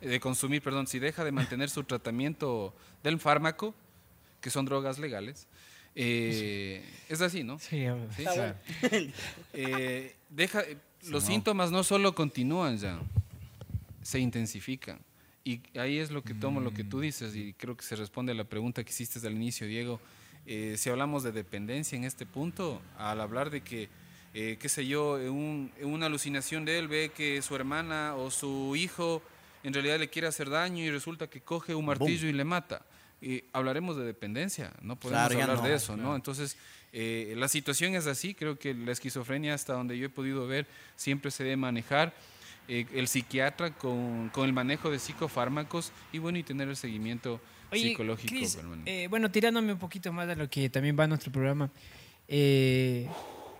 eh, 0.00 0.08
de 0.08 0.20
consumir, 0.20 0.62
perdón, 0.62 0.86
si 0.86 0.98
deja 0.98 1.24
de 1.24 1.32
mantener 1.32 1.70
su 1.70 1.84
tratamiento 1.84 2.74
del 3.02 3.18
fármaco, 3.18 3.74
que 4.40 4.50
son 4.50 4.66
drogas 4.66 4.98
legales, 4.98 5.48
eh, 5.94 6.84
es 7.08 7.20
así, 7.20 7.44
¿no? 7.44 7.58
Sí, 8.16 8.24
claro. 8.34 8.56
Eh, 9.52 10.14
deja, 10.30 10.60
eh, 10.62 10.76
los 11.10 11.22
síntomas 11.24 11.70
no 11.70 11.84
solo 11.84 12.14
continúan 12.14 12.76
ya, 12.78 12.98
se 14.02 14.18
intensifican. 14.18 14.98
Y 15.44 15.60
ahí 15.78 15.98
es 15.98 16.10
lo 16.10 16.22
que 16.24 16.32
tomo 16.34 16.60
lo 16.60 16.72
que 16.72 16.84
tú 16.84 17.00
dices, 17.00 17.36
y 17.36 17.52
creo 17.52 17.76
que 17.76 17.84
se 17.84 17.96
responde 17.96 18.32
a 18.32 18.34
la 18.34 18.44
pregunta 18.44 18.82
que 18.82 18.90
hiciste 18.90 19.24
al 19.26 19.34
inicio, 19.34 19.66
Diego. 19.66 20.00
Eh, 20.46 20.76
si 20.78 20.88
hablamos 20.90 21.22
de 21.22 21.32
dependencia 21.32 21.96
en 21.96 22.04
este 22.04 22.24
punto, 22.26 22.80
al 22.98 23.20
hablar 23.20 23.50
de 23.50 23.60
que, 23.60 23.88
eh, 24.32 24.56
qué 24.58 24.68
sé 24.68 24.86
yo, 24.86 25.20
en, 25.20 25.30
un- 25.30 25.70
en 25.78 25.88
una 25.88 26.06
alucinación 26.06 26.64
de 26.64 26.78
él 26.78 26.88
ve 26.88 27.10
que 27.14 27.42
su 27.42 27.54
hermana 27.54 28.14
o 28.16 28.30
su 28.30 28.74
hijo 28.76 29.22
en 29.62 29.72
realidad 29.74 29.98
le 29.98 30.08
quiere 30.08 30.28
hacer 30.28 30.48
daño 30.50 30.82
y 30.82 30.90
resulta 30.90 31.28
que 31.28 31.40
coge 31.40 31.74
un 31.74 31.84
martillo 31.86 32.26
y 32.28 32.32
le 32.32 32.44
mata. 32.44 32.82
Y 33.26 33.44
hablaremos 33.54 33.96
de 33.96 34.04
dependencia, 34.04 34.72
no 34.82 34.96
podemos 34.96 35.28
Claro, 35.28 35.42
hablar 35.42 35.62
no, 35.62 35.68
de 35.68 35.74
eso, 35.74 35.96
¿no? 35.96 36.14
Entonces, 36.14 36.58
eh, 36.92 37.32
la 37.38 37.48
situación 37.48 37.94
es 37.94 38.06
así, 38.06 38.34
creo 38.34 38.58
que 38.58 38.74
la 38.74 38.92
esquizofrenia, 38.92 39.54
hasta 39.54 39.72
donde 39.72 39.96
yo 39.96 40.04
he 40.06 40.10
podido 40.10 40.46
ver, 40.46 40.66
siempre 40.94 41.30
se 41.30 41.42
debe 41.42 41.56
manejar 41.56 42.12
eh, 42.68 42.84
el 42.92 43.08
psiquiatra 43.08 43.70
con, 43.70 44.28
con 44.28 44.44
el 44.44 44.52
manejo 44.52 44.90
de 44.90 44.98
psicofármacos 44.98 45.90
y 46.12 46.18
bueno, 46.18 46.36
y 46.38 46.42
tener 46.42 46.68
el 46.68 46.76
seguimiento 46.76 47.40
Oye, 47.72 47.88
psicológico 47.88 48.28
Chris, 48.28 48.56
permanente. 48.56 49.04
eh, 49.04 49.08
bueno, 49.08 49.30
tirándome 49.30 49.72
un 49.72 49.78
poquito 49.78 50.12
más 50.12 50.28
de 50.28 50.36
lo 50.36 50.50
que 50.50 50.68
también 50.68 50.94
va 50.98 51.04
a 51.04 51.06
nuestro 51.06 51.32
programa, 51.32 51.70
eh, 52.28 53.08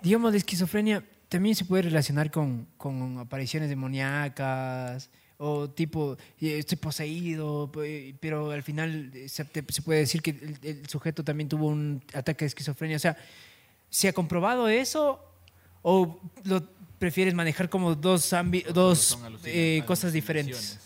digamos, 0.03 0.31
la 0.33 0.37
esquizofrenia 0.39 1.03
también 1.31 1.55
se 1.55 1.65
puede 1.65 1.85
relacionar 1.85 2.31
con, 2.31 2.67
con 2.77 3.19
apariciones 3.19 3.69
demoníacas 3.71 5.11
o 5.47 5.69
tipo, 5.69 6.17
eh, 6.41 6.59
estoy 6.59 6.79
poseído, 6.79 7.71
pe- 7.71 8.15
pero 8.19 8.51
al 8.51 8.63
final 8.63 9.11
eh, 9.15 9.29
se, 9.29 9.45
puede 9.45 10.01
decir 10.01 10.23
que 10.23 10.31
el, 10.31 10.59
el 10.63 10.89
sujeto 10.89 11.23
también 11.23 11.49
tuvo 11.49 11.67
un 11.69 12.03
ataque 12.15 12.45
de 12.45 12.49
esquizofrenia. 12.49 12.97
O 12.97 13.01
sea, 13.01 13.17
¿se 13.91 14.09
ha 14.09 14.13
comprobado 14.13 14.69
eso 14.69 15.21
o 15.83 16.19
lo 16.45 16.63
prefieres 16.99 17.35
manejar 17.35 17.69
como 17.69 17.95
dos, 17.95 18.33
ambi- 18.33 18.65
dos 18.73 19.19
eh, 19.45 19.83
cosas 19.87 20.13
diferentes? 20.13 20.79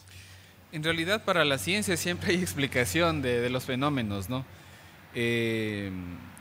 En 0.73 0.83
realidad, 0.83 1.25
para 1.25 1.45
la 1.45 1.57
ciencia 1.59 1.97
siempre 1.97 2.33
hay 2.33 2.43
explicación 2.43 3.23
de, 3.23 3.41
de 3.41 3.51
los 3.51 3.65
fenómenos, 3.65 4.29
¿no? 4.29 4.45
Eh, 5.15 5.91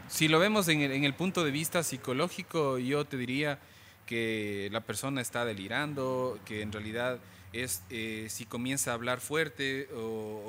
si 0.07 0.27
lo 0.27 0.39
vemos 0.39 0.67
en 0.69 0.81
el, 0.81 0.91
en 0.91 1.03
el 1.03 1.13
punto 1.13 1.43
de 1.43 1.51
vista 1.51 1.83
psicológico, 1.83 2.79
yo 2.79 3.05
te 3.05 3.17
diría 3.17 3.59
que 4.05 4.69
la 4.71 4.81
persona 4.81 5.21
está 5.21 5.43
delirando, 5.45 6.39
que 6.45 6.61
en 6.61 6.71
realidad 6.71 7.19
es 7.53 7.81
eh, 7.89 8.27
si 8.29 8.45
comienza 8.45 8.91
a 8.91 8.93
hablar 8.95 9.19
fuerte 9.21 9.87
o, 9.95 9.99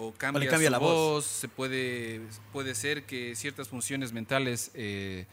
o 0.09 0.15
cambia, 0.19 0.49
cambia 0.49 0.69
su 0.69 0.73
la 0.73 0.79
voz. 0.79 1.25
se 1.27 1.49
puede, 1.49 2.21
puede 2.53 2.75
ser 2.75 3.05
que 3.05 3.35
ciertas 3.37 3.69
funciones 3.69 4.13
mentales 4.13 4.71
eh, 4.75 5.27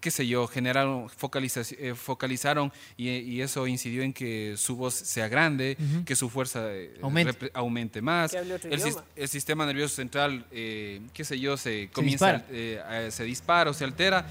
qué 0.00 0.10
sé 0.10 0.26
yo, 0.26 0.46
generaron, 0.46 1.08
focaliza- 1.08 1.74
eh, 1.78 1.94
focalizaron 1.96 2.70
y, 2.96 3.08
y 3.10 3.40
eso 3.40 3.66
incidió 3.66 4.02
en 4.02 4.12
que 4.12 4.54
su 4.56 4.76
voz 4.76 4.94
sea 4.94 5.26
grande, 5.26 5.76
que 6.04 6.14
su 6.14 6.28
fuerza 6.30 6.72
eh, 6.72 6.94
Aumente. 7.02 7.32
repre- 7.32 7.50
aumente 7.54 8.00
más. 8.02 8.32
El, 8.34 9.28
sistema 9.28 9.66
nervioso 9.66 9.96
central, 9.96 10.46
eh, 10.52 11.00
qué 11.12 11.24
sé 11.24 11.40
yo, 11.40 11.56
se 11.56 11.88
comienza, 11.92 12.32
dispara. 12.34 12.46
eh, 12.52 12.80
a- 13.08 13.10
se 13.10 13.24
dispara 13.24 13.70
o 13.70 13.74
se 13.74 13.84
altera. 13.84 14.26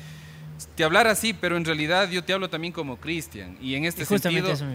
Te 0.75 0.85
hablar 0.85 1.07
así, 1.07 1.33
pero 1.33 1.57
en 1.57 1.65
realidad 1.65 2.09
yo 2.09 2.23
te 2.23 2.31
hablo 2.31 2.49
también 2.49 2.71
como 2.71 2.95
Cristian. 2.97 3.57
Y 3.59 3.75
en 3.75 3.83
este 3.83 4.03
Y 4.03 4.05
sentido, 4.05 4.51
eso 4.53 4.65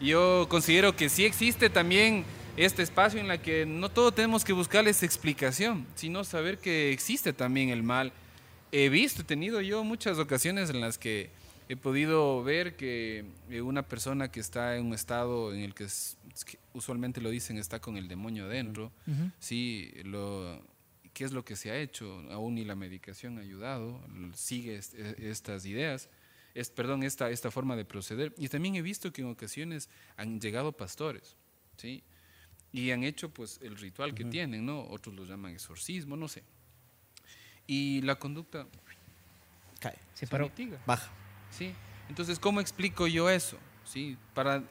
yo 0.00 0.46
considero 0.48 0.94
que 0.96 1.08
sí 1.08 1.24
existe 1.24 1.70
también 1.70 2.24
este 2.56 2.82
espacio 2.82 3.20
en 3.20 3.28
la 3.28 3.38
que 3.40 3.66
no 3.66 3.88
todo 3.88 4.12
tenemos 4.12 4.44
que 4.44 4.52
buscarles 4.52 5.02
explicación, 5.02 5.86
sino 5.94 6.24
saber 6.24 6.58
que 6.58 6.92
existe 6.92 7.32
también 7.32 7.68
el 7.70 7.82
mal. 7.82 8.12
He 8.72 8.88
visto, 8.88 9.22
he 9.22 9.24
tenido 9.24 9.60
yo 9.60 9.84
muchas 9.84 10.18
ocasiones 10.18 10.70
en 10.70 10.80
las 10.80 10.98
que 10.98 11.30
he 11.68 11.76
podido 11.76 12.42
ver 12.42 12.76
que 12.76 13.24
eh, 13.50 13.60
una 13.60 13.82
persona 13.82 14.30
que 14.30 14.40
está 14.40 14.76
en 14.76 14.86
un 14.86 14.94
estado 14.94 15.52
en 15.54 15.60
el 15.60 15.74
que, 15.74 15.84
es- 15.84 16.16
que 16.46 16.58
usualmente 16.72 17.20
lo 17.20 17.30
dicen 17.30 17.58
está 17.58 17.80
con 17.80 17.96
el 17.96 18.08
demonio 18.08 18.44
adentro, 18.46 18.90
sí, 19.38 19.92
lo, 20.04 20.60
¿qué 21.14 21.24
es 21.24 21.32
lo 21.32 21.44
que 21.44 21.56
se 21.56 21.70
ha 21.70 21.76
hecho? 21.78 22.22
Aún 22.30 22.54
ni 22.54 22.64
la 22.64 22.74
medicación 22.74 23.38
ha 23.38 23.42
ayudado, 23.42 24.00
sigue 24.34 24.76
est- 24.76 24.94
e- 24.94 25.30
estas 25.30 25.64
ideas, 25.66 26.08
es, 26.54 26.70
perdón, 26.70 27.02
esta, 27.02 27.30
esta 27.30 27.50
forma 27.50 27.76
de 27.76 27.84
proceder. 27.84 28.34
Y 28.36 28.48
también 28.48 28.74
he 28.76 28.82
visto 28.82 29.12
que 29.12 29.22
en 29.22 29.28
ocasiones 29.28 29.88
han 30.16 30.40
llegado 30.40 30.72
pastores, 30.72 31.36
¿sí? 31.76 32.02
Y 32.72 32.90
han 32.90 33.04
hecho 33.04 33.30
pues 33.30 33.60
el 33.62 33.76
ritual 33.76 34.14
que 34.14 34.24
tienen, 34.24 34.66
¿no? 34.66 34.82
Otros 34.88 35.14
lo 35.14 35.24
llaman 35.24 35.52
exorcismo, 35.52 36.16
no 36.16 36.28
sé. 36.28 36.42
Y 37.66 38.02
la 38.02 38.16
conducta 38.16 38.66
Cae. 39.80 39.96
se 40.14 40.26
paró. 40.26 40.46
mitiga. 40.46 40.78
Baja. 40.86 41.10
Sí. 41.50 41.72
Entonces, 42.08 42.38
¿cómo 42.38 42.60
explico 42.60 43.06
yo 43.06 43.30
eso? 43.30 43.58
Sí, 43.84 44.16
para 44.34 44.62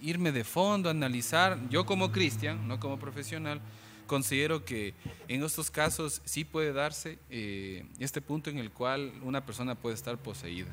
irme 0.00 0.32
de 0.32 0.44
fondo, 0.44 0.90
analizar, 0.90 1.58
yo 1.68 1.86
como 1.86 2.10
cristian, 2.10 2.66
no 2.66 2.80
como 2.80 2.98
profesional, 2.98 3.60
considero 4.06 4.64
que 4.64 4.94
en 5.28 5.42
estos 5.42 5.70
casos 5.70 6.20
sí 6.24 6.44
puede 6.44 6.72
darse 6.72 7.18
eh, 7.30 7.86
este 7.98 8.20
punto 8.20 8.50
en 8.50 8.58
el 8.58 8.70
cual 8.70 9.12
una 9.22 9.46
persona 9.46 9.74
puede 9.74 9.94
estar 9.94 10.18
poseída. 10.18 10.70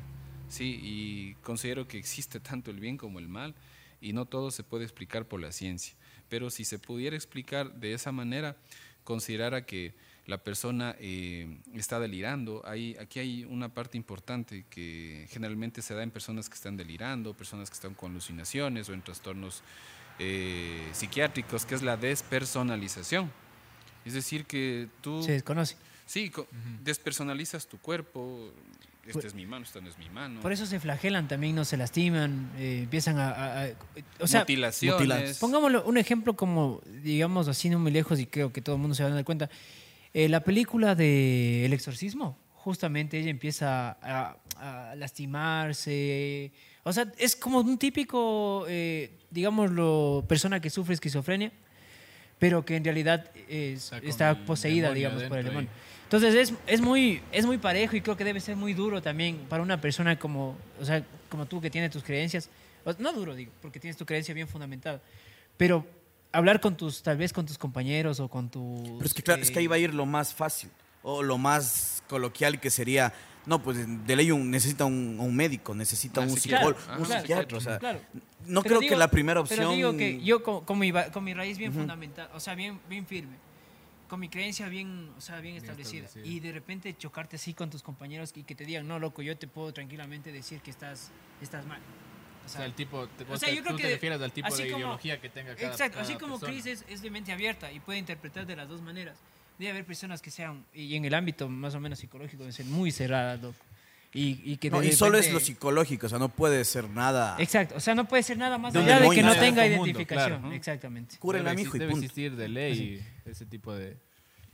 Sí, 0.50 0.78
y 0.82 1.34
considero 1.42 1.88
que 1.88 1.96
existe 1.96 2.40
tanto 2.40 2.70
el 2.70 2.80
bien 2.80 2.98
como 2.98 3.18
el 3.18 3.28
mal 3.28 3.54
y 4.00 4.12
no 4.12 4.26
todo 4.26 4.50
se 4.50 4.64
puede 4.64 4.84
explicar 4.84 5.24
por 5.24 5.40
la 5.40 5.52
ciencia. 5.52 5.94
Pero 6.28 6.50
si 6.50 6.64
se 6.64 6.78
pudiera 6.78 7.16
explicar 7.16 7.72
de 7.74 7.94
esa 7.94 8.12
manera, 8.12 8.56
considerara 9.04 9.64
que 9.64 9.94
la 10.26 10.38
persona 10.38 10.94
eh, 11.00 11.58
está 11.74 11.98
delirando. 11.98 12.62
Hay, 12.66 12.96
aquí 13.00 13.20
hay 13.20 13.44
una 13.44 13.68
parte 13.68 13.96
importante 13.96 14.64
que 14.68 15.26
generalmente 15.30 15.82
se 15.82 15.94
da 15.94 16.02
en 16.02 16.10
personas 16.10 16.48
que 16.48 16.54
están 16.54 16.76
delirando, 16.76 17.32
personas 17.34 17.70
que 17.70 17.74
están 17.74 17.94
con 17.94 18.12
alucinaciones 18.12 18.88
o 18.88 18.92
en 18.92 19.02
trastornos 19.02 19.62
eh, 20.18 20.88
psiquiátricos, 20.92 21.64
que 21.64 21.74
es 21.74 21.82
la 21.82 21.96
despersonalización. 21.96 23.30
Es 24.04 24.14
decir, 24.14 24.46
que 24.46 24.88
tú 25.00 25.22
Se 25.22 25.32
desconoce. 25.32 25.76
sí, 26.06 26.30
despersonalizas 26.82 27.66
tu 27.66 27.78
cuerpo. 27.78 28.52
Esta 29.06 29.26
es 29.26 29.34
mi 29.34 29.46
mano, 29.46 29.64
esta 29.64 29.80
no 29.80 29.88
es 29.88 29.98
mi 29.98 30.08
mano. 30.10 30.40
Por 30.40 30.52
eso 30.52 30.66
se 30.66 30.78
flagelan 30.78 31.26
también, 31.26 31.56
no 31.56 31.64
se 31.64 31.76
lastiman, 31.76 32.50
eh, 32.58 32.80
empiezan 32.84 33.18
a, 33.18 33.30
a- 33.30 33.64
a- 33.64 33.68
O 34.20 34.26
sea, 34.26 34.40
Mutilaciones. 34.40 35.38
pongámoslo 35.38 35.82
un 35.84 35.96
ejemplo 35.98 36.34
como, 36.36 36.80
digamos 37.02 37.48
así, 37.48 37.70
no 37.70 37.78
muy 37.78 37.90
lejos 37.90 38.20
y 38.20 38.26
creo 38.26 38.52
que 38.52 38.60
todo 38.62 38.76
el 38.76 38.80
mundo 38.82 38.94
se 38.94 39.02
va 39.02 39.10
a 39.10 39.12
dar 39.14 39.24
cuenta. 39.24 39.50
Eh, 40.14 40.28
la 40.28 40.40
película 40.44 40.94
de 40.94 41.64
El 41.64 41.72
Exorcismo, 41.72 42.38
justamente 42.54 43.18
ella 43.18 43.30
empieza 43.30 43.96
a, 44.02 44.36
a 44.56 44.94
lastimarse. 45.64 46.52
O 46.82 46.92
sea, 46.92 47.10
es 47.18 47.36
como 47.36 47.60
un 47.60 47.78
típico, 47.78 48.64
eh, 48.68 49.18
digámoslo, 49.30 50.24
persona 50.28 50.60
que 50.60 50.70
sufre 50.70 50.94
esquizofrenia, 50.94 51.52
pero 52.38 52.64
que 52.64 52.76
en 52.76 52.84
realidad 52.84 53.30
es- 53.48 53.92
Está 54.02 54.44
poseída, 54.44 54.92
digamos, 54.92 55.22
por 55.24 55.38
el 55.38 55.44
demonio. 55.44 55.70
Entonces 56.10 56.34
es, 56.34 56.54
es, 56.66 56.80
muy, 56.80 57.22
es 57.30 57.46
muy 57.46 57.56
parejo 57.56 57.94
y 57.94 58.00
creo 58.00 58.16
que 58.16 58.24
debe 58.24 58.40
ser 58.40 58.56
muy 58.56 58.74
duro 58.74 59.00
también 59.00 59.46
para 59.48 59.62
una 59.62 59.80
persona 59.80 60.18
como, 60.18 60.56
o 60.80 60.84
sea, 60.84 61.04
como 61.28 61.46
tú 61.46 61.60
que 61.60 61.70
tiene 61.70 61.88
tus 61.88 62.02
creencias. 62.02 62.50
No 62.98 63.12
duro, 63.12 63.36
digo, 63.36 63.52
porque 63.62 63.78
tienes 63.78 63.96
tu 63.96 64.04
creencia 64.04 64.34
bien 64.34 64.48
fundamentada. 64.48 65.00
Pero 65.56 65.86
hablar 66.32 66.60
con 66.60 66.76
tus, 66.76 67.00
tal 67.04 67.16
vez 67.16 67.32
con 67.32 67.46
tus 67.46 67.56
compañeros 67.58 68.18
o 68.18 68.26
con 68.28 68.48
tus... 68.50 68.80
Pero 68.88 69.04
es 69.04 69.14
que 69.14 69.22
claro, 69.22 69.40
es 69.40 69.52
que 69.52 69.60
ahí 69.60 69.68
va 69.68 69.76
a 69.76 69.78
ir 69.78 69.94
lo 69.94 70.04
más 70.04 70.34
fácil 70.34 70.68
o 71.04 71.22
lo 71.22 71.38
más 71.38 72.02
coloquial 72.08 72.58
que 72.58 72.70
sería, 72.70 73.12
no, 73.46 73.62
pues 73.62 73.78
de 74.04 74.16
ley 74.16 74.32
un, 74.32 74.50
necesita 74.50 74.86
un, 74.86 75.16
un 75.20 75.36
médico, 75.36 75.76
necesita 75.76 76.22
Ah, 76.22 76.24
un 76.24 76.30
psicólogo, 76.36 76.76
un 76.98 77.04
claro, 77.04 77.20
psiquiatra, 77.20 77.56
o 77.56 77.60
sea, 77.60 77.78
Claro. 77.78 78.00
no 78.46 78.62
Pero 78.62 78.62
creo 78.62 78.80
digo- 78.80 78.90
que 78.94 78.98
la 78.98 79.08
primera 79.12 79.38
opción 79.40 79.58
Pero 79.60 79.70
digo 79.70 79.96
que 79.96 80.20
yo 80.24 80.42
con, 80.42 80.64
con 80.64 80.76
mi, 80.76 80.92
con 81.12 81.22
mi 81.22 81.34
raíz 81.34 81.56
bien 81.56 81.72
fundamental, 81.72 82.28
o 82.34 82.40
sea, 82.40 82.56
bien, 82.56 82.80
bien 82.88 83.06
firme, 83.06 83.36
con 84.10 84.20
mi 84.20 84.28
creencia 84.28 84.68
bien, 84.68 85.08
o 85.16 85.20
sea, 85.20 85.40
bien, 85.40 85.56
establecida, 85.56 86.06
establecida. 86.06 86.34
y 86.36 86.40
de 86.40 86.52
repente 86.52 86.94
chocarte 86.98 87.36
así 87.36 87.54
con 87.54 87.70
tus 87.70 87.82
compañeros 87.82 88.32
y 88.34 88.42
que 88.42 88.54
te 88.56 88.64
digan, 88.66 88.86
no, 88.86 88.98
loco, 88.98 89.22
yo 89.22 89.38
te 89.38 89.46
puedo 89.46 89.72
tranquilamente 89.72 90.32
decir 90.32 90.60
que 90.60 90.70
estás, 90.70 91.10
estás 91.40 91.64
mal. 91.64 91.80
O 92.44 92.48
sea, 92.48 92.64
el 92.64 92.74
tipo, 92.74 93.06
te, 93.06 93.22
O 93.24 93.36
sea, 93.38 93.48
te- 93.48 93.54
yo 93.54 93.62
creo 93.62 93.72
tú 93.74 93.76
que 93.78 93.84
te 93.84 93.90
refieres 93.94 94.20
al 94.20 94.32
tipo 94.32 94.48
de 94.54 94.64
como- 94.66 94.78
ideología 94.78 95.20
que 95.20 95.28
tenga 95.28 95.54
cada 95.54 95.70
Exacto, 95.70 96.00
así 96.00 96.14
como 96.16 96.40
persona. 96.40 96.52
Chris 96.60 96.66
es, 96.66 96.84
es 96.88 97.00
de 97.00 97.10
mente 97.10 97.30
abierta 97.32 97.70
y 97.70 97.78
puede 97.78 98.00
interpretar 98.00 98.44
de 98.46 98.56
las 98.56 98.68
dos 98.68 98.82
maneras. 98.82 99.16
Debe 99.58 99.70
haber 99.70 99.84
personas 99.86 100.20
que 100.20 100.30
sean, 100.32 100.64
y 100.74 100.96
en 100.96 101.04
el 101.04 101.14
ámbito 101.14 101.48
más 101.48 101.74
o 101.76 101.80
menos 101.80 102.00
psicológico, 102.00 102.38
deben 102.42 102.52
ser 102.52 102.66
muy 102.66 102.90
cerradas, 102.90 103.40
loco. 103.40 103.56
Y, 104.12 104.40
y 104.52 104.56
que 104.56 104.70
No, 104.70 104.80
de 104.80 104.88
y 104.88 104.92
solo 104.92 105.18
es 105.18 105.32
lo 105.32 105.38
psicológico, 105.40 106.06
o 106.06 106.08
sea, 106.08 106.18
no 106.18 106.28
puede 106.30 106.64
ser 106.64 106.88
nada. 106.90 107.36
Exacto, 107.38 107.76
o 107.76 107.80
sea, 107.80 107.94
no 107.94 108.08
puede 108.08 108.22
ser 108.22 108.38
nada 108.38 108.58
más 108.58 108.72
De 108.72 108.80
allá 108.80 108.94
de 109.00 109.08
que 109.08 109.16
demonio. 109.16 109.22
no 109.26 109.34
tenga 109.40 109.62
de 109.62 109.70
mundo, 109.76 109.86
identificación. 109.86 110.40
claro. 110.40 110.54
Exactamente. 110.54 111.16
Cúrenla, 111.18 111.50
debe, 111.50 111.62
mijo, 111.62 111.76
y 111.76 111.78
exi- 111.78 111.80
debe 111.80 111.90
punto. 111.92 112.04
existir 112.06 112.36
de 112.36 112.48
ley 112.48 113.06
ese 113.24 113.46
tipo 113.46 113.72
de... 113.74 113.96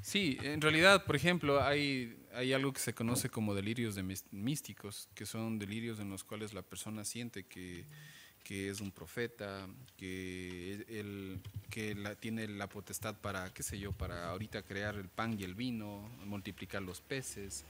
Sí, 0.02 0.36
en 0.42 0.60
realidad, 0.60 1.04
por 1.04 1.16
ejemplo, 1.16 1.62
hay, 1.64 2.16
hay 2.34 2.52
algo 2.52 2.72
que 2.72 2.80
se 2.80 2.92
conoce 2.92 3.28
como 3.30 3.54
delirios 3.54 3.94
de 3.96 4.04
místicos, 4.30 5.08
que 5.14 5.26
son 5.26 5.58
delirios 5.58 5.98
en 5.98 6.10
los 6.10 6.22
cuales 6.22 6.52
la 6.54 6.62
persona 6.62 7.04
siente 7.04 7.44
que, 7.44 7.84
que 8.44 8.68
es 8.70 8.80
un 8.80 8.92
profeta, 8.92 9.66
que, 9.96 10.84
él, 10.88 11.40
que 11.70 11.94
la, 11.96 12.14
tiene 12.14 12.46
la 12.46 12.68
potestad 12.68 13.16
para, 13.16 13.52
qué 13.52 13.62
sé 13.64 13.78
yo, 13.80 13.90
para 13.92 14.28
ahorita 14.28 14.62
crear 14.62 14.94
el 14.96 15.08
pan 15.08 15.34
y 15.40 15.44
el 15.44 15.54
vino, 15.54 16.08
multiplicar 16.24 16.82
los 16.82 17.00
peces. 17.00 17.64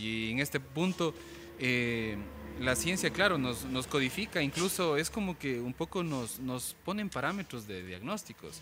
Y 0.00 0.30
en 0.30 0.40
este 0.40 0.60
punto, 0.60 1.14
eh, 1.58 2.16
la 2.60 2.76
ciencia, 2.76 3.10
claro, 3.10 3.38
nos, 3.38 3.86
codifica, 3.86 4.42
incluso 4.42 4.96
es 4.96 5.10
como 5.10 5.38
que 5.38 5.60
un 5.60 5.72
poco 5.72 6.02
nos, 6.02 6.38
nos 6.40 6.74
ponen 6.84 7.08
parámetros 7.08 7.66
de 7.66 7.84
diagnósticos, 7.84 8.60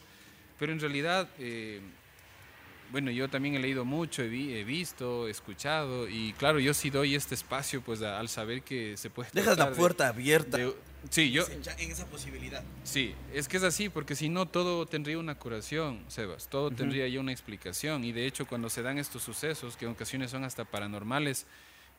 pero 0.59 0.73
en 0.73 0.81
realidad... 0.81 1.29
eh, 1.39 1.81
bueno, 2.91 3.11
yo 3.11 3.29
también 3.29 3.55
he 3.55 3.59
leído 3.59 3.85
mucho, 3.85 4.23
he, 4.23 4.29
vi- 4.29 4.53
he 4.55 4.65
visto, 4.65 5.27
he 5.27 5.31
escuchado 5.31 6.09
y 6.09 6.33
claro, 6.35 6.59
yo 6.61 6.73
sí 6.75 6.91
doy 6.91 7.15
este 7.15 7.35
espacio 7.35 7.81
pues 7.81 8.03
a- 8.03 8.19
al 8.21 8.29
saber 8.29 8.63
que 8.63 8.97
se 8.97 9.11
puede... 9.11 9.31
Dejas 9.33 9.59
la 9.59 9.71
de- 9.71 9.77
puerta 9.77 10.09
abierta 10.09 10.57
de- 10.59 10.73
sí, 11.11 11.31
yo, 11.33 11.45
en 11.49 11.91
esa 11.91 12.07
posibilidad. 12.07 12.63
sí, 12.85 13.15
es 13.33 13.49
que 13.49 13.57
es 13.57 13.63
así, 13.65 13.89
porque 13.89 14.15
si 14.15 14.29
no 14.29 14.47
todo 14.47 14.87
tendría 14.87 15.19
una 15.19 15.35
curación, 15.35 16.01
Sebas, 16.09 16.49
todo 16.49 16.71
tendría 16.71 17.09
ya 17.09 17.19
una 17.21 17.33
explicación 17.33 18.05
y 18.05 18.13
de 18.13 18.27
hecho 18.27 18.47
cuando 18.47 18.71
se 18.71 18.83
dan 18.83 18.99
estos 18.99 19.23
sucesos, 19.23 19.77
que 19.77 19.87
en 19.87 19.91
ocasiones 19.93 20.31
son 20.31 20.45
hasta 20.45 20.65
paranormales, 20.65 21.47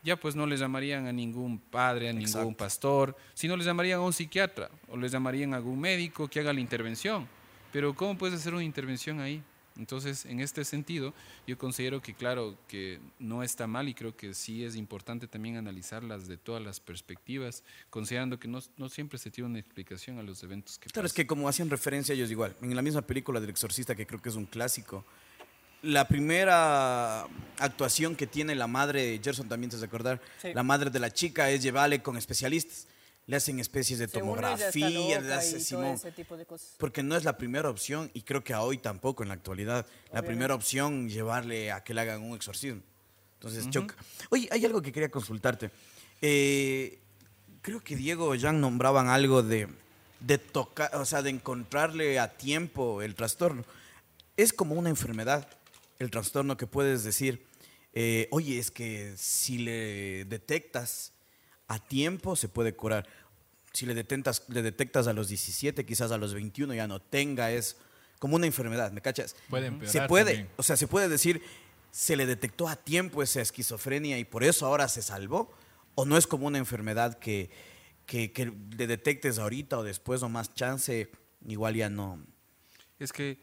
ya 0.02 0.16
pues 0.16 0.34
no 0.36 0.46
les 0.46 0.60
llamarían 0.60 1.06
a 1.06 1.12
ningún 1.12 1.58
padre, 1.58 2.08
a 2.08 2.12
ningún 2.12 2.28
Exacto. 2.28 2.56
pastor, 2.56 3.16
sino 3.34 3.56
les 3.56 3.66
llamarían 3.66 3.98
a 3.98 4.02
un 4.02 4.12
psiquiatra 4.12 4.70
o 4.88 4.96
les 4.96 5.10
llamarían 5.12 5.52
a 5.52 5.56
algún 5.56 5.80
médico 5.80 6.28
que 6.28 6.40
haga 6.40 6.52
la 6.52 6.60
intervención. 6.60 7.26
Pero 7.72 7.92
¿cómo 7.94 8.16
puedes 8.16 8.38
hacer 8.40 8.54
una 8.54 8.62
intervención 8.64 9.20
ahí? 9.20 9.42
Entonces, 9.78 10.24
en 10.26 10.40
este 10.40 10.64
sentido, 10.64 11.12
yo 11.46 11.58
considero 11.58 12.00
que, 12.00 12.14
claro, 12.14 12.56
que 12.68 12.98
no 13.18 13.42
está 13.42 13.66
mal 13.66 13.88
y 13.88 13.94
creo 13.94 14.16
que 14.16 14.34
sí 14.34 14.64
es 14.64 14.76
importante 14.76 15.26
también 15.28 15.56
analizarlas 15.56 16.26
de 16.28 16.36
todas 16.36 16.62
las 16.62 16.80
perspectivas, 16.80 17.62
considerando 17.90 18.38
que 18.38 18.48
no, 18.48 18.60
no 18.76 18.88
siempre 18.88 19.18
se 19.18 19.30
tiene 19.30 19.50
una 19.50 19.58
explicación 19.58 20.18
a 20.18 20.22
los 20.22 20.42
eventos 20.42 20.78
que 20.78 20.88
Claro, 20.90 21.06
es 21.06 21.12
que 21.12 21.26
como 21.26 21.48
hacían 21.48 21.68
referencia 21.70 22.14
ellos 22.14 22.30
igual, 22.30 22.54
en 22.62 22.74
la 22.74 22.82
misma 22.82 23.02
película 23.02 23.40
del 23.40 23.50
exorcista, 23.50 23.94
que 23.94 24.06
creo 24.06 24.20
que 24.22 24.28
es 24.30 24.36
un 24.36 24.46
clásico, 24.46 25.04
la 25.82 26.08
primera 26.08 27.26
actuación 27.58 28.16
que 28.16 28.26
tiene 28.26 28.54
la 28.54 28.66
madre 28.66 29.02
de 29.02 29.20
Gerson, 29.22 29.48
también 29.48 29.70
te 29.70 29.76
has 29.76 29.80
de 29.80 29.86
acordar, 29.86 30.20
Sí. 30.40 30.48
la 30.54 30.62
madre 30.62 30.90
de 30.90 30.98
la 30.98 31.12
chica 31.12 31.50
es 31.50 31.62
llevarle 31.62 32.02
con 32.02 32.16
especialistas, 32.16 32.88
le 33.26 33.36
hacen 33.36 33.58
especies 33.58 33.98
de 33.98 34.06
Según 34.08 34.36
tomografía, 34.36 34.88
le 34.88 35.20
loca 35.20 35.38
hace 35.38 35.48
y 35.48 35.52
todo 35.52 35.60
Simón. 35.64 35.86
ese 35.94 36.12
tipo 36.12 36.36
de 36.36 36.46
cosas. 36.46 36.74
Porque 36.78 37.02
no 37.02 37.16
es 37.16 37.24
la 37.24 37.36
primera 37.36 37.68
opción 37.68 38.10
y 38.14 38.22
creo 38.22 38.44
que 38.44 38.52
a 38.54 38.62
hoy 38.62 38.78
tampoco 38.78 39.22
en 39.22 39.28
la 39.28 39.34
actualidad. 39.34 39.84
La 39.86 39.90
Obviamente. 40.20 40.26
primera 40.28 40.54
opción 40.54 41.08
llevarle 41.08 41.72
a 41.72 41.82
que 41.82 41.92
le 41.94 42.02
hagan 42.02 42.22
un 42.22 42.36
exorcismo. 42.36 42.82
Entonces 43.34 43.68
choca. 43.70 43.96
Oye, 44.30 44.48
hay 44.50 44.64
algo 44.64 44.80
que 44.80 44.92
quería 44.92 45.10
consultarte. 45.10 45.70
Eh, 46.22 46.98
creo 47.62 47.80
que 47.82 47.96
Diego 47.96 48.30
o 48.30 48.38
Jan 48.38 48.60
nombraban 48.60 49.08
algo 49.08 49.42
de, 49.42 49.68
de 50.20 50.38
tocar, 50.38 50.94
o 50.94 51.04
sea, 51.04 51.20
de 51.22 51.30
encontrarle 51.30 52.18
a 52.18 52.36
tiempo 52.36 53.02
el 53.02 53.14
trastorno. 53.14 53.64
Es 54.36 54.52
como 54.52 54.74
una 54.76 54.88
enfermedad, 54.88 55.48
el 55.98 56.10
trastorno 56.10 56.56
que 56.56 56.66
puedes 56.66 57.02
decir, 57.04 57.44
eh, 57.92 58.28
oye, 58.30 58.58
es 58.58 58.70
que 58.70 59.14
si 59.16 59.58
le 59.58 60.24
detectas 60.26 61.12
a 61.68 61.78
tiempo 61.78 62.36
se 62.36 62.48
puede 62.48 62.74
curar. 62.74 63.06
Si 63.72 63.86
le 63.86 63.94
detectas, 63.94 64.44
le 64.48 64.62
detectas 64.62 65.06
a 65.06 65.12
los 65.12 65.28
17, 65.28 65.84
quizás 65.84 66.10
a 66.10 66.18
los 66.18 66.32
21 66.34 66.74
ya 66.74 66.86
no 66.86 67.00
tenga, 67.00 67.50
es 67.50 67.76
como 68.18 68.36
una 68.36 68.46
enfermedad, 68.46 68.92
¿me 68.92 69.02
cachas? 69.02 69.36
Puede 69.50 69.66
empeorar 69.66 69.92
Se 69.92 70.08
puede, 70.08 70.32
también. 70.32 70.48
o 70.56 70.62
sea, 70.62 70.76
se 70.76 70.88
puede 70.88 71.08
decir, 71.08 71.42
se 71.90 72.16
le 72.16 72.26
detectó 72.26 72.68
a 72.68 72.76
tiempo 72.76 73.22
esa 73.22 73.40
esquizofrenia 73.42 74.18
y 74.18 74.24
por 74.24 74.44
eso 74.44 74.66
ahora 74.66 74.88
se 74.88 75.02
salvó, 75.02 75.52
o 75.94 76.04
no 76.04 76.16
es 76.16 76.26
como 76.26 76.46
una 76.46 76.58
enfermedad 76.58 77.18
que, 77.18 77.50
que, 78.06 78.32
que 78.32 78.52
le 78.76 78.86
detectes 78.86 79.38
ahorita 79.38 79.78
o 79.78 79.82
después 79.82 80.22
o 80.22 80.28
más 80.28 80.54
chance, 80.54 81.10
igual 81.46 81.74
ya 81.74 81.90
no. 81.90 82.24
Es 82.98 83.12
que 83.12 83.38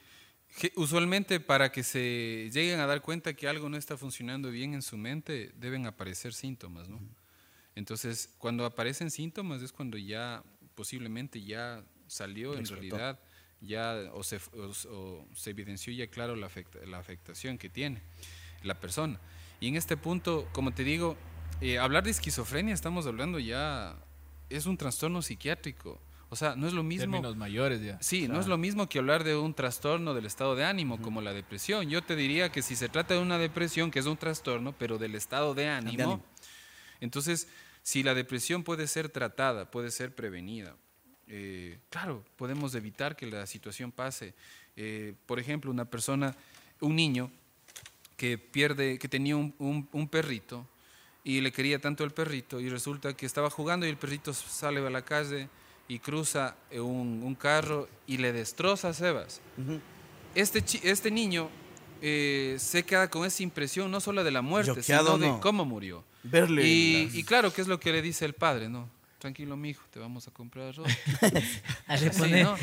usualmente 0.76 1.40
para 1.40 1.72
que 1.72 1.84
se 1.84 2.50
lleguen 2.52 2.80
a 2.80 2.88
dar 2.88 3.02
cuenta 3.02 3.34
que 3.34 3.48
algo 3.48 3.70
no 3.70 3.78
está 3.78 3.98
funcionando 3.98 4.50
bien 4.50 4.74
en 4.74 4.82
su 4.82 4.98
mente, 4.98 5.52
deben 5.56 5.86
aparecer 5.86 6.34
síntomas, 6.34 6.90
¿no? 6.90 7.00
Entonces, 7.76 8.30
cuando 8.38 8.66
aparecen 8.66 9.10
síntomas 9.12 9.62
es 9.62 9.72
cuando 9.72 9.98
ya 9.98 10.44
posiblemente 10.76 11.44
ya 11.44 11.84
salió 12.08 12.54
en 12.54 12.66
realidad, 12.76 13.20
ya 13.62 13.96
o 14.14 14.24
se, 14.24 14.38
o, 14.38 14.72
o 14.92 15.28
se 15.34 15.50
evidenció 15.52 15.94
ya 15.94 16.08
claro 16.08 16.36
la, 16.36 16.48
afecta- 16.48 16.86
la 16.86 17.00
afectación 17.00 17.58
que 17.58 17.70
tiene 17.70 18.02
la 18.62 18.80
persona. 18.80 19.20
Y 19.60 19.68
en 19.70 19.76
este 19.76 19.98
punto, 19.98 20.48
como 20.52 20.72
te 20.72 20.84
digo, 20.84 21.16
eh, 21.62 21.80
hablar 21.80 22.04
de 22.04 22.12
esquizofrenia, 22.12 22.74
estamos 22.74 23.08
hablando 23.08 23.40
ya, 23.40 23.96
es 24.50 24.66
un 24.66 24.78
trastorno 24.78 25.22
psiquiátrico. 25.22 26.00
O 26.30 26.36
sea, 26.36 26.56
no 26.56 26.66
es 26.68 26.74
lo 26.74 26.82
mismo... 26.84 27.04
Términos 27.04 27.36
mayores 27.38 27.82
ya. 27.82 28.02
Sí, 28.02 28.28
no 28.28 28.40
es 28.40 28.48
lo 28.48 28.58
mismo 28.58 28.90
que 28.90 28.98
hablar 28.98 29.24
de 29.24 29.36
un 29.36 29.54
trastorno 29.54 30.16
del 30.16 30.26
estado 30.26 30.56
de 30.56 30.66
ánimo 30.66 31.00
como 31.00 31.22
la 31.22 31.32
depresión. 31.32 31.88
Yo 31.90 32.02
te 32.02 32.16
diría 32.16 32.52
que 32.52 32.64
si 32.64 32.76
se 32.76 32.90
trata 32.90 33.14
de 33.14 33.20
una 33.22 33.38
depresión, 33.38 33.92
que 33.92 34.00
es 34.00 34.08
un 34.08 34.18
trastorno, 34.18 34.74
pero 34.74 34.98
del 34.98 35.14
estado 35.14 35.54
de 35.54 35.68
ánimo, 35.70 36.04
ánimo. 36.04 36.26
Entonces 37.04 37.48
si 37.84 38.02
la 38.04 38.14
depresión 38.14 38.64
puede 38.64 38.88
ser 38.88 39.10
tratada, 39.10 39.70
puede 39.70 39.92
ser 39.92 40.16
prevenida, 40.16 40.76
eh, 41.28 41.78
claro, 41.90 42.24
podemos 42.38 42.74
evitar 42.76 43.16
que 43.16 43.26
la 43.28 43.46
situación 43.48 43.92
pase. 43.92 44.34
Eh, 44.76 45.14
por 45.26 45.40
ejemplo, 45.40 45.70
una 45.72 45.86
persona, 45.86 46.36
un 46.80 46.96
niño 46.96 47.30
que 48.18 48.38
pierde, 48.38 48.98
que 49.00 49.08
tenía 49.10 49.36
un, 49.36 49.54
un- 49.60 49.88
un 49.92 50.08
perrito 50.08 50.66
y 51.24 51.42
le 51.42 51.52
quería 51.52 51.80
tanto 51.80 52.04
el 52.04 52.12
perrito 52.12 52.60
y 52.60 52.70
resulta 52.70 53.16
que 53.16 53.26
estaba 53.26 53.50
jugando 53.50 53.86
y 53.86 53.90
el 53.90 53.98
perrito 53.98 54.34
sale 54.34 54.86
a 54.86 54.90
la 54.90 55.04
calle 55.04 55.50
y 55.88 56.00
cruza 56.00 56.56
eh, 56.72 56.80
un, 56.80 57.22
un 57.24 57.36
carro 57.36 57.88
y 58.08 58.18
le 58.18 58.32
destroza 58.32 58.90
a 58.90 58.94
Sebas. 58.94 59.42
Este, 60.36 60.64
este 60.90 61.12
niño 61.12 61.50
eh, 62.06 62.58
se 62.60 62.84
queda 62.84 63.10
con 63.10 63.26
esa 63.26 63.42
impresión 63.44 63.90
no 63.90 64.02
solo 64.02 64.24
de 64.26 64.32
la 64.32 64.42
muerte, 64.42 64.84
sino 64.84 65.18
de 65.18 65.34
cómo 65.40 65.64
murió. 65.64 66.04
Verle 66.24 66.68
Y, 66.68 67.06
las- 67.06 67.16
y 67.16 67.24
claro, 67.24 67.54
¿qué 67.54 67.62
es 67.62 67.68
lo 67.68 67.80
que 67.80 67.92
le 67.94 68.02
dice 68.02 68.26
el 68.26 68.34
padre? 68.34 68.68
No, 68.68 68.90
tranquilo, 69.20 69.56
mijo, 69.56 69.84
te 69.90 70.00
vamos 70.00 70.28
a 70.28 70.32
comprar 70.32 70.68
arroz. 70.70 70.88
A 71.88 71.98
Sí, 71.98 72.06
reponer. 72.10 72.44
¿no? 72.46 72.56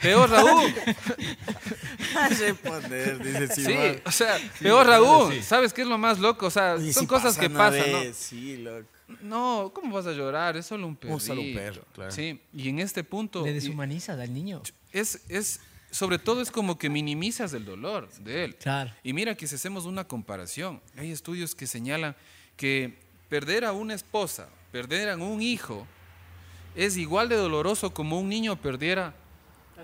Peor 0.00 0.30
Raúl. 0.30 0.72
responder, 2.30 3.18
dice 3.22 3.54
Sí, 3.64 4.00
o 4.04 4.10
sea, 4.12 4.38
peor 4.60 4.86
Raúl. 4.86 5.32
sí. 5.34 5.42
¿Sabes 5.42 5.72
qué 5.72 5.82
es 5.82 5.88
lo 5.88 5.98
más 5.98 6.18
loco? 6.18 6.46
O 6.46 6.50
sea, 6.50 6.76
son 6.76 6.92
sí 6.92 7.06
cosas 7.06 7.34
pasa 7.36 7.40
que 7.40 7.46
una 7.48 7.58
pasan, 7.58 7.92
¿no? 7.92 7.98
Sí, 8.14 8.56
loco. 8.58 8.86
No, 9.22 9.70
¿cómo 9.74 9.94
vas 9.94 10.06
a 10.06 10.12
llorar? 10.12 10.56
Es 10.56 10.66
solo 10.66 10.86
un 10.86 10.96
perro. 10.96 11.14
Un 11.14 11.20
solo 11.20 11.42
perro, 11.54 11.82
claro. 11.94 12.10
Sí, 12.10 12.40
y 12.54 12.68
en 12.68 12.78
este 12.78 13.04
punto 13.04 13.44
Le 13.44 13.50
y- 13.50 13.54
deshumanizas 13.54 14.18
al 14.18 14.32
niño. 14.32 14.62
es, 14.92 15.20
es, 15.28 15.60
sobre 15.94 16.18
todo 16.18 16.40
es 16.42 16.50
como 16.50 16.76
que 16.76 16.90
minimizas 16.90 17.52
el 17.54 17.64
dolor 17.64 18.08
de 18.18 18.44
él. 18.44 18.56
Claro. 18.56 18.90
Y 19.02 19.12
mira 19.12 19.34
que 19.36 19.46
si 19.46 19.54
hacemos 19.54 19.86
una 19.86 20.04
comparación, 20.08 20.80
hay 20.96 21.10
estudios 21.12 21.54
que 21.54 21.66
señalan 21.66 22.16
que 22.56 22.98
perder 23.28 23.64
a 23.64 23.72
una 23.72 23.94
esposa, 23.94 24.48
perder 24.72 25.08
a 25.08 25.16
un 25.16 25.40
hijo, 25.40 25.86
es 26.74 26.96
igual 26.96 27.28
de 27.28 27.36
doloroso 27.36 27.94
como 27.94 28.18
un 28.18 28.28
niño 28.28 28.56
perdiera 28.56 29.14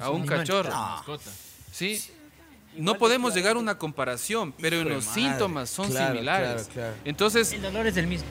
a 0.01 0.11
un 0.11 0.27
cachorro. 0.27 0.71
Mascota. 0.71 1.31
Sí. 1.73 2.03
No 2.77 2.93
de 2.95 2.99
podemos 2.99 3.35
llegar 3.35 3.57
a 3.57 3.59
una 3.61 3.79
comparación, 3.79 4.53
pero 4.61 4.77
en 4.81 4.89
los 4.89 5.05
síntomas 5.05 5.71
son 5.71 5.91
Claro, 5.91 6.13
similares. 6.15 6.69
claro. 6.73 6.95
Entonces, 7.05 7.53
El 7.53 7.63
dolor 7.63 7.87
es 7.87 7.97
el 7.97 8.07
mismo. 8.07 8.27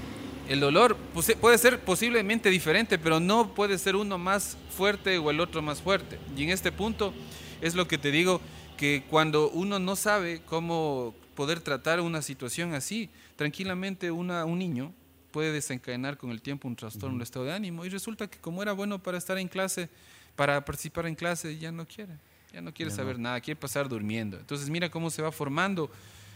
el 0.47 0.59
dolor 0.59 0.97
puse- 1.13 1.35
puede 1.37 1.57
ser 1.57 1.79
posiblemente 1.81 2.49
diferente, 2.49 2.97
pero 2.97 3.19
no 3.19 3.53
puede 3.53 3.77
ser 3.77 3.95
uno 3.95 4.17
más 4.17 4.57
fuerte 4.75 5.17
o 5.17 5.29
el 5.29 5.39
otro 5.39 5.61
más 5.61 5.81
fuerte. 5.81 6.17
Y 6.35 6.43
en 6.43 6.49
este 6.49 6.71
punto 6.71 7.13
es 7.61 7.75
lo 7.75 7.87
que 7.87 7.97
te 7.97 8.11
digo, 8.11 8.41
que 8.77 9.03
cuando 9.09 9.49
uno 9.49 9.79
no 9.79 9.95
sabe 9.95 10.41
cómo 10.45 11.13
poder 11.35 11.59
tratar 11.59 11.99
una 12.01 12.21
situación 12.21 12.73
así, 12.73 13.09
tranquilamente 13.35 14.11
una, 14.11 14.45
un 14.45 14.59
niño 14.59 14.93
puede 15.31 15.51
desencadenar 15.51 16.17
con 16.17 16.31
el 16.31 16.41
tiempo 16.41 16.67
un 16.67 16.75
trastorno 16.75 17.15
del 17.17 17.23
estado 17.23 17.45
de 17.45 17.53
ánimo 17.53 17.85
y 17.85 17.89
resulta 17.89 18.27
que 18.27 18.39
como 18.39 18.61
era 18.63 18.71
bueno 18.73 18.99
para 19.01 19.17
estar 19.17 19.37
en 19.37 19.47
clase, 19.47 19.89
para 20.35 20.63
participar 20.65 21.05
en 21.07 21.15
clase, 21.15 21.57
ya 21.57 21.71
no 21.71 21.85
quiere, 21.87 22.13
ya 22.53 22.61
no 22.61 22.73
quiere 22.73 22.91
saber 22.91 23.19
nada, 23.19 23.39
quiere 23.41 23.59
pasar 23.59 23.87
durmiendo. 23.87 24.37
Entonces 24.37 24.69
mira 24.69 24.89
cómo 24.89 25.09
se 25.09 25.21
va 25.21 25.31
formando 25.31 25.91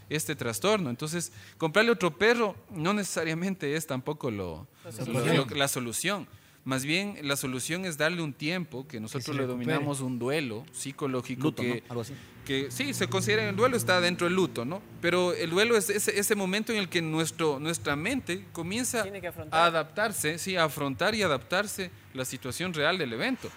este 0.09 0.35
trastorno. 0.35 0.89
Entonces, 0.89 1.31
comprarle 1.57 1.89
otro 1.91 2.15
perro 2.17 2.55
no 2.69 2.93
necesariamente 2.93 3.75
es 3.75 3.87
tampoco 3.87 4.29
lo, 4.29 4.67
La 4.83 4.91
lo- 4.91 5.05
solución. 5.05 5.37
lo- 5.37 5.55
la 5.55 5.67
solución. 5.69 6.27
Más 6.65 6.85
bien, 6.85 7.17
la 7.23 7.35
solución 7.35 7.85
es 7.85 7.97
darle 7.97 8.21
un 8.21 8.33
tiempo, 8.33 8.87
que 8.87 9.01
nosotros 9.01 9.35
le 9.35 9.45
dominamos 9.45 9.99
un 9.99 10.17
duelo 10.17 10.63
psicológico 10.71 11.43
Luto, 11.43 11.61
que, 11.61 11.67
¿no? 11.67 11.81
Algo 11.89 12.01
así. 12.01 12.13
que 12.45 12.71
sí, 12.71 12.93
se 12.93 13.07
considera 13.07 13.49
el 13.49 13.55
duelo 13.55 13.75
está 13.75 13.99
dentro 13.99 14.27
del 14.27 14.35
luto, 14.35 14.63
¿no? 14.63 14.81
Pero 15.01 15.33
el 15.33 15.49
duelo 15.49 15.75
es 15.75 15.89
ese, 15.89 16.17
ese 16.17 16.35
momento 16.35 16.71
en 16.71 16.79
el 16.79 16.87
que 16.87 17.01
nuestro, 17.01 17.59
nuestra 17.59 17.97
mente 17.97 18.45
comienza 18.53 19.03
a 19.51 19.65
adaptarse, 19.65 20.37
sí, 20.37 20.55
a 20.55 20.63
afrontar 20.63 21.15
y 21.15 21.21
adaptarse 21.21 21.91
la 22.13 22.23
situación 22.23 22.73
real 22.73 22.97
del 22.97 23.11
evento. 23.11 23.49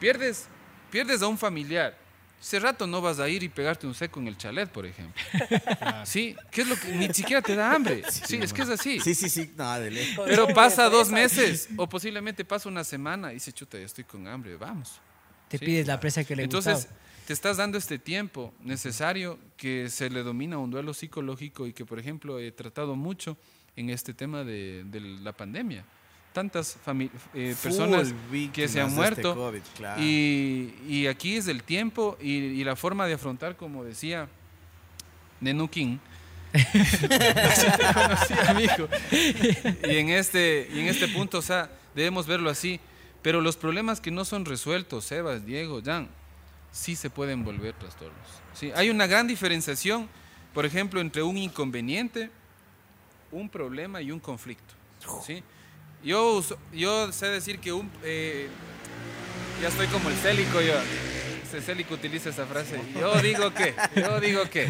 Pierdes, 0.00 0.48
pierdes 0.90 1.22
a 1.22 1.28
un 1.28 1.38
familiar. 1.38 2.05
Hace 2.40 2.60
rato 2.60 2.86
no 2.86 3.00
vas 3.00 3.18
a 3.18 3.28
ir 3.28 3.42
y 3.42 3.48
pegarte 3.48 3.86
un 3.86 3.94
seco 3.94 4.20
en 4.20 4.28
el 4.28 4.36
chalet, 4.36 4.68
por 4.70 4.86
ejemplo. 4.86 5.20
Sí, 6.04 6.36
¿qué 6.50 6.62
es 6.62 6.68
lo 6.68 6.76
que 6.76 6.88
ni 6.92 7.12
siquiera 7.12 7.42
te 7.42 7.56
da 7.56 7.72
hambre? 7.74 8.02
Sí, 8.10 8.36
es 8.40 8.52
que 8.52 8.62
es 8.62 8.68
así. 8.68 9.00
Sí, 9.00 9.14
sí, 9.14 9.28
sí, 9.28 9.50
no, 9.56 9.74
Pero 10.24 10.46
pasa 10.48 10.88
dos 10.88 11.10
meses 11.10 11.68
o 11.76 11.88
posiblemente 11.88 12.44
pasa 12.44 12.68
una 12.68 12.84
semana 12.84 13.30
y 13.32 13.34
dice, 13.34 13.52
chuta, 13.52 13.78
ya 13.78 13.84
estoy 13.86 14.04
con 14.04 14.26
hambre, 14.28 14.56
vamos. 14.56 15.00
Te 15.48 15.58
Sí. 15.58 15.64
pides 15.64 15.86
la 15.86 15.98
presa 15.98 16.24
que 16.24 16.36
le 16.36 16.42
Entonces, 16.44 16.74
gustaba. 16.74 16.96
te 17.26 17.32
estás 17.32 17.56
dando 17.56 17.78
este 17.78 17.98
tiempo 17.98 18.52
necesario 18.60 19.38
que 19.56 19.88
se 19.90 20.10
le 20.10 20.22
domina 20.22 20.58
un 20.58 20.70
duelo 20.70 20.92
psicológico 20.94 21.66
y 21.66 21.72
que, 21.72 21.84
por 21.84 21.98
ejemplo, 21.98 22.38
he 22.38 22.52
tratado 22.52 22.94
mucho 22.96 23.36
en 23.76 23.90
este 23.90 24.12
tema 24.14 24.44
de, 24.44 24.84
de 24.86 25.00
la 25.00 25.32
pandemia. 25.32 25.84
Tantas 26.36 26.76
eh, 27.32 27.56
personas 27.62 28.12
que 28.52 28.68
se 28.68 28.78
han 28.78 28.90
de 28.90 28.94
muerto 28.94 29.28
este 29.30 29.40
COVID, 29.40 29.62
claro. 29.74 30.02
y, 30.02 30.74
y 30.86 31.06
aquí 31.06 31.36
es 31.36 31.48
el 31.48 31.62
tiempo 31.62 32.18
y, 32.20 32.34
y 32.34 32.62
la 32.62 32.76
forma 32.76 33.06
de 33.06 33.14
afrontar, 33.14 33.56
como 33.56 33.84
decía 33.84 34.28
Nenu 35.40 35.66
King. 35.70 35.96
Así 36.52 37.66
te 37.78 37.92
conocí, 37.94 38.34
amigo. 38.48 38.86
Y 39.10 39.96
en 39.96 40.10
este, 40.10 40.68
y 40.74 40.80
en 40.80 40.88
este 40.88 41.08
punto, 41.08 41.38
o 41.38 41.42
sea, 41.42 41.70
debemos 41.94 42.26
verlo 42.26 42.50
así. 42.50 42.80
Pero 43.22 43.40
los 43.40 43.56
problemas 43.56 43.98
que 43.98 44.10
no 44.10 44.26
son 44.26 44.44
resueltos, 44.44 45.06
Sebas, 45.06 45.46
Diego, 45.46 45.80
Jan, 45.82 46.06
sí 46.70 46.96
se 46.96 47.08
pueden 47.08 47.46
volver 47.46 47.72
trastornos. 47.76 48.28
Sí, 48.52 48.72
hay 48.74 48.90
una 48.90 49.06
gran 49.06 49.26
diferenciación, 49.26 50.06
por 50.52 50.66
ejemplo, 50.66 51.00
entre 51.00 51.22
un 51.22 51.38
inconveniente, 51.38 52.28
un 53.32 53.48
problema 53.48 54.02
y 54.02 54.10
un 54.10 54.20
conflicto. 54.20 54.74
¿sí? 55.26 55.42
Yo, 56.06 56.36
uso- 56.36 56.58
yo 56.72 57.10
sé 57.12 57.26
decir 57.26 57.58
que 57.58 57.72
un... 57.72 57.90
eh, 58.04 58.48
ya 59.60 59.68
estoy 59.68 59.88
como 59.88 60.08
el 60.08 60.14
célico 60.16 60.60
yo. 60.60 60.74
Ese 61.42 61.60
célico 61.60 61.94
utiliza 61.94 62.30
esa 62.30 62.46
frase. 62.46 62.80
Yo 62.94 63.20
digo 63.20 63.52
que, 63.52 63.74
yo 63.96 64.20
digo 64.20 64.48
que 64.48 64.68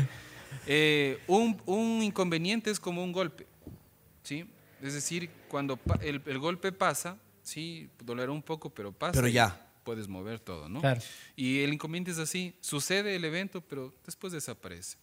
eh, 0.67 1.19
un, 1.27 1.61
un 1.67 2.03
inconveniente 2.03 2.71
es 2.71 2.81
como 2.81 3.05
un 3.05 3.13
golpe. 3.13 3.47
¿sí? 4.23 4.47
Es 4.83 4.95
decir, 4.95 5.29
cuando 5.49 5.79
el, 6.01 6.23
el 6.25 6.39
golpe 6.39 6.73
pasa, 6.73 7.19
sí, 7.43 7.91
dolerá 8.03 8.33
un 8.33 8.43
poco, 8.43 8.71
pero 8.71 8.91
pasa. 8.93 9.13
Pero 9.13 9.29
ya. 9.29 9.63
Puedes 9.85 10.09
mover 10.09 10.41
todo, 10.41 10.69
¿no? 10.71 10.81
Claro. 10.81 11.01
Y 11.37 11.61
el 11.61 11.73
inconveniente 11.73 12.11
es 12.13 12.19
así, 12.19 12.57
sucede 12.61 13.15
el 13.15 13.25
evento, 13.25 13.61
pero 13.61 13.95
después 14.07 14.33
desaparece. 14.33 14.97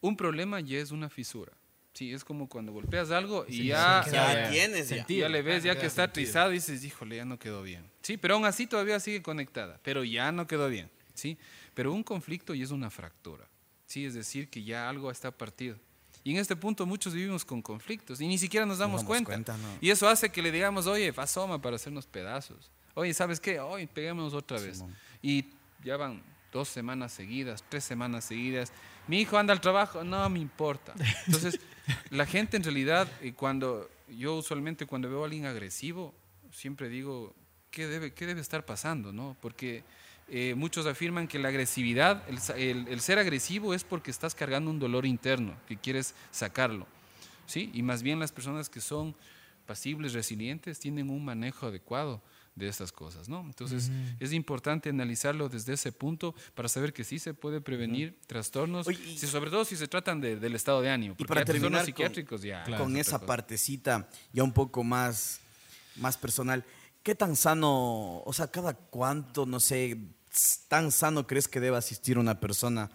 Un 0.00 0.16
problema 0.16 0.60
ya 0.60 0.78
es 0.80 0.90
una 0.90 1.08
fisura. 1.08 1.52
Sí, 1.94 2.12
es 2.12 2.24
como 2.24 2.48
cuando 2.48 2.72
golpeas 2.72 3.10
algo 3.10 3.44
y 3.46 3.66
ya, 3.66 4.02
Ya 4.10 4.12
ya, 4.44 4.50
tienes, 4.50 4.88
ya. 4.88 5.04
y 5.06 5.16
ya 5.18 5.28
le 5.28 5.42
ves 5.42 5.62
ya 5.62 5.72
Queda 5.72 5.80
que 5.82 5.86
está 5.86 6.02
sentido. 6.04 6.24
trizado 6.24 6.50
y 6.50 6.54
dices, 6.54 6.82
híjole, 6.84 7.16
ya 7.16 7.24
no 7.26 7.38
quedó 7.38 7.62
bien. 7.62 7.84
Sí, 8.00 8.16
pero 8.16 8.34
aún 8.34 8.46
así 8.46 8.66
todavía 8.66 8.98
sigue 8.98 9.20
conectada, 9.22 9.78
pero 9.82 10.02
ya 10.02 10.32
no 10.32 10.46
quedó 10.46 10.68
bien. 10.68 10.90
Sí, 11.14 11.36
pero 11.74 11.92
un 11.92 12.02
conflicto 12.02 12.54
ya 12.54 12.64
es 12.64 12.70
una 12.70 12.90
fractura. 12.90 13.46
Sí, 13.86 14.06
es 14.06 14.14
decir, 14.14 14.48
que 14.48 14.64
ya 14.64 14.88
algo 14.88 15.10
está 15.10 15.30
partido. 15.30 15.76
Y 16.24 16.30
en 16.32 16.38
este 16.38 16.56
punto 16.56 16.86
muchos 16.86 17.12
vivimos 17.12 17.44
con 17.44 17.60
conflictos 17.60 18.20
y 18.22 18.26
ni 18.26 18.38
siquiera 18.38 18.64
nos 18.64 18.78
damos 18.78 19.00
damos 19.02 19.06
cuenta. 19.08 19.28
cuenta, 19.30 19.56
no. 19.58 19.76
Y 19.80 19.90
eso 19.90 20.08
hace 20.08 20.30
que 20.30 20.40
le 20.40 20.50
digamos, 20.50 20.86
oye, 20.86 21.12
asoma 21.16 21.60
para 21.60 21.76
hacernos 21.76 22.06
pedazos. 22.06 22.70
Oye, 22.94 23.12
¿sabes 23.12 23.38
qué? 23.40 23.60
Hoy 23.60 23.86
peguémonos 23.86 24.32
otra 24.32 24.58
vez. 24.60 24.78
Simón. 24.78 24.96
Y 25.20 25.46
ya 25.84 25.96
van 25.98 26.22
dos 26.52 26.68
semanas 26.68 27.12
seguidas, 27.12 27.62
tres 27.68 27.84
semanas 27.84 28.24
seguidas. 28.24 28.72
Mi 29.08 29.20
hijo 29.20 29.36
anda 29.36 29.52
al 29.52 29.60
trabajo, 29.60 30.04
no 30.04 30.26
me 30.30 30.38
importa. 30.38 30.94
Entonces, 31.26 31.58
la 32.10 32.26
gente 32.26 32.56
en 32.56 32.62
realidad, 32.64 33.08
cuando 33.36 33.90
yo 34.08 34.36
usualmente 34.36 34.86
cuando 34.86 35.08
veo 35.08 35.22
a 35.22 35.24
alguien 35.24 35.46
agresivo, 35.46 36.14
siempre 36.52 36.88
digo, 36.88 37.34
¿qué 37.70 37.86
debe, 37.86 38.12
qué 38.12 38.26
debe 38.26 38.40
estar 38.40 38.64
pasando? 38.64 39.12
¿no? 39.12 39.36
Porque 39.40 39.82
eh, 40.28 40.54
muchos 40.56 40.86
afirman 40.86 41.26
que 41.28 41.38
la 41.38 41.48
agresividad, 41.48 42.22
el, 42.28 42.38
el- 42.60 42.88
el 42.88 43.00
ser 43.00 43.18
agresivo 43.18 43.74
es 43.74 43.84
porque 43.84 44.10
estás 44.10 44.34
cargando 44.34 44.70
un 44.70 44.78
dolor 44.78 45.06
interno, 45.06 45.54
que 45.66 45.76
quieres 45.76 46.14
sacarlo. 46.30 46.86
¿sí? 47.46 47.70
Y 47.74 47.82
más 47.82 48.02
bien 48.02 48.20
las 48.20 48.32
personas 48.32 48.68
que 48.68 48.80
son 48.80 49.14
pasibles, 49.66 50.12
resilientes, 50.12 50.78
tienen 50.78 51.10
un 51.10 51.24
manejo 51.24 51.66
adecuado 51.66 52.20
de 52.54 52.68
estas 52.68 52.92
cosas, 52.92 53.28
¿no? 53.30 53.40
Entonces, 53.40 53.90
es 54.20 54.32
importante 54.34 54.90
analizarlo 54.90 55.48
desde 55.48 55.72
ese 55.72 55.90
punto 55.90 56.34
para 56.54 56.68
saber 56.68 56.92
que 56.92 57.02
sí 57.02 57.18
se 57.18 57.32
puede 57.32 57.60
prevenir 57.62 58.18
trastornos, 58.26 58.86
Oye, 58.86 58.98
y- 59.06 59.16
si- 59.18 59.26
sobre 59.26 59.50
todo 59.50 59.64
si 59.64 59.74
se 59.76 59.88
tratan 59.88 60.20
de- 60.20 60.36
del 60.36 60.54
estado 60.54 60.82
de 60.82 60.90
ánimo. 60.90 61.14
porque 61.16 61.28
para 61.28 61.44
terminar 61.46 61.80
con- 61.80 61.86
psiquiátricos 61.86 62.42
ya. 62.42 62.62
Claro. 62.64 62.84
con 62.84 62.94
es 62.96 63.06
esa 63.08 63.16
cosa. 63.18 63.26
partecita 63.26 64.08
ya 64.34 64.42
un 64.44 64.52
poco 64.52 64.84
más, 64.84 65.40
más 65.96 66.18
personal, 66.18 66.62
¿qué 67.02 67.14
tan 67.14 67.36
sano, 67.36 68.18
o 68.24 68.32
sea, 68.34 68.48
cada 68.48 68.74
cuánto, 68.74 69.46
no 69.46 69.58
sé, 69.58 69.96
tan 70.68 70.92
sano 70.92 71.26
crees 71.26 71.48
que 71.48 71.58
debe 71.60 71.76
asistir 71.78 72.18
una 72.18 72.38
persona 72.38 72.90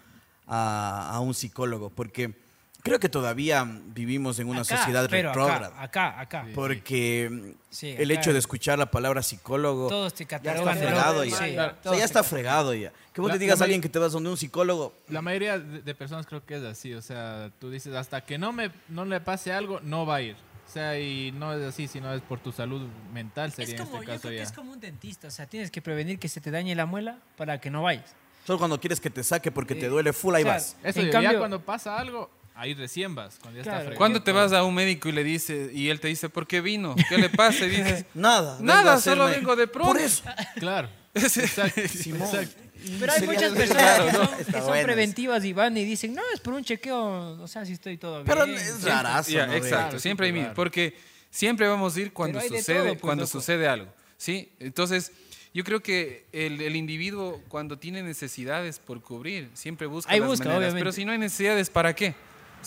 a, 0.45 1.09
a 1.15 1.19
un 1.19 1.33
psicólogo? 1.33 1.89
Porque 1.89 2.35
creo 2.83 2.99
que 2.99 3.09
todavía 3.09 3.65
vivimos 3.87 4.39
en 4.39 4.47
una 4.47 4.61
Acá, 4.61 4.77
sociedad 4.77 5.09
retrógrada. 5.09 5.67
Acá, 5.81 6.19
acá, 6.19 6.41
acá. 6.41 6.47
Porque 6.55 7.29
mm, 7.31 7.49
Sí, 7.69 7.89
el 7.97 8.09
acá- 8.11 8.19
hecho 8.19 8.33
de 8.33 8.39
escuchar 8.39 8.79
la 8.79 8.89
palabra 8.89 9.21
psicólogo 9.21 9.87
Todos 9.89 10.13
te 10.13 10.25
ya 10.25 10.37
está 10.37 10.39
catalogan 10.39 10.79
de 10.79 10.85
fregado 10.85 11.23
ya. 11.25 11.29
sí, 11.37 11.43
O 11.43 11.55
sea, 11.55 11.75
ya 11.83 11.91
te 11.91 12.03
está 12.03 12.23
fregado 12.23 12.73
ya. 12.73 12.91
Que 13.13 13.21
vos 13.21 13.27
La- 13.29 13.33
le 13.35 13.39
digas 13.39 13.59
a 13.61 13.65
alguien 13.65 13.81
que 13.81 13.89
te 13.89 13.99
vas 13.99 14.11
donde 14.13 14.29
un 14.29 14.37
psicólogo, 14.37 14.93
La 15.09 15.21
mayoría 15.21 15.59
de, 15.59 15.81
de 15.81 15.95
personas 15.95 16.25
creo 16.25 16.45
que 16.45 16.55
es 16.57 16.63
así, 16.63 16.93
o 16.93 17.01
sea, 17.01 17.51
tú 17.59 17.69
dices, 17.69 17.93
hasta 17.95 18.21
que 18.21 18.37
no 18.37 18.51
me 18.53 18.71
no 18.89 19.05
le 19.05 19.19
pase 19.19 19.51
algo, 19.51 19.79
no 19.81 20.05
va 20.05 20.15
a 20.17 20.21
ir. 20.21 20.35
O 20.67 20.69
sea, 20.69 20.99
y 20.99 21.31
no 21.31 21.53
es 21.53 21.63
así, 21.63 21.87
sino 21.87 22.13
es 22.13 22.21
por 22.21 22.39
tu 22.39 22.51
salud 22.51 22.87
mental, 23.13 23.51
sería 23.53 23.75
Es 23.75 23.79
en 23.81 23.85
como, 23.87 23.97
este 23.99 24.05
yo 24.07 24.11
caso 24.13 24.21
creo 24.23 24.31
que 24.31 24.37
ya. 24.37 24.43
es 24.43 24.51
como 24.51 24.71
un 24.73 24.79
dentista, 24.81 25.27
o 25.29 25.31
sea, 25.31 25.45
tienes 25.45 25.71
que 25.71 25.81
prevenir 25.81 26.19
que 26.19 26.27
se 26.27 26.41
te 26.41 26.51
dañe 26.51 26.75
la 26.75 26.85
muela 26.85 27.19
para 27.37 27.59
que 27.61 27.69
no 27.69 27.83
vayas. 27.83 28.13
solo 28.45 28.59
cuando 28.59 28.79
quieres 28.79 28.99
que 29.01 29.09
te 29.09 29.23
saque 29.23 29.51
porque 29.51 29.75
te 29.75 29.87
duele 29.89 30.13
full, 30.13 30.33
ahí 30.35 30.43
vas. 30.45 30.77
Eso, 30.83 30.99
En 31.01 31.05
ya 31.07 31.11
cambio- 31.11 31.39
cuando 31.39 31.59
pasa 31.61 31.97
algo, 31.97 32.29
ahí 32.57 32.73
recién 32.73 33.15
vas, 33.15 33.37
cuando 33.41 33.57
ya 33.59 33.63
Claro. 33.63 33.77
está 33.77 33.85
fregado. 33.85 33.97
¿Cuándo 33.97 34.23
te 34.23 34.31
vas 34.31 34.51
a 34.53 34.63
un 34.63 34.73
médico 34.75 35.09
y 35.09 35.11
le 35.13 35.23
dice 35.23 35.69
y 35.73 35.89
él 35.89 35.99
te 35.99 36.07
dice 36.07 36.29
por 36.29 36.47
qué 36.47 36.61
vino? 36.61 36.95
¿Qué 37.09 37.17
le 37.17 37.29
pasa? 37.29 37.65
Y 37.65 37.69
dices 37.69 38.05
Nada. 38.13 38.57
Nada, 38.61 38.93
a 38.95 38.99
solo 39.01 39.25
hacerme- 39.27 39.35
vengo 39.37 39.55
de 39.55 39.67
pronto. 39.67 39.93
Por 39.93 40.01
eso. 40.01 40.23
Claro. 40.59 40.89
Exacto. 41.13 41.81
Simón. 41.87 42.21
exacto. 42.27 42.61
Pero 42.99 43.11
hay 43.11 43.21
muchas 43.23 43.53
personas 43.53 43.99
que 44.45 44.51
son, 44.61 44.75
que 44.75 44.83
preventivas 44.83 45.43
y 45.43 45.51
van 45.51 45.75
y 45.77 45.83
dicen, 45.83 46.13
no, 46.13 46.21
es 46.33 46.39
por 46.39 46.53
un 46.53 46.63
chequeo, 46.63 47.41
o 47.41 47.47
sea, 47.47 47.65
si 47.65 47.73
estoy 47.73 47.97
todo 47.97 48.23
bien. 48.23 48.27
Pero 48.27 48.45
es 48.45 48.83
rarazo. 48.83 49.31
Exacto, 49.31 49.67
Claro, 49.67 49.99
siempre 49.99 50.27
hay 50.27 50.33
raro. 50.41 50.53
porque 50.53 50.95
siempre 51.31 51.67
vamos 51.67 51.95
a 51.97 51.99
ir 52.01 52.13
cuando 52.13 52.39
sucede, 52.39 52.77
todo, 52.77 52.87
pues, 52.89 53.01
cuando 53.01 53.23
loco. 53.23 53.31
sucede 53.31 53.67
algo, 53.67 53.91
¿sí? 54.15 54.51
Entonces, 54.59 55.11
yo 55.55 55.63
creo 55.63 55.81
que 55.81 56.27
el, 56.31 56.61
el 56.61 56.75
individuo 56.75 57.41
cuando 57.49 57.77
tiene 57.79 58.03
necesidades 58.03 58.77
por 58.79 59.01
cubrir, 59.01 59.49
siempre 59.55 59.87
busca 59.87 60.11
Ahí 60.11 60.19
las 60.19 60.29
busca, 60.29 60.45
maneras, 60.45 60.59
obviamente. 60.67 60.79
pero 60.81 60.91
si 60.91 61.03
no 61.03 61.11
hay 61.11 61.17
necesidades, 61.17 61.69
¿para 61.71 61.95
qué? 61.95 62.13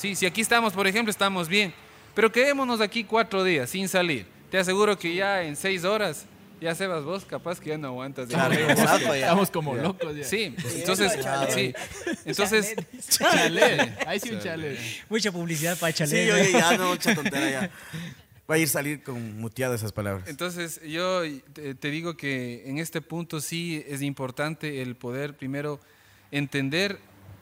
Sí, 0.00 0.14
si 0.14 0.24
aquí 0.24 0.40
estamos, 0.40 0.72
por 0.72 0.86
ejemplo, 0.86 1.10
estamos 1.10 1.46
bien, 1.46 1.74
pero 2.14 2.32
quedémonos 2.32 2.80
aquí 2.80 3.04
cuatro 3.04 3.44
días 3.44 3.68
sin 3.68 3.86
salir. 3.86 4.24
Te 4.50 4.56
aseguro 4.56 4.98
que 4.98 5.14
ya 5.14 5.42
en 5.42 5.56
seis 5.56 5.84
horas, 5.84 6.24
ya 6.58 6.74
Sebas, 6.74 7.04
vos 7.04 7.26
capaz 7.26 7.60
que 7.60 7.68
ya 7.68 7.76
no 7.76 7.88
aguantas. 7.88 8.26
de 8.26 8.34
Claro, 8.34 8.54
ya. 8.54 8.72
Estamos 9.14 9.50
como 9.50 9.74
locos 9.74 10.16
ya. 10.16 10.24
Sí, 10.24 10.54
entonces, 10.76 11.12
sí. 11.50 11.74
Entonces, 12.24 12.74
Chalet. 13.10 14.06
Ahí 14.06 14.18
sí 14.20 14.30
un 14.30 14.40
chalet. 14.40 14.78
Mucha 15.10 15.30
publicidad 15.32 15.78
para 15.78 15.92
Sí, 15.92 15.98
chalet. 15.98 16.32
oye, 16.32 16.52
ya 16.52 16.78
no, 16.78 16.88
mucha 16.92 17.14
tontera 17.22 17.50
ya. 17.50 17.70
Va 18.50 18.54
a 18.54 18.58
ir 18.58 18.68
salir 18.70 19.02
con 19.02 19.38
muteadas 19.38 19.80
esas 19.80 19.92
palabras. 19.92 20.26
Entonces, 20.28 20.80
yo 20.82 21.20
te, 21.52 21.74
te 21.74 21.90
digo 21.90 22.16
que 22.16 22.62
en 22.66 22.78
este 22.78 23.02
punto 23.02 23.42
sí 23.42 23.84
es 23.86 24.00
importante 24.00 24.80
el 24.80 24.96
poder 24.96 25.36
primero 25.36 25.78
entender 26.30 26.98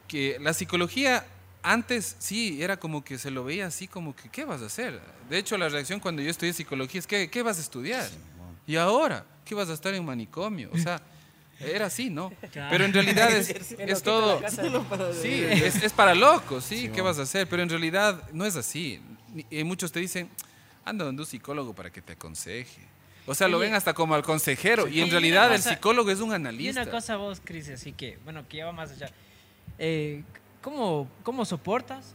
que 0.09 0.39
la 0.41 0.53
psicología 0.55 1.25
antes 1.63 2.17
sí 2.19 2.63
era 2.63 2.79
como 2.79 3.05
que 3.05 3.19
se 3.19 3.31
lo 3.31 3.45
veía 3.45 3.67
así 3.67 3.87
como 3.89 4.15
que, 4.15 4.29
¿qué 4.29 4.45
vas 4.45 4.63
a 4.63 4.67
hacer? 4.67 5.01
De 5.29 5.39
hecho, 5.39 5.59
la 5.59 5.69
reacción 5.69 6.01
cuando 6.01 6.23
yo 6.23 6.31
estudié 6.31 6.53
psicología 6.53 6.99
es, 7.01 7.07
¿qué, 7.07 7.29
qué 7.31 7.43
vas 7.43 7.59
a 7.59 7.61
estudiar? 7.61 8.09
Y 8.67 8.77
ahora, 8.77 9.25
¿qué 9.45 9.55
vas 9.55 9.69
a 9.69 9.73
estar 9.75 9.95
en 9.95 10.05
manicomio? 10.05 10.71
O 10.73 10.79
sea, 10.79 11.01
era 11.61 11.87
así, 11.87 12.11
¿no? 12.11 12.33
Pero 12.53 12.85
en 12.85 12.93
realidad 12.93 13.31
es, 13.33 13.73
En 13.79 13.89
es 13.89 13.99
lo 13.99 14.01
todo... 14.05 14.41
Sí, 15.21 15.43
es, 15.45 15.83
es 15.83 15.93
para 15.93 16.15
locos, 16.15 16.65
sí, 16.65 16.91
¿qué 16.95 17.01
vas 17.03 17.19
a 17.19 17.23
hacer? 17.23 17.49
Pero 17.49 17.63
en 17.63 17.69
realidad 17.69 18.23
no 18.33 18.45
es 18.45 18.57
así. 18.57 19.01
Ni- 19.33 19.47
eh, 19.51 19.65
muchos 19.65 19.91
te 19.93 20.01
dicen, 20.01 20.29
anda 20.85 21.05
donde 21.05 21.23
un 21.23 21.27
psicólogo 21.27 21.75
para 21.75 21.91
que 21.91 22.01
te 22.03 22.13
aconseje. 22.13 22.83
O 23.27 23.35
sea, 23.35 23.47
lo 23.49 23.59
ven 23.59 23.75
hasta 23.75 23.93
como 23.93 24.15
al 24.15 24.23
consejero. 24.23 24.89
Y 24.89 25.01
en 25.03 25.09
Y 25.09 25.11
realidad 25.11 25.55
el 25.55 25.61
psicólogo 25.61 26.11
es 26.11 26.21
un 26.21 26.31
Y 26.31 26.35
analista. 26.35 26.83
una 26.83 26.91
cosa 26.91 27.17
vos, 27.17 27.43
Cris, 27.45 27.69
así 27.69 27.93
que, 27.93 28.19
bueno, 28.25 28.49
que 28.49 28.57
ya 28.59 28.67
va 28.67 28.73
más 28.73 28.91
allá. 28.93 29.11
Eh, 29.79 30.23
¿cómo, 30.69 31.09
¿Cómo 31.23 31.45
soportas 31.45 32.15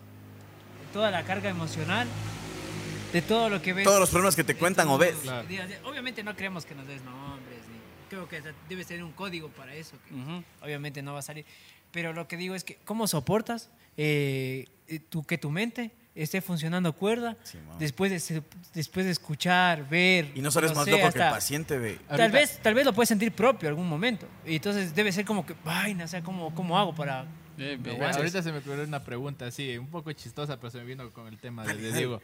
toda 0.91 1.09
la 1.09 1.23
carga 1.23 1.49
emocional 1.49 2.07
de 3.11 3.21
todo 3.23 3.49
lo 3.49 3.61
que 3.61 3.73
ves. 3.73 3.83
Todos 3.83 3.99
los 3.99 4.09
problemas 4.11 4.35
que 4.35 4.43
te 4.43 4.55
cuentan 4.55 4.87
o 4.89 4.97
ves. 4.97 5.15
Claro. 5.23 5.47
Obviamente 5.85 6.23
no 6.23 6.35
creemos 6.35 6.65
que 6.65 6.75
nos 6.75 6.87
des 6.87 7.03
nombres, 7.03 7.57
ni- 7.71 8.09
creo 8.09 8.27
que 8.29 8.41
debes 8.69 8.87
tener 8.87 9.03
un 9.03 9.11
código 9.11 9.49
para 9.49 9.73
eso, 9.73 9.97
que 10.07 10.13
Ujú. 10.13 10.43
obviamente 10.61 11.01
no 11.01 11.13
va 11.13 11.19
a 11.19 11.23
salir. 11.23 11.45
Pero 11.91 12.13
lo 12.13 12.27
que 12.27 12.37
digo 12.37 12.53
es 12.55 12.63
que, 12.63 12.77
¿cómo 12.85 13.07
soportas 13.07 13.69
eh, 13.97 14.67
eh, 14.87 14.99
tu, 14.99 15.23
que 15.23 15.37
tu 15.39 15.49
mente 15.49 15.91
esté 16.15 16.41
funcionando 16.41 16.93
cuerda 16.93 17.35
después, 17.79 18.11
de, 18.11 18.43
después 18.73 19.05
de 19.05 19.11
escuchar, 19.11 19.87
ver? 19.89 20.31
Y 20.35 20.41
no 20.41 20.51
solo 20.51 20.67
es 20.67 20.75
más 20.75 20.85
sé, 20.85 20.91
loco 20.91 21.01
que 21.01 21.17
el 21.17 21.21
hasta- 21.23 21.31
paciente, 21.31 21.77
ve. 21.77 21.99
Tal 22.07 22.21
Ahorita- 22.21 22.37
vez, 22.39 22.59
tal 22.61 22.73
vez 22.75 22.85
lo 22.85 22.93
puedes 22.93 23.09
sentir 23.09 23.31
propio 23.31 23.69
algún 23.69 23.87
momento. 23.89 24.27
Y 24.45 24.55
entonces 24.57 24.93
debe 24.93 25.11
ser 25.11 25.25
como 25.25 25.45
que, 25.45 25.55
vaina, 25.65 26.05
o 26.05 26.07
sea, 26.07 26.21
¿cómo, 26.21 26.53
cómo 26.53 26.77
hago 26.77 26.93
para...? 26.93 27.25
Eh? 27.57 27.79
Ahorita 28.15 28.41
se 28.41 28.51
me 28.51 28.57
ocurrió 28.59 28.83
una 28.83 29.03
pregunta 29.03 29.45
así, 29.45 29.77
un 29.77 29.87
poco 29.87 30.11
chistosa, 30.11 30.57
pero 30.57 30.71
se 30.71 30.79
me 30.79 30.85
vino 30.85 31.11
con 31.13 31.27
el 31.27 31.37
tema 31.37 31.63
de, 31.65 31.75
de 31.75 31.93
Diego. 31.93 32.21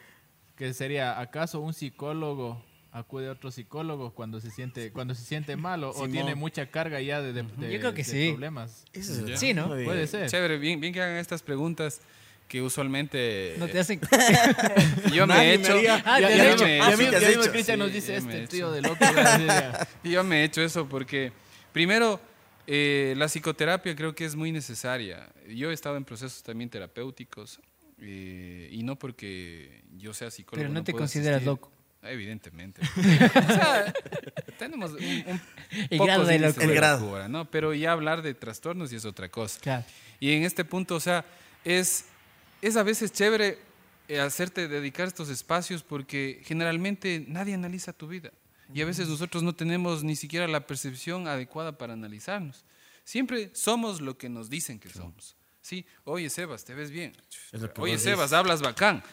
Que 0.56 0.74
sería, 0.74 1.20
¿acaso 1.20 1.60
un 1.62 1.74
psicólogo 1.74 2.64
acude 2.92 3.28
a 3.28 3.34
otro 3.34 3.52
psicólogo 3.52 4.16
cuando 4.16 4.42
se 4.42 4.50
siente 4.50 4.92
cuando 4.92 5.14
se 5.14 5.24
siente 5.24 5.56
mal 5.56 5.84
o, 5.84 5.94
tiene 6.08 6.34
mucha 6.34 6.66
carga 6.72 7.00
ya 7.00 7.22
de, 7.22 7.34
de- 7.34 7.44
de- 7.44 7.72
Yo 7.72 7.80
creo 7.80 7.94
que 7.94 8.02
de 8.02 8.04
sí. 8.04 8.30
problemas? 8.32 8.84
Es 8.94 9.22
Sí, 9.36 9.54
¿no? 9.54 9.68
Puede 9.68 10.08
ser. 10.08 10.28
Chévere, 10.28 10.58
bien, 10.58 10.80
bien 10.82 10.92
que 10.92 11.00
hagan 11.02 11.18
estas 11.18 11.44
preguntas 11.44 12.02
que 12.50 12.62
usualmente 12.62 13.56
No 13.60 13.68
te 13.68 13.80
hacen... 13.80 14.02
yo 15.14 15.26
me 15.28 15.54
he 15.54 15.58
me 15.58 15.64
hecho. 15.64 15.74
haría- 15.78 16.04
Ah, 16.06 16.20
Ya, 16.20 16.28
mismo- 16.30 16.43
hecho. 16.43 16.68
ya 16.68 16.86
Ah, 16.88 16.95
mismo-. 16.97 17.52
Cristian 17.54 17.80
nos 17.80 17.93
dice 17.93 18.12
me 18.14 18.18
este 18.18 18.38
hecho. 18.39 18.50
tío 18.50 18.72
de 18.72 18.82
loco. 18.82 18.97
Y 20.04 20.10
yo 20.12 20.24
me 20.24 20.41
he 20.41 20.43
hecho 20.45 20.62
eso 20.62 20.89
porque, 20.89 21.32
primero, 21.72 22.20
eh, 22.68 23.14
la 23.18 23.28
psicoterapia 23.30 23.95
creo 23.95 24.14
que 24.16 24.26
es 24.26 24.36
muy 24.36 24.52
necesaria. 24.52 25.30
Yo 25.47 25.72
he 25.72 25.74
estado 25.74 25.95
en 25.95 26.04
procesos 26.06 26.43
también 26.43 26.70
terapéuticos 26.70 27.60
eh, 28.02 28.68
y 28.72 28.82
no 28.84 28.95
porque 28.97 29.82
yo 29.97 30.14
sea 30.14 30.32
psicólogo. 30.32 30.62
Pero 30.64 30.74
no 30.74 30.84
te 30.84 30.91
consideras 30.93 31.38
asistir. 31.38 31.47
loco. 31.47 31.72
Evidentemente. 32.02 32.82
o 32.97 33.02
sea, 33.54 33.93
tenemos 34.58 34.91
un, 34.91 34.97
un 35.04 35.41
El 35.89 35.97
pocos 35.97 36.06
grado 36.08 36.26
de 36.26 36.39
locura. 36.39 36.66
El 36.66 36.74
grado. 36.74 37.02
locura, 37.06 37.28
¿no? 37.28 37.45
Pero 37.52 37.74
ya 37.74 37.91
hablar 37.91 38.22
de 38.22 38.34
trastornos 38.34 38.91
y 38.93 38.95
es 38.95 39.06
otra 39.06 39.30
cosa. 39.30 39.60
Claro. 39.60 39.84
Y 40.20 40.32
en 40.32 40.43
este 40.43 40.64
punto, 40.66 40.95
o 40.95 41.00
sea, 41.02 41.26
es, 41.66 42.06
es 42.62 42.76
a 42.76 42.84
veces 42.84 43.12
chévere 43.12 43.60
eh, 44.07 44.20
hacerte 44.20 44.68
dedicar 44.68 45.07
estos 45.07 45.30
espacios 45.30 45.84
porque 45.84 46.41
generalmente 46.43 47.26
nadie 47.28 47.53
analiza 47.53 47.93
tu 47.93 48.07
vida. 48.07 48.32
Y 48.74 48.82
a 48.82 48.86
veces 48.86 49.07
nosotros 49.07 49.41
no 49.41 49.53
tenemos 49.53 50.03
ni 50.03 50.16
siquiera 50.16 50.47
la 50.47 50.68
percepción 50.68 51.28
adecuada 51.28 51.78
para 51.78 51.93
analizarnos. 51.93 52.66
Siempre 53.03 53.49
somos 53.53 54.01
lo 54.01 54.18
que 54.18 54.30
nos 54.30 54.49
dicen 54.49 54.80
que 54.80 54.89
somos. 54.89 55.36
Sí, 55.62 55.86
oye 56.03 56.30
Sebas, 56.30 56.66
te 56.66 56.74
ves 56.74 56.91
bien. 56.91 57.14
Oye 57.78 57.97
Sebas, 57.97 58.34
hablas 58.34 58.62
bacán. 58.62 59.03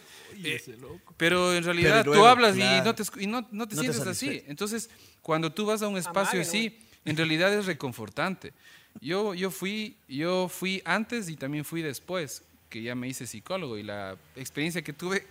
Eh, 0.43 0.57
ese 0.57 0.77
loco. 0.77 1.15
pero 1.17 1.55
en 1.55 1.65
realidad 1.65 2.05
luego, 2.05 2.21
tú 2.21 2.27
hablas 2.27 2.55
claro. 2.55 2.83
y 2.83 2.85
no 2.85 2.95
te, 2.95 3.23
y 3.23 3.27
no, 3.27 3.41
no 3.51 3.69
te 3.69 3.77
No 3.77 3.83
te 3.83 3.93
sientes 3.93 4.07
así. 4.07 4.43
Entonces, 4.47 4.91
cuando 5.23 5.53
tú 5.53 5.67
vas 5.67 5.83
a 5.83 5.89
un 5.89 5.97
espacio 5.97 6.41
Amague, 6.41 6.49
así, 6.49 6.79
en 7.05 7.17
realidad 7.17 7.53
es 7.53 7.67
reconfortante. 7.67 8.53
Yo, 9.01 9.35
yo, 9.35 9.51
fui, 9.51 9.97
yo 10.09 10.49
fui 10.49 10.83
antes 10.85 11.29
y 11.29 11.37
también 11.37 11.65
fui 11.65 11.83
después, 11.83 12.43
que 12.69 12.83
ya 12.83 12.95
me 12.95 13.09
hice 13.09 13.27
psicólogo. 13.27 13.79
Y 13.79 13.83
la 13.83 14.17
experiencia 14.37 14.83
que 14.83 14.93
tuve 14.93 15.27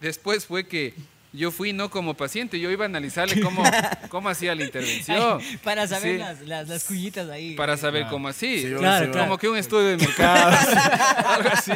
después 0.00 0.46
fue 0.46 0.66
que 0.66 0.94
yo 1.32 1.50
fui 1.50 1.72
no 1.72 1.90
como 1.90 2.14
paciente, 2.14 2.60
yo 2.60 2.70
iba 2.70 2.84
a 2.84 2.86
analizarle 2.86 3.40
cómo, 3.42 3.64
cómo 4.08 4.28
hacía 4.28 4.54
la 4.54 4.62
intervención. 4.62 5.38
Ay, 5.40 5.56
para 5.64 5.84
saber 5.88 6.12
Sí, 6.12 6.18
las, 6.18 6.40
las, 6.42 6.68
las 6.68 6.84
cuñitas 6.84 7.28
ahí. 7.28 7.56
Para 7.56 7.76
saber 7.76 8.02
Claro. 8.02 8.12
cómo 8.14 8.28
así. 8.28 8.60
Sí, 8.62 8.72
Claro, 8.78 9.06
sí, 9.06 9.10
claro. 9.10 9.26
Como 9.26 9.38
que 9.38 9.48
un 9.48 9.56
estudio 9.58 9.88
de 9.88 9.96
mercado. 9.96 10.56
algo 11.26 11.48
así. 11.52 11.72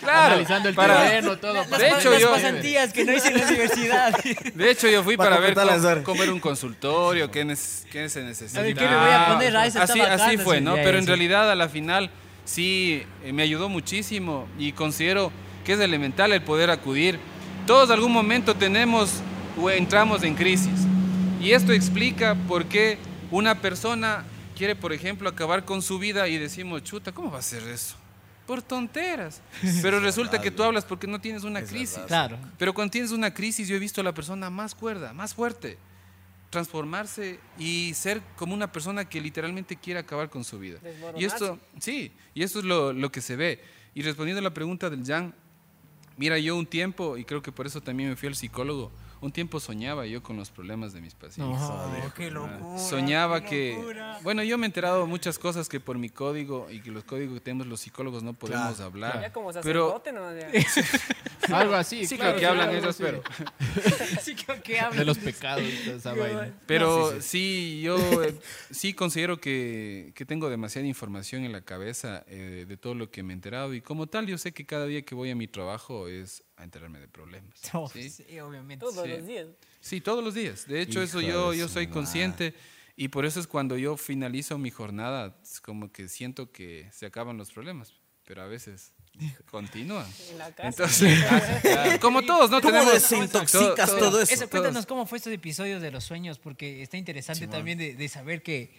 Claro. 0.00 0.26
Analizando 0.34 0.68
el 0.68 0.74
para- 0.76 1.02
terreno, 1.02 1.36
todo. 1.38 1.54
Las, 1.54 1.66
para- 1.66 1.82
De 1.84 1.90
las 1.90 2.00
hecho, 2.00 2.18
yo- 2.20 2.30
pasantías 2.30 2.92
que 2.92 3.04
no 3.04 3.12
hice 3.12 3.28
en 3.30 3.38
la 3.38 3.46
universidad. 3.48 4.14
De 4.54 4.70
hecho, 4.70 4.88
yo 4.88 5.02
fui 5.02 5.16
Para 5.16 5.30
para, 5.30 5.40
ver 5.40 5.56
las 5.56 5.82
cómo, 5.82 6.04
cómo 6.04 6.22
era 6.22 6.32
un 6.32 6.38
consultorio, 6.40 7.32
qué, 7.32 7.44
nes- 7.44 7.86
qué 7.90 8.08
se 8.08 8.22
necesita. 8.22 8.60
A 8.60 8.62
ver, 8.62 8.74
¿qué 8.76 8.86
me 8.86 8.96
voy 8.96 9.10
a 9.10 9.26
poner? 9.32 9.56
Ah, 9.56 9.62
así, 9.64 9.98
bacana, 9.98 10.24
así 10.24 10.36
fue, 10.38 10.60
¿no? 10.60 10.74
Pero 10.76 10.98
en 10.98 11.02
sí. 11.02 11.08
realidad, 11.08 11.50
a 11.50 11.56
la 11.56 11.68
final, 11.68 12.10
sí 12.50 13.02
eh, 13.22 13.32
me 13.32 13.42
ayudó 13.42 13.68
muchísimo 13.68 14.48
y 14.58 14.72
considero 14.72 15.30
que 15.64 15.74
es 15.74 15.80
elemental 15.80 16.32
el 16.32 16.42
poder 16.42 16.70
acudir. 16.70 17.18
Todos 17.66 17.90
algún 17.90 18.12
momento 18.12 18.56
tenemos 18.56 19.22
o 19.60 19.70
entramos 19.70 20.22
en 20.24 20.34
crisis. 20.34 20.86
Y 21.40 21.52
esto 21.52 21.72
explica 21.72 22.34
por 22.48 22.66
qué 22.66 22.98
una 23.30 23.60
persona 23.60 24.24
quiere, 24.56 24.74
por 24.74 24.92
ejemplo, 24.92 25.28
acabar 25.28 25.64
con 25.64 25.80
su 25.80 25.98
vida 25.98 26.26
y 26.28 26.38
decimos, 26.38 26.82
chuta, 26.82 27.12
¿cómo 27.12 27.30
va 27.30 27.38
a 27.38 27.42
ser 27.42 27.62
eso? 27.68 27.94
Por 28.46 28.62
tonteras. 28.62 29.40
Pero 29.82 30.00
resulta 30.00 30.40
que 30.40 30.50
tú 30.50 30.64
hablas 30.64 30.84
porque 30.84 31.06
no 31.06 31.20
tienes 31.20 31.44
una 31.44 31.62
crisis. 31.62 31.96
verdad. 31.96 32.08
Claro. 32.08 32.38
Pero 32.58 32.74
cuando 32.74 32.90
tienes 32.90 33.12
una 33.12 33.32
crisis, 33.32 33.68
yo 33.68 33.76
he 33.76 33.78
visto 33.78 34.00
a 34.00 34.04
la 34.04 34.12
persona 34.12 34.50
más 34.50 34.74
cuerda, 34.74 35.12
más 35.12 35.34
fuerte, 35.34 35.78
transformarse 36.50 37.38
y 37.58 37.94
ser 37.94 38.20
como 38.36 38.54
una 38.54 38.70
persona 38.70 39.08
que 39.08 39.20
literalmente 39.20 39.76
quiere 39.76 40.00
acabar 40.00 40.28
con 40.28 40.44
su 40.44 40.58
vida. 40.58 40.80
Y 41.16 41.24
esto, 41.24 41.58
sí, 41.78 42.12
y 42.34 42.42
esto 42.42 42.58
es 42.58 42.64
lo, 42.64 42.92
lo 42.92 43.10
que 43.12 43.20
se 43.20 43.36
ve. 43.36 43.62
Y 43.94 44.02
respondiendo 44.02 44.40
a 44.40 44.42
la 44.42 44.52
pregunta 44.52 44.90
del 44.90 45.04
Jan, 45.04 45.34
mira, 46.16 46.38
yo 46.38 46.56
un 46.56 46.66
tiempo, 46.66 47.16
y 47.16 47.24
creo 47.24 47.40
que 47.40 47.52
por 47.52 47.66
eso 47.66 47.80
también 47.80 48.10
me 48.10 48.16
fui 48.16 48.28
al 48.28 48.34
psicólogo, 48.34 48.90
un 49.20 49.32
tiempo 49.32 49.60
soñaba 49.60 50.06
yo 50.06 50.22
con 50.22 50.36
los 50.36 50.50
problemas 50.50 50.92
de 50.92 51.00
mis 51.00 51.14
pacientes. 51.14 51.60
No, 51.60 52.12
qué 52.16 52.30
Ah, 52.34 52.78
Soñaba 52.78 53.42
que, 53.44 53.78
bueno, 54.22 54.42
yo 54.42 54.56
me 54.58 54.66
he 54.66 54.68
enterado 54.68 55.00
de 55.02 55.06
muchas 55.06 55.38
cosas 55.38 55.68
que 55.68 55.80
por 55.80 55.98
mi 55.98 56.08
código 56.08 56.68
y 56.70 56.80
que 56.80 56.90
los 56.90 57.04
códigos 57.04 57.34
que 57.34 57.40
tenemos 57.40 57.66
los 57.66 57.80
psicólogos 57.80 58.22
no 58.22 58.32
podemos 58.32 58.76
Claro, 58.76 58.84
hablar. 58.84 59.20
Ya 59.20 59.32
como 59.32 59.52
Pero 59.52 60.02
¿no? 60.12 60.28
Algo 61.54 61.74
así. 61.74 62.06
sí, 62.06 62.16
claro, 62.16 62.36
creo 62.36 62.40
que 62.40 62.46
hablan 62.46 62.76
ellos, 62.76 62.96
pero 62.98 63.22
Sí, 64.22 64.34
creo 64.34 64.62
que 64.62 64.78
hablan. 64.80 64.98
De 64.98 65.04
los 65.04 65.18
pecados, 65.18 65.64
toda 65.84 65.96
esa 65.96 66.14
vaina. 66.14 66.54
Pero 66.66 67.20
sí, 67.20 67.80
yo 67.82 67.96
eh, 68.22 68.34
sí 68.70 68.94
considero 68.94 69.40
que, 69.40 70.12
que 70.14 70.24
tengo 70.24 70.48
demasiada 70.48 70.86
información 70.86 71.44
en 71.44 71.52
la 71.52 71.62
cabeza 71.62 72.24
eh, 72.28 72.64
de 72.68 72.76
todo 72.76 72.94
lo 72.94 73.10
que 73.10 73.22
me 73.22 73.32
he 73.32 73.34
enterado 73.34 73.74
y 73.74 73.80
como 73.80 74.06
tal 74.06 74.26
yo 74.26 74.38
sé 74.38 74.52
que 74.52 74.64
cada 74.66 74.86
día 74.86 75.02
que 75.02 75.14
voy 75.14 75.30
a 75.30 75.34
mi 75.36 75.46
trabajo 75.48 76.08
es 76.08 76.42
a 76.60 76.64
enterarme 76.64 77.00
de 77.00 77.08
problemas. 77.08 77.54
No, 77.72 77.88
¿sí? 77.92 78.10
sí, 78.10 78.38
obviamente. 78.40 78.84
Todos 78.84 79.02
Sí. 79.04 79.08
los 79.10 79.26
días. 79.26 79.46
Sí, 79.80 80.00
todos 80.00 80.22
los 80.22 80.34
días. 80.34 80.66
De 80.66 80.80
hecho, 80.82 81.02
eso 81.02 81.20
yo, 81.20 81.52
yo 81.54 81.68
soy 81.68 81.86
consciente 81.88 82.54
y 82.96 83.08
por 83.08 83.24
eso 83.24 83.40
es 83.40 83.46
cuando 83.46 83.76
yo 83.78 83.96
finalizo 83.96 84.58
mi 84.58 84.70
jornada, 84.70 85.36
es 85.42 85.60
como 85.60 85.90
que 85.90 86.08
siento 86.08 86.52
que 86.52 86.88
se 86.92 87.06
acaban 87.06 87.36
los 87.38 87.50
problemas, 87.50 87.94
pero 88.26 88.42
a 88.42 88.46
veces 88.46 88.92
continúan. 89.50 90.06
En 90.30 90.38
la 90.38 90.54
casa. 90.54 90.68
Entonces, 90.68 91.98
como 92.00 92.22
todos, 92.22 92.50
¿no? 92.50 92.60
¿Cómo 92.60 92.72
Tenemos 92.72 92.92
desintoxicas 92.94 93.90
todo- 93.90 93.98
todo 93.98 94.20
eso? 94.22 94.32
Eso, 94.34 94.42
todo- 94.48 94.50
cuéntanos 94.62 94.86
cómo 94.86 95.06
fue 95.06 95.18
estos 95.18 95.32
episodios 95.32 95.80
de 95.82 95.90
los 95.90 96.04
sueños, 96.04 96.38
porque 96.38 96.82
está 96.82 96.96
interesante 96.96 97.40
Simón. 97.40 97.52
también 97.56 97.78
de, 97.78 97.94
de 97.94 98.08
saber 98.08 98.42
que, 98.42 98.72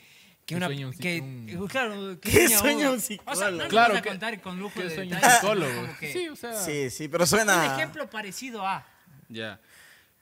que 0.45 0.53
¿Qué 0.53 0.55
una... 0.55 0.65
sueña 0.67 0.87
un 0.87 0.93
que, 0.97 1.57
claro, 1.69 2.19
que 2.21 2.29
¿Qué 2.31 2.49
sueña 2.49 2.89
un 2.89 2.97
O 2.97 2.99
sea, 2.99 3.17
psicólogo? 3.17 3.51
no 3.63 3.67
Claro, 3.69 3.95
a 3.97 4.01
que- 4.01 4.09
contar 4.09 4.41
con 4.41 4.59
lujo 4.59 4.73
¿Qué 4.75 4.83
de 4.85 4.95
sueña 4.95 5.19
un 5.23 5.29
psicólogo? 5.31 5.87
que 5.99 6.11
Sí, 6.13 6.27
o 6.29 6.35
sea. 6.35 6.53
Sí, 6.53 6.89
sí, 6.89 7.07
pero 7.07 7.23
Un 7.23 7.27
suena. 7.27 7.75
ejemplo 7.75 8.09
parecido 8.09 8.65
a... 8.67 8.85
Ya. 9.29 9.59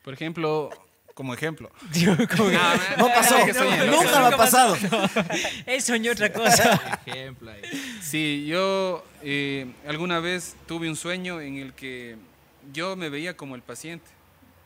Por 0.03 0.13
ejemplo, 0.13 0.69
como 1.15 1.33
ejemplo. 1.33 1.71
No 2.97 3.07
pasó. 3.07 3.45
que 3.45 3.53
sueñe, 3.53 3.77
¿no? 3.85 3.91
Nunca 4.03 4.19
me 4.29 4.35
ha 4.35 4.37
pasado. 4.37 4.77
Él 5.65 5.81
soñó 5.81 6.11
otra 6.11 6.31
cosa. 6.31 6.99
Ejemplo 7.05 7.51
ahí. 7.51 7.61
Sí, 8.01 8.45
yo 8.47 9.03
eh, 9.23 9.67
alguna 9.87 10.19
vez 10.19 10.55
tuve 10.67 10.89
un 10.89 10.95
sueño 10.95 11.41
en 11.41 11.57
el 11.57 11.73
que 11.73 12.17
yo 12.71 12.95
me 12.95 13.09
veía 13.09 13.35
como 13.35 13.55
el 13.55 13.61
paciente 13.61 14.05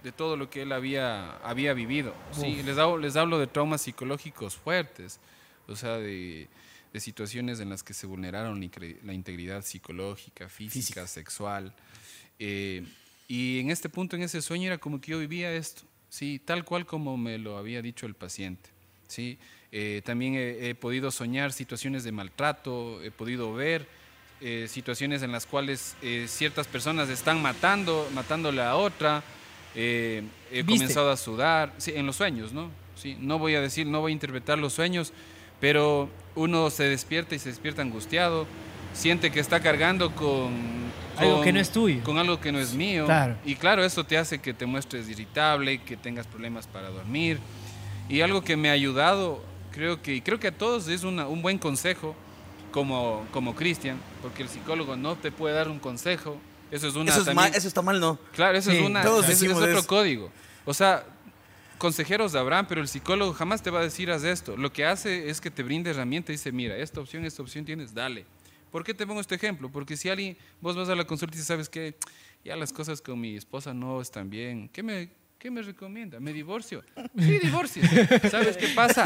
de 0.03 0.11
todo 0.11 0.35
lo 0.35 0.49
que 0.49 0.63
él 0.63 0.71
había, 0.73 1.37
había 1.37 1.73
vivido. 1.73 2.13
Sí, 2.33 2.61
les, 2.63 2.77
hablo, 2.77 2.97
les 2.97 3.15
hablo 3.15 3.39
de 3.39 3.47
traumas 3.47 3.81
psicológicos 3.81 4.55
fuertes, 4.57 5.19
o 5.67 5.75
sea, 5.75 5.97
de, 5.97 6.47
de 6.91 6.99
situaciones 6.99 7.59
en 7.59 7.69
las 7.69 7.83
que 7.83 7.93
se 7.93 8.05
vulneraron 8.07 8.59
la 9.03 9.13
integridad 9.13 9.63
psicológica, 9.63 10.49
física, 10.49 10.73
Física. 10.73 11.07
sexual. 11.07 11.73
eh, 12.39 12.85
y 13.27 13.59
en 13.59 13.71
este 13.71 13.89
punto, 13.89 14.15
en 14.15 14.21
ese 14.23 14.41
sueño, 14.41 14.67
era 14.67 14.77
como 14.77 14.99
que 15.01 15.11
yo 15.11 15.19
vivía 15.19 15.51
esto, 15.53 15.83
sí, 16.09 16.39
tal 16.43 16.65
cual 16.65 16.85
como 16.85 17.17
me 17.17 17.37
lo 17.37 17.57
había 17.57 17.81
dicho 17.81 18.05
el 18.05 18.13
paciente. 18.15 18.69
¿sí? 19.07 19.37
Eh, 19.71 20.01
también 20.05 20.35
he, 20.35 20.69
he 20.69 20.75
podido 20.75 21.09
soñar 21.09 21.51
situaciones 21.53 22.03
de 22.03 22.11
maltrato, 22.11 23.01
he 23.01 23.11
podido 23.11 23.53
ver 23.53 23.87
eh, 24.41 24.67
situaciones 24.69 25.23
en 25.23 25.31
las 25.31 25.45
cuales 25.45 25.95
ciertas 26.27 26.67
personas 26.67 27.09
están 27.09 27.41
matando, 27.41 28.07
matándole 28.13 28.61
a 28.61 28.75
otra. 28.75 29.23
he 29.73 30.21
¿Viste? 30.51 30.65
comenzado 30.65 31.09
a 31.09 31.17
sudar, 31.17 31.73
sí, 31.77 31.93
en 31.95 32.05
los 32.05 32.17
sueños, 32.17 32.51
¿no? 32.51 32.69
Sí, 32.95 33.17
no 33.19 33.39
voy 33.39 33.55
a 33.55 33.61
decir, 33.61 33.87
no 33.87 34.01
voy 34.01 34.11
a 34.11 34.13
interpretar 34.13 34.59
los 34.59 34.73
sueños, 34.73 35.13
pero 35.59 36.09
uno 36.35 36.69
se 36.69 36.83
despierta 36.83 37.35
y 37.35 37.39
se 37.39 37.49
despierta 37.49 37.81
angustiado, 37.81 38.47
siente 38.93 39.31
que 39.31 39.39
está 39.39 39.59
cargando 39.59 40.13
con... 40.15 40.91
Algo 41.17 41.35
con- 41.35 41.43
que 41.43 41.53
no 41.53 41.59
es 41.59 41.69
tuyo. 41.71 42.03
Con 42.03 42.17
algo 42.17 42.39
que 42.39 42.51
no 42.51 42.59
es 42.59 42.73
mío. 42.73 43.05
Claro. 43.05 43.35
Y 43.45 43.55
claro, 43.55 43.83
eso 43.83 44.03
te 44.03 44.17
hace 44.17 44.39
que 44.39 44.53
te 44.53 44.65
muestres 44.65 45.07
irritable, 45.09 45.79
que 45.81 45.95
tengas 45.97 46.25
problemas 46.27 46.65
para 46.67 46.89
dormir. 46.89 47.39
Y 48.09 48.21
algo 48.21 48.43
que 48.43 48.57
me 48.57 48.69
ha 48.69 48.73
ayudado, 48.73 49.43
creo 49.71 50.01
que, 50.01 50.15
y 50.15 50.21
creo 50.21 50.39
que 50.39 50.47
a 50.47 50.51
todos 50.57 50.87
es 50.87 51.03
una- 51.03 51.27
un 51.27 51.41
buen 51.41 51.57
consejo 51.59 52.15
como, 52.71 53.23
como 53.31 53.55
Cristian, 53.55 53.97
porque 54.23 54.41
el 54.43 54.49
psicólogo 54.49 54.95
no 54.95 55.15
te 55.15 55.31
puede 55.31 55.53
dar 55.55 55.69
un 55.69 55.79
consejo, 55.79 56.37
Eso 56.71 56.87
es 56.87 56.95
una 56.95 57.11
Eso, 57.11 57.19
es 57.19 57.25
también- 57.27 57.51
mal- 57.51 57.55
eso 57.55 57.67
está 57.67 57.83
mal, 57.83 57.99
¿no? 57.99 58.17
Claro, 58.33 58.57
eso 58.57 58.71
Sí, 58.71 58.77
es 58.77 58.83
una, 58.83 59.03
todos 59.03 59.25
es 59.29 59.39
decimos 59.39 59.57
otro 59.61 59.77
eso. 59.77 59.85
código. 59.87 60.31
O 60.65 60.73
sea, 60.73 61.03
consejeros 61.83 62.33
habrán, 62.33 62.65
pero 62.65 62.79
el 62.79 62.87
psicólogo 62.87 63.33
jamás 63.33 63.61
te 63.61 63.69
va 63.69 63.81
a 63.81 63.83
decir 63.83 64.09
haz 64.09 64.23
esto. 64.23 64.55
Lo 64.55 64.71
que 64.71 64.85
hace 64.85 65.29
es 65.29 65.41
que 65.41 65.51
te 65.51 65.63
brinde 65.63 65.89
herramientas 65.89 66.29
y 66.29 66.33
dice, 66.37 66.53
mira, 66.53 66.77
esta 66.77 67.01
opción, 67.01 67.25
esta 67.25 67.41
opción 67.41 67.65
tienes, 67.65 67.93
dale. 67.93 68.25
¿Por 68.71 68.85
qué 68.85 68.93
te 68.93 69.05
pongo 69.05 69.19
este 69.19 69.35
ejemplo? 69.35 69.69
Porque 69.69 69.97
si 69.97 70.07
alguien, 70.07 70.37
vos 70.61 70.77
vas 70.77 70.87
a 70.87 70.95
la 70.95 71.05
consulta 71.05 71.37
y 71.37 71.41
sabes 71.41 71.67
que 71.67 71.97
ya 72.45 72.55
las 72.55 72.71
cosas 72.71 73.01
con 73.01 73.19
mi 73.19 73.35
esposa 73.35 73.73
no 73.73 73.99
están 73.99 74.29
bien, 74.29 74.69
¿qué 74.69 74.81
me, 74.81 75.09
qué 75.43 75.51
me 75.51 75.61
recomienda? 75.61 76.21
¿Me 76.21 76.31
divorcio? 76.31 76.81
Sí, 77.19 77.37
divorcio. 77.39 77.83
¿Sabes 78.31 78.55
qué 78.55 78.69
pasa? 78.69 79.03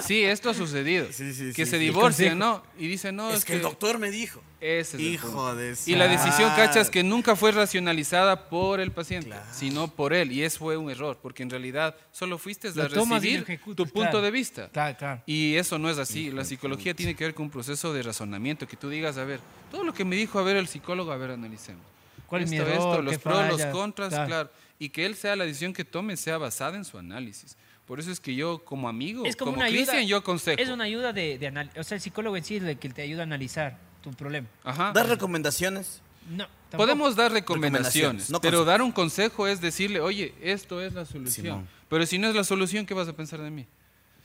Sí, 0.00 0.22
esto 0.22 0.48
ha 0.48 0.54
sucedido. 0.54 1.08
Sí, 1.10 1.34
sí, 1.34 1.52
que 1.52 1.64
sí, 1.64 1.72
se 1.72 1.78
sí. 1.78 1.84
divorcian, 1.86 2.38
¿no? 2.38 2.62
Y 2.78 2.86
dicen, 2.86 3.16
no, 3.16 3.32
es 3.32 3.44
que 3.44 3.54
el 3.54 3.62
doctor 3.62 3.98
me 3.98 4.12
dijo. 4.12 4.40
ese 4.60 4.80
es 4.80 4.94
el 4.94 5.00
Hijo 5.00 5.56
de 5.56 5.76
Y 5.86 5.96
la 5.96 6.06
decisión, 6.06 6.50
cachas, 6.54 6.88
que 6.88 7.02
nunca 7.02 7.34
fue 7.34 7.50
racionalizada 7.50 8.48
por 8.48 8.78
el 8.78 8.92
paciente, 8.92 9.26
Claro. 9.30 9.44
sino 9.52 9.88
por 9.88 10.12
él. 10.12 10.30
Y 10.30 10.44
eso 10.44 10.60
fue 10.60 10.76
un 10.76 10.88
error, 10.88 11.18
porque 11.20 11.42
en 11.42 11.50
realidad 11.50 11.96
solo 12.12 12.38
fuiste 12.38 12.68
a 12.68 12.86
recibir 12.86 13.40
ejecutas, 13.40 13.74
tu 13.88 13.92
punto 13.92 14.10
claro. 14.10 14.22
de 14.22 14.30
vista. 14.30 14.68
Claro, 14.68 14.96
claro. 14.96 15.22
Y 15.26 15.56
eso 15.56 15.80
no 15.80 15.90
es 15.90 15.98
así. 15.98 16.30
La 16.30 16.44
psicología 16.44 16.94
tiene 16.94 17.16
que 17.16 17.24
ver 17.24 17.34
con 17.34 17.46
un 17.46 17.50
proceso 17.50 17.92
de 17.92 18.04
razonamiento, 18.04 18.68
que 18.68 18.76
tú 18.76 18.88
digas, 18.88 19.18
a 19.18 19.24
ver, 19.24 19.40
todo 19.72 19.82
lo 19.82 19.92
que 19.92 20.04
me 20.04 20.14
dijo, 20.14 20.38
a 20.38 20.44
ver, 20.44 20.56
el 20.56 20.68
psicólogo, 20.68 21.10
a 21.10 21.16
ver, 21.16 21.32
analicemos. 21.32 21.82
¿Cuál 22.28 22.42
es 22.42 22.50
mi 22.50 22.56
esto, 22.58 22.68
error? 22.70 22.90
esto, 22.90 23.02
los 23.02 23.12
¿Qué 23.14 23.18
pros, 23.18 23.48
los 23.48 23.64
contras, 23.66 24.10
Claro. 24.10 24.50
Y 24.78 24.90
que 24.90 25.06
él 25.06 25.14
sea 25.16 25.34
la 25.36 25.44
decisión 25.44 25.72
que 25.72 25.84
tome, 25.84 26.16
sea 26.16 26.38
basada 26.38 26.76
en 26.76 26.84
su 26.84 26.98
análisis. 26.98 27.56
Por 27.86 27.98
eso 28.00 28.10
es 28.10 28.20
que 28.20 28.34
yo, 28.34 28.62
como 28.64 28.88
amigo, 28.88 29.24
Es 29.24 29.34
como 29.34 29.52
como, 29.52 29.58
una 29.58 29.66
ayuda. 29.66 29.78
Cristian, 29.78 30.06
yo 30.06 30.18
aconsejo. 30.18 30.60
Es 30.60 30.68
una 30.68 30.84
ayuda 30.84 31.12
de, 31.12 31.38
de 31.38 31.68
O 31.78 31.84
sea, 31.84 31.96
el 31.96 32.02
psicólogo 32.02 32.36
en 32.36 32.44
sí 32.44 32.56
es 32.56 32.62
el 32.62 32.78
que 32.78 32.90
te 32.90 33.02
ayuda 33.02 33.20
a 33.20 33.22
analizar 33.22 33.78
tu 34.02 34.10
problema. 34.10 34.46
Ajá. 34.62 34.92
Dar 34.92 35.08
recomendaciones. 35.08 36.02
No. 36.28 36.46
tampoco. 36.46 36.76
Podemos 36.76 37.16
dar 37.16 37.32
Recomendaciones, 37.32 38.26
recomendaciones, 38.26 38.30
no 38.30 38.40
pero 38.42 38.66
dar 38.66 38.82
un 38.82 38.92
consejo 38.92 39.46
es 39.46 39.62
decirle, 39.62 40.00
oye, 40.00 40.34
esto 40.42 40.82
es 40.82 40.92
la 40.92 41.06
solución. 41.06 41.46
Simón. 41.46 41.68
pero 41.88 42.04
si 42.04 42.18
no 42.18 42.28
es 42.28 42.34
la 42.34 42.44
solución, 42.44 42.84
¿qué 42.84 42.92
vas 42.92 43.08
a 43.08 43.14
pensar 43.14 43.40
de 43.40 43.50
mí? 43.50 43.66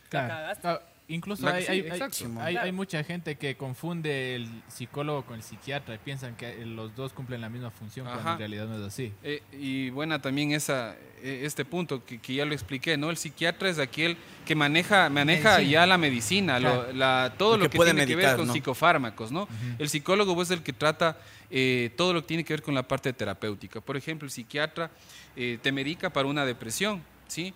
Claro. 0.10 0.82
Incluso 1.10 1.48
hay, 1.48 1.64
sí, 1.64 1.72
hay- 1.72 1.80
exacto. 1.82 2.26
hay- 2.40 2.56
hay- 2.56 2.58
hay 2.58 2.72
mucha 2.72 3.04
gente 3.04 3.36
que 3.36 3.56
confunde 3.58 4.36
el 4.36 4.48
psicólogo 4.70 5.24
con 5.26 5.36
el 5.36 5.44
psiquiatra 5.44 5.96
y 5.96 5.98
piensan 5.98 6.36
que 6.38 6.66
los 6.66 6.96
dos 6.96 7.12
cumplen 7.12 7.42
la 7.42 7.50
misma 7.50 7.72
función 7.72 8.06
cuando 8.06 8.22
Ajá. 8.22 8.32
en 8.34 8.38
realidad 8.40 8.68
no 8.68 8.78
es 8.78 8.84
así. 8.84 9.12
Eh, 9.22 9.42
y 9.52 9.90
buena 9.90 10.22
también 10.22 10.54
esa, 10.54 10.96
eh, 11.22 11.42
este 11.44 11.66
punto 11.66 12.06
que, 12.06 12.20
que 12.20 12.36
ya 12.36 12.46
lo 12.46 12.54
expliqué, 12.54 12.96
¿no? 12.98 13.10
El 13.10 13.18
psiquiatra 13.18 13.70
es 13.70 13.80
aquel 13.80 14.16
que 14.46 14.56
maneja, 14.56 15.10
maneja 15.10 15.58
Medicina. 15.58 15.72
ya 15.72 15.86
la 15.86 15.98
medicina, 15.98 16.60
lo- 16.60 16.94
la- 16.94 17.34
todo 17.38 17.58
Lo 17.58 17.66
lo, 17.66 17.70
que 17.70 17.78
tiene 17.80 18.06
que 18.06 18.16
ver 18.16 18.38
con 18.38 18.48
¿no? 18.48 18.54
psicofármacos, 18.54 19.32
¿no? 19.32 19.48
El 19.80 19.90
psicólogo 19.90 20.42
es 20.42 20.52
el 20.52 20.64
que 20.64 20.72
trata 20.74 21.18
eh, 21.56 21.92
todo 21.98 22.14
lo 22.14 22.22
que 22.22 22.28
tiene 22.30 22.44
que 22.46 22.54
ver 22.54 22.64
con 22.64 22.74
la 22.74 22.82
parte 22.88 23.14
terapéutica. 23.14 23.80
Por 23.82 23.96
ejemplo, 23.98 24.26
el 24.26 24.32
psiquiatra 24.32 24.90
eh, 25.36 25.60
te 25.62 25.72
medica 25.72 26.10
para 26.10 26.28
una 26.28 26.46
depresión, 26.46 27.04
¿sí? 27.28 27.54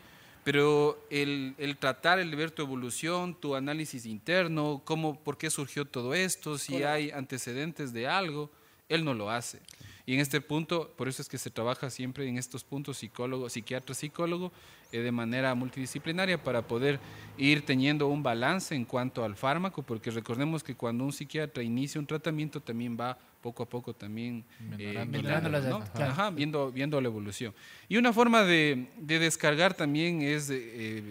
Pero 0.47 0.97
el, 1.09 1.55
el 1.57 1.75
tratar, 1.75 2.19
el 2.19 2.33
ver 2.33 2.51
tu 2.51 2.61
evolución, 2.61 3.35
tu 3.35 3.53
análisis 3.53 4.05
interno, 4.05 4.81
cómo, 4.85 5.19
por 5.19 5.37
qué 5.37 5.49
surgió 5.49 5.83
todo 5.83 6.13
esto, 6.13 6.57
si 6.57 6.83
hay 6.83 7.11
antecedentes 7.11 7.91
de 7.91 8.07
algo, 8.07 8.49
él 8.87 9.03
no 9.03 9.13
lo 9.13 9.29
hace. 9.29 9.59
Y 10.05 10.13
en 10.13 10.21
este 10.21 10.39
punto, 10.39 10.89
por 10.95 11.09
eso 11.09 11.21
es 11.21 11.27
que 11.27 11.37
se 11.37 11.49
trabaja 11.49 11.89
siempre 11.89 12.25
en 12.29 12.37
estos 12.37 12.63
puntos 12.63 12.99
psicólogo, 12.99 13.49
psiquiatra, 13.49 13.93
psicólogo, 13.93 14.53
eh, 14.93 14.99
de 14.99 15.11
manera 15.11 15.53
multidisciplinaria 15.53 16.41
para 16.41 16.65
poder 16.65 16.97
ir 17.37 17.65
teniendo 17.65 18.07
un 18.07 18.23
balance 18.23 18.73
en 18.73 18.85
cuanto 18.85 19.25
al 19.25 19.35
fármaco, 19.35 19.83
porque 19.83 20.11
recordemos 20.11 20.63
que 20.63 20.75
cuando 20.75 21.03
un 21.03 21.11
psiquiatra 21.11 21.61
inicia 21.61 21.99
un 21.99 22.07
tratamiento 22.07 22.61
también 22.61 22.95
va 22.97 23.17
poco 23.47 23.63
a 23.63 23.65
poco 23.69 23.93
también 23.93 24.43
eh, 24.77 25.05
Mejorando 25.07 25.49
la- 25.49 25.59
¿no? 25.61 25.77
Ajá. 25.77 25.91
claro. 25.93 26.11
Ajá, 26.11 26.29
viendo, 26.31 26.69
viendo 26.69 26.99
la 26.99 27.07
evolución. 27.07 27.53
Y 27.87 27.95
una 27.95 28.11
forma 28.11 28.43
de, 28.43 28.87
de 28.97 29.19
descargar 29.19 29.73
también 29.73 30.21
es, 30.21 30.49
de, 30.49 30.57
eh, 30.99 31.03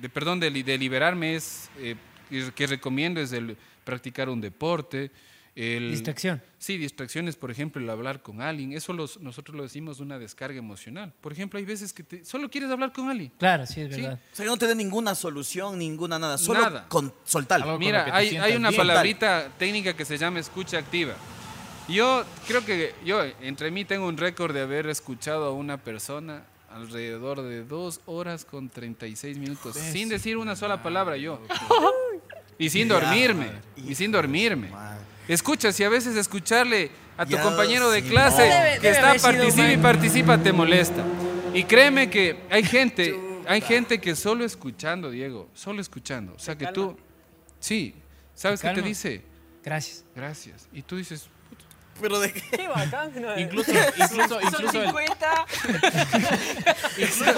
de 0.00 0.08
perdón, 0.08 0.40
de, 0.40 0.50
de 0.50 0.78
liberarme 0.78 1.36
es, 1.36 1.70
eh, 1.78 1.94
que- 2.56 2.66
recomiendo 2.66 3.20
es 3.20 3.32
el 3.32 3.56
practicar 3.84 4.28
un 4.28 4.40
deporte. 4.40 5.12
El, 5.56 5.90
Distracción. 5.90 6.40
Sí, 6.58 6.78
distracciones, 6.78 7.34
por 7.34 7.50
ejemplo, 7.50 7.82
el 7.82 7.90
hablar 7.90 8.22
con 8.22 8.40
alguien. 8.40 8.72
Eso 8.72 8.92
los- 8.92 9.18
nosotros 9.20 9.56
lo 9.56 9.64
decimos 9.64 9.98
una 9.98 10.16
descarga 10.18 10.56
emocional. 10.56 11.12
Por 11.20 11.32
ejemplo, 11.32 11.58
hay 11.58 11.64
veces 11.64 11.92
que 11.92 12.04
te- 12.04 12.24
solo 12.24 12.48
quieres 12.48 12.70
hablar 12.70 12.92
con 12.92 13.10
alguien. 13.10 13.32
Claro, 13.36 13.66
sí, 13.66 13.80
es 13.80 13.92
Sí. 13.94 14.00
verdad. 14.00 14.20
O 14.32 14.36
sea, 14.36 14.44
que 14.44 14.50
no 14.50 14.56
te 14.56 14.66
dé 14.68 14.74
ninguna 14.76 15.14
solución, 15.16 15.76
ninguna 15.76 16.18
nada. 16.20 16.38
Solo 16.38 16.60
Nada. 16.60 16.86
con 16.88 17.12
con 17.32 17.46
lo 17.66 17.78
Mira, 17.78 18.04
te 18.04 18.10
hay, 18.12 18.36
hay 18.36 18.54
una 18.56 18.70
bien. 18.70 18.78
palabrita 18.80 19.48
técnica 19.58 19.92
que 19.94 20.04
se 20.04 20.16
llama 20.16 20.38
escucha 20.38 20.78
activa. 20.78 21.14
Yo 21.90 22.24
creo 22.46 22.64
que 22.64 22.94
yo 23.04 23.22
entre 23.40 23.70
mí 23.70 23.84
tengo 23.84 24.06
un 24.06 24.16
récord 24.16 24.54
de 24.54 24.60
haber 24.62 24.88
escuchado 24.88 25.46
a 25.46 25.52
una 25.52 25.76
persona 25.78 26.44
alrededor 26.70 27.42
de 27.42 27.64
dos 27.64 28.00
horas 28.06 28.44
con 28.44 28.68
36 28.68 29.38
minutos 29.38 29.74
sin 29.76 30.08
decir 30.08 30.36
una 30.36 30.54
sola 30.56 30.82
palabra 30.82 31.16
yo. 31.16 31.40
Y 32.58 32.68
sin 32.68 32.88
dormirme, 32.88 33.52
y 33.74 33.94
sin 33.94 34.12
dormirme. 34.12 34.68
Madre. 34.68 35.00
Escucha, 35.28 35.72
si 35.72 35.82
a 35.82 35.88
veces 35.88 36.14
escucharle 36.14 36.90
a 37.16 37.24
tu 37.24 37.32
Ya, 37.32 37.42
compañero 37.42 37.90
de 37.90 38.02
sí. 38.02 38.08
clase 38.10 38.42
Debe- 38.42 38.74
que 38.80 38.92
debe 38.92 39.16
está 39.16 39.28
participa 39.32 39.72
y 39.72 39.76
participa 39.78 40.36
te 40.38 40.52
molesta. 40.52 41.02
Y 41.54 41.64
créeme 41.64 42.10
que 42.10 42.36
hay 42.50 42.62
gente, 42.62 43.18
hay 43.46 43.62
gente 43.62 43.98
que 43.98 44.14
solo 44.14 44.44
escuchando, 44.44 45.10
Diego, 45.10 45.48
solo 45.54 45.80
escuchando. 45.80 46.34
O 46.34 46.38
sea 46.38 46.54
que 46.58 46.66
tú, 46.66 46.98
sí, 47.58 47.94
¿sabes 48.34 48.60
qué 48.60 48.68
te 48.74 48.82
dice? 48.82 49.22
Gracias. 49.64 50.04
Gracias. 50.14 50.68
Y 50.70 50.82
tú 50.82 50.96
dices, 50.98 51.30
Pero 52.00 52.18
de 52.20 52.32
qué. 52.32 52.42
Qué 52.50 52.68
bacán. 52.68 53.12
¿no? 53.20 53.38
Incluso, 53.38 53.70
incluso, 53.96 54.28
Son 54.40 54.42
incluso 54.44 54.78
el, 54.82 54.86
50. 54.86 55.46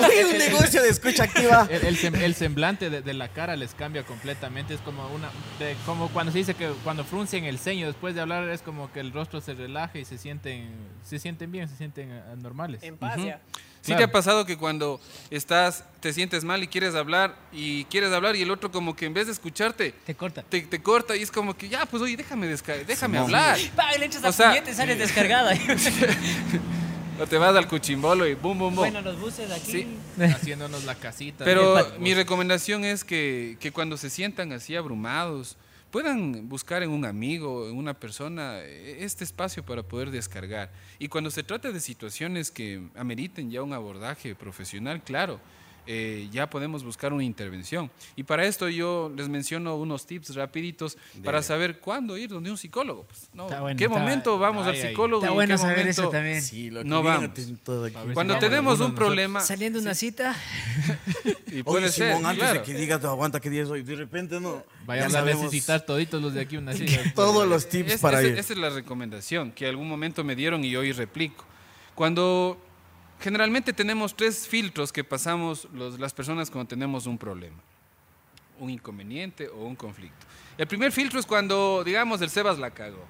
Hay 0.03 0.25
un 0.25 0.39
negocio 0.39 0.83
de 0.83 0.89
escucha 0.89 1.25
activa. 1.25 1.67
el, 1.71 1.85
el 1.87 1.99
sem- 1.99 2.21
el 2.21 2.35
semblante 2.35 2.91
de, 2.91 3.03
de 3.03 3.15
la 3.15 3.29
cara 3.29 3.57
les 3.57 3.75
cambia 3.75 4.05
completamente. 4.05 4.75
Es 4.75 4.81
como 4.81 5.07
una, 5.09 5.31
de- 5.59 5.77
como 5.87 6.09
cuando 6.09 6.33
se 6.33 6.39
dice 6.39 6.55
que 6.55 6.69
cuando 6.85 7.05
fruncen 7.05 7.45
el 7.45 7.59
ceño 7.59 7.87
después 7.87 8.15
de 8.15 8.21
hablar 8.21 8.49
es 8.49 8.63
como 8.63 8.91
que 8.93 9.01
el 9.01 9.13
rostro 9.13 9.41
se 9.41 9.55
relaja 9.55 9.99
y 9.99 10.05
se 10.05 10.19
sienten, 10.19 10.71
se 11.05 11.19
sienten 11.19 11.51
bien, 11.53 11.69
se 11.69 11.77
sienten 11.77 12.11
eh, 12.13 12.23
normales. 12.41 12.83
En 12.83 12.97
paz, 12.97 13.17
ya. 13.23 13.41
¿Sí 13.83 13.89
Claro. 13.89 13.99
te 13.99 14.05
ha 14.05 14.13
pasado 14.13 14.47
que 14.47 14.57
cuando 14.57 14.99
estás, 15.31 15.85
te 16.01 16.13
sientes 16.15 16.43
mal 16.45 16.63
y 16.63 16.67
quieres 16.69 16.95
hablar 16.95 17.37
y 17.53 17.85
quieres 17.85 18.13
hablar 18.13 18.35
y 18.37 18.43
el 18.43 18.51
otro 18.51 18.71
como 18.73 18.97
que 18.97 19.05
en 19.07 19.13
vez 19.15 19.27
de 19.27 19.33
escucharte 19.33 19.93
Te 20.07 20.15
corta. 20.15 20.43
te, 20.43 20.63
te 20.63 20.83
corta 20.83 21.15
y 21.17 21.23
es 21.23 21.31
como 21.31 21.55
que 21.57 21.69
ya, 21.69 21.85
pues 21.85 22.03
oye, 22.03 22.17
déjame 22.17 22.47
desca- 22.53 22.85
déjame 22.87 23.19
hablar. 23.19 23.59
Pa, 23.77 23.93
le 23.99 24.07
echas 24.07 24.25
O 24.25 24.29
a 24.29 24.33
sea- 24.33 24.49
puñete 24.51 24.71
y 24.71 24.75
sales 24.75 24.99
descargada. 24.99 25.53
O 27.21 27.27
te 27.27 27.37
vas 27.37 27.55
al 27.55 27.69
cuchimbolo 27.69 28.27
y 28.27 28.35
bum, 28.35 28.59
bum, 28.59 28.75
bum. 28.75 28.77
bueno, 28.77 29.01
los 29.03 29.21
buses 29.21 29.51
aquí. 29.51 29.71
Sí. 29.71 29.87
Haciéndonos 30.23 30.85
la 30.85 30.95
casita. 30.95 31.45
Pero 31.45 31.77
mi 31.99 32.15
recomendación 32.15 32.85
es 32.85 33.05
que, 33.05 33.59
que 33.61 33.71
cuando 33.71 33.97
se 33.97 34.09
sientan 34.11 34.51
así 34.53 34.75
abrumados, 34.75 35.57
puedan 35.93 36.49
buscar 36.49 36.83
en 36.83 36.91
un 36.91 37.05
amigo, 37.05 37.69
en 37.69 37.77
una 37.77 37.93
persona, 37.95 38.61
eh, 38.61 39.05
este 39.05 39.25
espacio 39.25 39.63
para 39.63 39.83
poder 39.83 40.11
descargar. 40.11 40.73
Y 40.99 41.09
cuando 41.09 41.31
se 41.31 41.43
trata 41.43 41.71
de 41.71 41.81
situaciones 41.81 42.51
que 42.51 42.83
ameriten 42.97 43.51
ya 43.51 43.63
un 43.63 43.75
abordaje 43.75 44.35
profesional, 44.35 45.05
claro, 45.05 45.39
eh, 45.87 46.29
ya 46.31 46.49
podemos 46.49 46.85
buscar 46.85 47.13
una 47.13 47.25
intervención. 47.25 47.91
Y 48.17 48.23
para 48.23 48.47
esto 48.47 48.69
yo 48.69 49.13
les 49.17 49.29
menciono 49.29 49.77
unos 49.77 50.07
tips 50.07 50.35
rapiditos 50.35 50.97
para 51.25 51.43
saber 51.43 51.81
cuándo 51.81 52.17
ir 52.17 52.31
donde 52.31 52.51
un 52.51 52.57
psicólogo. 52.59 53.05
Pues, 53.05 53.29
¿no? 53.35 53.49
Bueno, 53.49 53.77
¿Qué 53.77 53.85
está- 53.85 53.99
momento 53.99 54.39
vamos 54.39 54.67
Ay, 54.67 54.71
al 54.79 54.83
ay. 54.83 54.89
psicólogo? 54.91 55.23
Está 55.25 55.35
bueno 55.35 55.55
qué 55.55 55.59
saber 55.59 55.89
eso 55.89 56.03
momento- 56.03 56.17
también. 56.19 56.43
Sí, 56.43 56.71
lo 56.71 56.83
que 56.83 56.89
No 56.89 57.03
vamos. 57.03 57.31
todo 57.65 57.85
aquí. 57.87 57.97
Cuando 58.15 58.35
si 58.35 58.41
tenemos 58.41 58.81
un 58.81 58.95
problema, 58.95 59.41
Saliendo 59.41 59.79
una 59.81 59.95
cita. 59.95 60.37
y 61.47 61.53
Oye, 61.55 61.65
puede 61.65 61.89
ser, 61.91 62.09
Simón, 62.15 62.27
antes 62.27 62.45
claro. 62.45 62.61
de 62.61 62.65
que 62.67 62.75
digas, 62.75 63.03
"No, 63.03 63.09
aguanta, 63.11 63.41
¿qué 63.41 63.51
día 63.51 63.63
es 63.63 63.69
hoy? 63.69 63.83
De 63.83 63.97
repente, 63.97 64.41
no. 64.41 64.65
Vayamos 64.87 65.13
Ya 65.13 65.21
a 65.21 65.25
necesitar 65.25 65.81
toditos 65.85 66.23
los 66.23 66.35
de 66.35 66.41
aquí 66.43 66.57
una 66.57 66.73
silla. 66.75 67.01
Todos 67.15 67.47
los 67.49 67.69
tips 67.69 67.95
Es- 67.95 68.01
para 68.01 68.21
ese- 68.21 68.31
ir. 68.31 68.39
Esa 68.39 68.53
es 68.53 68.59
la 68.59 68.71
recomendación 68.71 69.53
que 69.53 69.67
algún 69.67 69.89
momento 69.89 70.23
me 70.25 70.37
dieron 70.37 70.65
y 70.65 70.75
hoy 70.77 70.93
replico. 70.93 71.45
Cuando 71.95 72.59
generalmente 73.23 73.73
tenemos 73.73 74.15
tres 74.15 74.47
filtros 74.47 74.93
que 74.93 75.05
pasamos 75.05 75.67
los- 75.73 75.99
las 75.99 76.13
personas 76.13 76.51
cuando 76.51 76.69
tenemos 76.69 77.07
un 77.07 77.17
problema, 77.17 77.57
un 78.59 78.69
inconveniente 78.71 79.49
o 79.49 79.65
un 79.65 79.77
conflicto. 79.77 80.27
El 80.59 80.67
primer 80.67 80.93
filtro 80.93 81.19
es 81.19 81.27
cuando, 81.27 81.83
digamos, 81.85 82.21
el 82.21 82.29
Sebas 82.31 82.59
la 82.59 82.71
cagó 82.71 83.05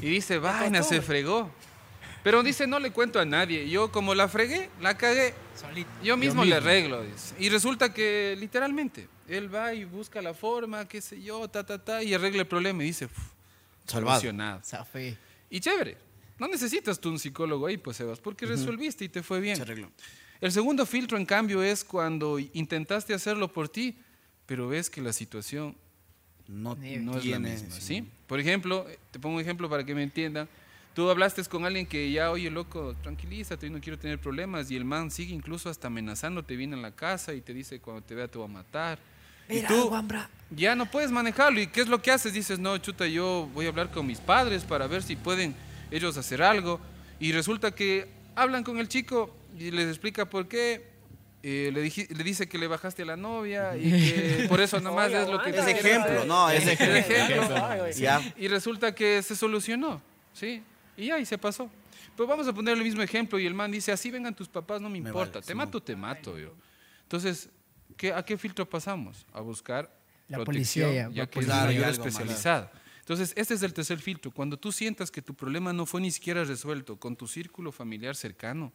y 0.00 0.06
dice, 0.06 0.38
vaina, 0.38 0.82
se 0.82 1.02
fregó. 1.02 1.50
Pero 2.24 2.42
dice, 2.44 2.68
no 2.68 2.78
le 2.78 2.92
cuento 2.92 3.18
a 3.18 3.24
nadie. 3.24 3.68
Yo 3.68 3.90
como 3.90 4.14
la 4.14 4.28
fregué, 4.28 4.70
la 4.80 4.96
cagué, 4.96 5.34
Solito. 5.56 5.90
yo 6.04 6.16
mismo, 6.16 6.44
le 6.44 6.54
mismo. 6.54 6.68
arreglo. 6.68 7.02
dice. 7.02 7.34
Y 7.40 7.48
resulta 7.48 7.92
que 7.92 8.36
literalmente, 8.38 9.08
él 9.28 9.52
va 9.52 9.74
y 9.74 9.84
busca 9.84 10.22
la 10.22 10.32
forma, 10.32 10.86
qué 10.86 11.00
sé 11.00 11.20
yo, 11.20 11.48
ta, 11.48 11.66
ta, 11.66 11.82
ta, 11.82 12.00
y 12.02 12.14
arregla 12.14 12.42
el 12.42 12.46
problema 12.46 12.84
y 12.84 12.86
dice, 12.86 13.06
"Uf, 13.06 13.18
Salvado. 13.86 14.20
solucionado. 14.20 14.60
Zafé. 14.64 15.18
Y 15.50 15.58
chévere. 15.58 15.98
No 16.42 16.48
necesitas 16.48 16.98
tú 16.98 17.08
un 17.08 17.20
psicólogo 17.20 17.68
ahí, 17.68 17.76
pues, 17.76 17.98
Sebas, 17.98 18.18
porque 18.18 18.46
resolviste 18.46 19.04
y 19.04 19.08
te 19.08 19.22
fue 19.22 19.38
bien. 19.38 19.54
Se 19.54 19.62
arregló. 19.62 19.92
El 20.40 20.50
segundo 20.50 20.84
filtro, 20.86 21.16
en 21.16 21.24
cambio, 21.24 21.62
es 21.62 21.84
cuando 21.84 22.40
intentaste 22.40 23.14
hacerlo 23.14 23.52
por 23.52 23.68
ti, 23.68 23.96
pero 24.44 24.66
ves 24.66 24.90
que 24.90 25.00
la 25.00 25.12
situación 25.12 25.76
No, 26.48 26.72
es 26.82 27.24
la 27.26 27.38
misma, 27.38 27.70
sí. 27.70 28.08
Por 28.26 28.40
ejemplo, 28.40 28.84
te 29.12 29.20
pongo 29.20 29.36
un 29.36 29.40
ejemplo 29.40 29.70
para 29.70 29.84
que 29.86 29.94
me 29.94 30.02
entiendan. 30.02 30.48
Tú 30.96 31.08
hablaste 31.08 31.44
con 31.44 31.64
alguien 31.64 31.86
que 31.86 32.10
ya, 32.10 32.32
oye, 32.32 32.50
loco, 32.50 32.96
tranquilízate, 33.04 33.68
yo 33.68 33.72
no 33.72 33.80
quiero 33.80 33.96
tener 33.96 34.18
problemas. 34.18 34.68
Y 34.68 34.74
el 34.74 34.84
man 34.84 35.12
sigue 35.12 35.32
incluso 35.32 35.70
hasta 35.70 35.86
amenazándote, 35.86 36.56
viene 36.56 36.74
a 36.74 36.80
la 36.80 36.90
casa 36.90 37.34
y 37.34 37.40
te 37.40 37.54
dice, 37.54 37.78
cuando 37.78 38.02
te 38.02 38.16
vea 38.16 38.26
te 38.26 38.38
voy 38.38 38.48
a 38.48 38.52
matar. 38.52 38.98
Y 39.48 39.54
Mira, 39.54 39.68
tú 39.68 39.88
guambra. 39.90 40.28
ya 40.50 40.74
no 40.74 40.90
puedes 40.90 41.12
manejarlo. 41.12 41.60
¿Y 41.60 41.68
qué 41.68 41.82
es 41.82 41.86
lo 41.86 42.02
que 42.02 42.10
haces? 42.10 42.32
Dices, 42.32 42.58
no, 42.58 42.76
chuta, 42.78 43.06
yo 43.06 43.48
voy 43.54 43.66
a 43.66 43.68
hablar 43.68 43.92
con 43.92 44.04
mis 44.08 44.18
padres 44.18 44.64
para 44.64 44.88
ver 44.88 45.04
si 45.04 45.14
pueden 45.14 45.54
ellos 45.92 46.16
hacer 46.16 46.42
algo. 46.42 46.80
Y 47.20 47.32
resulta 47.32 47.72
que 47.72 48.08
hablan 48.34 48.64
con 48.64 48.78
el 48.78 48.88
chico 48.88 49.34
y 49.58 49.70
les 49.70 49.88
explica 49.88 50.28
por 50.28 50.48
qué. 50.48 50.90
eh, 51.42 51.70
le, 51.72 52.24
dice 52.24 52.48
que 52.48 52.56
le 52.58 52.68
bajaste 52.68 53.02
a 53.02 53.06
la 53.06 53.16
novia 53.16 53.76
y 53.76 53.90
que 53.90 54.46
por 54.48 54.60
eso 54.60 54.80
nomás 54.80 55.08
Oye, 55.08 55.22
es 55.22 55.28
lo 55.28 55.42
que 55.42 55.50
Es 55.50 55.66
ejemplo, 55.66 56.24
no, 56.24 56.50
es 56.50 56.66
Es 56.66 56.80
ejemplo. 56.80 58.32
Y 58.36 58.48
resulta 58.48 58.94
que 58.94 59.22
se 59.22 59.34
solucionó, 59.36 60.00
¿sí? 60.32 60.62
Y 60.96 61.10
ahí 61.10 61.26
se 61.26 61.38
pasó. 61.38 61.70
Pero 62.16 62.26
vamos 62.26 62.46
a 62.46 62.52
poner 62.52 62.76
el 62.76 62.84
mismo 62.84 63.02
ejemplo 63.02 63.38
y 63.38 63.46
el 63.46 63.54
man 63.54 63.70
dice, 63.70 63.90
así 63.90 64.10
vengan 64.10 64.34
tus 64.34 64.48
papás, 64.48 64.80
no 64.80 64.88
me 64.88 65.00
Me 65.00 65.08
importa, 65.08 65.34
vale, 65.34 65.46
te 65.46 65.52
sí, 65.52 65.56
mato, 65.56 65.82
te 65.82 65.96
mato 65.96 66.38
yo. 66.38 66.54
Entonces, 67.02 67.48
¿qué, 67.96 68.12
¿a 68.12 68.22
qué 68.24 68.36
filtro 68.36 68.68
pasamos? 68.68 69.26
A 69.32 69.40
buscar 69.40 69.90
La 70.28 70.38
protección, 70.38 70.86
policía 70.86 71.10
ya, 71.10 71.26
que 71.26 71.40
es 71.40 71.46
una 71.46 71.64
ayuda 71.64 71.88
especializada. 71.88 72.70
Entonces, 73.02 73.32
este 73.36 73.54
es 73.54 73.62
el 73.62 73.74
tercer 73.74 73.98
filtro. 73.98 74.30
Cuando 74.30 74.56
tú 74.56 74.70
sientas 74.70 75.10
que 75.10 75.22
tu 75.22 75.34
problema 75.34 75.72
no 75.72 75.86
fue 75.86 76.00
ni 76.00 76.12
siquiera 76.12 76.44
resuelto 76.44 76.96
con 76.96 77.16
tu 77.16 77.26
círculo 77.26 77.72
familiar 77.72 78.14
cercano, 78.14 78.72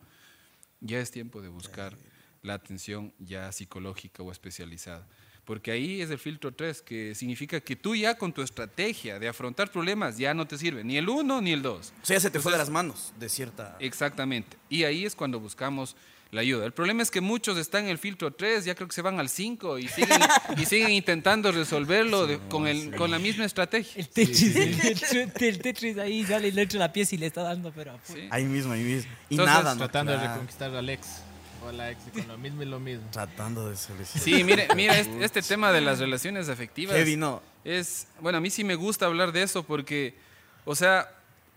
ya 0.81 0.99
es 0.99 1.11
tiempo 1.11 1.41
de 1.41 1.47
buscar 1.47 1.97
la 2.43 2.55
atención 2.55 3.13
ya 3.19 3.51
psicológica 3.51 4.23
o 4.23 4.31
especializada. 4.31 5.07
Porque 5.45 5.71
ahí 5.71 6.01
es 6.01 6.09
el 6.09 6.19
filtro 6.19 6.53
3, 6.53 6.81
que 6.81 7.15
significa 7.15 7.61
que 7.61 7.77
tú 7.77 7.95
ya 7.95 8.17
con 8.17 8.33
tu 8.33 8.41
estrategia 8.41 9.17
de 9.17 9.29
afrontar 9.29 9.71
problemas 9.71 10.17
ya 10.17 10.33
no 10.33 10.45
te 10.45 10.57
sirve, 10.57 10.83
ni 10.83 10.97
el 10.97 11.07
1 11.07 11.41
ni 11.41 11.53
el 11.53 11.61
2. 11.61 11.93
O 12.01 12.05
sea, 12.05 12.17
ya 12.17 12.19
se 12.19 12.29
te 12.29 12.41
fue 12.41 12.51
de 12.51 12.57
las 12.57 12.69
manos, 12.69 13.13
de 13.17 13.29
cierta... 13.29 13.77
Exactamente. 13.79 14.57
Y 14.67 14.83
ahí 14.83 15.05
es 15.05 15.15
cuando 15.15 15.39
buscamos 15.39 15.95
la 16.31 16.41
ayuda. 16.41 16.65
El 16.65 16.73
problema 16.73 17.01
es 17.03 17.09
que 17.11 17.21
muchos 17.21 17.57
están 17.57 17.85
en 17.85 17.89
el 17.91 17.97
filtro 17.97 18.33
3, 18.33 18.65
ya 18.65 18.75
creo 18.75 18.87
que 18.87 18.93
se 18.93 19.01
van 19.01 19.19
al 19.19 19.29
5 19.29 19.77
y 19.79 19.87
siguen, 19.87 20.21
y 20.57 20.65
siguen 20.65 20.91
intentando 20.91 21.51
resolverlo 21.51 22.27
de- 22.27 22.37
con, 22.49 22.67
el, 22.67 22.95
con 22.95 23.09
la 23.11 23.19
misma 23.19 23.45
estrategia. 23.45 23.93
El 24.01 24.09
Tetris, 24.09 24.55
el, 24.55 25.31
el 25.39 25.59
Tetris 25.59 25.97
ahí 25.97 26.25
sale 26.25 26.49
y 26.49 26.51
le 26.51 26.63
echa 26.63 26.77
la 26.77 26.91
pieza 26.91 27.15
y 27.15 27.17
le 27.17 27.27
está 27.27 27.43
dando, 27.43 27.71
pero. 27.71 27.97
Sí. 28.03 28.27
Ahí 28.29 28.43
mismo, 28.45 28.73
ahí 28.73 28.83
mismo. 28.83 29.11
Y 29.29 29.35
Entonces, 29.35 29.55
nada, 29.55 29.73
¿no? 29.75 29.79
Tratando 29.79 30.11
de 30.13 30.27
reconquistar 30.27 30.75
al 30.75 30.89
ex 30.89 31.07
o 31.63 31.69
a 31.69 31.71
la 31.71 31.91
ex 31.91 32.01
y 32.07 32.11
con 32.19 32.27
lo 32.27 32.37
mismo 32.37 32.61
y 32.61 32.65
lo 32.65 32.79
mismo. 32.79 33.07
Tratando 33.11 33.69
de 33.69 33.77
solucionar. 33.77 34.23
Sí, 34.23 34.43
mire, 34.43 34.67
mira, 34.75 34.97
este, 34.99 35.23
este 35.23 35.41
tema 35.41 35.71
de 35.71 35.81
las 35.81 35.99
relaciones 35.99 36.49
afectivas 36.49 36.95
Heavy, 36.95 37.15
no. 37.15 37.41
es, 37.63 38.07
bueno, 38.19 38.37
a 38.37 38.41
mí 38.41 38.49
sí 38.49 38.63
me 38.63 38.75
gusta 38.75 39.05
hablar 39.05 39.31
de 39.31 39.43
eso 39.43 39.63
porque, 39.63 40.13
o 40.65 40.75
sea, 40.75 41.09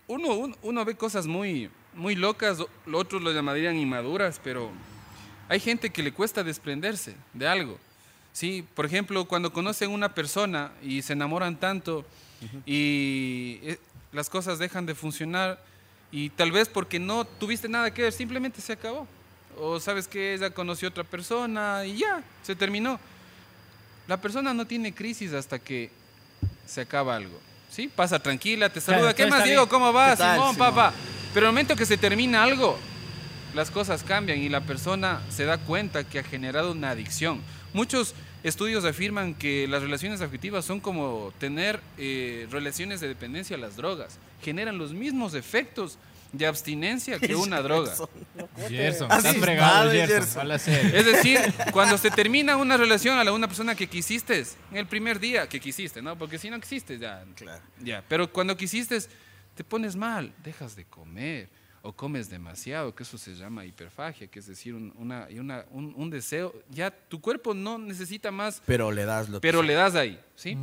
uno, 0.07 0.33
uno, 0.33 0.55
uno 0.63 0.85
ve 0.85 0.95
cosas 0.95 1.27
muy, 1.27 1.69
muy 1.93 2.15
locas, 2.15 2.57
otros 2.91 3.21
lo 3.21 3.31
llamarían 3.31 3.77
inmaduras, 3.77 4.39
pero 4.43 4.71
hay 5.49 5.59
gente 5.59 5.89
que 5.89 6.03
le 6.03 6.13
cuesta 6.13 6.43
desprenderse 6.43 7.15
de 7.33 7.47
algo. 7.47 7.77
Sí, 8.33 8.65
por 8.75 8.85
ejemplo, 8.85 9.25
cuando 9.25 9.51
conocen 9.51 9.91
una 9.91 10.13
persona 10.13 10.71
y 10.81 11.01
se 11.01 11.13
enamoran 11.13 11.57
tanto 11.57 12.05
y 12.65 13.59
eh, 13.63 13.79
las 14.13 14.29
cosas 14.29 14.57
dejan 14.57 14.85
de 14.85 14.95
funcionar 14.95 15.61
y 16.11 16.29
tal 16.29 16.51
vez 16.51 16.69
porque 16.69 16.99
no 16.99 17.25
tuviste 17.25 17.67
nada 17.67 17.93
que 17.93 18.03
ver, 18.03 18.13
simplemente 18.13 18.61
se 18.61 18.73
acabó. 18.73 19.07
O 19.57 19.79
sabes 19.81 20.07
que 20.07 20.33
ella 20.33 20.49
conoció 20.49 20.87
otra 20.87 21.03
persona 21.03 21.85
y 21.85 21.97
ya, 21.97 22.23
se 22.41 22.55
terminó. 22.55 22.99
La 24.07 24.19
persona 24.19 24.53
no 24.53 24.65
tiene 24.65 24.93
crisis 24.93 25.33
hasta 25.33 25.59
que 25.59 25.91
se 26.65 26.81
acaba 26.81 27.15
algo. 27.15 27.37
¿Sí? 27.69 27.89
Pasa 27.93 28.19
tranquila, 28.19 28.69
te 28.69 28.81
Claro, 28.81 28.99
saluda. 28.99 29.13
¿Qué 29.13 29.23
todo 29.23 29.31
más, 29.37 29.43
Diego? 29.45 29.67
¿Cómo 29.67 29.93
va? 29.93 30.11
¿Qué 30.11 30.17
tal, 30.17 30.37
Simón, 30.37 30.53
Simón? 30.53 30.69
papá. 30.69 30.93
Pero 31.33 31.45
el 31.45 31.51
momento 31.53 31.75
que 31.75 31.85
se 31.85 31.97
termina 31.97 32.43
algo, 32.43 32.77
las 33.53 33.71
cosas 33.71 34.03
cambian 34.03 34.39
y 34.39 34.49
la 34.49 34.61
persona 34.61 35.21
se 35.29 35.45
da 35.45 35.57
cuenta 35.57 36.03
que 36.03 36.19
ha 36.19 36.23
generado 36.23 36.71
una 36.71 36.89
adicción. 36.89 37.41
Muchos 37.73 38.15
estudios 38.43 38.83
afirman 38.83 39.33
que 39.33 39.67
las 39.67 39.81
relaciones 39.81 40.21
afectivas 40.21 40.65
son 40.65 40.79
como 40.79 41.33
tener 41.39 41.79
eh, 41.97 42.47
relaciones 42.51 42.99
de 42.99 43.07
dependencia 43.07 43.55
a 43.55 43.59
las 43.59 43.77
drogas. 43.77 44.17
Generan 44.41 44.77
los 44.77 44.93
mismos 44.93 45.33
efectos 45.33 45.97
de 46.33 46.47
abstinencia 46.47 47.19
que 47.19 47.35
una 47.35 47.61
droga. 47.61 47.93
Gerson, 48.67 49.11
estás 49.11 49.35
es, 49.35 49.41
fregado, 49.41 49.91
Gerson. 49.91 50.51
Es 50.51 51.05
decir, 51.05 51.39
cuando 51.71 51.97
se 51.97 52.09
termina 52.11 52.57
una 52.57 52.77
relación 52.77 53.17
a 53.17 53.23
la 53.23 53.31
una 53.31 53.47
persona 53.47 53.75
que 53.75 53.87
quisiste, 53.87 54.45
en 54.71 54.77
el 54.77 54.85
primer 54.85 55.19
día 55.19 55.47
que 55.47 55.59
quisiste, 55.59 56.01
¿no? 56.01 56.17
Porque 56.17 56.37
si 56.37 56.49
no 56.49 56.59
quisiste, 56.59 56.97
ya. 56.97 57.23
Claro. 57.35 57.61
Ya, 57.81 58.03
pero 58.07 58.31
cuando 58.31 58.55
quisiste, 58.55 58.97
te 59.55 59.63
pones 59.63 59.95
mal, 59.95 60.33
dejas 60.43 60.75
de 60.75 60.85
comer 60.85 61.49
o 61.83 61.91
comes 61.93 62.29
demasiado, 62.29 62.93
que 62.93 63.03
eso 63.03 63.17
se 63.17 63.33
llama 63.35 63.65
hiperfagia, 63.65 64.27
que 64.27 64.39
es 64.39 64.45
decir, 64.45 64.75
un, 64.75 64.93
una, 64.97 65.27
y 65.31 65.39
una- 65.39 65.65
un, 65.71 65.93
un 65.97 66.09
deseo. 66.09 66.53
Ya 66.69 66.91
tu 66.91 67.19
cuerpo 67.19 67.53
no 67.53 67.77
necesita 67.79 68.29
más, 68.31 68.61
Pero 68.65 68.91
le 68.91 69.03
das 69.05 69.29
lo 69.29 69.37
que 69.39 69.47
pero 69.47 69.59
sea. 69.59 69.67
le 69.67 69.73
das 69.73 69.95
ahí, 69.95 70.19
¿sí? 70.35 70.55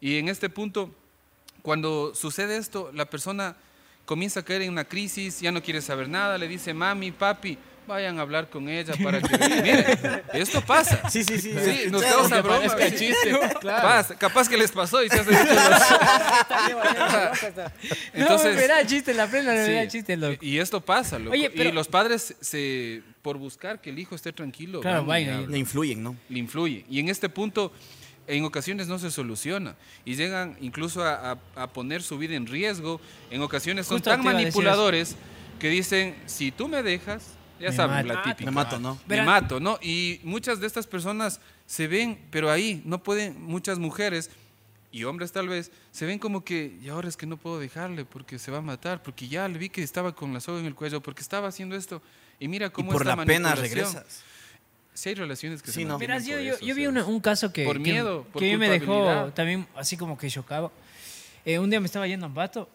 Y 0.00 0.16
en 0.18 0.28
este 0.28 0.50
punto, 0.50 0.94
cuando 1.62 2.14
sucede 2.14 2.56
esto, 2.58 2.90
la 2.92 3.06
persona 3.08 3.56
comienza 4.04 4.40
a 4.40 4.42
caer 4.44 4.62
en 4.62 4.70
una 4.70 4.84
crisis, 4.84 5.40
ya 5.40 5.50
no 5.50 5.62
quiere 5.62 5.80
saber 5.80 6.08
nada, 6.08 6.36
le 6.38 6.46
dice, 6.46 6.72
mami, 6.74 7.10
papi, 7.10 7.56
vayan 7.86 8.18
a 8.18 8.22
hablar 8.22 8.48
con 8.50 8.68
ella 8.68 8.94
para 9.02 9.20
que... 9.20 9.38
Mire, 9.62 10.22
esto 10.32 10.60
pasa. 10.62 11.08
Sí, 11.10 11.22
sí, 11.24 11.38
sí. 11.38 11.52
Sí, 11.64 11.90
nos 11.90 12.02
Claro, 12.02 12.18
causa 12.18 12.40
broma. 12.42 12.58
parezca 12.58 12.90
chiste, 12.96 13.38
claro. 13.60 13.82
Pasa, 13.82 14.14
capaz 14.18 14.48
que 14.48 14.56
les 14.56 14.72
pasó 14.72 15.02
y 15.04 15.08
se 15.08 15.20
hace 15.20 15.30
no, 18.14 18.20
Entonces, 18.22 18.54
me 18.54 18.60
verá 18.60 18.86
chiste, 18.86 19.14
la 19.14 19.26
plena 19.26 19.52
me 19.52 19.64
sí, 19.64 19.70
verá 19.72 19.88
chiste, 19.88 20.16
loco. 20.16 20.44
Y 20.44 20.58
esto 20.58 20.80
pasa, 20.80 21.18
loco. 21.18 21.32
Oye, 21.32 21.50
pero- 21.50 21.70
Y 21.70 21.72
los 21.72 21.88
padres, 21.88 22.34
se, 22.40 23.02
por 23.22 23.38
buscar 23.38 23.80
que 23.80 23.90
el 23.90 23.98
hijo 23.98 24.14
esté 24.14 24.32
tranquilo, 24.32 24.80
Claro, 24.80 25.06
Le 25.06 25.58
influyen, 25.58 26.02
¿no? 26.02 26.16
le 26.28 26.38
influye. 26.38 26.84
Y 26.88 27.00
en 27.00 27.08
este 27.08 27.28
punto, 27.28 27.72
en 28.26 28.44
ocasiones 28.44 28.88
no 28.88 28.98
se 28.98 29.10
soluciona. 29.10 29.76
Y 30.04 30.16
llegan 30.16 30.56
incluso 30.60 31.04
a, 31.04 31.32
a- 31.32 31.38
a 31.62 31.66
poner 31.72 32.02
su 32.02 32.18
vida 32.18 32.34
en 32.34 32.46
riesgo. 32.46 33.00
En 33.30 33.42
ocasiones 33.42 33.86
son 33.86 33.98
Justo 33.98 34.10
tan 34.10 34.24
manipuladores 34.24 35.16
que 35.60 35.68
dicen, 35.68 36.14
si 36.26 36.50
tú 36.52 36.68
me 36.68 36.82
dejas, 36.82 37.35
ya 37.60 37.70
Me 37.70 37.76
saben, 37.76 38.06
mato. 38.06 38.08
la 38.14 38.22
típica. 38.22 38.44
Me 38.44 38.54
mato, 38.54 38.78
¿no? 38.78 38.94
Me 39.06 39.16
Verán- 39.16 39.26
mato, 39.26 39.60
¿no? 39.60 39.78
Y 39.82 40.20
muchas 40.24 40.60
de 40.60 40.66
estas 40.66 40.86
personas 40.86 41.40
se 41.66 41.86
ven, 41.86 42.18
pero 42.30 42.50
ahí 42.50 42.82
no 42.84 43.02
pueden, 43.02 43.40
muchas 43.42 43.78
mujeres 43.78 44.30
y 44.92 45.04
hombres 45.04 45.32
tal 45.32 45.48
vez, 45.48 45.70
se 45.92 46.06
ven 46.06 46.18
como 46.18 46.44
que, 46.44 46.76
y 46.82 46.88
ahora 46.88 47.08
es 47.08 47.16
que 47.16 47.26
no 47.26 47.36
puedo 47.36 47.58
dejarle 47.58 48.04
porque 48.04 48.38
se 48.38 48.50
va 48.50 48.58
a 48.58 48.62
matar, 48.62 49.02
porque 49.02 49.28
ya 49.28 49.46
le 49.48 49.58
vi 49.58 49.68
que 49.68 49.82
estaba 49.82 50.14
con 50.14 50.32
la 50.32 50.40
soga 50.40 50.60
en 50.60 50.66
el 50.66 50.74
cuello, 50.74 51.00
porque 51.02 51.22
estaba 51.22 51.48
haciendo 51.48 51.76
esto. 51.76 52.00
Y 52.38 52.48
mira 52.48 52.66
Y 52.66 52.70
cómo 52.70 52.92
por 52.92 53.02
esta 53.02 53.16
la 53.16 53.24
pena 53.24 53.54
regresas. 53.54 54.22
Sí 54.94 55.10
hay 55.10 55.14
relaciones 55.14 55.60
que 55.62 55.70
Sí, 55.70 55.80
se 55.82 55.84
no. 55.86 55.98
Verás, 55.98 56.24
yo, 56.24 56.36
por 56.36 56.42
yo, 56.44 56.54
eso, 56.54 56.64
yo 56.64 56.74
vi 56.74 56.86
una- 56.86 57.04
un 57.04 57.20
caso 57.20 57.52
que, 57.52 57.64
Por 57.64 57.76
que- 57.76 57.92
miedo, 57.92 58.24
por 58.32 58.40
que 58.40 58.48
a 58.48 58.52
mí 58.52 58.56
me 58.58 58.70
dejó 58.70 59.30
también 59.34 59.66
así 59.76 59.96
como 59.98 60.16
que 60.16 60.30
chocado. 60.30 60.72
Eh, 61.44 61.58
un 61.58 61.68
día 61.68 61.80
me 61.80 61.86
estaba 61.86 62.06
yendo 62.06 62.24
a 62.24 62.28
Ambato 62.28 62.68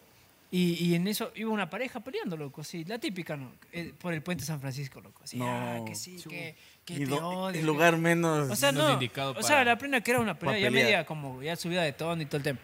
y, 0.54 0.74
y 0.84 0.94
en 0.94 1.08
eso 1.08 1.32
iba 1.34 1.50
una 1.50 1.68
pareja 1.70 2.00
peleando, 2.00 2.36
loco, 2.36 2.60
así, 2.60 2.84
la 2.84 2.98
típica, 2.98 3.36
¿no? 3.36 3.52
Eh, 3.72 3.94
por 3.98 4.12
el 4.12 4.22
puente 4.22 4.44
San 4.44 4.60
Francisco, 4.60 5.00
loco, 5.00 5.22
así, 5.24 5.38
No. 5.38 5.46
ah, 5.48 5.82
que 5.86 5.94
sí, 5.94 6.22
que, 6.28 6.54
que 6.84 6.94
Y 6.94 7.06
te 7.06 7.12
odio, 7.14 7.48
el 7.48 7.54
que- 7.54 7.62
lugar 7.62 7.96
menos... 7.96 8.50
O 8.50 8.54
sea, 8.56 8.70
menos 8.70 8.88
no, 8.88 8.92
indicado 8.94 9.30
o 9.30 9.34
para- 9.34 9.46
sea, 9.46 9.64
la 9.64 9.78
plena 9.78 10.02
que 10.02 10.10
era 10.10 10.20
una 10.20 10.38
pelea 10.38 10.58
ya 10.58 10.70
media 10.70 11.06
como 11.06 11.42
ya 11.42 11.56
subida 11.56 11.82
de 11.82 11.92
tono 11.94 12.20
y 12.20 12.26
todo 12.26 12.36
el 12.36 12.42
tema. 12.42 12.58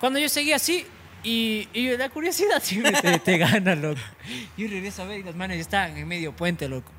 Cuando 0.00 0.18
yo 0.18 0.28
seguía 0.30 0.56
así 0.56 0.86
y, 1.22 1.68
y 1.74 1.94
la 1.96 2.08
curiosidad 2.08 2.62
siempre 2.62 2.92
te, 2.92 3.18
te 3.18 3.36
gana, 3.38 3.74
loco. 3.74 4.00
Yo 4.56 4.66
regreso 4.66 5.02
a 5.02 5.04
ver 5.04 5.20
y 5.20 5.22
las 5.24 5.34
manos 5.36 5.56
ya 5.56 5.60
estaban 5.62 5.96
en 5.96 6.08
medio 6.08 6.34
puente, 6.34 6.68
loco. 6.68 6.90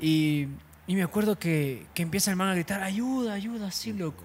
Y, 0.00 0.48
y 0.86 0.94
me 0.94 1.02
acuerdo 1.02 1.38
que, 1.38 1.86
que 1.94 2.02
empieza 2.02 2.30
el 2.30 2.36
man 2.36 2.48
a 2.48 2.54
gritar, 2.54 2.82
ayuda, 2.82 3.34
ayuda, 3.34 3.68
así, 3.68 3.92
loco. 3.92 4.24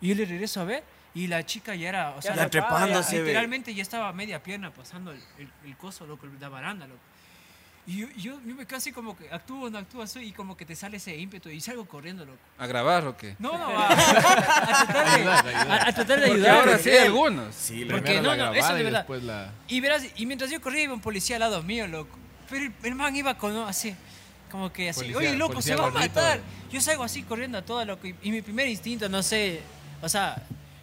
Y 0.00 0.08
yo 0.08 0.14
le 0.14 0.24
regreso 0.24 0.60
a 0.60 0.64
ver 0.64 0.82
y 1.14 1.26
la 1.26 1.44
chica 1.44 1.74
ya 1.74 1.88
era, 1.88 2.10
o 2.10 2.22
sea, 2.22 2.34
Ya 2.34 2.42
la- 2.44 2.50
trepándose, 2.50 3.16
ve. 3.18 3.22
literalmente 3.26 3.74
ya 3.74 3.82
estaba 3.82 4.12
media 4.12 4.42
pierna 4.42 4.70
pasando 4.72 5.10
el, 5.12 5.20
el, 5.38 5.48
el 5.64 5.76
coso, 5.76 6.06
loco, 6.06 6.26
la 6.40 6.48
baranda, 6.48 6.86
loco. 6.86 7.00
Y 7.86 7.96
yo, 7.96 8.06
yo, 8.16 8.40
yo 8.46 8.54
me 8.54 8.66
quedo 8.66 8.76
así 8.76 8.92
como 8.92 9.16
que 9.16 9.28
actúo, 9.32 9.68
no 9.70 9.78
actúo, 9.78 10.02
así, 10.02 10.20
y 10.20 10.32
como 10.32 10.56
que 10.56 10.64
te 10.64 10.76
sale 10.76 10.98
ese 10.98 11.16
ímpetu 11.16 11.48
y 11.48 11.60
salgo 11.60 11.86
corriendo, 11.86 12.24
loco. 12.24 12.38
¿A 12.58 12.66
grabar 12.66 13.04
o 13.06 13.16
qué? 13.16 13.34
No, 13.40 13.56
no, 13.58 13.64
a, 13.80 13.88
a 13.92 14.86
tratar 14.86 15.18
de, 15.18 15.54
a- 15.54 15.88
a 15.88 15.92
tratar 15.92 16.20
de 16.20 16.26
Porque 16.28 16.32
ayudar. 16.32 16.56
ahora 16.56 16.78
sí 16.78 16.90
hay 16.90 17.06
algunos. 17.06 17.54
Sí, 17.54 17.84
Porque 17.86 18.02
Primero 18.02 18.22
no, 18.22 18.28
la 18.28 18.36
no, 18.36 18.52
eso 18.52 18.52
grabada 18.52 18.74
de 18.74 18.80
y 18.80 18.84
verdad. 18.84 18.98
después 19.00 19.22
la... 19.24 19.52
Y 19.66 19.80
verás, 19.80 20.06
y 20.14 20.26
mientras 20.26 20.50
yo 20.50 20.60
corría 20.60 20.84
iba 20.84 20.94
un 20.94 21.00
policía 21.00 21.36
al 21.36 21.40
lado 21.40 21.62
mío, 21.62 21.88
loco. 21.88 22.16
Pero 22.48 22.66
el, 22.66 22.72
el 22.84 22.94
man 22.94 23.16
iba 23.16 23.36
con 23.38 23.56
así, 23.56 23.96
como 24.50 24.72
que 24.72 24.90
así, 24.90 25.00
Policía- 25.00 25.16
oye, 25.18 25.36
loco, 25.36 25.60
se 25.62 25.74
va 25.74 25.86
a 25.88 25.90
matar. 25.90 26.40
Yo 26.70 26.80
salgo 26.80 27.02
así 27.02 27.22
corriendo 27.24 27.58
a 27.58 27.62
todo, 27.62 27.84
loco. 27.84 28.06
Y, 28.06 28.14
y 28.22 28.30
mi 28.30 28.42
primer 28.42 28.68
instinto, 28.68 29.08
no 29.08 29.22
sé, 29.22 29.62
o 30.02 30.08
sea, 30.08 30.40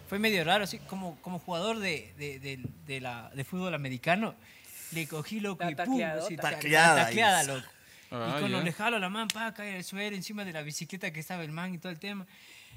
fue 0.08 0.18
medio 0.18 0.42
raro, 0.44 0.64
así 0.64 0.78
como, 0.78 1.16
como 1.22 1.38
jugador 1.38 1.78
de, 1.78 2.12
de, 2.18 2.38
de, 2.40 2.60
de 2.86 3.00
la, 3.00 3.30
de 3.34 3.44
fútbol 3.44 3.74
americano. 3.74 4.34
Le 4.92 5.06
cogí, 5.06 5.38
loco, 5.40 5.62
La 5.64 5.70
y 5.70 5.74
pum, 5.74 6.02
así, 6.02 6.36
ta- 6.36 6.50
Tacleada, 6.50 7.04
tacleada, 7.04 7.44
y- 7.44 7.46
loco. 7.46 7.66
Ah, 8.10 8.32
y 8.34 8.38
cuando 8.40 8.58
ya. 8.58 8.64
le 8.64 8.72
jalo 8.72 8.98
la 8.98 9.10
man, 9.10 9.28
pa, 9.28 9.52
cae 9.52 9.76
el 9.76 9.84
suelo 9.84 10.16
encima 10.16 10.42
de 10.46 10.52
la 10.54 10.62
bicicleta 10.62 11.12
que 11.12 11.20
estaba 11.20 11.42
el 11.44 11.52
man 11.52 11.74
y 11.74 11.78
todo 11.78 11.92
el 11.92 11.98
tema. 11.98 12.26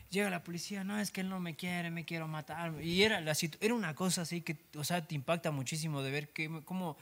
llega 0.09 0.29
la 0.29 0.43
policía, 0.43 0.83
no, 0.83 0.99
es 0.99 1.09
que 1.09 1.21
él 1.21 1.29
no 1.29 1.39
me 1.39 1.55
quiere, 1.55 1.89
me 1.89 2.03
quiero 2.03 2.27
matar. 2.27 2.73
Y 2.83 3.01
era, 3.03 3.21
la 3.21 3.31
situ- 3.33 3.57
era 3.61 3.73
una 3.73 3.95
cosa 3.95 4.23
así 4.23 4.41
que, 4.41 4.57
o 4.75 4.83
sea, 4.83 5.07
te 5.07 5.15
impacta 5.15 5.51
muchísimo 5.51 6.01
de 6.03 6.11
ver 6.11 6.27
que, 6.27 6.49
cómo 6.65 6.97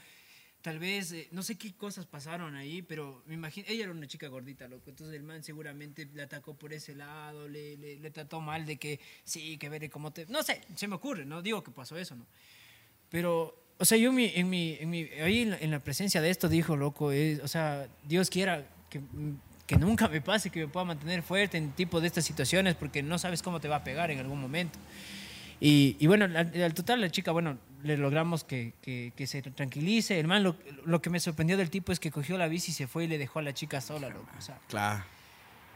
tal 0.62 0.78
vez, 0.78 1.12
eh, 1.12 1.28
no 1.32 1.42
sé 1.42 1.56
qué 1.56 1.72
cosas 1.72 2.06
pasaron 2.06 2.54
ahí, 2.54 2.82
pero 2.82 3.22
me 3.26 3.34
imagino, 3.34 3.66
ella 3.68 3.84
era 3.84 3.92
una 3.92 4.06
chica 4.06 4.28
gordita, 4.28 4.68
loco, 4.68 4.90
entonces 4.90 5.16
el 5.16 5.22
man 5.22 5.42
seguramente 5.42 6.08
la 6.14 6.24
atacó 6.24 6.54
por 6.54 6.72
ese 6.72 6.94
lado, 6.94 7.48
le, 7.48 7.76
le, 7.76 7.98
le 7.98 8.10
trató 8.10 8.40
mal 8.40 8.66
de 8.66 8.76
que, 8.76 9.00
sí, 9.24 9.56
que 9.58 9.68
veré 9.68 9.88
cómo 9.88 10.12
te... 10.12 10.26
No 10.26 10.42
sé, 10.42 10.60
se 10.74 10.86
me 10.86 10.96
ocurre, 10.96 11.24
no 11.24 11.42
digo 11.42 11.62
que 11.64 11.70
pasó 11.70 11.96
eso, 11.96 12.14
¿no? 12.14 12.26
Pero, 13.08 13.56
o 13.78 13.84
sea, 13.84 13.96
yo 13.96 14.12
mi, 14.12 14.26
en 14.34 14.50
mi, 14.50 14.76
en 14.78 14.90
mi, 14.90 15.04
ahí 15.22 15.40
en 15.40 15.50
la, 15.50 15.58
en 15.58 15.70
la 15.70 15.80
presencia 15.80 16.20
de 16.20 16.30
esto 16.30 16.48
dijo, 16.48 16.76
loco, 16.76 17.10
es, 17.10 17.40
o 17.40 17.48
sea, 17.48 17.88
Dios 18.04 18.28
quiera 18.28 18.66
que, 18.90 19.00
que 19.66 19.76
nunca 19.76 20.08
me 20.08 20.20
pase, 20.20 20.50
que 20.50 20.60
me 20.60 20.68
pueda 20.68 20.84
mantener 20.84 21.22
fuerte 21.22 21.56
en 21.56 21.72
tipo 21.72 22.00
de 22.00 22.06
estas 22.06 22.24
situaciones, 22.24 22.74
porque 22.74 23.02
no 23.02 23.18
sabes 23.18 23.42
cómo 23.42 23.60
te 23.60 23.68
va 23.68 23.76
a 23.76 23.84
pegar 23.84 24.10
en 24.10 24.18
algún 24.18 24.40
momento. 24.40 24.78
Y, 25.60 25.96
y 25.98 26.06
bueno, 26.06 26.24
al, 26.24 26.62
al 26.62 26.74
total 26.74 27.00
la 27.00 27.10
chica, 27.10 27.32
bueno, 27.32 27.58
le 27.82 27.96
logramos 27.96 28.44
que, 28.44 28.72
que, 28.82 29.12
que 29.16 29.26
se 29.26 29.42
tranquilice. 29.42 30.18
El 30.20 30.26
man, 30.26 30.42
lo, 30.42 30.56
lo 30.84 31.00
que 31.00 31.10
me 31.10 31.20
sorprendió 31.20 31.56
del 31.56 31.70
tipo 31.70 31.92
es 31.92 32.00
que 32.00 32.10
cogió 32.10 32.36
la 32.38 32.48
bici 32.48 32.70
y 32.72 32.74
se 32.74 32.86
fue 32.86 33.04
y 33.04 33.06
le 33.08 33.18
dejó 33.18 33.38
a 33.38 33.42
la 33.42 33.54
chica 33.54 33.80
sola, 33.80 34.08
loco. 34.08 34.28
O 34.38 34.40
sea, 34.42 34.58
Claro. 34.68 35.02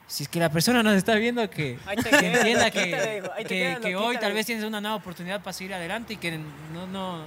si 0.07 0.25
es 0.25 0.29
que 0.29 0.39
la 0.39 0.51
persona 0.51 0.83
nos 0.83 0.95
está 0.97 1.15
viendo, 1.15 1.49
que, 1.49 1.79
que 2.21 2.27
entienda 2.27 2.71
que, 2.71 3.97
hoy 3.97 4.19
tal 4.19 4.33
vez 4.35 4.45
tienes 4.47 4.65
una 4.65 4.81
nueva 4.81 4.97
oportunidad 4.97 5.41
para 5.43 5.53
seguir 5.55 5.73
adelante 5.75 6.13
y 6.15 6.17
que 6.19 6.33
no, 6.33 6.87
no, 6.87 7.19
no 7.19 7.25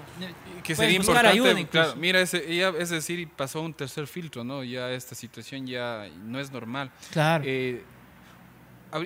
que 0.63 0.75
sería 0.75 0.99
buscar 0.99 1.25
importante, 1.25 1.49
ayuda 1.49 1.69
claro, 1.69 1.95
mira, 1.95 2.21
ese, 2.21 2.43
ella, 2.51 2.71
es 2.77 2.89
decir, 2.89 3.27
pasó 3.35 3.61
un 3.61 3.73
tercer 3.73 4.05
filtro, 4.05 4.43
¿no? 4.43 4.63
Ya 4.63 4.91
esta 4.91 5.15
situación 5.15 5.65
ya 5.65 6.07
no 6.23 6.39
es 6.39 6.51
normal. 6.51 6.91
Claro. 7.11 7.43
Eh, 7.47 7.81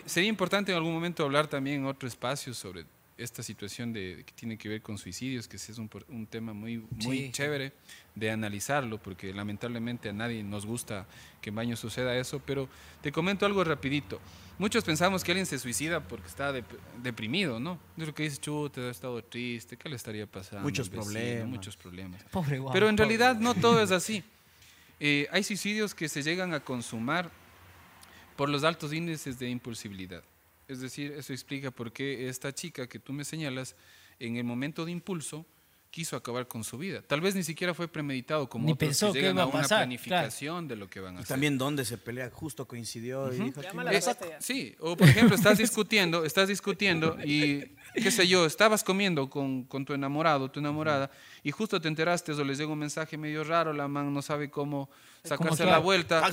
sería 0.05 0.29
importante 0.29 0.71
en 0.71 0.77
algún 0.77 0.93
momento 0.93 1.23
hablar 1.23 1.47
también 1.47 1.77
en 1.81 1.85
otro 1.85 2.07
espacio 2.07 2.53
sobre 2.53 2.85
esta 3.23 3.43
situación 3.43 3.93
de, 3.93 4.23
que 4.25 4.33
tiene 4.33 4.57
que 4.57 4.67
ver 4.69 4.81
con 4.81 4.97
suicidios, 4.97 5.47
que 5.47 5.57
es 5.57 5.77
un, 5.77 5.89
un 6.09 6.27
tema 6.27 6.53
muy, 6.53 6.77
muy 6.91 7.17
Sí. 7.17 7.31
chévere 7.31 7.73
de 8.15 8.31
analizarlo, 8.31 8.97
porque 8.97 9.33
lamentablemente 9.33 10.09
a 10.09 10.13
nadie 10.13 10.43
nos 10.43 10.65
gusta 10.65 11.05
que 11.41 11.49
en 11.49 11.55
baño 11.55 11.75
suceda 11.75 12.15
eso, 12.17 12.39
pero 12.45 12.67
te 13.01 13.11
comento 13.11 13.45
algo 13.45 13.63
rapidito. 13.63 14.19
Muchos 14.57 14.83
pensamos 14.83 15.23
que 15.23 15.31
alguien 15.31 15.45
se 15.45 15.57
suicida 15.57 16.01
porque 16.07 16.27
está 16.27 16.51
dep- 16.53 16.65
deprimido, 17.01 17.59
¿no? 17.59 17.79
Es 17.97 18.05
lo 18.07 18.13
que 18.13 18.23
dice, 18.23 18.37
chuta, 18.37 18.81
ha 18.81 18.89
estado 18.91 19.23
triste, 19.23 19.77
¿qué 19.77 19.89
le 19.89 19.95
estaría 19.95 20.27
pasando? 20.27 20.61
Muchos 20.63 20.89
vecino? 20.89 21.03
problemas. 21.03 21.47
Muchos 21.47 21.77
problemas. 21.77 22.23
Pobre 22.25 22.59
guau. 22.59 22.71
Pero 22.73 22.87
en 22.89 22.97
realidad 22.97 23.35
no 23.37 23.53
todo 23.55 23.81
es 23.81 23.91
así. 23.91 24.23
Eh, 25.03 25.27
hay 25.31 25.41
suicidios 25.43 25.95
que 25.95 26.07
se 26.07 26.21
llegan 26.21 26.53
a 26.53 26.59
consumar 26.59 27.31
por 28.35 28.49
los 28.49 28.63
altos 28.63 28.93
índices 28.93 29.39
de 29.39 29.49
impulsibilidad. 29.49 30.21
Es 30.71 30.79
decir, 30.79 31.11
eso 31.11 31.33
explica 31.33 31.69
por 31.69 31.91
qué 31.91 32.29
esta 32.29 32.53
chica 32.53 32.87
que 32.87 32.97
tú 32.97 33.11
me 33.11 33.25
señalas, 33.25 33.75
en 34.19 34.37
el 34.37 34.45
momento 34.45 34.85
de 34.85 34.93
impulso, 34.93 35.45
quiso 35.91 36.15
acabar 36.15 36.47
con 36.47 36.63
su 36.63 36.77
vida. 36.77 37.01
Tal 37.05 37.19
vez 37.19 37.35
ni 37.35 37.43
siquiera 37.43 37.73
fue 37.73 37.87
premeditado 37.89 38.47
como 38.47 38.65
Ni 38.65 38.71
otros 38.71 38.87
pensó 38.87 39.07
que 39.07 39.13
que 39.13 39.19
llegan 39.19 39.35
iba 39.35 39.41
a 39.43 39.45
a 39.45 39.49
una 39.49 39.61
pasar, 39.63 39.79
planificación 39.79 40.67
de 40.69 40.77
lo 40.77 40.89
que 40.89 41.01
van 41.01 41.15
a 41.17 41.19
Y 41.19 41.23
hacer. 41.23 41.27
también 41.27 41.57
donde 41.57 41.83
se 41.83 41.97
pelea, 41.97 42.29
justo 42.31 42.65
coincidió 42.65 43.27
y 43.33 43.37
dijo, 43.37 43.59
"Aquí 43.59 43.67
Llama 43.67 43.83
me 43.83 43.91
la 43.91 43.97
Es- 43.97 44.09
sí, 44.39 44.73
o 44.79 44.95
por 44.95 45.09
ejemplo, 45.09 45.35
estás 45.35 45.57
discutiendo, 45.57 46.23
estás 46.23 46.47
discutiendo 46.47 47.17
y, 47.25 47.65
qué 47.93 48.09
sé 48.09 48.25
yo, 48.25 48.45
estabas 48.45 48.83
comiendo 48.85 49.29
con, 49.29 49.65
con 49.65 49.83
tu 49.83 49.93
enamorado, 49.93 50.49
tu 50.49 50.61
enamorada, 50.61 51.11
y 51.43 51.51
justo 51.51 51.79
te 51.81 51.89
enteraste 51.89 52.31
o 52.31 52.43
les 52.45 52.57
llega 52.57 52.71
un 52.71 52.79
mensaje 52.79 53.17
medio 53.17 53.43
raro, 53.43 53.73
la 53.73 53.89
man 53.89 54.13
no 54.13 54.21
sabe 54.21 54.49
cómo 54.49 54.89
sacarse 55.25 55.63
la 55.65 55.71
claro, 55.71 55.83
vuelta, 55.83 56.23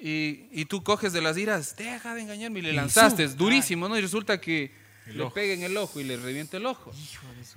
y, 0.00 0.48
y 0.50 0.64
tú 0.64 0.82
coges 0.82 1.12
de 1.12 1.22
las 1.22 1.38
iras, 1.38 1.76
deja 1.76 2.14
de 2.16 2.22
engañarme, 2.22 2.58
y 2.58 2.62
le 2.62 2.72
lanzaste, 2.72 3.22
es 3.22 3.36
durísimo, 3.36 3.88
¿no? 3.88 3.96
Y 3.96 4.00
resulta 4.00 4.40
que 4.40 4.72
le 5.06 5.26
pega 5.30 5.52
en 5.54 5.62
el 5.62 5.76
ojo 5.76 6.00
y 6.00 6.04
le 6.04 6.16
revienta 6.16 6.56
el 6.56 6.66
ojo. 6.66 6.92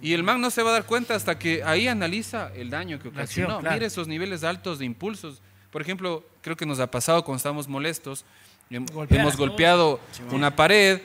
Y 0.02 0.14
el 0.14 0.24
man 0.24 0.42
no 0.42 0.50
se 0.50 0.64
va 0.64 0.70
a 0.72 0.74
dar 0.74 0.86
cuenta 0.86 1.16
hasta 1.16 1.38
que 1.40 1.64
ahí 1.64 1.88
analiza 1.88 2.52
el 2.56 2.70
daño 2.70 3.00
que 3.00 3.10
La 3.12 3.24
acción, 3.24 3.46
ocasionó. 3.46 3.60
claro. 3.60 3.76
Mira 3.76 3.88
esos 3.88 4.08
niveles 4.08 4.44
altos 4.44 4.80
de 4.80 4.86
impulsos. 4.86 5.42
Por 5.72 5.82
ejemplo, 5.82 6.26
creo 6.42 6.56
que 6.56 6.66
nos 6.66 6.80
ha 6.80 6.90
pasado 6.90 7.24
cuando 7.24 7.38
estamos 7.38 7.68
molestos, 7.68 8.26
Golpear 8.70 9.22
hemos 9.22 9.36
a 9.36 9.38
golpeado 9.38 9.98
una 10.32 10.54
pared, 10.54 11.00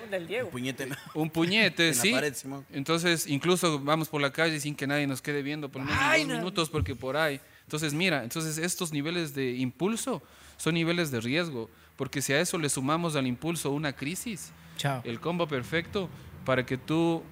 Un 0.45 0.51
puñete 0.51 0.89
un 1.15 1.31
puñete, 1.31 1.89
En 1.91 1.97
la 1.97 2.03
sí. 2.03 2.11
pared, 2.11 2.35
Simón. 2.35 2.67
Entonces, 2.73 3.29
incluso 3.29 3.79
vamos 3.79 4.09
por 4.09 4.21
la 4.21 4.33
calle 4.33 4.59
sin 4.59 4.75
que 4.75 4.85
nadie 4.89 5.07
nos 5.07 5.23
quede 5.23 5.43
viendo 5.43 5.69
por 5.69 5.81
menos 5.83 5.97
de 6.13 6.19
dos 6.25 6.27
minutos 6.39 6.69
porque 6.71 6.97
por 6.97 7.17
ahí. 7.17 7.41
Entonces, 7.65 7.95
mira, 7.95 8.25
entonces 8.25 8.59
estos 8.59 8.93
niveles 8.93 9.33
de 9.35 9.53
impulso 9.55 10.21
son 10.57 10.75
niveles 10.75 11.13
de 11.13 11.21
riesgo, 11.21 11.71
porque 11.97 12.21
si 12.21 12.33
a 12.33 12.41
eso 12.41 12.59
le 12.59 12.69
sumamos 12.69 13.15
al 13.15 13.29
impulso 13.29 13.71
una 13.71 13.93
crisis, 13.93 14.51
Chao. 14.77 15.01
el 15.05 15.21
combo 15.21 15.47
perfecto 15.47 16.09
para 16.45 16.65
que 16.67 16.77
tú 16.79 17.23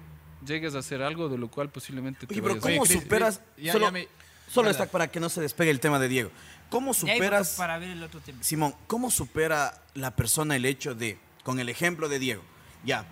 llegues 0.45 0.75
a 0.75 0.79
hacer 0.79 1.01
algo 1.01 1.29
de 1.29 1.37
lo 1.37 1.49
cual 1.49 1.69
posiblemente 1.69 2.25
te 2.27 2.33
Oye, 2.33 2.41
pero 2.41 2.55
vayas 2.55 2.63
¿cómo 2.63 2.83
a... 2.83 2.87
Cris, 2.87 3.01
superas? 3.01 3.41
ya- 3.57 3.73
solo 3.73 3.85
ya 3.85 3.91
me- 3.91 4.07
solo 4.47 4.69
Dale. 4.69 4.83
está 4.83 4.91
para 4.91 5.09
que 5.09 5.19
no 5.19 5.29
se 5.29 5.39
despegue 5.41 5.71
el 5.71 5.79
tema 5.79 5.99
de 5.99 6.07
Diego. 6.07 6.31
¿Cómo 6.69 6.93
superas, 6.93 7.55
para 7.57 7.77
ver 7.79 7.89
el 7.89 8.01
otro 8.03 8.21
tema. 8.21 8.41
Simón, 8.43 8.73
cómo 8.87 9.11
supera 9.11 9.81
la 9.93 10.15
persona 10.15 10.55
el 10.55 10.65
hecho 10.65 10.95
de, 10.95 11.17
con 11.43 11.59
el 11.59 11.67
ejemplo 11.69 12.07
de 12.09 12.17
Diego, 12.19 12.41
ya, 12.85 13.05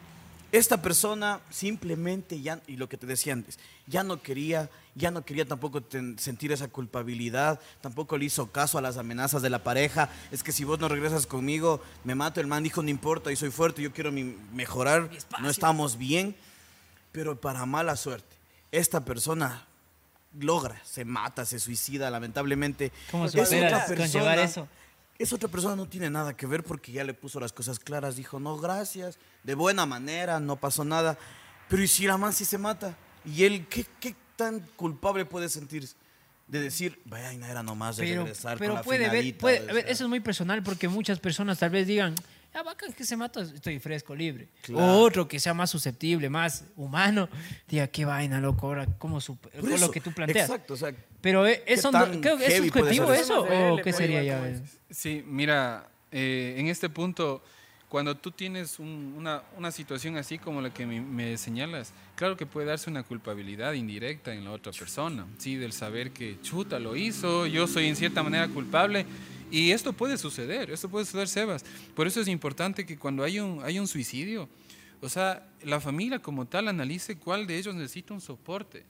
esta 0.51 0.81
persona 0.81 1.41
simplemente 1.49 2.41
ya, 2.41 2.61
y 2.67 2.77
lo 2.77 2.89
que 2.89 2.97
te 2.97 3.05
decía 3.05 3.33
antes, 3.33 3.59
ya 3.85 4.03
no 4.03 4.21
quería, 4.21 4.69
ya 4.99 5.09
no 5.11 5.23
quería 5.23 5.45
tampoco 5.47 5.81
ten- 5.81 6.19
sentir 6.19 6.51
esa 6.51 6.67
culpabilidad, 6.67 7.59
tampoco 7.81 8.17
le 8.17 8.25
hizo 8.25 8.51
caso 8.51 8.77
a 8.77 8.81
las 8.81 8.97
amenazas 8.97 9.41
de 9.41 9.49
la 9.49 9.63
pareja, 9.63 10.09
es 10.31 10.43
que 10.43 10.51
si 10.51 10.63
vos 10.65 10.77
no 10.79 10.87
regresas 10.89 11.25
conmigo, 11.25 11.81
me 12.03 12.13
mato, 12.15 12.41
el 12.41 12.47
man 12.47 12.61
dijo, 12.63 12.83
no 12.83 12.89
importa, 12.89 13.31
y 13.31 13.35
soy 13.35 13.49
fuerte, 13.49 13.81
yo 13.81 13.91
quiero 13.93 14.11
mi- 14.11 14.35
mejorar, 14.53 15.09
no 15.41 15.49
estamos 15.49 15.97
bien, 15.97 16.35
pero 17.11 17.39
para 17.39 17.65
mala 17.65 17.95
suerte, 17.95 18.35
esta 18.71 19.03
persona 19.05 19.65
logra, 20.37 20.79
se 20.83 21.05
mata, 21.05 21.45
se 21.45 21.59
suicida, 21.59 22.09
lamentablemente. 22.11 22.91
¿Cómo 23.09 23.25
Es 23.25 23.33
otra 23.35 23.85
persona- 23.87 24.43
eso? 24.43 24.67
esa 25.17 25.35
otra 25.35 25.49
persona 25.49 25.75
no 25.75 25.87
tiene 25.87 26.09
nada 26.09 26.35
que 26.37 26.45
ver 26.45 26.63
porque 26.63 26.91
ya 26.91 27.03
le 27.03 27.13
puso 27.13 27.39
las 27.39 27.51
cosas 27.51 27.79
claras, 27.79 28.15
dijo, 28.15 28.39
no, 28.39 28.57
gracias, 28.57 29.17
de 29.43 29.55
buena 29.55 29.85
manera, 29.85 30.39
no 30.39 30.55
pasó 30.57 30.83
nada. 30.83 31.17
Pero 31.67 31.81
¿y 31.83 31.87
si 31.87 32.05
la 32.05 32.17
man 32.17 32.31
sí 32.33 32.45
se 32.45 32.57
mata? 32.57 32.95
¿Y 33.25 33.43
él 33.43 33.65
qué, 33.67 33.85
qué 33.99 34.15
tan 34.39 34.61
culpable 34.77 35.25
puede 35.25 35.49
sentirse? 35.49 35.95
De 36.47 36.59
decir, 36.59 36.99
vaya, 37.05 37.31
no 37.33 37.45
era 37.45 37.61
nomás 37.61 37.97
de 37.97 38.03
Pero, 38.05 38.21
regresar 38.23 38.57
pero 38.57 38.71
con 38.71 38.77
la 38.77 38.83
puede 38.83 38.99
ver, 39.01 39.09
finalita", 39.11 39.37
puede, 39.39 39.59
o 39.59 39.69
a 39.69 39.73
ver, 39.73 39.83
sea. 39.83 39.91
eso 39.91 40.03
es 40.05 40.09
muy 40.09 40.19
personal 40.19 40.63
porque 40.63 40.87
muchas 40.87 41.19
personas 41.19 41.59
tal 41.59 41.69
vez 41.69 41.85
digan, 41.85 42.15
ya 42.51 42.63
bacán 42.63 42.91
que 42.93 43.03
se 43.03 43.15
mata, 43.15 43.41
estoy 43.41 43.77
fresco, 43.77 44.15
libre. 44.15 44.47
Claro. 44.63 44.83
O 44.83 45.01
otro 45.03 45.27
que 45.27 45.39
sea 45.39 45.53
más 45.53 45.69
susceptible, 45.69 46.27
más 46.29 46.63
humano, 46.75 47.29
diga, 47.67 47.85
qué 47.87 48.03
vaina, 48.05 48.39
loco, 48.39 48.65
ahora, 48.65 48.87
¿cómo 48.97 49.19
con 49.21 49.71
eso, 49.71 49.85
lo 49.85 49.91
que 49.91 50.01
tú 50.01 50.11
planteas? 50.11 50.49
Exacto, 50.49 50.73
o 50.73 50.77
sea, 50.77 50.91
Pero 51.21 51.45
eh, 51.45 51.61
¿Qué 51.67 51.73
eso, 51.75 51.91
tan 51.91 52.13
no- 52.15 52.21
creo 52.21 52.37
que 52.37 52.47
¿es 52.47 52.57
subjetivo 52.57 53.13
eso 53.13 53.45
eso? 53.45 53.73
o 53.75 53.81
qué 53.83 53.93
sería 53.93 54.23
ya? 54.23 54.41
Sí, 54.89 55.23
mira, 55.27 55.87
eh, 56.11 56.55
en 56.57 56.65
este 56.67 56.89
punto, 56.89 57.43
cuando 57.89 58.15
tú 58.15 58.31
tienes 58.31 58.79
un- 58.79 59.15
una, 59.17 59.41
una 59.57 59.71
situación 59.71 60.15
así 60.15 60.37
como 60.37 60.61
la 60.61 60.71
que 60.73 60.85
me, 60.85 61.01
me 61.01 61.37
señalas, 61.37 61.91
claro 62.15 62.37
que 62.37 62.45
puede 62.45 62.67
darse 62.67 62.89
una 62.89 63.03
culpabilidad 63.03 63.73
indirecta 63.73 64.33
en 64.33 64.45
la 64.45 64.51
otra 64.51 64.71
persona, 64.71 65.25
sí, 65.39 65.55
del 65.55 65.73
saber 65.73 66.11
que 66.11 66.39
chuta 66.41 66.79
lo 66.79 66.95
hizo, 66.95 67.47
yo 67.47 67.67
soy 67.67 67.87
en 67.87 67.95
cierta 67.95 68.21
manera 68.23 68.47
culpable. 68.47 69.05
Y 69.51 69.71
esto 69.71 69.93
puede 69.93 70.19
suceder, 70.19 70.69
esto 70.69 70.87
puede 70.89 71.05
suceder, 71.05 71.27
Sebas. 71.27 71.65
Por 71.95 72.05
eso 72.05 72.21
es 72.21 72.27
importante 72.27 72.85
que 72.85 72.99
cuando 72.99 73.23
hay 73.23 73.39
un, 73.39 73.61
hay 73.63 73.79
un 73.79 73.87
suicidio, 73.87 74.47
o 75.01 75.09
sea, 75.09 75.43
la 75.63 75.79
familia 75.79 76.19
como 76.19 76.45
tal 76.45 76.67
analice 76.67 77.17
cuál 77.17 77.47
de 77.47 77.57
ellos 77.57 77.73
necesita 77.73 78.13
un 78.13 78.21
soporte. 78.21 78.83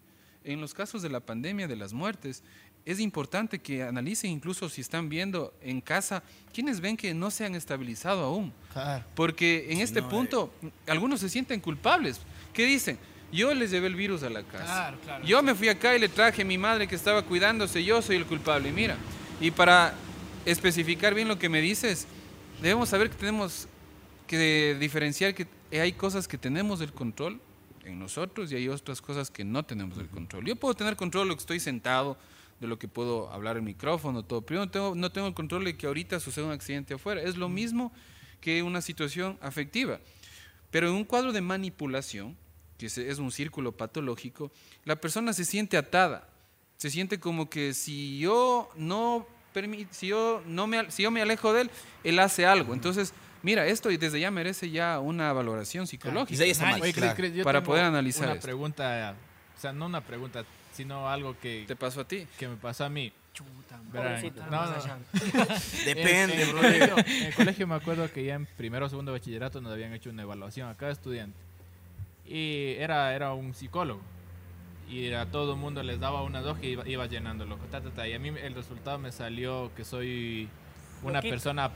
En 0.44 0.60
los 0.60 0.74
casos 0.74 1.02
de 1.02 1.10
la 1.10 1.22
pandemia, 1.22 1.68
de 1.68 1.76
las 1.78 1.94
muertes, 1.94 2.44
es 2.92 3.00
importante 3.00 3.60
que 3.60 3.84
analicen 3.84 4.32
incluso 4.32 4.68
si 4.68 4.82
están 4.82 5.10
viendo 5.10 5.54
en 5.62 5.80
casa 5.80 6.24
quienes 6.52 6.82
ven 6.82 6.98
que 6.98 7.14
no 7.14 7.30
se 7.30 7.46
han 7.46 7.54
estabilizado 7.54 8.24
aún. 8.24 8.52
Claro. 8.74 9.06
Porque 9.14 9.68
en 9.70 9.82
este 9.82 10.02
no, 10.02 10.08
eh. 10.08 10.10
punto 10.10 10.52
algunos 10.88 11.20
se 11.20 11.30
sienten 11.30 11.60
culpables. 11.60 12.20
¿Qué 12.52 12.66
dicen? 12.66 12.98
Yo 13.32 13.54
les 13.54 13.70
llevé 13.70 13.86
el 13.86 13.96
virus 13.96 14.24
a 14.24 14.30
la 14.32 14.42
casa. 14.42 14.66
Claro, 14.66 14.98
claro. 15.04 15.24
Yo 15.24 15.44
me 15.44 15.54
fui 15.54 15.70
acá 15.70 15.96
y 15.96 16.00
le 16.00 16.10
traje 16.10 16.42
a 16.42 16.46
mi 16.46 16.58
madre 16.58 16.88
que 16.88 16.96
estaba 16.96 17.22
cuidándose, 17.22 17.84
yo 17.84 18.02
soy 18.02 18.16
el 18.16 18.26
culpable. 18.26 18.70
Y 18.70 18.72
mira, 18.72 18.98
y 19.40 19.52
para 19.52 19.94
especificar 20.46 21.14
bien 21.14 21.28
lo 21.28 21.38
que 21.38 21.48
me 21.48 21.62
dices, 21.62 22.08
debemos 22.60 22.90
saber 22.90 23.12
que 23.12 23.18
tenemos 23.18 23.68
que 24.26 24.76
diferenciar 24.80 25.36
que 25.36 25.46
hay 25.80 25.92
cosas 25.94 26.28
que 26.28 26.40
tenemos 26.40 26.82
el 26.82 26.92
control 26.92 27.40
en 27.86 28.00
nosotros 28.00 28.52
y 28.52 28.56
hay 28.56 28.68
otras 28.68 29.00
cosas 29.00 29.30
que 29.30 29.44
no 29.44 29.62
tenemos 29.64 30.00
el 30.00 30.08
control. 30.08 30.46
Yo 30.46 30.56
puedo 30.56 30.74
tener 30.74 30.96
control 30.96 31.26
de 31.26 31.30
lo 31.30 31.36
que 31.36 31.42
estoy 31.42 31.60
sentado, 31.60 32.18
de 32.60 32.68
lo 32.68 32.78
que 32.78 32.88
puedo 32.88 33.32
hablar 33.32 33.58
en 33.58 33.64
micrófono, 33.64 34.24
todo, 34.24 34.42
pero 34.42 34.60
yo 34.60 34.66
no 34.66 34.72
tengo, 34.72 34.96
no 34.96 35.12
tengo 35.12 35.28
el 35.28 35.34
control 35.34 35.64
de 35.66 35.78
que 35.78 35.88
ahorita 35.88 36.20
suceda 36.20 36.46
un 36.46 36.52
accidente 36.52 36.94
afuera. 36.94 37.22
Es 37.22 37.38
lo 37.38 37.48
mismo 37.50 37.92
que 38.42 38.64
una 38.64 38.82
situación 38.82 39.38
afectiva. 39.42 40.00
Pero 40.72 40.90
en 40.90 40.96
un 40.96 41.04
cuadro 41.06 41.32
de 41.32 41.42
manipulación, 41.42 42.36
que 42.78 42.86
es 42.88 43.18
un 43.20 43.32
círculo 43.32 43.72
patológico, 43.72 44.52
la 44.86 44.96
persona 44.98 45.34
se 45.34 45.46
siente 45.46 45.78
atada, 45.78 46.28
se 46.78 46.90
siente 46.90 47.20
como 47.20 47.50
que 47.50 47.74
si 47.74 48.20
yo 48.20 48.70
no 48.76 49.26
si 49.92 50.08
yo 50.08 50.42
no 50.46 50.68
me 50.68 50.90
si 50.92 51.04
yo 51.04 51.12
me 51.12 51.22
alejo 51.22 51.52
de 51.54 51.62
él, 51.64 51.72
él 52.04 52.20
hace 52.20 52.46
algo. 52.46 52.74
Entonces, 52.74 53.14
mira, 53.44 53.66
esto 53.68 53.90
y 53.92 53.98
desde 53.98 54.20
ya 54.20 54.32
merece 54.32 54.70
ya 54.70 55.00
una 55.00 55.34
valoración 55.34 55.84
Y 55.84 55.88
psicológica. 55.88 56.38
de 56.38 56.44
ahí 56.46 56.52
está 56.52 56.78
Nice. 56.78 57.00
Oye, 57.00 57.34
yo 57.34 57.44
Para 57.44 57.64
poder 57.64 57.84
analizar 57.84 58.26
Una 58.26 58.34
esto. 58.36 58.46
pregunta, 58.46 59.16
o 59.58 59.60
sea, 59.60 59.74
no 59.74 59.88
una 59.88 60.02
pregunta, 60.02 60.46
sino 60.80 61.10
algo 61.10 61.38
que, 61.40 61.66
¿Te 61.68 61.76
pasó 61.76 62.02
a 62.02 62.08
ti? 62.08 62.26
que 62.38 62.48
me 62.48 62.56
pasó 62.56 62.86
a 62.86 62.90
mí. 62.90 63.12
Chuta, 63.34 63.78
no, 64.50 64.66
no. 64.66 64.98
Depende, 65.86 66.24
en, 66.24 66.30
en 66.32 66.40
el 66.40 66.50
bro. 66.52 66.62
colegio, 66.62 66.96
en 66.98 67.24
el 67.28 67.34
colegio 67.36 67.68
me 67.68 67.76
acuerdo 67.76 68.12
que 68.12 68.24
ya 68.24 68.36
en 68.36 68.46
primero 68.46 68.86
o 68.86 68.90
segundo 68.90 69.12
bachillerato 69.12 69.60
nos 69.62 69.72
habían 69.74 69.94
hecho 69.94 70.10
una 70.10 70.22
evaluación 70.24 70.70
a 70.70 70.76
cada 70.76 70.92
estudiante. 70.92 71.38
Y 72.26 72.76
era, 72.78 73.14
era 73.14 73.34
un 73.34 73.54
psicólogo. 73.54 74.02
Y 74.90 75.12
a 75.14 75.26
todo 75.26 75.54
el 75.54 75.60
mundo 75.60 75.84
les 75.84 76.00
daba 76.00 76.24
una 76.24 76.42
hoja 76.42 76.60
y 76.64 76.70
iba, 76.70 76.88
iba 76.88 77.06
llenándolo. 77.08 77.58
ta, 77.72 77.82
ta, 77.82 77.90
ta. 77.92 78.08
Y 78.08 78.14
a 78.14 78.20
mí 78.20 78.30
el 78.30 78.54
resultado 78.56 78.98
me 79.00 79.12
salió 79.12 79.72
que 79.76 79.84
soy 79.84 80.48
una 81.04 81.22
persona 81.22 81.72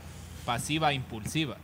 pasiva 0.46 0.94
impulsiva. 0.94 1.58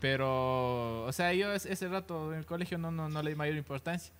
Pero, 0.00 1.04
o 1.04 1.12
sea, 1.12 1.32
yo 1.34 1.52
es- 1.52 1.66
ese 1.66 1.88
rato 1.88 2.32
en 2.32 2.38
el 2.40 2.46
colegio 2.46 2.78
no, 2.78 2.90
no, 2.90 3.08
no 3.08 3.22
le 3.22 3.30
di 3.30 3.36
mayor 3.36 3.56
importancia. 3.56 4.12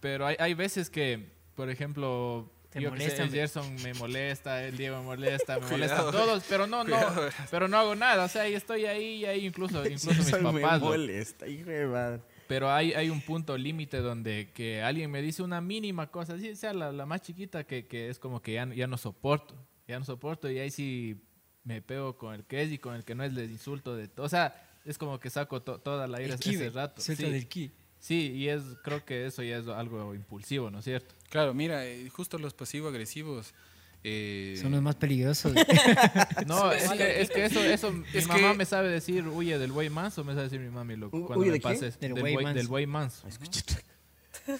Pero 0.00 0.26
hay, 0.26 0.36
hay 0.38 0.54
veces 0.54 0.88
que, 0.90 1.30
por 1.54 1.68
ejemplo, 1.70 2.50
Te 2.70 2.80
yo 2.80 2.90
que 2.92 2.98
sé, 2.98 3.02
molestan, 3.04 3.26
el. 3.28 3.32
Gerson 3.32 3.74
me 3.82 3.94
molesta, 3.94 4.64
el 4.64 4.76
Diego 4.76 4.98
me 4.98 5.04
molesta, 5.04 5.58
me 5.58 5.66
Cuidado, 5.68 6.04
molestan 6.04 6.10
todos, 6.12 6.44
pero 6.48 6.66
no, 6.66 6.78
no, 6.78 6.84
Cuidado. 6.84 7.28
pero 7.50 7.68
no 7.68 7.76
hago 7.76 7.94
nada. 7.94 8.24
O 8.24 8.28
sea, 8.28 8.48
yo 8.48 8.56
estoy 8.56 8.86
ahí 8.86 9.16
y 9.16 9.24
ahí 9.26 9.46
incluso, 9.46 9.84
incluso 9.86 10.10
mis 10.14 10.32
me 10.32 10.60
papás. 10.60 10.80
lo- 10.80 10.86
molesta, 10.88 11.46
hijo 11.46 11.68
de 11.70 11.86
madre. 11.86 12.22
pero 12.48 12.70
hay, 12.70 12.92
hay 12.94 13.10
un 13.10 13.20
punto 13.20 13.56
límite 13.58 13.98
donde 13.98 14.50
que 14.54 14.82
alguien 14.82 15.10
me 15.10 15.20
dice 15.22 15.42
una 15.42 15.60
mínima 15.60 16.10
cosa, 16.10 16.34
así 16.34 16.56
sea 16.56 16.72
la, 16.72 16.92
la 16.92 17.04
más 17.06 17.20
chiquita, 17.22 17.64
que, 17.64 17.86
que 17.86 18.08
es 18.08 18.18
como 18.18 18.40
que 18.40 18.54
ya, 18.54 18.66
no- 18.66 18.74
ya 18.74 18.86
no 18.86 18.96
soporto. 18.96 19.54
Ya 19.86 19.98
no 19.98 20.04
soporto 20.04 20.48
y 20.50 20.58
ahí 20.60 20.70
sí 20.70 21.20
me 21.64 21.82
pego 21.82 22.16
con 22.16 22.32
el 22.34 22.44
que 22.44 22.62
es 22.62 22.70
y 22.72 22.78
con 22.78 22.94
el 22.94 23.04
que 23.04 23.14
no 23.16 23.24
es, 23.24 23.32
les 23.34 23.50
insulto 23.50 23.96
de 23.96 24.06
todo. 24.08 24.24
O 24.24 24.28
sea, 24.28 24.54
es 24.84 24.96
como 24.96 25.18
que 25.20 25.28
saco 25.28 25.60
to- 25.62 25.78
toda 25.80 26.06
la 26.06 26.22
ira 26.22 26.36
ese 26.36 26.70
rato. 26.70 27.02
Suelta 27.02 27.24
Sí, 27.26 27.30
del 27.30 27.48
ki. 27.48 27.72
Sí, 28.00 28.32
y 28.34 28.48
es, 28.48 28.62
creo 28.82 29.04
que 29.04 29.26
eso 29.26 29.42
ya 29.42 29.58
es 29.58 29.68
algo 29.68 30.14
impulsivo, 30.14 30.70
¿no 30.70 30.78
es 30.80 30.84
cierto? 30.84 31.14
Claro, 31.28 31.54
mira, 31.54 31.86
eh, 31.86 32.08
justo 32.10 32.38
los 32.38 32.54
pasivo-agresivos. 32.54 33.54
eh, 34.02 34.58
Son 34.60 34.72
los 34.72 34.82
más 34.82 34.96
peligrosos. 34.96 35.52
No, 36.46 36.72
es 36.72 36.90
que, 36.90 37.20
es 37.20 37.30
que 37.30 37.44
eso, 37.44 37.62
eso 37.62 37.92
mi 37.92 38.04
mamá 38.26 38.52
que- 38.52 38.58
me 38.58 38.64
sabe 38.64 38.88
decir 38.88 39.28
huye 39.28 39.58
del 39.58 39.70
buey 39.72 39.90
manso, 39.90 40.24
me 40.24 40.32
sabe 40.32 40.44
decir 40.44 40.58
mi 40.60 40.70
mami 40.70 40.96
loco. 40.96 41.16
¿Huye 41.18 41.26
Cuando 41.26 41.44
me 41.46 41.52
de 41.52 41.58
qué? 41.60 41.62
pase 41.62 41.90
Del 41.90 42.14
del, 42.14 42.20
buey 42.22 42.32
buey, 42.34 42.44
manso. 42.44 42.58
del 42.58 42.66
buey 42.68 42.86
manso. 42.86 43.28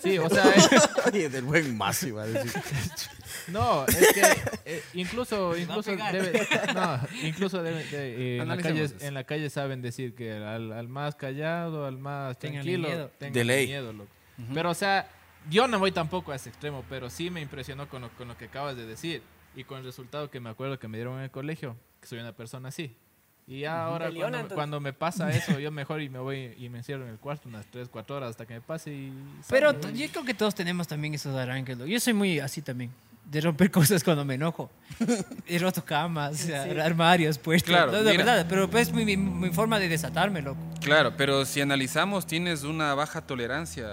Sí, 0.02 0.18
o 0.18 0.28
sea, 0.28 0.50
es- 0.52 0.70
Oye, 1.06 1.28
del 1.28 1.44
buen 1.44 1.76
más 1.76 2.02
iba 2.02 2.22
a 2.22 2.26
decir. 2.26 2.52
no, 3.48 3.86
es 3.86 4.12
que 4.12 4.22
eh, 4.64 4.82
incluso, 4.94 5.56
incluso 5.56 5.90
debe, 5.96 6.46
no, 6.74 7.00
incluso 7.22 7.62
debe- 7.62 7.84
de- 7.90 8.36
eh, 8.36 8.38
en, 8.42 8.48
la 8.48 8.56
calle, 8.56 8.88
en 9.00 9.14
la 9.14 9.24
calle 9.24 9.50
saben 9.50 9.82
decir 9.82 10.14
que 10.14 10.32
al, 10.32 10.72
al 10.72 10.88
más 10.88 11.14
callado, 11.14 11.86
al 11.86 11.98
más 11.98 12.38
tranquilo, 12.38 12.88
miedo. 12.88 13.10
tengan 13.18 13.32
De 13.34 13.44
ley. 13.44 13.66
miedo, 13.66 13.92
loco. 13.92 14.10
Pero 14.54 14.70
o 14.70 14.74
sea, 14.74 15.08
yo 15.50 15.68
no 15.68 15.78
voy 15.78 15.92
tampoco 15.92 16.32
a 16.32 16.36
ese 16.36 16.48
extremo, 16.48 16.84
pero 16.88 17.10
sí 17.10 17.30
me 17.30 17.40
impresionó 17.40 17.88
con 17.88 18.02
lo, 18.02 18.08
con 18.10 18.28
lo 18.28 18.36
que 18.38 18.46
acabas 18.46 18.76
de 18.76 18.86
decir 18.86 19.22
y 19.54 19.64
con 19.64 19.78
el 19.78 19.84
resultado 19.84 20.30
que 20.30 20.40
me 20.40 20.48
acuerdo 20.50 20.78
que 20.78 20.88
me 20.88 20.96
dieron 20.96 21.18
en 21.18 21.24
el 21.24 21.30
colegio, 21.30 21.76
que 22.00 22.06
soy 22.06 22.18
una 22.20 22.32
persona 22.32 22.68
así. 22.70 22.96
Y 23.46 23.60
ya 23.60 23.84
ahora 23.84 24.10
cuando, 24.10 24.26
entonces. 24.26 24.54
cuando 24.54 24.80
me 24.80 24.92
pasa 24.92 25.30
eso, 25.30 25.58
yo 25.58 25.70
mejor 25.72 26.00
y 26.00 26.08
me 26.08 26.18
voy 26.20 26.54
y 26.58 26.68
me 26.68 26.78
encierro 26.78 27.04
en 27.04 27.10
el 27.10 27.18
cuarto 27.18 27.48
unas 27.48 27.66
3, 27.66 27.88
4 27.88 28.16
horas 28.16 28.30
hasta 28.30 28.46
que 28.46 28.54
me 28.54 28.60
pase 28.60 28.92
y... 28.92 29.12
Pero 29.48 29.72
salgo. 29.72 29.90
yo 29.90 30.08
creo 30.08 30.24
que 30.24 30.34
todos 30.34 30.54
tenemos 30.54 30.86
también 30.86 31.14
esos 31.14 31.34
arranques. 31.34 31.76
Yo 31.78 32.00
soy 32.00 32.12
muy 32.12 32.38
así 32.38 32.62
también. 32.62 32.90
De 33.30 33.40
romper 33.40 33.70
cosas 33.78 34.02
cuando 34.02 34.24
me 34.24 34.34
enojo. 34.34 34.70
He 35.46 35.58
roto 35.60 35.84
camas, 35.84 36.48
armarios, 36.82 37.38
puestos. 37.38 37.68
Claro, 37.70 37.92
No, 37.92 38.02
de 38.02 38.10
mira. 38.10 38.24
verdad, 38.24 38.46
pero 38.48 38.68
pues 38.68 38.92
mi, 38.92 39.04
mi- 39.04 39.16
mi 39.16 39.50
forma 39.50 39.78
de 39.78 39.88
desatarme, 39.88 40.42
loco. 40.42 40.58
Claro, 40.80 41.14
pero 41.16 41.44
si 41.44 41.60
analizamos, 41.60 42.26
tienes 42.26 42.64
una 42.64 42.92
baja 42.94 43.20
tolerancia 43.20 43.86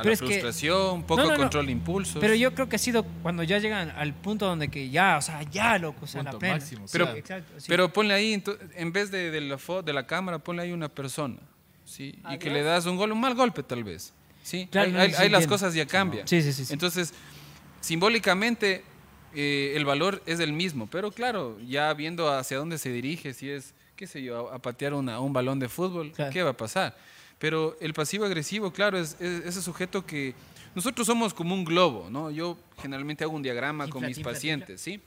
a, 0.00 0.04
la 0.04 0.12
es 0.12 0.20
que- 0.20 0.26
frustración, 0.26 1.04
poco 1.04 1.22
No, 1.22 1.28
no, 1.28 1.32
no. 1.32 1.38
control 1.38 1.66
de 1.66 1.72
impulsos. 1.72 2.18
Pero 2.20 2.34
yo 2.34 2.54
creo 2.54 2.68
que 2.68 2.76
ha 2.76 2.78
sido 2.78 3.04
cuando 3.22 3.42
ya 3.42 3.58
llegan 3.58 3.90
al 3.96 4.12
punto 4.12 4.44
donde 4.46 4.68
que 4.68 4.90
ya, 4.90 5.16
o 5.16 5.22
sea, 5.22 5.42
ya, 5.44 5.78
loco, 5.78 6.04
o 6.04 6.06
sea, 6.06 6.22
la 6.22 6.30
Punto 6.32 6.40
plena. 6.40 6.54
máximo, 6.56 6.84
Pero- 6.92 7.04
claro. 7.06 7.18
exacto, 7.18 7.52
sí. 7.60 7.66
Pero 7.68 7.90
ponle 7.92 8.12
ahí, 8.12 8.42
en 8.76 8.92
vez 8.92 9.10
de, 9.10 9.30
de 9.30 9.40
la 9.40 9.58
de 9.82 9.92
la 9.94 10.06
cámara, 10.06 10.38
ponle 10.38 10.62
ahí 10.64 10.72
una 10.72 10.88
persona. 10.90 11.36
¿sí? 11.86 12.18
Y 12.30 12.38
que 12.38 12.50
le 12.50 12.62
das 12.62 12.84
un 12.86 12.96
gol, 12.96 13.10
un 13.12 13.20
mal 13.20 13.34
golpe 13.34 13.62
tal 13.62 13.84
vez. 13.84 14.12
¿sí? 14.42 14.68
Claro, 14.70 14.88
ahí 14.88 14.92
no, 14.92 15.00
ahí- 15.00 15.10
sí 15.12 15.16
ahí 15.22 15.28
las 15.30 15.46
cosas 15.46 15.72
ya 15.72 15.86
cambian. 15.86 16.26
Sí, 16.28 16.42
sí, 16.42 16.52
sí, 16.52 16.64
sí. 16.66 16.72
Entonces, 16.72 17.12
simbólicamente, 17.82 18.82
eh, 19.34 19.74
el 19.76 19.84
valor 19.84 20.22
es 20.26 20.40
el 20.40 20.52
mismo. 20.52 20.86
Pero 20.90 21.10
claro, 21.12 21.58
ya 21.60 21.92
viendo 21.92 22.30
hacia 22.32 22.56
dónde 22.56 22.78
se 22.78 22.90
dirige, 22.90 23.34
si 23.34 23.50
es, 23.50 23.74
qué 23.96 24.06
sé 24.06 24.22
yo, 24.22 24.50
a, 24.50 24.56
a 24.56 24.58
patear 24.58 24.94
una- 24.94 25.20
un 25.20 25.32
balón 25.32 25.58
de 25.58 25.68
fútbol, 25.68 26.12
Claro. 26.12 26.32
¿qué 26.32 26.42
va 26.42 26.50
a 26.50 26.56
pasar? 26.56 26.96
Pero 27.38 27.76
el 27.80 27.92
pasivo 27.92 28.24
agresivo, 28.24 28.72
claro, 28.72 28.98
es, 28.98 29.16
es 29.20 29.44
ese 29.46 29.60
sujeto 29.62 30.06
que 30.06 30.34
nosotros 30.74 31.06
somos 31.06 31.34
como 31.34 31.54
un 31.54 31.64
globo, 31.64 32.08
¿no? 32.08 32.30
Yo 32.30 32.56
generalmente 32.80 33.24
hago 33.24 33.34
un 33.34 33.42
diagrama 33.42 33.84
con 33.88 33.98
Infla, 33.98 34.08
mis 34.08 34.18
infla, 34.18 34.32
pacientes, 34.32 34.80
¿sí? 34.80 35.00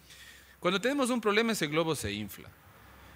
Cuando 0.60 0.80
tenemos 0.82 1.10
un 1.10 1.22
problema, 1.22 1.54
ese 1.54 1.68
globo 1.68 1.96
se 1.96 2.12
infla. 2.12 2.50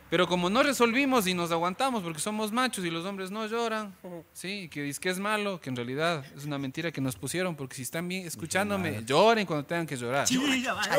Pero 0.10 0.28
como 0.28 0.50
no 0.50 0.64
resolvimos 0.64 1.28
y 1.28 1.34
nos 1.34 1.52
aguantamos 1.52 2.02
porque 2.02 2.20
somos 2.20 2.52
machos 2.52 2.84
y 2.84 2.90
los 2.90 3.06
hombres 3.06 3.30
no 3.30 3.46
lloran, 3.46 3.94
sí, 4.34 4.62
y 4.62 4.70
que 4.70 4.82
dice 4.82 5.00
que 5.00 5.10
es 5.10 5.20
malo, 5.20 5.62
que 5.62 5.70
en 5.70 5.76
realidad 5.76 6.24
es 6.36 6.46
una 6.46 6.58
mentira 6.58 6.92
que 6.92 7.00
nos 7.00 7.16
pusieron 7.16 7.56
porque 7.56 7.76
si 7.76 7.84
están 7.84 8.08
bien 8.08 8.26
escuchándome, 8.26 9.04
lloren 9.06 9.46
cuando 9.46 9.66
tengan 9.66 9.86
que 9.86 9.96
llorar. 9.96 10.28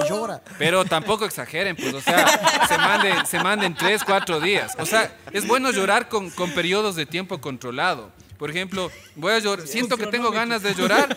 llora. 0.09 0.43
Pero 0.59 0.85
tampoco 0.85 1.25
exageren, 1.25 1.75
pues, 1.77 1.93
o 1.93 2.01
sea, 2.01 2.67
se 2.69 2.79
manden, 2.79 3.27
se 3.27 3.43
manden 3.43 3.75
tres, 3.75 4.05
cuatro 4.05 4.41
días. 4.41 4.77
O 4.79 4.87
sea, 4.87 5.13
es 5.33 5.47
bueno 5.47 5.71
llorar 5.73 6.09
con, 6.09 6.31
con 6.31 6.51
periodos 6.53 6.95
de 6.95 7.07
tiempo 7.07 7.41
controlado. 7.41 8.13
Por 8.41 8.49
ejemplo, 8.51 8.91
voy 9.17 9.35
a 9.35 9.39
llorar, 9.39 9.67
siento 9.69 9.97
que 9.99 10.07
tengo 10.07 10.31
ganas 10.33 10.63
de 10.63 10.75
llorar, 10.75 11.17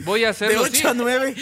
voy 0.00 0.20
a 0.22 0.26
De 0.26 0.30
hacerlo 0.32 0.60
8 0.64 0.74
sí, 0.74 0.86
a 0.86 0.92
9. 0.92 1.34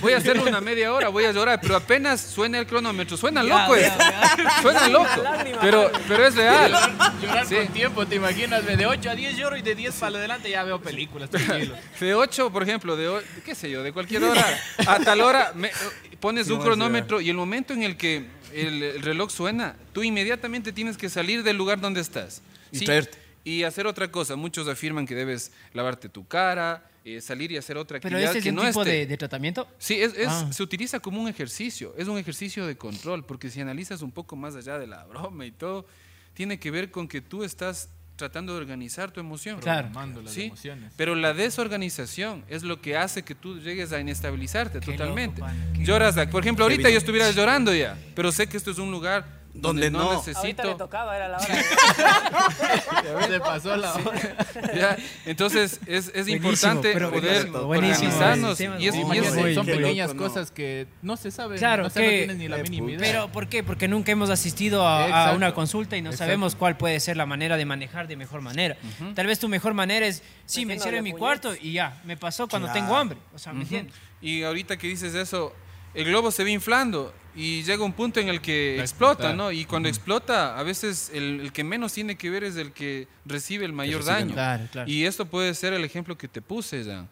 voy 0.00 0.12
a 0.14 0.16
hacerlo 0.16 0.42
una 0.44 0.62
media 0.62 0.90
hora, 0.92 1.10
voy 1.10 1.24
a 1.24 1.32
llorar, 1.32 1.60
pero 1.60 1.76
apenas 1.76 2.18
suena 2.20 2.58
el 2.58 2.66
cronómetro, 2.66 3.16
suena 3.18 3.42
Ya, 3.44 3.48
loco 3.60 3.76
ya, 3.76 3.86
esto, 3.88 4.02
suena 4.62 4.88
loco, 4.88 5.22
pero, 5.60 5.92
pero 6.08 6.26
es 6.26 6.34
real. 6.34 6.72
Llorar 7.20 7.46
Sí. 7.46 7.56
con 7.56 7.68
tiempo, 7.68 8.06
¿te 8.06 8.14
imaginas? 8.16 8.64
De 8.64 8.86
8 8.86 9.10
a 9.10 9.14
10 9.14 9.36
lloro 9.36 9.56
y 9.58 9.60
de 9.62 9.74
10 9.74 9.94
para 9.96 10.16
adelante 10.16 10.48
ya 10.48 10.64
veo 10.64 10.80
películas, 10.80 11.28
tranquilo. 11.28 11.76
De 12.00 12.14
8, 12.14 12.50
por 12.50 12.62
ejemplo, 12.62 12.96
de 12.96 13.08
o- 13.08 13.22
qué 13.44 13.54
sé 13.54 13.68
yo, 13.70 13.82
de 13.82 13.92
cualquier 13.92 14.24
hora 14.24 14.46
a 14.86 14.98
tal 15.00 15.20
hora 15.20 15.52
me- 15.54 15.70
pones 16.20 16.48
un 16.48 16.60
cronómetro 16.62 17.20
y 17.20 17.28
el 17.28 17.36
momento 17.36 17.74
en 17.74 17.82
el 17.82 17.98
que 17.98 18.24
el, 18.54 18.82
el 18.82 19.02
reloj 19.02 19.30
suena, 19.30 19.76
tú 19.92 20.02
inmediatamente 20.02 20.72
tienes 20.72 20.96
que 20.96 21.10
salir 21.10 21.42
del 21.42 21.58
lugar 21.58 21.82
donde 21.82 22.00
estás. 22.00 22.40
Y 22.72 22.82
traerte. 22.86 23.18
Y 23.44 23.62
hacer 23.64 23.86
otra 23.86 24.10
cosa. 24.10 24.36
Muchos 24.36 24.66
afirman 24.68 25.06
que 25.06 25.14
debes 25.14 25.52
lavarte 25.74 26.08
tu 26.08 26.26
cara, 26.26 26.82
eh, 27.04 27.20
salir 27.20 27.52
y 27.52 27.58
hacer 27.58 27.76
otra 27.76 28.00
Pero 28.00 28.16
actividad 28.16 28.30
ese 28.30 28.38
es 28.38 28.42
que 28.44 28.48
un 28.50 28.56
no 28.56 28.62
tipo 28.66 28.82
esté. 28.82 28.92
de, 28.94 29.06
de 29.06 29.16
tratamiento. 29.18 29.68
Sí, 29.78 30.00
es, 30.00 30.14
es- 30.16 30.28
Ah. 30.28 30.50
se 30.50 30.62
utiliza 30.62 30.98
como 31.00 31.20
un 31.20 31.28
ejercicio, 31.28 31.94
es 31.98 32.08
un 32.08 32.16
ejercicio 32.18 32.66
de 32.66 32.76
control, 32.76 33.24
porque 33.26 33.50
si 33.50 33.60
analizas 33.60 34.00
un 34.00 34.10
poco 34.12 34.34
más 34.36 34.56
allá 34.56 34.78
de 34.78 34.86
la 34.86 35.04
broma 35.04 35.44
y 35.44 35.50
todo, 35.52 35.86
tiene 36.32 36.58
que 36.58 36.70
ver 36.70 36.90
con 36.90 37.06
que 37.06 37.20
tú 37.20 37.44
estás 37.44 37.90
tratando 38.16 38.54
de 38.54 38.60
organizar 38.60 39.10
tu 39.10 39.20
emoción. 39.20 39.60
Claro. 39.60 39.88
Programando 39.88 40.22
las 40.22 40.32
Sí, 40.32 40.44
emociones. 40.44 40.92
pero 40.96 41.14
la 41.14 41.34
desorganización 41.34 42.44
es 42.48 42.62
lo 42.62 42.80
que 42.80 42.96
hace 42.96 43.22
que 43.24 43.34
tú 43.34 43.60
llegues 43.60 43.92
a 43.92 44.00
inestabilizarte 44.00 44.80
Qué 44.80 44.92
totalmente. 44.92 45.40
loco, 45.40 45.52
Lloras, 45.80 46.14
por 46.28 46.42
ejemplo, 46.42 46.64
ahorita 46.64 46.88
yo 46.90 46.96
estuviera 46.98 47.30
llorando 47.32 47.74
ya, 47.74 47.98
pero 48.14 48.30
sé 48.32 48.46
que 48.48 48.56
esto 48.56 48.70
es 48.70 48.78
un 48.78 48.90
lugar 48.90 49.43
donde, 49.56 49.88
Donde 49.88 49.90
no, 49.92 49.98
no. 49.98 50.10
Ahorita 50.10 50.42
le 50.42 50.42
necesito. 50.48 50.76
tocaba, 50.76 51.16
era 51.16 51.28
la 51.28 51.38
hora. 51.38 51.48
Se 53.28 53.40
pasó 53.40 53.76
la 53.76 53.94
hora. 53.94 54.36
ya. 54.74 54.96
Entonces 55.26 55.80
es, 55.86 56.10
es 56.14 56.26
importante 56.28 56.90
pero 56.92 57.10
poder 57.12 57.50
buenísimo, 57.50 57.60
organizarnos 58.10 58.58
Sí, 58.58 58.64
y 58.78 58.88
es, 58.88 58.94
sí, 58.94 59.02
y 59.12 59.18
es- 59.18 59.54
son 59.54 59.66
pequeñas 59.66 60.08
loco, 60.10 60.22
no. 60.24 60.28
cosas 60.28 60.50
que 60.50 60.86
no 61.02 61.16
se 61.16 61.30
saben, 61.30 61.58
Claro, 61.58 61.84
no, 61.84 61.90
que- 61.92 62.00
no 62.02 62.08
tienes 62.08 62.36
ni 62.36 62.48
la 62.48 62.58
Eh, 62.58 62.62
mínima 62.64 62.90
idea. 62.90 62.98
Pero 63.00 63.28
¿por 63.28 63.48
qué? 63.48 63.62
Porque 63.62 63.86
nunca 63.88 64.10
hemos 64.12 64.28
asistido 64.30 64.86
a, 64.86 65.28
a 65.30 65.32
una 65.34 65.54
consulta 65.54 65.96
y 65.96 66.02
no 66.02 66.10
Exacto. 66.10 66.24
sabemos 66.24 66.54
cuál 66.56 66.76
puede 66.76 66.98
ser 67.00 67.16
la 67.16 67.26
manera 67.26 67.56
de 67.56 67.64
manejar 67.64 68.08
de 68.08 68.16
mejor 68.16 68.40
manera. 68.40 68.76
Tal 69.14 69.26
vez 69.26 69.38
tu 69.38 69.48
mejor 69.48 69.72
manera 69.74 70.06
es, 70.06 70.22
sí, 70.46 70.66
me 70.66 70.74
Metiéndole 70.74 70.74
encierro 70.74 70.96
en 70.98 71.04
mi 71.04 71.12
cuarto 71.12 71.54
y 71.60 71.72
ya, 71.74 72.00
me 72.04 72.16
pasó 72.16 72.48
cuando 72.48 72.66
Claro. 72.68 72.80
tengo 72.80 72.96
hambre. 72.96 73.18
O 73.34 73.38
sea, 73.38 73.52
¿me 73.52 73.62
entiendes? 73.62 73.94
Y 74.20 74.42
ahorita 74.42 74.76
que 74.76 74.88
dices 74.88 75.14
eso, 75.14 75.54
el 75.94 76.04
globo 76.06 76.30
se 76.32 76.42
va 76.42 76.50
inflando 76.50 77.14
y 77.34 77.62
llega 77.62 77.84
un 77.84 77.92
punto 77.92 78.20
en 78.20 78.28
el 78.28 78.40
que 78.40 78.80
explota. 78.80 79.32
¿no? 79.32 79.50
Y 79.50 79.64
cuando 79.64 79.88
explota, 79.88 80.58
a 80.58 80.62
veces 80.62 81.10
el, 81.12 81.40
el 81.40 81.52
que 81.52 81.64
menos 81.64 81.92
tiene 81.92 82.16
que 82.16 82.30
ver 82.30 82.44
es 82.44 82.56
el 82.56 82.72
que 82.72 83.08
recibe 83.24 83.64
el 83.64 83.72
mayor 83.72 84.00
recibe, 84.00 84.14
daño. 84.14 84.26
¿no? 84.28 84.34
Claro, 84.34 84.68
claro. 84.70 84.90
Y 84.90 85.04
esto 85.04 85.26
puede 85.26 85.54
ser 85.54 85.72
el 85.72 85.84
ejemplo 85.84 86.16
que 86.16 86.28
te 86.28 86.40
puse, 86.40 86.84
ya. 86.84 87.06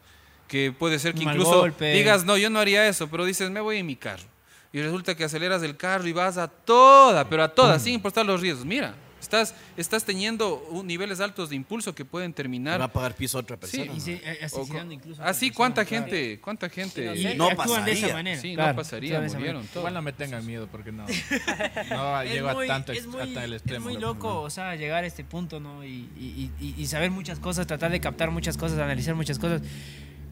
Que 0.49 0.71
puede 0.71 0.99
ser 0.99 1.15
que 1.15 1.25
mal 1.25 1.35
incluso 1.35 1.61
golpe. 1.61 1.93
digas, 1.93 2.25
no, 2.25 2.37
yo 2.37 2.51
no 2.51 2.59
haría 2.59 2.87
eso, 2.87 3.09
pero 3.09 3.25
dices, 3.25 3.51
me 3.51 3.61
voy 3.61 3.79
en 3.79 3.87
mi 3.87 3.97
carro. 3.97 4.25
Y 4.73 4.81
resulta 4.81 5.15
que 5.15 5.25
aceleras 5.25 5.63
el 5.63 5.77
carro 5.77 6.07
y 6.07 6.13
vas 6.13 6.39
a 6.39 6.49
toda, 6.49 7.29
pero 7.29 7.43
a 7.43 7.49
toda, 7.49 7.79
sin 7.79 7.95
importar 7.95 8.25
los 8.25 8.41
riesgos. 8.41 8.65
Mira, 8.65 8.95
Estás, 9.23 9.55
estás 9.77 10.05
teniendo 10.05 10.59
un- 10.71 10.87
niveles 10.87 11.21
altos 11.21 11.49
de 11.51 11.57
impulso 11.57 11.95
que 11.95 12.05
pueden 12.05 12.33
terminar. 12.35 12.81
Va 12.81 12.87
a 12.87 12.93
pagar 12.93 13.15
piso 13.15 13.39
a 13.39 13.41
otra 13.41 13.57
persona. 13.57 13.85
Y 13.85 14.11
eh, 14.11 14.39
O 14.43 14.45
asesinando 14.45 14.89
co- 14.89 14.93
incluso 14.93 15.21
a 15.23 15.25
otra 15.25 15.31
Así, 15.31 15.47
persona, 15.47 15.57
¿cuánta 15.57 15.85
claro. 15.85 16.05
gente? 16.07 16.41
¿Cuánta 16.41 16.69
gente? 16.69 17.17
Y 17.17 17.35
no 17.37 17.49
actúan 17.49 17.85
de 17.85 17.93
esa 17.93 18.01
pasaría. 18.01 18.15
manera. 18.15 18.41
Sí, 18.41 18.55
claro, 18.55 18.71
no 18.73 18.77
pasaría, 18.77 19.09
actúan 19.11 19.23
de 19.23 19.27
esa 19.29 19.39
murieron 19.39 19.63
todos. 19.69 19.77
Igual 19.77 19.95
no 19.95 20.03
me 20.03 20.13
tengan 20.13 20.45
miedo 20.47 20.69
porque 20.71 20.93
no, 20.93 21.07
no 21.91 22.25
llego 22.25 22.49
a 22.49 22.67
tanto 22.67 22.93
es 22.93 22.99
ex- 22.99 23.07
muy, 23.07 23.21
a 23.21 23.33
tal 23.35 23.53
es 23.53 23.63
extremo. 23.63 23.85
muy 23.89 23.97
loco, 23.99 24.41
o 24.41 24.51
sea, 24.51 24.75
llegar 24.77 25.05
a 25.05 25.07
este 25.07 25.25
punto, 25.25 25.61
¿no? 25.61 25.85
Y, 25.85 26.09
y- 26.19 26.51
y- 26.61 26.75
y 26.77 26.87
saber 26.87 27.11
muchas 27.11 27.39
cosas, 27.39 27.67
tratar 27.67 27.91
de 27.91 28.01
captar 28.01 28.31
muchas 28.31 28.57
cosas, 28.57 28.79
analizar 28.79 29.15
muchas 29.15 29.39
cosas. 29.39 29.63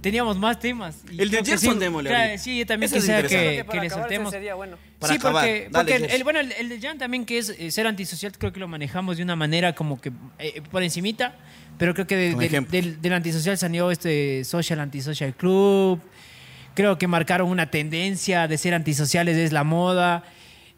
Teníamos 0.01 0.39
más 0.39 0.59
temas. 0.59 0.97
y 1.11 1.21
El 1.21 1.31
de 1.31 1.45
Gerson 1.45 1.75
sí, 1.75 1.79
démosle 1.79 2.09
claro, 2.09 2.25
ahorita. 2.25 2.43
Sí, 2.43 2.59
yo 2.59 2.67
también 2.67 2.87
Ese 2.89 2.97
es 2.99 3.03
quisiera 3.05 3.29
que, 3.29 3.81
le 3.81 3.91
soltemos. 3.91 4.31
sería 4.31 4.55
bueno. 4.55 4.77
Para 4.99 5.13
sí, 5.13 5.19
acabar, 5.19 5.45
porque, 5.45 5.69
dale, 5.71 5.93
porque 5.99 6.15
el, 6.17 6.25
bueno, 6.25 6.41
el, 6.41 6.53
el 6.53 6.69
de 6.71 6.81
Jan 6.81 6.97
también, 6.99 7.27
que 7.27 7.39
es 7.39 7.51
eh, 7.51 7.71
ser 7.71 7.87
antisocial, 7.87 8.33
creo 8.39 8.53
que 8.53 8.61
lo 8.61 8.69
manejamos 8.69 9.19
de 9.19 9.23
una 9.23 9.37
manera 9.37 9.75
como 9.75 10.01
que 10.01 10.11
eh, 10.39 10.63
por 10.71 10.83
encimita, 10.83 11.37
pero 11.79 11.93
creo 11.95 12.07
que 12.07 12.17
de- 12.17 12.31
del- 12.35 12.43
ejemplos. 12.43 12.73
del, 12.73 13.03
del 13.03 13.13
antisocial 13.13 13.59
salió 13.59 13.91
este 13.91 14.45
Social 14.45 14.81
Antisocial 14.81 15.35
Club. 15.35 16.01
Creo 16.75 16.97
que 16.97 17.07
marcaron 17.07 17.49
una 17.51 17.71
tendencia 17.71 18.49
de 18.49 18.57
ser 18.57 18.73
antisociales, 18.75 19.37
es 19.37 19.53
la 19.53 19.65
moda. 19.65 20.25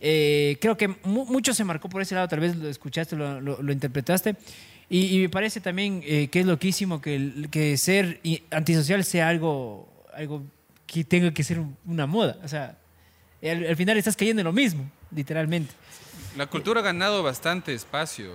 Eh, 0.01 0.57
creo 0.61 0.77
que 0.77 0.89
mu- 0.89 1.27
mucho 1.27 1.55
se 1.55 1.62
marcó 1.62 1.89
por 1.89 2.03
ese 2.03 2.16
lado, 2.16 2.27
tal 2.27 2.40
vez 2.40 2.57
lo 2.57 2.69
escuchaste, 2.69 3.15
lo, 3.15 3.40
lo- 3.40 3.62
lo 3.62 3.73
interpretaste. 3.73 4.35
Y, 4.94 5.16
y 5.16 5.19
me 5.20 5.28
parece 5.31 5.60
también 5.62 6.02
eh, 6.05 6.28
que 6.28 6.40
es 6.40 6.47
loquísimo 6.47 7.01
que, 7.01 7.47
que 7.51 7.77
ser 7.78 8.20
antisocial 8.51 9.02
sea 9.05 9.28
algo, 9.28 9.89
algo 10.12 10.43
que 10.86 11.02
tenga 11.05 11.32
que 11.32 11.43
ser 11.43 11.59
un- 11.60 11.77
una 11.86 12.06
moda. 12.06 12.36
O 12.44 12.48
sea, 12.48 12.77
al, 13.43 13.66
al 13.66 13.77
final 13.77 13.97
estás 13.97 14.16
cayendo 14.16 14.40
en 14.40 14.44
lo 14.44 14.52
mismo, 14.52 14.85
literalmente. 15.10 15.73
La 16.36 16.47
cultura 16.47 16.81
ha 16.81 16.85
ganado 16.85 17.23
bastante 17.23 17.73
espacio 17.73 18.32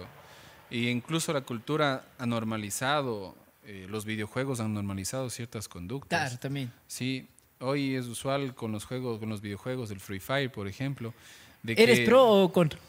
e 0.72 0.90
incluso 0.90 1.32
la 1.32 1.42
cultura 1.42 2.06
ha 2.18 2.26
normalizado, 2.26 3.36
eh, 3.64 3.86
los 3.88 4.06
videojuegos 4.06 4.60
han 4.60 4.74
normalizado 4.74 5.30
ciertas 5.30 5.68
conductas. 5.68 6.20
Claro, 6.30 6.40
también. 6.40 6.72
Sí, 6.88 7.28
hoy 7.60 7.94
es 7.96 8.08
usual 8.08 8.56
con 8.56 8.72
los 8.72 8.84
juegos, 8.86 9.20
con 9.20 9.30
los 9.30 9.42
videojuegos, 9.42 9.92
el 9.92 10.00
Free 10.00 10.20
Fire, 10.20 10.52
por 10.52 10.68
ejemplo. 10.68 11.14
De 11.62 11.74
¿Eres 11.74 12.00
que- 12.00 12.06
pro 12.06 12.26
o 12.26 12.52
contra? 12.52 12.80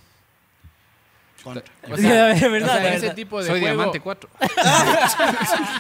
O 1.44 1.96
sea, 1.96 2.32
es 2.32 2.40
verdad, 2.50 2.68
o 2.68 2.72
sea, 2.72 2.80
de 2.82 2.88
ese 2.90 3.00
verdad. 3.00 3.14
tipo 3.14 3.40
de 3.40 3.46
Soy 3.46 3.60
juego- 3.60 3.76
diamante 3.76 4.00
4. 4.00 4.30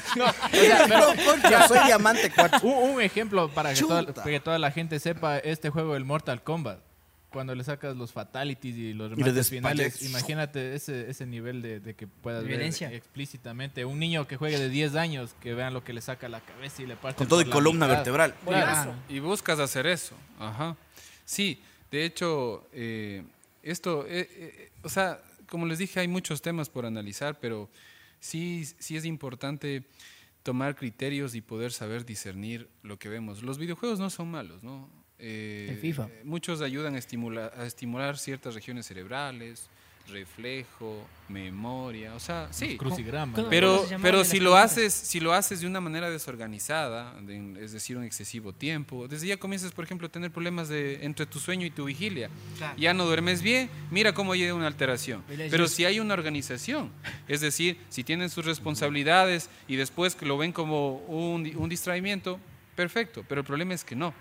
Pro, 0.08 0.26
contra, 1.26 1.68
soy 1.68 1.78
diamante 1.86 2.30
4. 2.34 2.60
Un, 2.62 2.90
un 2.94 3.02
ejemplo 3.02 3.48
para 3.50 3.74
que 3.74 3.80
toda, 3.80 4.04
Chuta. 4.06 4.22
que 4.22 4.40
toda 4.40 4.58
la 4.58 4.70
gente 4.70 4.98
sepa 5.00 5.38
este 5.38 5.70
juego 5.70 5.94
del 5.94 6.04
Mortal 6.04 6.42
Kombat. 6.42 6.80
Cuando 7.30 7.54
le 7.54 7.62
sacas 7.62 7.94
los 7.94 8.10
fatalities 8.10 8.74
y 8.74 8.94
los 8.94 9.10
remates 9.10 9.34
despachas. 9.34 9.50
finales, 9.50 10.02
imagínate 10.02 10.74
ese, 10.74 11.10
ese 11.10 11.26
nivel 11.26 11.60
de, 11.60 11.78
de 11.78 11.94
que 11.94 12.06
puedas 12.06 12.40
ver 12.42 12.52
Violencia. 12.52 12.90
explícitamente. 12.90 13.84
Un 13.84 13.98
niño 13.98 14.26
que 14.26 14.38
juegue 14.38 14.58
de 14.58 14.70
10 14.70 14.94
años, 14.94 15.34
que 15.42 15.52
vean 15.52 15.74
lo 15.74 15.84
que 15.84 15.92
le 15.92 16.00
saca 16.00 16.26
la 16.30 16.40
cabeza 16.40 16.80
y 16.82 16.86
le 16.86 16.96
parte 16.96 17.18
Con 17.18 17.28
todo 17.28 17.42
y 17.42 17.44
columna 17.44 17.84
mitad. 17.84 17.96
vertebral. 17.98 18.34
Buenazo. 18.46 18.94
Y 19.10 19.18
buscas 19.18 19.58
hacer 19.60 19.86
eso. 19.86 20.14
Ajá. 20.40 20.74
Sí, 21.26 21.62
de 21.90 22.06
hecho, 22.06 22.66
eh, 22.72 23.22
esto, 23.62 24.06
eh, 24.08 24.26
eh, 24.30 24.70
o 24.82 24.88
sea, 24.88 25.20
como 25.48 25.66
les 25.66 25.78
dije, 25.78 26.00
hay 26.00 26.08
muchos 26.08 26.42
temas 26.42 26.68
por 26.68 26.86
analizar, 26.86 27.38
pero 27.40 27.68
sí, 28.20 28.64
sí 28.78 28.96
es 28.96 29.04
importante 29.04 29.84
tomar 30.42 30.76
criterios 30.76 31.34
y 31.34 31.40
poder 31.40 31.72
saber 31.72 32.04
discernir 32.04 32.68
lo 32.82 32.98
que 32.98 33.08
vemos. 33.08 33.42
Los 33.42 33.58
videojuegos 33.58 33.98
no 33.98 34.10
son 34.10 34.30
malos, 34.30 34.62
¿no? 34.62 34.88
Eh, 35.18 35.78
FIFA. 35.80 36.08
Muchos 36.24 36.60
ayudan 36.60 36.94
a 36.94 36.98
estimular, 36.98 37.52
a 37.56 37.66
estimular 37.66 38.18
ciertas 38.18 38.54
regiones 38.54 38.86
cerebrales, 38.86 39.68
reflejo, 40.10 41.06
memoria, 41.28 42.14
o 42.14 42.20
sea, 42.20 42.48
sí. 42.50 42.76
Crucigrama. 42.76 43.32
¿Cómo- 43.34 43.44
¿no? 43.44 43.50
Pero, 43.50 43.86
pero 44.02 44.24
si 44.24 44.40
lo 44.40 44.56
haces, 44.56 44.92
si 44.94 45.20
lo 45.20 45.32
haces 45.32 45.60
de 45.60 45.66
una 45.66 45.80
manera 45.80 46.10
desorganizada, 46.10 47.14
de- 47.20 47.62
es 47.64 47.72
decir, 47.72 47.96
un 47.96 48.04
excesivo 48.04 48.52
tiempo, 48.52 49.06
desde 49.08 49.26
ya 49.26 49.36
comienzas, 49.36 49.72
por 49.72 49.84
ejemplo, 49.84 50.06
a 50.06 50.10
tener 50.10 50.30
problemas 50.30 50.68
de, 50.68 51.04
entre 51.04 51.26
tu 51.26 51.38
sueño 51.38 51.66
y 51.66 51.70
tu 51.70 51.84
vigilia. 51.84 52.30
Claro. 52.56 52.74
Ya 52.78 52.94
no 52.94 53.04
duermes 53.04 53.42
bien, 53.42 53.68
mira 53.90 54.12
cómo 54.14 54.34
llega 54.34 54.54
una 54.54 54.66
alteración. 54.66 55.22
Pero 55.28 55.68
si 55.68 55.84
hay 55.84 56.00
una 56.00 56.14
organización, 56.14 56.90
es 57.28 57.40
decir, 57.40 57.78
si 57.88 58.04
tienen 58.04 58.30
sus 58.30 58.44
responsabilidades 58.44 59.50
y 59.66 59.76
después 59.76 60.14
que 60.14 60.26
lo 60.26 60.38
ven 60.38 60.52
como 60.52 60.96
un, 61.06 61.50
un 61.56 61.68
distraimiento, 61.68 62.38
perfecto. 62.74 63.24
Pero 63.28 63.40
el 63.42 63.46
problema 63.46 63.74
es 63.74 63.84
que 63.84 63.96
no, 63.96 64.14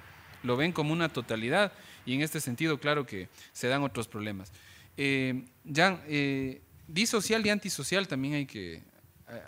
lo 0.43 0.57
ven 0.57 0.71
como 0.71 0.93
una 0.93 1.09
totalidad 1.09 1.71
y 2.05 2.13
en 2.13 2.21
este 2.21 2.39
sentido, 2.39 2.79
claro 2.79 3.05
que 3.05 3.27
se 3.53 3.67
dan 3.67 3.83
otros 3.83 4.07
problemas. 4.07 4.51
Eh, 4.97 5.45
Jan, 5.71 6.01
eh, 6.07 6.61
disocial 6.87 7.45
y 7.45 7.49
antisocial 7.49 8.07
también 8.07 8.33
hay 8.35 8.45
que, 8.45 8.81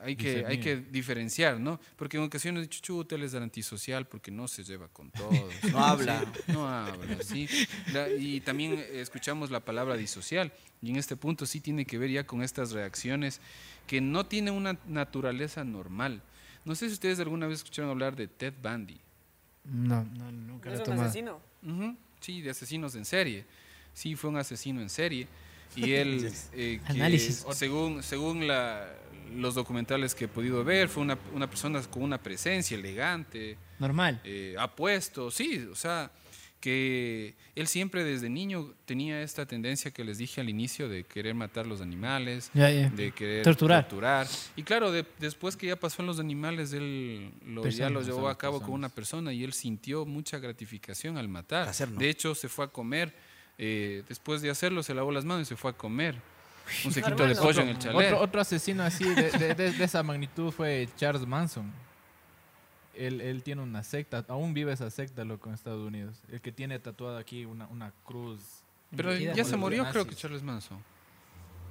hay 0.03 0.15
que, 0.15 0.45
hay 0.45 0.59
que 0.59 0.75
diferenciar, 0.77 1.59
¿no? 1.59 1.79
Porque 1.95 2.17
en 2.17 2.23
ocasiones 2.23 2.59
he 2.59 2.61
dicho, 2.63 2.81
chuta, 2.81 3.15
él 3.15 3.23
es 3.23 3.31
del 3.31 3.43
antisocial 3.43 4.05
porque 4.07 4.29
no 4.31 4.47
se 4.47 4.63
lleva 4.63 4.87
con 4.89 5.09
todos. 5.11 5.53
No 5.71 5.79
habla. 5.83 6.23
No 6.47 6.67
habla, 6.67 7.17
sí. 7.23 7.47
La- 7.93 8.09
y 8.09 8.41
también 8.41 8.83
escuchamos 8.93 9.49
la 9.51 9.59
palabra 9.61 9.95
disocial. 9.97 10.51
Y 10.81 10.91
en 10.91 10.97
este 10.97 11.15
punto 11.15 11.45
sí 11.45 11.59
tiene 11.61 11.85
que 11.85 11.97
ver 11.97 12.09
ya 12.11 12.25
con 12.25 12.41
estas 12.43 12.71
reacciones 12.71 13.41
que 13.87 14.01
no 14.01 14.25
tienen 14.25 14.53
una 14.53 14.77
naturaleza 14.87 15.63
normal. 15.63 16.21
No 16.65 16.75
sé 16.75 16.87
si 16.87 16.93
ustedes 16.93 17.19
alguna 17.19 17.47
vez 17.47 17.59
escucharon 17.59 17.89
hablar 17.89 18.15
de 18.15 18.27
Ted 18.27 18.53
Bundy. 18.61 18.99
No, 19.65 20.03
no, 20.03 20.31
nunca 20.31 20.69
¿No 20.69 20.71
lo 20.71 20.71
he 20.71 20.73
es 20.75 20.79
un 20.79 20.85
tomado. 20.85 21.03
asesino? 21.09 21.41
Ujú, 21.63 21.95
Sí, 22.19 22.41
de 22.41 22.49
asesinos 22.49 22.95
en 22.95 23.05
serie. 23.05 23.45
Sí, 23.93 24.15
fue 24.15 24.29
un 24.29 24.37
asesino 24.37 24.81
en 24.81 24.89
serie. 24.89 25.27
Y 25.75 25.91
él, 25.93 26.31
eh, 26.53 26.79
que 26.85 26.91
Análisis. 26.93 27.45
según, 27.53 28.01
según 28.03 28.47
la- 28.47 28.87
los 29.35 29.53
documentales 29.53 30.15
que 30.15 30.25
he 30.25 30.27
podido 30.27 30.63
ver, 30.63 30.89
fue 30.89 31.03
una, 31.03 31.17
una 31.35 31.47
persona 31.47 31.79
con 31.83 32.01
una 32.01 32.17
presencia 32.17 32.75
elegante, 32.75 33.57
Normal. 33.77 34.19
eh, 34.23 34.55
apuesto, 34.57 35.29
sí, 35.29 35.67
o 35.71 35.75
sea, 35.75 36.11
que 36.59 37.35
él 37.55 37.67
siempre 37.67 38.03
desde 38.03 38.29
niño 38.29 38.73
tenía 38.85 39.21
esta 39.21 39.45
tendencia 39.45 39.91
que 39.91 40.03
les 40.03 40.17
dije 40.17 40.41
al 40.41 40.49
inicio 40.49 40.89
de 40.89 41.03
querer 41.05 41.33
matar 41.35 41.65
los 41.67 41.79
animales, 41.79 42.49
Ya, 42.53 42.69
ya. 42.71 42.89
de 42.89 43.11
querer 43.11 43.43
Torturar. 43.43 43.83
torturar. 43.87 44.27
Y 44.55 44.63
claro, 44.63 44.91
de- 44.91 45.05
después 45.19 45.55
que 45.55 45.67
ya 45.67 45.75
pasó 45.79 46.01
en 46.01 46.07
los 46.07 46.19
animales, 46.19 46.73
él 46.73 47.31
lo, 47.45 47.65
ya 47.69 47.89
lo 47.89 48.01
llevó 48.01 48.27
a 48.27 48.33
Personas, 48.33 48.37
cabo 48.37 48.53
con 48.53 48.61
personas. 48.61 48.77
una 48.79 48.89
persona 48.89 49.33
y 49.33 49.43
él 49.43 49.53
sintió 49.53 50.05
mucha 50.05 50.39
gratificación 50.39 51.17
al 51.17 51.29
matar. 51.29 51.65
Placer, 51.65 51.91
¿no? 51.91 51.99
De 51.99 52.09
hecho, 52.09 52.35
se 52.35 52.49
fue 52.49 52.65
a 52.65 52.67
comer, 52.67 53.13
eh, 53.59 54.03
después 54.07 54.41
de 54.41 54.49
hacerlo, 54.49 54.81
se 54.81 54.93
lavó 54.95 55.11
las 55.11 55.25
manos 55.25 55.43
y 55.43 55.45
se 55.45 55.55
fue 55.55 55.71
a 55.71 55.73
comer 55.73 56.15
un 56.85 56.91
sequito 56.91 57.27
de 57.27 57.35
pollo 57.35 57.61
en 57.61 57.69
el 57.69 57.77
chalet. 57.77 58.07
Otro, 58.13 58.21
otro 58.21 58.41
asesino 58.41 58.83
así 58.83 59.03
de, 59.03 59.29
de- 59.31 59.53
de- 59.55 59.71
de 59.73 59.83
esa 59.83 60.01
magnitud 60.01 60.51
fue 60.51 60.87
Charles 60.97 61.25
Manson. 61.27 61.71
Él, 62.95 63.21
él 63.21 63.43
tiene 63.43 63.61
una 63.61 63.83
secta, 63.83 64.25
aún 64.27 64.53
vive 64.53 64.73
esa 64.73 64.89
secta, 64.89 65.23
loco, 65.23 65.47
en 65.49 65.55
Estados 65.55 65.85
Unidos. 65.87 66.17
El 66.31 66.41
que 66.41 66.51
tiene 66.51 66.79
tatuado 66.79 67.17
aquí 67.17 67.45
una, 67.45 67.67
una 67.67 67.91
cruz. 68.05 68.39
Pero 68.95 69.15
ya 69.15 69.43
se 69.45 69.55
murió, 69.55 69.85
creo 69.91 70.05
que. 70.05 70.15
Charles 70.15 70.41
Manson. 70.43 70.77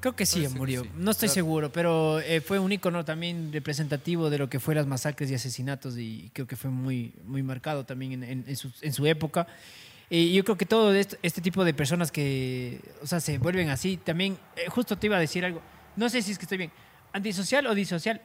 Creo 0.01 0.15
que 0.15 0.25
sí, 0.27 0.37
Parece 0.37 0.53
que 0.55 0.59
murió. 0.59 0.83
sí. 0.85 0.91
No 0.97 1.11
estoy 1.11 1.27
Claro. 1.29 1.35
seguro, 1.35 1.73
pero 1.73 2.21
eh, 2.21 2.41
fue 2.41 2.61
un 2.61 2.71
icono 2.71 3.05
también 3.05 3.53
representativo 3.53 4.31
de 4.31 4.39
lo 4.39 4.49
que 4.49 4.61
fue 4.61 4.75
las 4.77 4.87
masacres 4.87 5.29
y 5.31 5.35
asesinatos 5.35 5.99
y 5.99 6.31
creo 6.33 6.47
que 6.47 6.55
fue 6.55 6.71
muy, 6.71 7.13
muy 7.25 7.43
marcado 7.43 7.85
también 7.85 8.13
en, 8.13 8.23
en- 8.25 8.45
en 8.47 8.57
su, 8.57 8.71
en 8.81 8.93
su 8.93 9.05
época. 9.07 9.49
Y 10.11 10.33
yo 10.33 10.43
creo 10.45 10.57
que 10.57 10.65
todo 10.67 10.95
esto- 10.95 11.17
este 11.23 11.41
tipo 11.41 11.65
de 11.65 11.75
personas 11.75 12.11
que, 12.11 12.81
o 13.03 13.07
sea, 13.07 13.21
se 13.21 13.39
vuelven 13.39 13.69
así, 13.69 13.97
también, 13.99 14.39
eh, 14.57 14.69
justo 14.69 14.97
te 14.97 15.07
iba 15.07 15.17
a 15.17 15.21
decir 15.21 15.45
algo, 15.45 15.61
no 15.97 16.09
sé 16.09 16.23
si 16.23 16.33
es 16.33 16.39
que 16.39 16.45
estoy 16.45 16.59
bien, 16.59 16.71
antisocial 17.13 17.67
o 17.67 17.75
disocial. 17.75 18.23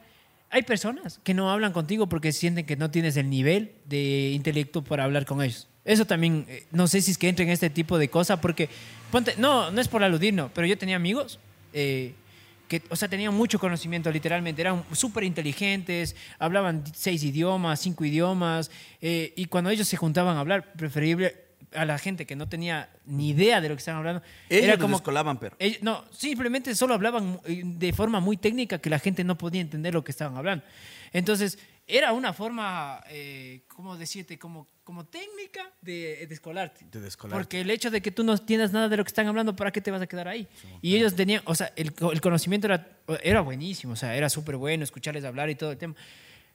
Hay 0.50 0.62
personas 0.62 1.20
que 1.24 1.34
no 1.34 1.50
hablan 1.50 1.72
contigo 1.72 2.08
porque 2.08 2.32
sienten 2.32 2.64
que 2.64 2.76
no 2.76 2.90
tienes 2.90 3.16
el 3.16 3.28
nivel 3.28 3.72
de 3.86 4.30
intelecto 4.32 4.82
para 4.84 5.04
hablar 5.04 5.26
con 5.26 5.42
ellos. 5.42 5.68
Eso 5.84 6.06
también, 6.06 6.46
eh, 6.48 6.64
no 6.70 6.86
sé 6.86 7.02
si 7.02 7.10
es 7.10 7.18
que 7.18 7.28
entra 7.28 7.44
en 7.44 7.50
este 7.50 7.68
tipo 7.70 7.98
de 7.98 8.08
cosas 8.08 8.38
porque, 8.40 8.68
ponte, 9.10 9.34
no, 9.36 9.70
no 9.70 9.80
es 9.80 9.88
por 9.88 10.02
aludir, 10.02 10.32
no, 10.32 10.50
pero 10.54 10.66
yo 10.66 10.78
tenía 10.78 10.96
amigos 10.96 11.38
eh, 11.74 12.14
que, 12.68 12.80
o 12.88 12.96
sea, 12.96 13.08
tenían 13.08 13.34
mucho 13.34 13.58
conocimiento 13.58 14.10
literalmente, 14.10 14.62
eran 14.62 14.84
súper 14.92 15.24
inteligentes, 15.24 16.16
hablaban 16.38 16.84
seis 16.94 17.22
idiomas, 17.22 17.80
cinco 17.80 18.04
idiomas, 18.06 18.70
eh, 19.02 19.34
y 19.36 19.46
cuando 19.46 19.68
ellos 19.70 19.86
se 19.88 19.98
juntaban 19.98 20.36
a 20.36 20.40
hablar, 20.40 20.72
preferible 20.72 21.43
a 21.72 21.84
la 21.84 21.98
gente 21.98 22.26
que 22.26 22.36
no 22.36 22.48
tenía 22.48 22.90
ni 23.04 23.30
idea 23.30 23.60
de 23.60 23.68
lo 23.68 23.74
que 23.74 23.78
estaban 23.80 23.98
hablando, 23.98 24.22
Ellos 24.48 24.64
era 24.64 24.78
como 24.78 24.96
descolaban, 24.96 25.38
pero. 25.38 25.56
ellos- 25.58 25.82
no, 25.82 26.04
simplemente 26.12 26.74
solo 26.74 26.94
hablaban 26.94 27.40
eh, 27.46 27.62
de 27.64 27.92
forma 27.92 28.20
muy 28.20 28.36
técnica 28.36 28.78
que 28.78 28.90
la 28.90 28.98
gente 28.98 29.24
no 29.24 29.36
podía 29.38 29.60
entender 29.60 29.94
lo 29.94 30.04
que 30.04 30.10
estaban 30.12 30.36
hablando. 30.36 30.64
Entonces, 31.12 31.58
era 31.86 32.12
una 32.12 32.32
forma, 32.32 33.02
eh, 33.10 33.62
¿cómo 33.68 33.96
decirte? 33.96 34.38
Como, 34.38 34.66
como 34.84 35.04
técnica 35.04 35.70
de 35.82 36.26
descolarte. 36.28 36.86
De 36.90 37.00
descolarte. 37.00 37.38
Porque 37.38 37.60
el 37.60 37.70
hecho 37.70 37.90
de 37.90 38.00
que 38.00 38.10
tú 38.10 38.24
no 38.24 38.32
entiendas 38.32 38.72
nada 38.72 38.88
de 38.88 38.96
lo 38.96 39.04
que 39.04 39.08
están 39.08 39.26
hablando, 39.26 39.54
¿para 39.54 39.70
qué 39.70 39.80
te 39.80 39.90
vas 39.90 40.00
a 40.00 40.06
quedar 40.06 40.26
ahí? 40.28 40.48
Y 40.80 40.96
ellos 40.96 41.14
tenían, 41.14 41.42
o 41.44 41.54
sea, 41.54 41.72
el, 41.76 41.92
el 42.12 42.20
conocimiento 42.20 42.66
era, 42.66 42.88
era 43.22 43.42
buenísimo, 43.42 43.92
o 43.92 43.96
sea, 43.96 44.16
era 44.16 44.28
súper 44.30 44.56
bueno 44.56 44.82
escucharles 44.82 45.24
hablar 45.24 45.50
y 45.50 45.54
todo 45.56 45.72
el 45.72 45.78
tema. 45.78 45.94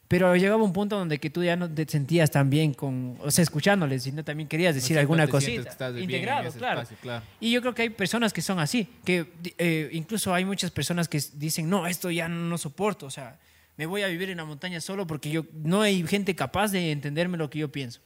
Pero 0.09 0.35
llegaba 0.35 0.63
un 0.63 0.73
punto 0.73 0.97
donde 0.97 1.19
que 1.19 1.29
tú 1.29 1.43
ya 1.43 1.55
no 1.55 1.69
te 1.69 1.85
sentías 1.87 2.31
tan 2.31 2.49
bien 2.49 2.73
con, 2.73 3.15
o 3.21 3.29
sea, 3.29 3.43
escuchándoles, 3.43 4.01
sino 4.01 4.23
también 4.23 4.49
querías 4.49 4.73
decir 4.73 4.95
No 4.95 5.01
alguna 5.01 5.27
cosita. 5.27 5.61
que 5.61 5.69
estás 5.69 5.93
bien 5.93 6.09
en 6.09 6.15
Integrado, 6.15 6.49
ese 6.49 6.57
claro. 6.57 6.81
espacio, 6.81 6.97
claro. 6.99 7.25
Y 7.39 7.51
yo 7.51 7.61
creo 7.61 7.75
que 7.75 7.83
hay 7.83 7.89
personas 7.91 8.33
que 8.33 8.41
son 8.41 8.57
así, 8.59 8.89
que 9.05 9.27
eh, 9.59 9.87
incluso 9.93 10.33
hay 10.33 10.45
muchas 10.45 10.71
personas 10.71 11.07
que 11.07 11.21
dicen, 11.35 11.69
no, 11.69 11.85
esto 11.85 12.09
ya 12.09 12.27
no 12.27 12.57
soporto, 12.57 13.05
o 13.05 13.11
sea, 13.11 13.37
me 13.77 13.85
voy 13.85 14.01
a 14.01 14.07
vivir 14.07 14.31
en 14.31 14.37
la 14.37 14.45
montaña 14.45 14.81
solo 14.81 15.05
porque 15.05 15.29
yo 15.29 15.45
no 15.53 15.83
hay 15.83 16.05
gente 16.07 16.35
capaz 16.35 16.71
de 16.71 16.91
entenderme 16.91 17.37
lo 17.37 17.51
que 17.51 17.59
yo 17.59 17.71
pienso. 17.71 18.01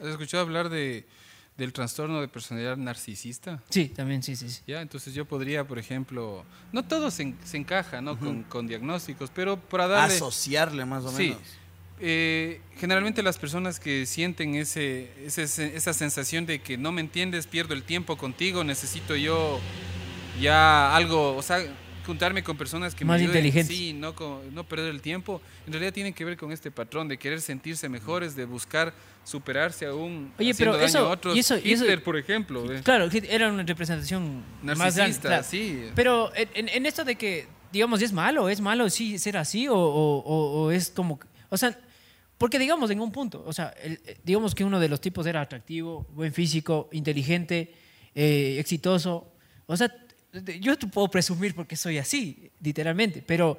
¿Has 0.00 0.06
escuchado 0.06 0.44
hablar 0.44 0.68
de, 0.68 1.06
del 1.58 1.72
trastorno 1.74 2.20
de 2.20 2.28
personalidad 2.28 2.76
narcisista? 2.76 3.60
Sí, 3.68 3.88
también, 3.88 4.22
sí, 4.22 4.36
sí. 4.36 4.48
sí. 4.48 4.62
Ya, 4.66 4.80
entonces 4.80 5.12
yo 5.12 5.24
podría, 5.26 5.66
por 5.66 5.78
ejemplo, 5.78 6.44
no 6.72 6.84
todo 6.84 7.10
se, 7.10 7.24
en- 7.24 7.38
se 7.44 7.56
encaja 7.58 8.00
¿no? 8.00 8.18
con, 8.18 8.44
con 8.44 8.66
diagnósticos, 8.66 9.30
pero 9.34 9.58
para 9.58 9.88
darle... 9.88 10.14
Asociarle 10.14 10.84
más 10.86 11.04
o 11.04 11.10
Sí. 11.10 11.24
menos. 11.30 11.42
Eh, 12.00 12.60
generalmente 12.76 13.24
las 13.24 13.38
personas 13.38 13.80
que 13.80 14.06
sienten 14.06 14.54
ese, 14.54 15.10
ese- 15.26 15.76
esa 15.76 15.92
sensación 15.92 16.46
de 16.46 16.60
que 16.62 16.78
no 16.78 16.92
me 16.92 17.00
entiendes, 17.00 17.48
pierdo 17.48 17.74
el 17.74 17.82
tiempo 17.82 18.16
contigo, 18.16 18.62
necesito 18.62 19.16
yo 19.16 19.58
ya 20.40 20.94
algo, 20.94 21.34
o 21.36 21.42
sea, 21.42 21.58
juntarme 22.08 22.42
con 22.42 22.56
personas 22.56 22.94
que 22.94 23.04
Más 23.04 23.20
me 23.20 23.26
inteligentes. 23.26 23.76
sí, 23.76 23.92
no, 23.92 24.14
no 24.50 24.64
perder 24.64 24.88
el 24.90 25.02
tiempo, 25.02 25.40
en 25.66 25.72
realidad 25.74 25.92
tienen 25.92 26.14
que 26.14 26.24
ver 26.24 26.36
con 26.38 26.50
este 26.50 26.70
patrón 26.70 27.06
de 27.06 27.18
querer 27.18 27.40
sentirse 27.42 27.88
mejores, 27.88 28.34
de 28.34 28.46
buscar 28.46 28.94
superarse 29.24 29.84
aún 29.84 30.32
Oye, 30.38 30.54
pero 30.54 30.72
daño 30.72 30.86
eso- 30.86 30.98
a 31.06 31.10
otros. 31.10 31.36
y 31.36 31.40
eso- 31.40 31.58
y 31.62 31.72
eso- 31.72 31.84
Hitler, 31.84 32.02
por 32.02 32.16
ejemplo, 32.16 32.66
¿ve? 32.66 32.80
Claro, 32.82 33.08
era 33.28 33.52
una 33.52 33.62
representación 33.62 34.42
más 34.62 34.78
narcisista, 34.78 35.28
claro. 35.28 35.44
sí. 35.44 35.84
Pero 35.94 36.32
en, 36.34 36.68
en- 36.70 36.86
esto 36.86 37.04
de 37.04 37.14
que, 37.16 37.46
digamos, 37.70 38.00
¿es 38.00 38.12
malo? 38.12 38.48
¿Es 38.48 38.60
malo 38.62 38.88
sí 38.88 39.18
ser 39.18 39.36
así? 39.36 39.68
¿O, 39.68 39.76
o- 39.76 40.62
o- 40.62 40.70
es 40.70 40.88
como... 40.90 41.20
O 41.50 41.56
sea, 41.58 41.78
porque 42.38 42.58
digamos 42.58 42.90
en 42.90 43.00
un 43.00 43.12
punto, 43.12 43.44
o 43.46 43.52
sea, 43.52 43.68
el- 43.82 44.00
eh, 44.06 44.16
digamos 44.24 44.54
que 44.54 44.64
uno 44.64 44.80
de 44.80 44.88
los 44.88 45.00
tipos 45.02 45.26
era 45.26 45.42
atractivo, 45.42 46.06
buen 46.14 46.32
físico, 46.32 46.88
inteligente, 46.92 47.74
eh, 48.14 48.56
exitoso. 48.58 49.30
O 49.66 49.76
sea, 49.76 49.94
yo 50.60 50.76
te 50.76 50.86
puedo 50.86 51.08
presumir 51.08 51.54
porque 51.54 51.76
soy 51.76 51.98
así, 51.98 52.50
literalmente, 52.60 53.22
pero 53.26 53.58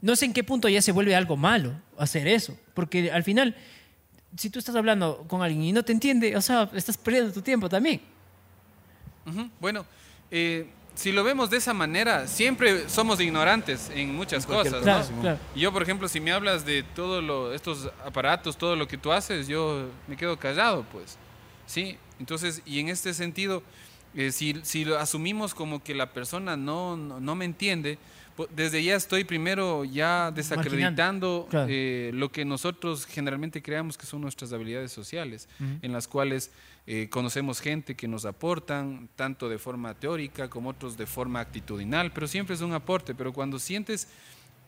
no 0.00 0.16
sé 0.16 0.26
en 0.26 0.32
qué 0.32 0.44
punto 0.44 0.68
ya 0.68 0.82
se 0.82 0.92
vuelve 0.92 1.14
algo 1.14 1.36
malo 1.36 1.74
hacer 1.96 2.26
eso. 2.26 2.58
Porque 2.74 3.10
al 3.10 3.22
final, 3.24 3.56
si 4.36 4.50
tú 4.50 4.58
estás 4.58 4.74
hablando 4.74 5.24
con 5.28 5.42
alguien 5.42 5.62
y 5.62 5.72
no 5.72 5.84
te 5.84 5.92
entiende, 5.92 6.36
o 6.36 6.42
sea, 6.42 6.68
estás 6.74 6.98
perdiendo 6.98 7.32
tu 7.32 7.40
tiempo 7.40 7.68
también. 7.68 8.00
Ujú. 9.26 9.48
Bueno, 9.60 9.86
eh, 10.30 10.68
si 10.94 11.12
lo 11.12 11.24
vemos 11.24 11.50
de 11.50 11.58
esa 11.58 11.72
manera, 11.72 12.26
siempre 12.26 12.88
somos 12.88 13.20
ignorantes 13.20 13.90
en 13.94 14.14
muchas 14.14 14.44
cualquier 14.44 14.74
cosas. 14.74 14.84
Claro, 14.84 15.16
¿no? 15.16 15.20
claro. 15.22 15.38
Yo, 15.54 15.72
por 15.72 15.82
ejemplo, 15.82 16.08
si 16.08 16.20
me 16.20 16.32
hablas 16.32 16.66
de 16.66 16.82
todos 16.82 17.54
estos 17.54 17.90
aparatos, 18.04 18.58
todo 18.58 18.76
lo 18.76 18.88
que 18.88 18.98
tú 18.98 19.12
haces, 19.12 19.46
yo 19.46 19.88
me 20.08 20.16
quedo 20.16 20.36
callado, 20.36 20.84
pues. 20.92 21.16
Sí, 21.66 21.96
entonces, 22.18 22.60
y 22.66 22.80
en 22.80 22.88
este 22.88 23.14
sentido, 23.14 23.62
eh, 24.14 24.32
si, 24.32 24.54
si 24.62 24.84
lo 24.84 24.98
asumimos 24.98 25.54
como 25.54 25.82
que 25.82 25.94
la 25.94 26.12
persona 26.12 26.56
no, 26.56 26.96
no, 26.96 27.20
no 27.20 27.34
me 27.34 27.44
entiende, 27.44 27.98
pu- 28.36 28.48
desde 28.54 28.82
ya 28.84 28.94
estoy 28.96 29.24
primero 29.24 29.84
ya 29.84 30.30
desacreditando 30.30 31.46
Claro. 31.50 31.66
eh, 31.70 32.10
lo 32.14 32.30
que 32.30 32.44
nosotros 32.44 33.06
generalmente 33.06 33.62
creamos 33.62 33.96
que 33.96 34.06
son 34.06 34.20
nuestras 34.20 34.52
habilidades 34.52 34.92
sociales, 34.92 35.48
en 35.82 35.92
las 35.92 36.06
cuales 36.08 36.50
eh, 36.86 37.08
conocemos 37.10 37.60
gente 37.60 37.94
que 37.94 38.08
nos 38.08 38.24
aportan, 38.24 39.08
tanto 39.16 39.48
de 39.48 39.58
forma 39.58 39.94
teórica 39.94 40.50
como 40.50 40.70
otros 40.70 40.96
de 40.96 41.06
forma 41.06 41.38
actitudinal, 41.40 42.12
pero 42.12 42.26
siempre 42.26 42.54
es 42.54 42.60
un 42.60 42.72
aporte, 42.72 43.14
pero 43.14 43.32
cuando 43.32 43.58
sientes 43.58 44.08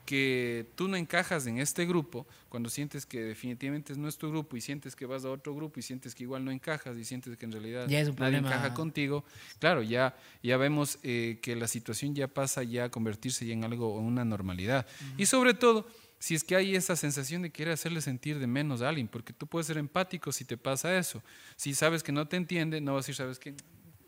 que 0.04 0.66
tú 0.74 0.88
no 0.88 0.96
encajas 0.96 1.46
en 1.46 1.58
este 1.58 1.86
grupo, 1.86 2.26
cuando 2.48 2.68
sientes 2.68 3.06
que 3.06 3.22
definitivamente 3.22 3.94
no 3.96 4.08
es 4.08 4.16
tu 4.16 4.30
grupo 4.30 4.56
y 4.56 4.60
sientes 4.60 4.94
que 4.94 5.06
vas 5.06 5.24
a 5.24 5.30
otro 5.30 5.54
grupo 5.54 5.80
y 5.80 5.82
sientes 5.82 6.14
que 6.14 6.24
igual 6.24 6.44
no 6.44 6.50
encajas 6.50 6.96
y 6.96 7.04
sientes 7.04 7.36
que 7.36 7.44
en 7.44 7.52
realidad 7.52 7.88
Ya 7.88 8.00
es 8.00 8.08
un 8.08 8.16
nadie 8.16 8.38
encaja 8.38 8.74
contigo, 8.74 9.24
claro, 9.58 9.82
ya, 9.82 10.16
ya 10.42 10.56
vemos 10.56 10.98
eh, 11.02 11.38
que 11.42 11.56
la 11.56 11.68
situación 11.68 12.14
ya 12.14 12.28
pasa 12.28 12.62
ya 12.62 12.84
a 12.84 12.90
convertirse 12.90 13.46
ya 13.46 13.54
en 13.54 13.64
algo, 13.64 13.98
en 13.98 14.04
una 14.04 14.24
normalidad. 14.24 14.86
Y 15.16 15.26
sobre 15.26 15.54
todo, 15.54 15.86
si 16.18 16.34
es 16.34 16.44
que 16.44 16.56
hay 16.56 16.74
esa 16.74 16.96
sensación 16.96 17.42
de 17.42 17.50
querer 17.50 17.74
hacerle 17.74 18.00
sentir 18.00 18.38
de 18.38 18.46
menos 18.46 18.82
a 18.82 18.88
alguien, 18.88 19.08
porque 19.08 19.32
tú 19.32 19.46
puedes 19.46 19.66
ser 19.66 19.78
empático 19.78 20.32
si 20.32 20.44
te 20.44 20.56
pasa 20.56 20.96
eso. 20.96 21.22
Si 21.56 21.74
sabes 21.74 22.02
que 22.02 22.12
no 22.12 22.26
te 22.28 22.36
entiende, 22.36 22.80
no 22.80 22.94
vas 22.94 23.00
a 23.00 23.02
decir, 23.02 23.14
¿sabes 23.16 23.38
qué? 23.38 23.54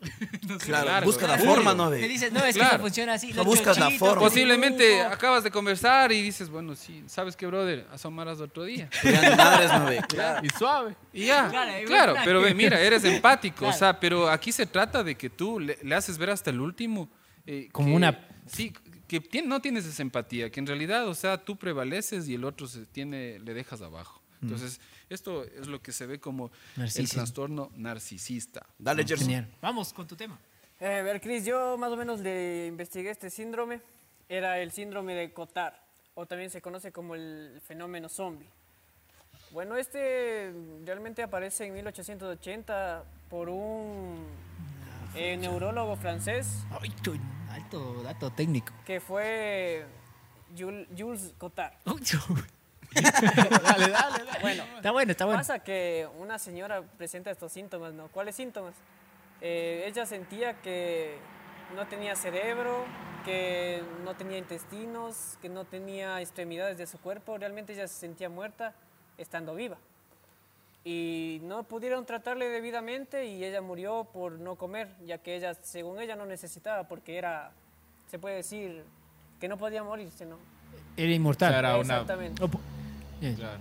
No 0.47 0.59
sé, 0.59 0.65
Claro, 0.67 0.85
largo, 0.87 1.07
busca 1.09 1.27
la 1.27 1.37
forma, 1.37 1.73
¿no? 1.73 1.89
Me 1.89 1.97
De, 1.97 2.07
dices, 2.07 2.31
no, 2.31 2.43
es 2.45 2.55
que 2.57 2.63
funciona 2.79 3.13
así. 3.13 3.33
No 3.33 3.43
buscas 3.43 3.77
la 3.79 3.89
forma. 3.91 4.21
Posiblemente 4.21 5.01
acabas 5.01 5.43
de 5.43 5.51
conversar 5.51 6.11
y 6.11 6.21
dices, 6.21 6.49
bueno, 6.49 6.75
sí, 6.75 7.03
¿sabes 7.07 7.35
qué, 7.35 7.45
brother? 7.47 7.85
Asomarás 7.91 8.39
otro 8.39 8.63
día. 8.63 8.89
ya 9.03 9.35
madres, 9.35 9.71
no 9.73 9.85
ve. 9.85 10.01
Claro. 10.07 10.45
Y 10.45 10.49
suave. 10.49 10.95
Y 11.13 11.25
ya, 11.25 11.49
Claro, 11.85 12.15
pero 12.23 12.41
ve, 12.41 12.53
mira, 12.53 12.79
eres 12.79 13.03
empático, 13.05 13.57
Claro. 13.59 13.75
o 13.75 13.77
sea, 13.77 13.99
pero 13.99 14.29
aquí 14.29 14.51
se 14.51 14.65
trata 14.65 15.03
de 15.03 15.15
que 15.15 15.29
tú 15.29 15.59
le, 15.59 15.77
le 15.81 15.95
haces 15.95 16.17
ver 16.17 16.29
hasta 16.29 16.49
el 16.51 16.59
último. 16.61 17.09
eh, 17.45 17.69
Como 17.71 17.87
que- 17.89 17.93
una- 17.95 18.27
Sí, 18.45 18.71
que 19.07 19.21
tien- 19.21 19.45
no 19.45 19.61
tienes 19.61 19.85
esa 19.85 20.01
empatía, 20.01 20.49
que 20.49 20.59
en 20.61 20.67
realidad, 20.67 21.07
o 21.07 21.13
sea, 21.15 21.37
tú 21.37 21.57
prevaleces 21.57 22.27
y 22.29 22.35
el 22.35 22.45
otro 22.45 22.67
se 22.67 22.85
tiene, 22.85 23.39
le 23.39 23.53
dejas 23.53 23.81
abajo. 23.81 24.21
Entonces, 24.41 24.79
esto 25.09 25.43
es 25.43 25.67
lo 25.67 25.81
que 25.81 25.91
se 25.91 26.05
ve 26.05 26.19
como 26.19 26.51
el 26.77 27.09
trastorno 27.09 27.71
narcisista. 27.75 28.65
Dale, 28.77 29.03
Gerson. 29.03 29.27
Genial. 29.27 29.47
Vamos 29.61 29.93
con 29.93 30.07
tu 30.07 30.15
tema. 30.15 30.37
Eh, 30.79 30.99
a 30.99 31.01
ver, 31.03 31.21
Cris, 31.21 31.45
yo 31.45 31.77
más 31.77 31.91
o 31.91 31.97
menos 31.97 32.19
le 32.19 32.67
investigué 32.67 33.09
este 33.09 33.29
síndrome. 33.29 33.81
Era 34.29 34.59
el 34.59 34.71
síndrome 34.71 35.13
de 35.15 35.31
Cotard, 35.31 35.73
o 36.13 36.25
también 36.25 36.49
se 36.49 36.61
conoce 36.61 36.91
como 36.91 37.15
el 37.15 37.61
fenómeno 37.65 38.09
zombie. 38.09 38.47
Bueno, 39.51 39.77
este 39.77 40.51
realmente 40.85 41.23
aparece 41.23 41.65
en 41.65 41.73
1880 41.73 43.05
por 43.29 43.47
un 43.47 44.25
eh, 45.15 45.37
neurólogo 45.37 45.95
francés 45.95 46.65
Ay, 46.81 46.93
alto 47.49 48.03
dato 48.03 48.29
técnico. 48.31 48.73
que 48.85 48.99
fue 48.99 49.85
Jules, 50.57 50.87
Jules 50.97 51.33
Cotard. 51.37 51.73
Dale, 53.63 53.89
dale, 53.89 53.91
dale. 53.91 54.23
Bueno, 54.41 54.63
Está 54.75 54.91
bueno, 54.91 55.11
está 55.11 55.25
bueno. 55.25 55.39
Pasa 55.39 55.59
que 55.59 56.07
una 56.19 56.37
señora 56.39 56.83
presenta 56.97 57.31
estos 57.31 57.51
síntomas, 57.51 57.93
¿no? 57.93 58.07
¿Cuáles 58.09 58.35
síntomas? 58.35 58.75
Eh, 59.41 59.83
ella 59.87 60.05
sentía 60.05 60.61
que 60.61 61.17
no 61.75 61.87
tenía 61.87 62.15
cerebro, 62.15 62.85
que 63.25 63.83
no 64.03 64.15
tenía 64.15 64.37
intestinos, 64.37 65.37
que 65.41 65.49
no 65.49 65.65
tenía 65.65 66.21
extremidades 66.21 66.77
de 66.77 66.85
su 66.87 66.99
cuerpo. 66.99 67.37
Realmente 67.37 67.73
ella 67.73 67.87
se 67.87 67.95
sentía 67.99 68.29
muerta 68.29 68.73
estando 69.17 69.55
viva. 69.55 69.77
Y 70.83 71.39
no 71.43 71.63
pudieron 71.63 72.05
tratarle 72.05 72.47
debidamente 72.47 73.25
y 73.25 73.43
ella 73.43 73.61
murió 73.61 74.05
por 74.05 74.33
no 74.33 74.55
comer, 74.55 74.87
ya 75.05 75.17
que 75.17 75.35
ella, 75.35 75.53
según 75.55 75.99
ella, 75.99 76.15
no 76.15 76.25
necesitaba 76.25 76.87
porque 76.87 77.17
era, 77.17 77.51
se 78.09 78.19
puede 78.19 78.35
decir, 78.37 78.83
que 79.41 79.47
no 79.49 79.57
podía 79.57 79.83
morirse, 79.83 80.25
¿no? 80.25 80.37
Era 80.95 81.11
inmortal. 81.11 81.49
O 81.49 81.51
sea, 81.51 81.59
era 81.59 81.77
una- 81.77 81.81
Exactamente. 81.95 82.41
Claro. 83.19 83.59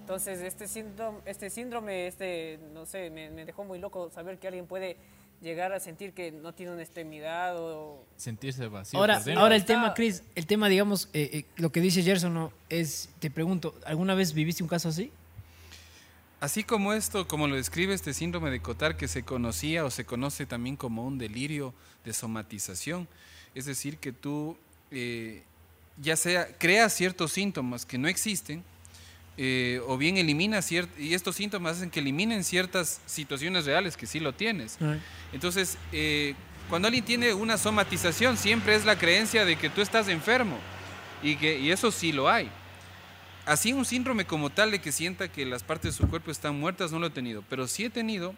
Entonces, 0.00 0.40
este 0.40 0.66
síndrome, 0.66 1.18
este, 1.26 1.48
síndrome, 1.48 2.06
este, 2.06 2.58
no 2.74 2.86
sé, 2.86 3.10
me, 3.10 3.30
me 3.30 3.44
dejó 3.44 3.64
muy 3.64 3.78
loco 3.78 4.10
saber 4.10 4.38
que 4.38 4.48
alguien 4.48 4.66
puede 4.66 4.96
llegar 5.42 5.72
a 5.72 5.80
sentir 5.80 6.12
que 6.12 6.30
no 6.30 6.54
tiene 6.54 6.72
una 6.72 6.82
extremidad 6.82 7.58
o... 7.58 8.04
Sentirse 8.16 8.68
vacío. 8.68 8.98
Ahora, 8.98 9.20
ahora 9.36 9.56
el 9.56 9.64
tema, 9.64 9.92
Chris, 9.94 10.22
el 10.34 10.46
tema, 10.46 10.68
digamos, 10.68 11.08
eh, 11.12 11.30
eh, 11.32 11.44
lo 11.56 11.70
que 11.72 11.80
dice 11.80 12.02
Gerson, 12.02 12.32
¿no? 12.32 12.52
es, 12.68 13.10
te 13.18 13.30
pregunto, 13.30 13.74
¿alguna 13.84 14.14
vez 14.14 14.32
viviste 14.32 14.62
un 14.62 14.68
caso 14.68 14.88
así? 14.88 15.10
Así 16.40 16.64
como 16.64 16.92
esto, 16.92 17.28
como 17.28 17.46
lo 17.46 17.56
describe 17.56 17.94
este 17.94 18.14
síndrome 18.14 18.50
de 18.50 18.60
Cotard, 18.60 18.96
que 18.96 19.08
se 19.08 19.24
conocía 19.24 19.84
o 19.84 19.90
se 19.90 20.04
conoce 20.04 20.46
también 20.46 20.76
como 20.76 21.04
un 21.06 21.18
delirio 21.18 21.74
de 22.04 22.12
somatización, 22.12 23.08
es 23.54 23.66
decir, 23.66 23.98
que 23.98 24.12
tú 24.12 24.56
eh, 24.90 25.42
ya 26.02 26.16
sea 26.16 26.48
creas 26.58 26.92
ciertos 26.92 27.32
síntomas 27.32 27.86
que 27.86 27.96
no 27.96 28.08
existen, 28.08 28.62
eh, 29.38 29.80
o 29.86 29.96
bien 29.96 30.18
eliminas 30.18 30.66
ciertos, 30.66 30.98
y 30.98 31.14
estos 31.14 31.36
síntomas 31.36 31.76
hacen 31.76 31.90
que 31.90 32.00
eliminen 32.00 32.44
ciertas 32.44 33.00
situaciones 33.06 33.64
reales 33.64 33.96
que 33.96 34.06
sí 34.06 34.20
lo 34.20 34.34
tienes. 34.34 34.78
Entonces, 35.32 35.78
eh, 35.92 36.34
cuando 36.68 36.88
alguien 36.88 37.04
tiene 37.04 37.32
una 37.32 37.56
somatización, 37.56 38.36
siempre 38.36 38.74
es 38.74 38.84
la 38.84 38.98
creencia 38.98 39.44
de 39.44 39.56
que 39.56 39.70
tú 39.70 39.80
estás 39.80 40.08
enfermo, 40.08 40.58
y, 41.22 41.36
que, 41.36 41.58
y 41.58 41.70
eso 41.70 41.90
sí 41.90 42.12
lo 42.12 42.28
hay. 42.28 42.50
Así 43.46 43.72
un 43.72 43.84
síndrome 43.84 44.24
como 44.24 44.50
tal 44.50 44.70
de 44.70 44.80
que 44.80 44.92
sienta 44.92 45.28
que 45.28 45.46
las 45.46 45.62
partes 45.62 45.94
de 45.94 45.98
su 45.98 46.08
cuerpo 46.08 46.30
están 46.30 46.58
muertas, 46.58 46.92
no 46.92 46.98
lo 46.98 47.06
he 47.06 47.10
tenido, 47.10 47.42
pero 47.48 47.66
sí 47.66 47.84
he 47.84 47.90
tenido 47.90 48.34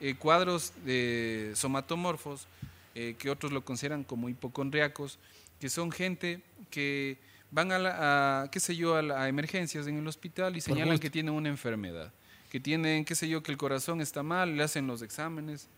eh, 0.00 0.14
cuadros 0.16 0.72
de 0.84 1.52
somatomorfos, 1.54 2.46
eh, 2.94 3.16
que 3.18 3.30
otros 3.30 3.52
lo 3.52 3.64
consideran 3.64 4.04
como 4.04 4.28
hipocondriacos, 4.28 5.18
que 5.60 5.68
son 5.68 5.90
gente 5.90 6.42
que 6.70 7.18
van 7.50 7.72
a, 7.72 7.78
la- 7.78 8.42
a, 8.42 8.50
qué 8.50 8.60
sé 8.60 8.76
yo, 8.76 8.96
a, 8.96 9.02
la- 9.02 9.22
a 9.22 9.28
emergencias 9.28 9.86
en 9.86 9.96
el 9.98 10.06
hospital 10.06 10.56
y 10.56 10.60
señalan 10.60 10.98
que 10.98 11.10
tienen 11.10 11.32
una 11.34 11.48
enfermedad, 11.48 12.12
que 12.50 12.60
tienen, 12.60 13.04
qué 13.04 13.14
sé 13.14 13.28
yo, 13.28 13.42
que 13.42 13.52
el 13.52 13.58
corazón 13.58 14.00
está 14.00 14.22
mal, 14.22 14.56
le 14.56 14.62
hacen 14.62 14.86
los 14.86 15.02
exámenes, 15.02 15.68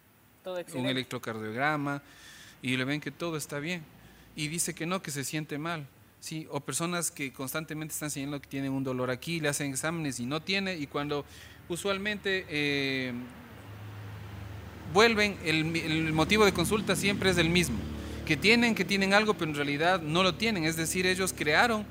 Todo 0.43 0.55
un 0.79 0.87
electrocardiograma 0.87 2.03
y 2.63 2.77
le 2.77 2.85
ven 2.85 3.01
que 3.01 3.11
todo 3.11 3.37
está 3.37 3.59
bien. 3.59 3.83
Y 4.37 4.49
dice 4.49 4.75
que 4.75 4.87
no, 4.87 5.03
que 5.03 5.11
se 5.11 5.25
siente 5.25 5.59
mal. 5.59 5.87
Sí, 6.21 6.47
o 6.51 6.61
personas 6.61 7.11
que 7.11 7.33
constantemente 7.33 7.93
están 7.93 8.11
señalando 8.11 8.41
que 8.41 8.49
tienen 8.49 8.73
un 8.73 8.83
dolor 8.83 9.11
aquí, 9.11 9.39
le 9.41 9.49
hacen 9.49 9.71
exámenes 9.71 10.19
y 10.21 10.27
no 10.27 10.41
tiene, 10.43 10.77
y 10.77 10.87
cuando 10.89 11.25
usualmente 11.69 12.45
eh, 12.49 13.13
vuelven, 14.93 15.37
el, 15.45 15.77
el 15.77 16.13
motivo 16.13 16.45
de 16.45 16.53
consulta 16.53 16.97
siempre 16.97 17.31
es 17.31 17.39
el 17.39 17.51
mismo, 17.51 17.79
que 18.29 18.37
tienen, 18.37 18.75
que 18.75 18.85
tienen 18.85 19.15
algo, 19.15 19.33
pero 19.33 19.51
en 19.51 19.57
realidad 19.57 20.03
no 20.03 20.23
lo 20.23 20.35
tienen, 20.35 20.65
es 20.65 20.77
decir, 20.77 21.07
ellos 21.07 21.33
crearon 21.35 21.87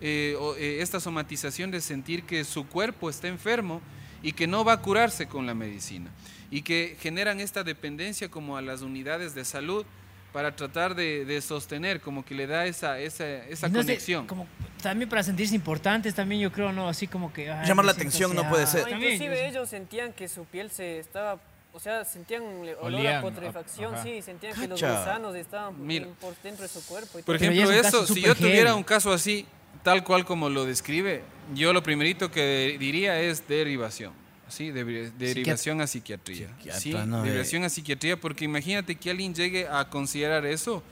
eh, 0.00 0.36
eh, 0.56 0.78
esta 0.80 1.00
somatización 1.00 1.72
de 1.72 1.80
sentir 1.80 2.22
que 2.22 2.44
su 2.44 2.68
cuerpo 2.68 3.10
está 3.10 3.26
enfermo 3.26 3.82
y 4.22 4.30
que 4.30 4.46
no 4.46 4.64
va 4.64 4.74
a 4.74 4.82
curarse 4.82 5.26
con 5.26 5.46
la 5.46 5.54
medicina, 5.54 6.08
y 6.48 6.62
que 6.62 6.96
generan 7.00 7.40
esta 7.40 7.64
dependencia 7.64 8.28
como 8.28 8.56
a 8.56 8.62
las 8.62 8.82
unidades 8.82 9.34
de 9.34 9.44
salud 9.44 9.84
para 10.32 10.54
tratar 10.54 10.94
de, 10.94 11.24
de 11.24 11.40
sostener, 11.40 12.00
como 12.00 12.24
que 12.24 12.36
le 12.36 12.46
da 12.46 12.66
esa, 12.66 13.00
esa, 13.00 13.26
esa 13.48 13.66
No 13.68 13.80
sé, 13.80 13.86
conexión. 13.86 14.28
como 14.28 14.46
también 14.80 15.08
para 15.08 15.24
sentirse 15.24 15.56
importantes, 15.56 16.14
también 16.14 16.40
yo 16.40 16.52
creo, 16.52 16.70
¿no? 16.70 16.88
Así 16.88 17.08
como 17.08 17.32
que... 17.32 17.50
ay, 17.50 17.66
Llamar 17.66 17.84
la 17.84 17.92
atención 17.92 18.32
no 18.32 18.48
puede 18.48 18.62
ah, 18.62 18.66
ser. 18.66 18.82
No, 18.84 18.90
también, 18.90 19.14
inclusive 19.14 19.48
ellos 19.48 19.68
sentían 19.68 20.12
que 20.12 20.28
su 20.28 20.44
piel 20.44 20.70
se 20.70 21.00
estaba, 21.00 21.40
o 21.72 21.78
sea, 21.80 22.04
sentían 22.04 22.42
olor 22.42 22.76
Olían, 22.82 23.16
a 23.16 23.20
putrefacción, 23.22 23.94
ajá. 23.94 24.02
sí, 24.02 24.22
sentían 24.22 24.54
que 24.54 24.66
los 24.68 24.80
Cacha. 24.80 24.98
gusanos 24.98 25.34
estaban 25.36 25.74
Mira. 25.86 26.06
por- 26.06 26.14
por 26.34 26.42
dentro 26.42 26.62
de 26.62 26.68
su 26.68 26.84
cuerpo. 26.86 27.18
y 27.18 27.22
Por 27.22 27.36
ejemplo, 27.36 27.70
eso, 27.70 28.06
si 28.06 28.20
yo 28.22 28.34
tuviera 28.34 28.70
heavy. 28.70 28.78
un 28.78 28.82
caso 28.84 29.12
así, 29.12 29.46
tal 29.82 30.02
cual 30.04 30.24
como 30.24 30.48
lo 30.50 30.64
describe, 30.64 31.22
yo 31.54 31.72
lo 31.72 31.82
primerito 31.82 32.30
que 32.30 32.76
diría 32.78 33.20
es 33.20 33.46
derivación. 33.46 34.12
Sí, 34.48 34.72
de- 34.72 35.12
derivación 35.12 35.80
a 35.80 35.86
psiquiatría. 35.86 36.48
Psiquiatra, 36.56 36.80
sí, 36.80 36.92
no, 37.06 37.22
derivación 37.22 37.62
a 37.62 37.68
psiquiatría, 37.68 38.18
porque 38.20 38.44
imagínate 38.44 38.96
que 38.96 39.08
alguien 39.10 39.32
llegue 39.32 39.68
a 39.68 39.88
considerar 39.88 40.44
eso. 40.44 40.82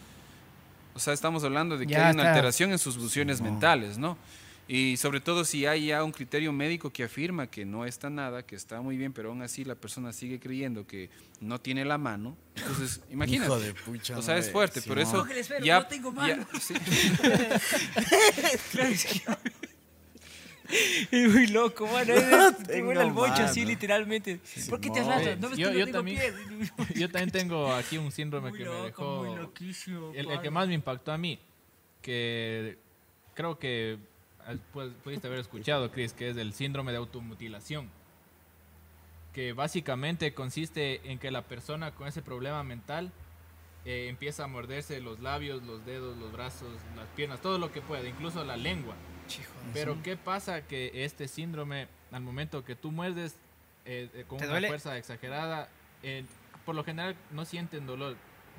O 0.94 1.00
sea, 1.00 1.12
estamos 1.12 1.42
hablando 1.42 1.76
de 1.76 1.86
que 1.86 1.92
Ya 1.94 2.06
hay 2.08 2.14
una 2.14 2.22
está. 2.22 2.32
alteración 2.34 2.70
en 2.70 2.78
sus 2.78 2.96
funciones 2.96 3.40
mentales, 3.40 3.98
¿no? 3.98 4.16
Y 4.70 4.98
sobre 4.98 5.20
todo 5.20 5.46
si 5.46 5.64
hay 5.64 5.86
ya 5.86 6.04
un 6.04 6.12
criterio 6.12 6.52
médico 6.52 6.90
que 6.92 7.02
afirma 7.02 7.46
que 7.46 7.64
no 7.64 7.86
está 7.86 8.10
nada, 8.10 8.44
que 8.44 8.54
está 8.54 8.82
muy 8.82 8.98
bien, 8.98 9.14
pero 9.14 9.30
aún 9.30 9.40
así 9.40 9.64
la 9.64 9.74
persona 9.74 10.12
sigue 10.12 10.38
creyendo 10.38 10.86
que 10.86 11.08
no 11.40 11.58
tiene 11.58 11.86
la 11.86 11.96
mano. 11.96 12.36
Entonces, 12.54 13.00
imagínate. 13.10 13.46
Hijo 13.46 13.58
de 13.60 13.72
pucha, 13.72 14.18
o 14.18 14.22
sea, 14.22 14.36
es 14.36 14.50
fuerte, 14.52 14.82
pero 14.86 15.00
eso 15.00 15.24
espero, 15.26 15.64
ya, 15.64 15.80
no 15.80 15.86
tengo 15.86 16.12
ya- 16.14 16.20
mano. 16.36 16.46
sí. 16.60 16.74
Es 21.10 21.32
muy 21.32 21.46
loco, 21.46 21.86
mano. 21.86 22.12
No 22.30 22.54
Te 22.54 22.82
huele 22.82 23.00
al 23.00 23.12
bocho 23.12 23.42
así, 23.42 23.64
literalmente. 23.64 24.38
¿Por 24.68 24.80
qué 24.80 24.90
te 24.90 25.00
arrastras? 25.00 25.38
¿No 25.38 25.48
ves 25.48 25.58
yo, 25.58 25.70
no 25.72 25.78
yo 25.78 25.90
también, 25.90 26.18
pies? 26.18 26.94
yo 26.94 27.08
también 27.10 27.30
tengo 27.30 27.72
aquí 27.72 27.96
un 27.96 28.12
síndrome 28.12 28.50
Muy 28.50 28.58
que 28.58 28.64
me 28.66 28.74
dejó... 28.82 29.24
muy 29.24 29.34
loquísimo, 29.38 30.12
El, 30.14 30.30
el 30.30 30.40
que 30.42 30.50
más 30.50 30.68
me 30.68 30.74
impactó 30.74 31.10
a 31.12 31.16
mí, 31.16 31.38
que 32.02 32.76
creo 33.34 33.58
que 33.58 33.96
ah, 34.48 34.54
pu- 34.74 34.92
pudiste 35.04 35.26
haber 35.28 35.38
escuchado, 35.40 35.90
Chris, 35.92 36.12
que 36.12 36.30
es 36.30 36.36
el 36.36 36.52
síndrome 36.52 36.90
de 36.92 36.98
automutilación. 36.98 37.88
Que 39.32 39.52
básicamente 39.52 40.34
consiste 40.34 41.12
en 41.12 41.18
que 41.18 41.30
la 41.30 41.42
persona 41.42 41.92
con 41.92 42.08
ese 42.08 42.22
problema 42.22 42.64
mental 42.64 43.12
eh, 43.84 44.08
empieza 44.08 44.44
a 44.44 44.46
morderse 44.48 45.00
los 45.00 45.20
labios, 45.20 45.62
los 45.62 45.84
dedos, 45.86 46.16
los 46.16 46.32
brazos, 46.32 46.68
las 46.96 47.06
piernas, 47.08 47.40
todo 47.40 47.58
lo 47.58 47.70
que 47.70 47.80
pueda, 47.80 48.08
incluso 48.08 48.42
la 48.44 48.56
lengua. 48.56 48.94
Pero 49.74 50.02
¿qué 50.02 50.16
pasa? 50.16 50.66
Que 50.66 51.04
este 51.04 51.28
síndrome, 51.28 51.86
al 52.10 52.22
momento 52.22 52.64
que 52.64 52.74
tú 52.74 52.90
muerdes 52.90 53.36
eh, 53.84 54.08
eh, 54.14 54.24
con 54.26 54.38
¿Te 54.38 54.44
una 54.44 54.52
duele? 54.54 54.68
fuerza 54.68 54.96
exagerada, 54.96 55.68
eh, 56.02 56.24
por 56.64 56.74
lo 56.74 56.82
general 56.82 57.14
no 57.30 57.44
sienten 57.44 57.86
dolor, 57.86 58.16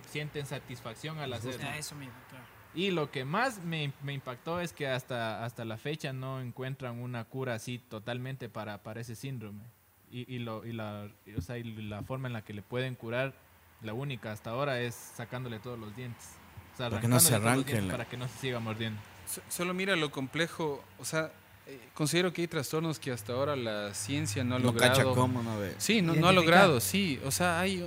sienten 0.10 0.46
satisfacción 0.46 1.18
al 1.20 1.34
hacerlo. 1.34 1.68
Ah, 1.68 1.78
eso 1.78 1.96
mismo, 1.96 2.14
claro. 2.30 2.46
Y 2.76 2.92
lo 2.92 3.10
que 3.12 3.26
más 3.26 3.64
me, 3.64 3.92
me 4.04 4.14
impactó 4.14 4.62
es 4.62 4.74
que 4.74 4.88
hasta, 4.88 5.44
hasta 5.44 5.66
la 5.66 5.78
fecha 5.78 6.14
no 6.14 6.40
encuentran 6.40 7.00
una 7.00 7.26
cura 7.26 7.56
así 7.56 7.80
totalmente 7.80 8.48
para, 8.48 8.84
para 8.84 9.02
ese 9.02 9.16
síndrome. 9.16 9.60
Y, 10.12 10.34
y, 10.36 10.40
lo, 10.40 10.66
y, 10.66 10.74
la, 10.74 11.08
y, 11.26 11.34
o 11.36 11.42
sea, 11.42 11.58
y 11.58 11.64
la 11.64 12.04
forma 12.04 12.28
en 12.28 12.34
la 12.34 12.44
que 12.44 12.54
le 12.54 12.62
pueden 12.62 12.96
curar, 12.96 13.34
la 13.82 13.94
única 13.94 14.32
hasta 14.32 14.52
ahora 14.52 14.80
es 14.82 14.94
sacándole 14.96 15.60
todos 15.60 15.80
los 15.80 15.96
dientes. 15.96 16.34
O 16.74 16.78
sea, 16.78 16.90
Para 16.90 17.02
que 17.02 17.08
no 17.08 17.20
se 17.20 17.36
arranquen 17.36 17.88
la- 17.88 17.92
Para 17.94 18.06
que 18.08 18.18
no 18.18 18.28
se 18.28 18.38
siga 18.38 18.60
mordiendo. 18.60 19.00
So- 19.28 19.42
Solo 19.50 19.74
mira 19.74 19.96
lo 19.96 20.12
complejo, 20.12 20.84
o 21.00 21.06
sea, 21.06 21.32
eh, 21.68 21.80
considero 21.94 22.34
que 22.34 22.42
hay 22.42 22.48
trastornos 22.48 23.00
que 23.00 23.12
hasta 23.12 23.34
ahora 23.34 23.56
la 23.56 23.94
ciencia 23.94 24.44
no 24.44 24.56
ha 24.56 24.60
No 24.60 24.74
cacha 24.74 25.04
logrado. 25.04 25.16
cómo, 25.16 25.44
no 25.44 25.60
ve. 25.60 25.76
Sí, 25.80 26.02
no, 26.02 26.14
no 26.16 26.28
ha 26.28 26.34
logrado, 26.34 26.80
sí. 26.80 27.20
O 27.26 27.32
sea, 27.32 27.60
hay, 27.60 27.84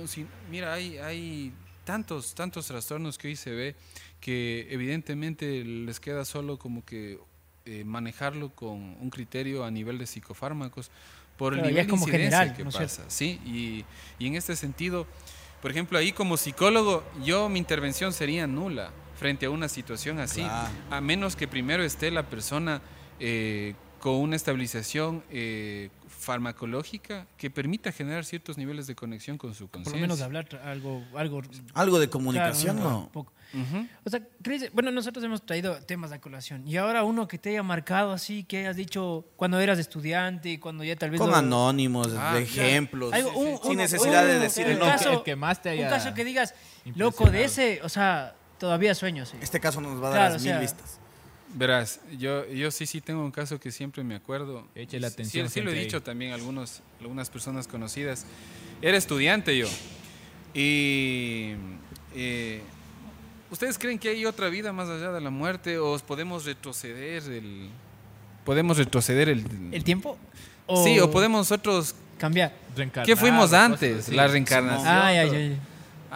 mira, 0.49 0.73
hay, 0.73 0.97
hay 0.99 1.53
tantos, 1.83 2.33
tantos 2.35 2.67
trastornos 2.67 3.17
que 3.17 3.27
hoy 3.29 3.35
se 3.35 3.51
ve 3.51 3.75
que 4.23 4.67
evidentemente 4.69 5.65
les 5.65 5.99
queda 5.99 6.23
solo 6.23 6.57
como 6.57 6.85
que 6.85 7.19
eh, 7.65 7.83
manejarlo 7.83 8.51
con 8.55 8.95
un 9.01 9.09
criterio 9.09 9.65
a 9.65 9.69
nivel 9.71 9.97
de 9.97 10.07
psicofármacos 10.07 10.91
por 11.37 11.53
el 11.55 11.61
nivel 11.61 11.79
es 11.79 11.87
como 11.87 12.05
de 12.05 12.11
incidencia 12.13 12.39
general, 12.39 12.55
que 12.55 12.63
¿no 12.63 12.69
es 12.69 12.77
pasa, 12.77 13.03
sí. 13.09 13.41
Y, 13.45 13.83
y 14.23 14.27
en 14.27 14.35
este 14.35 14.55
sentido, 14.55 15.05
por 15.61 15.71
ejemplo, 15.71 15.97
ahí 15.97 16.13
como 16.13 16.37
psicólogo, 16.37 17.03
yo 17.25 17.49
mi 17.49 17.59
intervención 17.59 18.13
sería 18.13 18.47
nula 18.47 18.91
frente 19.19 19.45
a 19.47 19.49
una 19.49 19.67
situación 19.67 20.19
así, 20.19 20.39
Claro. 20.41 20.69
a 20.89 21.01
menos 21.01 21.35
que 21.35 21.49
primero 21.49 21.83
esté 21.83 22.09
la 22.09 22.23
persona 22.23 22.81
eh, 23.19 23.73
con 24.03 24.15
una 24.15 24.35
estabilización 24.35 25.23
eh, 25.31 25.89
farmacológica 26.09 27.25
que 27.37 27.49
permita 27.49 27.89
generar 27.93 28.25
ciertos 28.25 28.57
niveles 28.57 28.85
de 28.85 28.95
conexión 28.95 29.37
con 29.37 29.53
su 29.53 29.67
Por 29.67 29.81
conciencia. 29.83 29.97
lo 30.01 30.01
menos 30.01 30.21
hablar 30.21 30.47
algo, 30.65 31.01
algo 31.15 31.41
Algo 31.73 31.99
de 31.99 32.07
claro, 32.07 32.11
comunicación, 32.11 32.77
un 32.79 32.83
¿no? 32.83 33.09
poco. 33.13 33.31
O 34.03 34.09
sea, 34.09 34.19
Chris, 34.41 34.69
bueno, 34.73 34.91
nosotros 34.91 35.23
hemos 35.23 35.45
traído 35.45 35.77
temas 35.83 36.09
de 36.11 36.19
colación. 36.19 36.67
Y 36.67 36.75
ahora 36.75 37.03
uno 37.03 37.29
que 37.29 37.37
te 37.37 37.51
haya 37.51 37.63
marcado 37.63 38.11
así, 38.11 38.43
que 38.43 38.57
hayas 38.59 38.75
dicho 38.75 39.23
cuando 39.37 39.57
eras 39.61 39.79
estudiante, 39.79 40.59
cuando 40.59 40.83
ya 40.83 40.97
tal 40.97 41.09
vez... 41.11 41.21
Con 41.21 41.29
lo- 41.29 41.35
anónimos, 41.37 42.07
Ah, 42.17 42.33
de 42.35 42.43
claro. 42.45 42.67
ejemplos, 42.67 43.13
Algo- 43.13 43.31
un- 43.37 43.59
sin 43.63 43.77
necesidad 43.77 44.25
de 44.25 44.37
decir 44.39 44.67
el 44.67 44.73
no, 44.79 44.85
nombre. 44.85 44.97
caso- 44.97 45.13
el 45.19 45.23
que 45.23 45.35
más 45.37 45.61
te 45.61 45.69
haya 45.69 45.83
Un 45.85 45.89
caso 45.89 46.13
que 46.13 46.25
digas, 46.25 46.53
loco, 46.95 47.29
de 47.29 47.45
ese, 47.45 47.79
o 47.83 47.89
sea, 47.89 48.35
todavía 48.57 48.93
sueño, 48.95 49.25
sí. 49.25 49.37
Este 49.41 49.61
caso 49.61 49.79
nos 49.79 49.93
va 50.03 50.07
a 50.07 50.09
dar 50.09 50.19
Claro, 50.19 50.33
las 50.33 50.41
o 50.41 50.45
mil 50.45 50.51
sea, 50.53 50.59
vistas. 50.59 50.99
Verás, 51.55 51.99
yo, 52.17 52.47
yo 52.47 52.71
sí, 52.71 52.85
sí 52.85 52.99
tengo 52.99 53.23
un 53.23 53.31
caso 53.31 53.59
que 53.59 53.71
siempre 53.71 54.03
me 54.03 54.15
acuerdo. 54.15 54.67
Échale 54.75 55.07
Sí, 55.07 55.13
atención, 55.13 55.49
Sí, 55.49 55.61
lo 55.61 55.71
he 55.71 55.75
dicho 55.75 55.97
ahí. 55.97 56.03
también 56.03 56.31
a 56.31 56.35
algunos, 56.35 56.81
algunas 56.99 57.29
personas 57.29 57.67
conocidas. 57.67 58.25
Era 58.81 58.97
estudiante 58.97 59.55
yo. 59.57 59.67
Y... 60.53 61.53
eh, 62.15 62.61
¿Ustedes 63.51 63.77
creen 63.77 63.99
que 63.99 64.09
hay 64.09 64.25
otra 64.25 64.49
vida 64.49 64.73
más 64.73 64.89
allá 64.89 65.11
de 65.11 65.21
la 65.21 65.29
muerte? 65.29 65.77
¿O 65.77 65.97
podemos 65.99 66.45
retroceder 66.45 67.21
el... 67.31 67.69
Podemos 68.45 68.77
retroceder 68.79 69.29
el... 69.29 69.45
¿El 69.71 69.83
tiempo? 69.83 70.17
Sí, 70.83 70.99
o 70.99 71.11
podemos 71.11 71.41
nosotros... 71.41 71.93
cambiar. 72.17 72.51
¿Qué 73.05 73.15
fuimos 73.15 73.53
antes? 73.53 74.09
La 74.09 74.27
reencarnación. 74.27 74.87
Ay, 74.87 75.17
ay, 75.17 75.29
ay. 75.29 75.57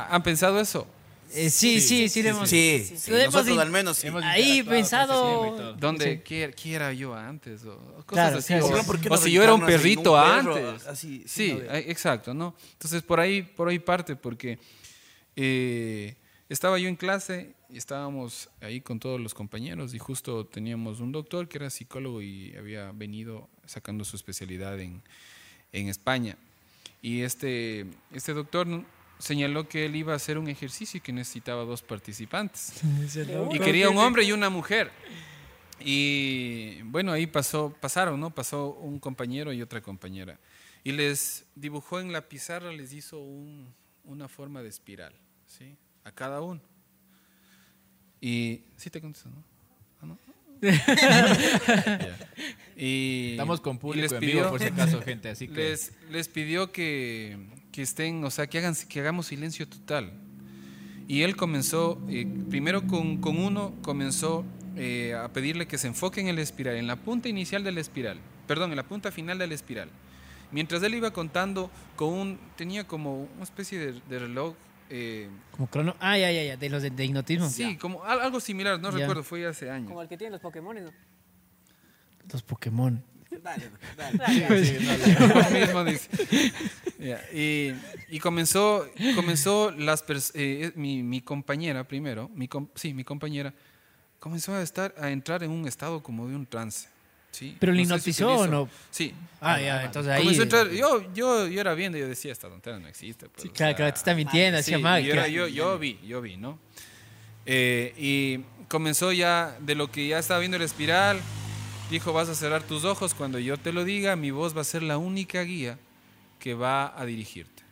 ¿Han 0.10 0.24
pensado 0.24 0.60
eso? 0.60 0.88
Eh, 1.34 1.50
sí, 1.50 1.82
sí, 1.82 2.10
sí, 2.10 2.24
lo 2.24 2.30
hemos- 2.30 2.50
Sí, 2.50 2.84
sí, 2.88 2.98
sí, 2.98 3.12
Lo 3.12 3.18
hemos 3.18 3.34
nosotros 3.34 3.58
al 3.60 3.70
menos 3.72 3.98
sí. 3.98 4.08
Hemos 4.08 4.24
Ahí 4.24 4.64
pensado-. 4.64 5.76
Sí. 6.00 6.20
¿Qué, 6.24 6.54
qué 6.56 6.74
era 6.74 6.94
yo 6.94 7.14
antes? 7.16 7.64
O, 7.66 7.78
cosas 7.78 8.06
Claro, 8.06 8.38
así. 8.38 8.54
O, 8.56 8.68
sí. 8.68 8.86
¿por 8.86 9.00
qué 9.00 9.10
o 9.10 9.18
si 9.18 9.32
yo 9.32 9.44
era 9.44 9.54
un 9.54 9.66
perrito 9.66 10.14
perro? 10.14 10.56
antes. 10.56 10.88
Así, 10.88 11.24
sí, 11.28 11.50
sí, 11.50 11.54
no 11.54 11.74
exacto, 11.76 12.34
¿no? 12.34 12.56
Entonces 12.74 13.02
por 13.04 13.20
ahí, 13.20 13.42
por 13.44 13.68
ahí 13.70 13.80
parte, 13.80 14.16
porque 14.16 14.58
eh, 15.36 16.16
estaba 16.50 16.80
yo 16.80 16.88
en 16.88 16.96
clase 16.96 17.52
y 17.70 17.78
estábamos 17.78 18.50
ahí 18.62 18.80
con 18.82 19.00
todos 19.00 19.20
los 19.20 19.34
compañeros 19.34 19.94
y 19.94 20.00
justo 20.00 20.46
teníamos 20.46 21.00
un 21.00 21.12
doctor 21.12 21.48
que 21.48 21.58
era 21.58 21.70
psicólogo 21.70 22.22
y 22.22 22.56
había 22.58 22.92
venido 22.94 23.50
sacando 23.66 24.06
su 24.06 24.16
especialidad 24.16 24.80
en, 24.80 25.02
en 25.74 25.90
España. 25.90 26.38
Y 27.02 27.22
este, 27.22 27.86
este 28.14 28.34
doctor 28.34 28.68
señaló 29.20 29.68
que 29.68 29.86
él 29.86 29.96
iba 29.96 30.14
a 30.14 30.16
hacer 30.18 30.38
un 30.38 30.48
ejercicio 30.48 30.98
y 30.98 31.02
que 31.02 31.12
necesitaba 31.14 31.64
dos 31.64 31.82
participantes. 31.82 32.74
Y 33.52 33.60
quería 33.60 33.90
un 33.90 33.98
hombre 33.98 34.24
y 34.24 34.32
una 34.32 34.50
mujer. 34.50 34.92
Y 35.80 36.82
bueno, 36.84 37.12
ahí 37.12 37.28
pasó, 37.28 37.76
pasaron, 37.80 38.20
¿no? 38.20 38.30
Pasó 38.34 38.74
un 38.76 39.00
compañero 39.00 39.54
y 39.54 39.62
otra 39.62 39.82
compañera. 39.82 40.40
Y 40.84 40.92
les 40.92 41.46
dibujó 41.56 42.00
en 42.00 42.12
la 42.12 42.22
pizarra, 42.30 42.72
les 42.72 42.94
hizo 42.94 43.20
un- 43.20 43.74
una 44.04 44.28
forma 44.28 44.62
de 44.64 44.70
espiral, 44.70 45.14
¿sí? 45.46 45.76
A 46.04 46.12
cada 46.12 46.42
uno. 46.42 46.62
Y 48.22 48.62
sí 48.78 48.90
te 48.90 49.00
contesto, 49.02 49.30
¿no? 49.30 49.44
Ah, 50.02 50.06
¿no? 50.06 50.18
y, 52.76 53.32
Estamos 53.32 53.62
con 53.62 53.78
público 53.78 54.04
les 54.04 54.12
en 54.14 54.20
pidió- 54.20 54.36
vivo, 54.38 54.50
por 54.50 54.60
si 54.60 54.66
acaso, 54.68 55.02
gente. 55.06 55.30
Así 55.30 55.48
que 55.48 55.54
les, 55.70 55.92
les 56.10 56.28
pidió 56.28 56.72
que, 56.72 57.38
que 57.78 57.84
estén, 57.84 58.24
o 58.24 58.32
sea, 58.32 58.48
que, 58.48 58.58
hagan, 58.58 58.74
que 58.90 59.00
hagamos 59.02 59.28
silencio 59.28 59.68
total. 59.68 60.12
Y 61.08 61.22
él 61.22 61.36
comenzó, 61.36 62.02
eh, 62.10 62.26
primero 62.50 62.88
con, 62.88 63.18
con 63.18 63.38
uno, 63.38 63.76
comenzó 63.84 64.44
eh, 64.76 65.14
a 65.14 65.28
pedirle 65.32 65.68
que 65.68 65.78
se 65.78 65.86
enfoque 65.86 66.20
en 66.20 66.28
el 66.28 66.40
espiral, 66.40 66.76
en 66.78 66.88
la 66.88 66.96
punta 66.96 67.30
inicial 67.30 67.64
de 67.64 67.72
la 67.72 67.80
espiral, 67.80 68.18
perdón, 68.48 68.72
en 68.72 68.78
la 68.78 68.84
punta 68.88 69.12
final 69.12 69.38
de 69.38 69.46
la 69.46 69.54
espiral. 69.54 69.90
Mientras 70.52 70.82
él 70.82 70.96
iba 70.96 71.12
contando 71.12 71.70
con 71.96 72.10
un, 72.16 72.40
tenía 72.56 72.88
como 72.88 73.26
una 73.36 73.44
especie 73.44 73.78
de, 73.78 74.02
de 74.10 74.20
reloj 74.20 74.56
eh, 74.90 75.30
Como 75.52 75.68
crono. 75.70 75.96
Ah, 76.00 76.18
ya, 76.18 76.32
ya, 76.32 76.44
ya. 76.46 76.58
De 76.58 76.70
los 76.72 76.82
de, 76.82 76.90
de 76.90 77.06
hipnotismo. 77.06 77.48
sí, 77.48 77.78
como 77.78 78.04
al- 78.06 78.22
algo 78.22 78.40
similar, 78.40 78.80
no 78.80 78.90
Ya. 78.90 78.98
recuerdo, 78.98 79.22
fue 79.24 79.46
hace 79.46 79.70
años. 79.70 79.88
Como 79.90 80.02
el 80.02 80.08
que 80.10 80.18
tienen 80.18 80.32
los 80.32 80.42
Pokémon, 80.42 80.84
¿no? 80.84 80.90
Los 82.34 82.42
Pokémon. 82.42 83.04
Dale, 83.44 83.70
dale. 83.98 85.18
Lo 85.20 85.60
mismo 85.60 85.84
dice. 85.86 86.10
Y, 87.34 87.74
y 88.16 88.20
comenzó, 88.20 88.88
comenzó 89.16 89.72
las 89.72 90.06
pers- 90.06 90.32
eh, 90.34 90.72
mi, 90.76 91.04
mi 91.04 91.22
compañera 91.22 91.84
primero, 91.88 92.30
mi 92.34 92.48
com- 92.48 92.68
sí, 92.76 92.94
mi 92.94 93.04
compañera, 93.04 93.54
comenzó 94.20 94.54
a 94.56 94.62
estar 94.62 94.94
a 95.00 95.10
entrar 95.12 95.44
en 95.44 95.52
un 95.52 95.68
estado 95.68 96.02
como 96.02 96.28
de 96.28 96.36
un 96.36 96.46
trance. 96.46 96.88
¿sí? 97.32 97.56
¿Pero 97.60 97.72
le 97.74 97.84
No 97.86 98.00
si 98.00 98.10
hipnotizó 98.10 98.30
o 98.30 98.46
utilizo- 98.46 98.50
no? 98.50 98.70
Sí. 98.90 99.14
Ah, 99.42 99.60
ya, 99.62 99.84
entonces 99.86 100.12
ahí. 100.12 100.22
Comenzó 100.22 100.42
a 100.42 100.44
entrar, 100.44 100.70
yo, 100.72 101.14
yo, 101.14 101.48
yo 101.48 101.62
era 101.62 101.74
viendo 101.76 101.98
y 101.98 102.02
yo 102.02 102.08
decía, 102.08 102.32
esta 102.32 102.48
tontera 102.50 102.80
no 102.80 102.88
existe. 102.88 103.28
pues, 103.30 103.44
Sí, 103.44 103.50
o 103.50 103.54
claro, 103.54 103.70
sea, 103.72 103.76
claro, 103.76 103.94
te 103.94 103.98
está 104.00 104.16
mintiendo, 104.16 104.62
Sí, 104.64 104.76
mal. 104.78 105.04
yo, 105.04 105.14
era- 105.14 105.28
yo, 105.28 105.48
yo 105.48 105.78
vi, 105.78 106.00
yo 106.08 106.22
vi, 106.22 106.38
¿no? 106.38 106.58
Eh, 107.46 107.94
y 107.98 108.40
comenzó 108.68 109.12
ya 109.14 109.56
de 109.62 109.76
lo 109.76 109.90
que 109.92 110.08
ya 110.08 110.20
estaba 110.20 110.40
viendo 110.40 110.58
el 110.58 110.64
espiral, 110.64 111.20
dijo, 111.90 112.14
vas 112.14 112.30
a 112.30 112.36
cerrar 112.36 112.64
tus 112.64 112.84
ojos, 112.86 113.14
cuando 113.14 113.40
yo 113.40 113.58
te 113.58 113.72
lo 113.74 113.84
diga, 113.86 114.16
mi 114.16 114.32
voz 114.32 114.56
va 114.56 114.62
a 114.62 114.66
ser 114.66 114.84
la 114.84 114.98
única 114.98 115.42
guía 115.44 115.80
que 116.40 116.54
va 116.54 117.00
a 117.00 117.06
dirigirte. 117.06 117.64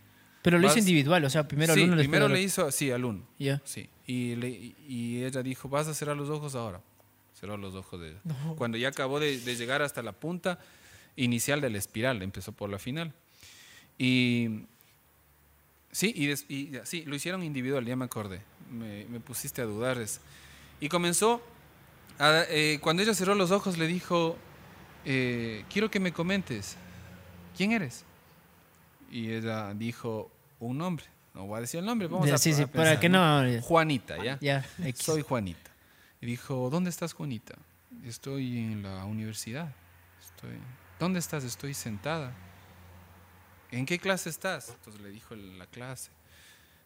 Pero 0.41 0.59
lo 0.59 0.67
hizo 0.67 0.77
individual, 0.79 1.23
o 1.25 1.29
sea, 1.29 1.47
primero 1.47 1.73
sí, 1.73 1.81
al 1.83 1.87
uno, 1.89 1.97
primero 1.97 2.27
le 2.27 2.41
hizo, 2.41 2.71
sí, 2.71 2.91
al 2.91 3.03
uno. 3.05 3.23
Ya. 3.39 3.61
Sí, 3.65 3.89
y, 4.05 4.35
le- 4.35 4.49
y 4.87 5.23
ella 5.23 5.41
dijo, 5.41 5.67
vas 5.69 5.87
a 5.87 5.93
cerrar 5.93 6.15
los 6.15 6.29
ojos 6.29 6.53
ahora. 6.55 6.81
Cerró 7.39 7.57
los 7.57 7.73
ojos 7.75 7.99
de 7.99 8.09
ella. 8.11 8.19
Cuando 8.55 8.77
ya 8.77 8.89
acabó 8.89 9.19
de, 9.19 9.39
de 9.39 9.55
llegar 9.55 9.81
hasta 9.81 10.01
la 10.03 10.11
punta 10.13 10.59
inicial 11.15 11.61
de 11.61 11.69
la 11.69 11.77
espiral, 11.79 12.21
empezó 12.21 12.51
por 12.51 12.69
la 12.69 12.77
final. 12.79 13.11
Y 13.97 14.61
sí, 15.91 16.13
y, 16.15 16.27
des- 16.27 16.45
y 16.47 16.69
ya, 16.69 16.85
sí, 16.85 17.03
lo 17.05 17.15
hicieron 17.15 17.43
individual, 17.43 17.83
ya 17.85 17.95
me 17.95 18.05
acordé. 18.05 18.41
Me, 18.71 19.05
me 19.05 19.19
pusiste 19.19 19.61
a 19.61 19.65
dudar. 19.65 19.97
Y 20.79 20.89
comenzó, 20.89 21.41
a- 22.19 22.43
eh, 22.49 22.79
cuando 22.81 23.01
ella 23.03 23.13
cerró 23.13 23.35
los 23.35 23.51
ojos, 23.51 23.77
le 23.77 23.87
dijo, 23.87 24.37
eh, 25.05 25.63
quiero 25.69 25.89
que 25.91 25.99
me 25.99 26.11
comentes, 26.13 26.77
¿quién 27.55 27.71
eres? 27.71 28.03
Y 29.11 29.31
ella 29.31 29.73
dijo, 29.73 30.31
un 30.59 30.77
nombre. 30.77 31.05
No 31.33 31.45
voy 31.47 31.57
a 31.57 31.61
decir 31.61 31.79
el 31.81 31.85
nombre, 31.85 32.07
vamos 32.07 32.27
Ya, 32.27 32.35
a 32.35 32.37
sí, 32.37 32.53
sí, 32.53 32.61
a 32.63 32.67
para 32.67 32.83
pensar, 32.83 32.99
que 33.01 33.09
no- 33.09 33.61
Juanita, 33.61 34.23
¿ya? 34.23 34.37
Ya. 34.41 34.65
Soy 34.95 35.21
Juanita. 35.21 35.71
Y 36.21 36.25
dijo, 36.25 36.69
¿dónde 36.69 36.89
estás, 36.89 37.13
Juanita? 37.13 37.55
Estoy 38.05 38.57
en 38.57 38.83
la 38.83 39.03
universidad. 39.05 39.73
Estoy... 40.23 40.57
¿Dónde 40.99 41.19
estás? 41.19 41.43
Estoy 41.43 41.73
sentada. 41.73 42.33
¿En 43.71 43.85
qué 43.85 43.99
clase 43.99 44.29
estás? 44.29 44.69
Entonces 44.69 45.01
le 45.01 45.09
dijo 45.09 45.35
la 45.35 45.65
clase. 45.65 46.09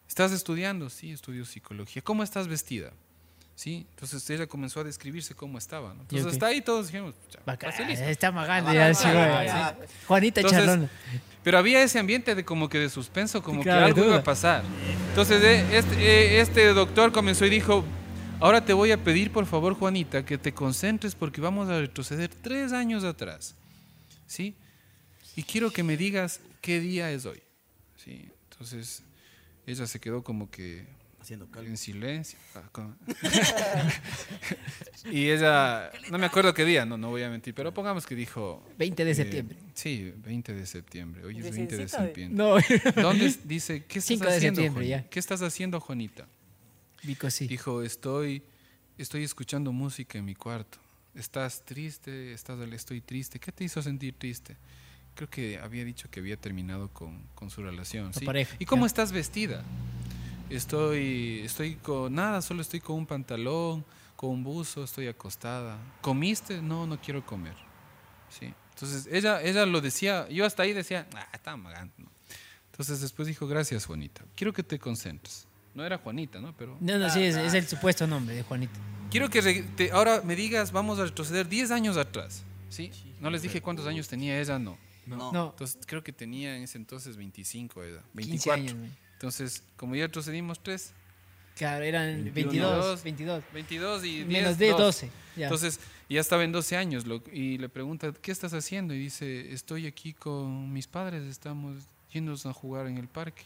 ¿Estás 0.08 0.32
estudiando? 0.32 0.90
Sí, 0.90 1.12
estudio 1.12 1.44
psicología. 1.44 2.02
¿Cómo 2.02 2.24
estás 2.24 2.48
vestida? 2.48 2.92
Sí, 3.60 3.86
entonces 3.90 4.30
ella 4.30 4.46
comenzó 4.46 4.80
a 4.80 4.84
describirse 4.84 5.34
cómo 5.34 5.58
estaba. 5.58 5.92
¿no? 5.92 6.00
Entonces 6.00 6.24
ok. 6.24 6.32
hasta 6.32 6.46
ahí 6.46 6.62
todos 6.62 6.86
dijimos, 6.86 7.12
"Pucha, 7.12 7.40
Bacán, 7.44 7.70
facilista". 7.70 8.08
Está 8.08 8.28
amagando 8.28 8.72
ya, 8.72 8.94
sí. 8.94 9.06
Juanita 10.06 10.40
Entonces, 10.40 10.64
Charlona. 10.64 10.90
Pero 11.44 11.58
había 11.58 11.82
ese 11.82 11.98
ambiente 11.98 12.34
de 12.34 12.42
como 12.42 12.70
que 12.70 12.78
de 12.78 12.88
suspenso, 12.88 13.42
como 13.42 13.62
claro, 13.62 13.80
que 13.80 14.00
algo 14.00 14.04
iba 14.06 14.16
a 14.16 14.22
pasar. 14.22 14.64
Entonces 15.10 15.42
eh, 15.42 15.76
este, 15.76 15.94
eh, 15.94 16.40
este 16.40 16.68
doctor 16.68 17.12
comenzó 17.12 17.44
y 17.44 17.50
dijo, 17.50 17.84
ahora 18.38 18.64
te 18.64 18.72
voy 18.72 18.92
a 18.92 19.04
pedir 19.04 19.30
por 19.30 19.44
favor 19.44 19.74
Juanita 19.74 20.24
que 20.24 20.38
te 20.38 20.54
concentres 20.54 21.14
porque 21.14 21.42
vamos 21.42 21.68
a 21.68 21.80
retroceder 21.80 22.30
tres 22.30 22.72
años 22.72 23.04
atrás. 23.04 23.56
¿Sí? 24.26 24.54
Y 25.36 25.42
quiero 25.42 25.70
que 25.70 25.82
me 25.82 25.98
digas 25.98 26.40
qué 26.62 26.80
día 26.80 27.10
es 27.10 27.26
hoy. 27.26 27.42
¿Sí? 28.02 28.30
Entonces 28.52 29.02
ella 29.66 29.86
se 29.86 30.00
quedó 30.00 30.24
como 30.24 30.50
que 30.50 30.86
Haciendo 31.20 31.46
cálculo. 31.46 31.68
en 31.68 31.76
silencio. 31.76 32.38
Ah, 32.54 32.90
y 35.10 35.28
ella, 35.28 35.90
no 36.10 36.18
me 36.18 36.26
acuerdo 36.26 36.54
qué 36.54 36.64
día, 36.64 36.86
no, 36.86 36.96
no 36.96 37.10
voy 37.10 37.22
a 37.22 37.28
mentir, 37.28 37.54
pero 37.54 37.74
pongamos 37.74 38.06
que 38.06 38.14
dijo... 38.14 38.66
20 38.78 39.04
de 39.04 39.10
eh, 39.10 39.14
septiembre. 39.14 39.56
sí, 39.74 40.14
20 40.16 40.54
de 40.54 40.66
septiembre. 40.66 41.24
Hoy 41.24 41.38
es 41.38 41.44
De 41.44 41.50
20 41.50 41.76
de 41.76 41.88
septiembre. 41.88 42.36
No, 42.36 42.56
¿Dónde 43.02 43.34
dice 43.44 43.84
qué 43.84 43.98
estás 43.98 44.18
5 44.18 44.24
de 44.24 44.36
haciendo? 44.36 44.82
ya. 44.82 45.02
¿Qué 45.08 45.18
estás 45.18 45.42
haciendo, 45.42 45.78
Juanita? 45.80 46.26
Vico 47.02 47.28
sí. 47.30 47.46
Dijo, 47.46 47.82
estoy 47.82 48.42
estoy 49.02 49.24
escuchando 49.24 49.72
música 49.72 50.18
en 50.18 50.24
mi 50.24 50.34
cuarto. 50.34 50.78
¿Estás 51.14 51.64
triste? 51.64 52.32
¿Estás 52.32 52.58
estoy 52.72 53.00
triste? 53.00 53.38
¿Qué 53.38 53.50
te 53.50 53.64
hizo 53.64 53.82
sentir 53.82 54.14
triste? 54.14 54.56
Creo 55.14 55.28
que 55.28 55.58
había 55.58 55.84
dicho 55.84 56.08
que 56.10 56.20
había 56.20 56.36
terminado 56.36 56.88
con, 56.88 57.22
con 57.34 57.50
su 57.50 57.62
relación. 57.62 58.14
¿sí? 58.14 58.24
pareja, 58.24 58.54
¿Y 58.58 58.64
cómo 58.64 58.82
ya. 58.82 58.88
estás 58.88 59.12
vestida? 59.12 59.64
Estoy 60.50 61.42
estoy 61.44 61.76
con 61.76 62.14
nada, 62.14 62.42
solo 62.42 62.60
estoy 62.62 62.80
con 62.80 62.96
un 62.96 63.06
pantalón, 63.06 63.84
con 64.16 64.30
un 64.30 64.42
buzo, 64.44 64.84
estoy 64.84 65.06
acostada. 65.06 65.78
¿Comiste? 66.00 66.60
No, 66.60 66.86
no 66.86 67.00
quiero 67.00 67.24
comer. 67.24 67.54
Sí. 68.28 68.52
Entonces 68.74 69.08
ella, 69.12 69.40
ella 69.42 69.64
lo 69.66 69.80
decía, 69.80 70.28
yo 70.28 70.44
hasta 70.44 70.62
ahí 70.64 70.72
decía, 70.72 71.06
ah, 71.14 71.26
está 71.32 71.52
amagando. 71.52 71.92
¿no? 71.98 72.08
Entonces 72.72 73.00
después 73.00 73.28
dijo, 73.28 73.46
gracias 73.46 73.86
Juanita, 73.86 74.24
quiero 74.34 74.52
que 74.52 74.62
te 74.62 74.78
concentres. 74.78 75.46
No 75.74 75.84
era 75.84 75.98
Juanita, 75.98 76.40
¿no? 76.40 76.52
Pero 76.56 76.76
No, 76.80 76.98
no, 76.98 77.08
sí, 77.10 77.22
es, 77.22 77.36
es 77.36 77.54
el 77.54 77.66
supuesto 77.68 78.04
nombre 78.06 78.34
de 78.34 78.42
Juanita. 78.42 78.72
quiero 79.10 79.30
que 79.30 79.40
re- 79.40 79.62
te- 79.76 79.92
ahora 79.92 80.20
me 80.24 80.34
digas, 80.34 80.72
vamos 80.72 80.98
a 80.98 81.04
retroceder 81.04 81.48
10 81.48 81.70
años 81.70 81.96
atrás. 81.96 82.42
¿Sí? 82.70 82.90
No 83.20 83.30
les 83.30 83.42
dije 83.42 83.60
cuántos 83.60 83.86
años 83.86 84.08
tenía 84.08 84.40
ella, 84.40 84.58
no. 84.58 84.76
No. 85.06 85.32
No, 85.32 85.50
Entonces 85.50 85.78
creo 85.86 86.02
que 86.02 86.12
tenía 86.12 86.56
en 86.56 86.62
ese 86.64 86.78
entonces 86.78 87.16
25 87.16 87.82
ella, 87.84 88.02
15 88.16 88.50
24. 88.50 88.62
años. 88.62 88.90
Entonces, 89.20 89.62
como 89.76 89.94
ya 89.96 90.06
retrocedimos 90.06 90.62
3, 90.62 90.94
Claro, 91.56 91.84
eran 91.84 92.32
21, 92.32 92.70
22, 92.70 93.02
22. 93.02 93.44
22 93.52 94.04
y 94.06 94.14
10, 94.24 94.26
Menos 94.28 94.56
de 94.56 94.68
12. 94.70 94.82
12. 94.82 95.10
Ya. 95.36 95.44
Entonces, 95.46 95.78
ya 96.08 96.18
estaba 96.22 96.42
en 96.42 96.52
12 96.52 96.74
años 96.74 97.06
lo- 97.06 97.22
y 97.30 97.58
le 97.58 97.68
pregunta, 97.68 98.14
¿qué 98.22 98.32
estás 98.32 98.54
haciendo? 98.54 98.94
Y 98.94 98.98
dice, 98.98 99.52
estoy 99.52 99.86
aquí 99.86 100.14
con 100.14 100.72
mis 100.72 100.86
padres, 100.86 101.24
estamos 101.24 101.82
yéndonos 102.10 102.46
a 102.46 102.54
jugar 102.54 102.86
en 102.86 102.96
el 102.96 103.08
parque. 103.08 103.42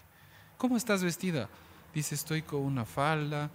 ¿Cómo 0.58 0.76
estás 0.76 1.02
vestida? 1.02 1.48
Dice, 1.92 2.14
estoy 2.14 2.42
con 2.42 2.60
una 2.60 2.84
falda. 2.84 3.50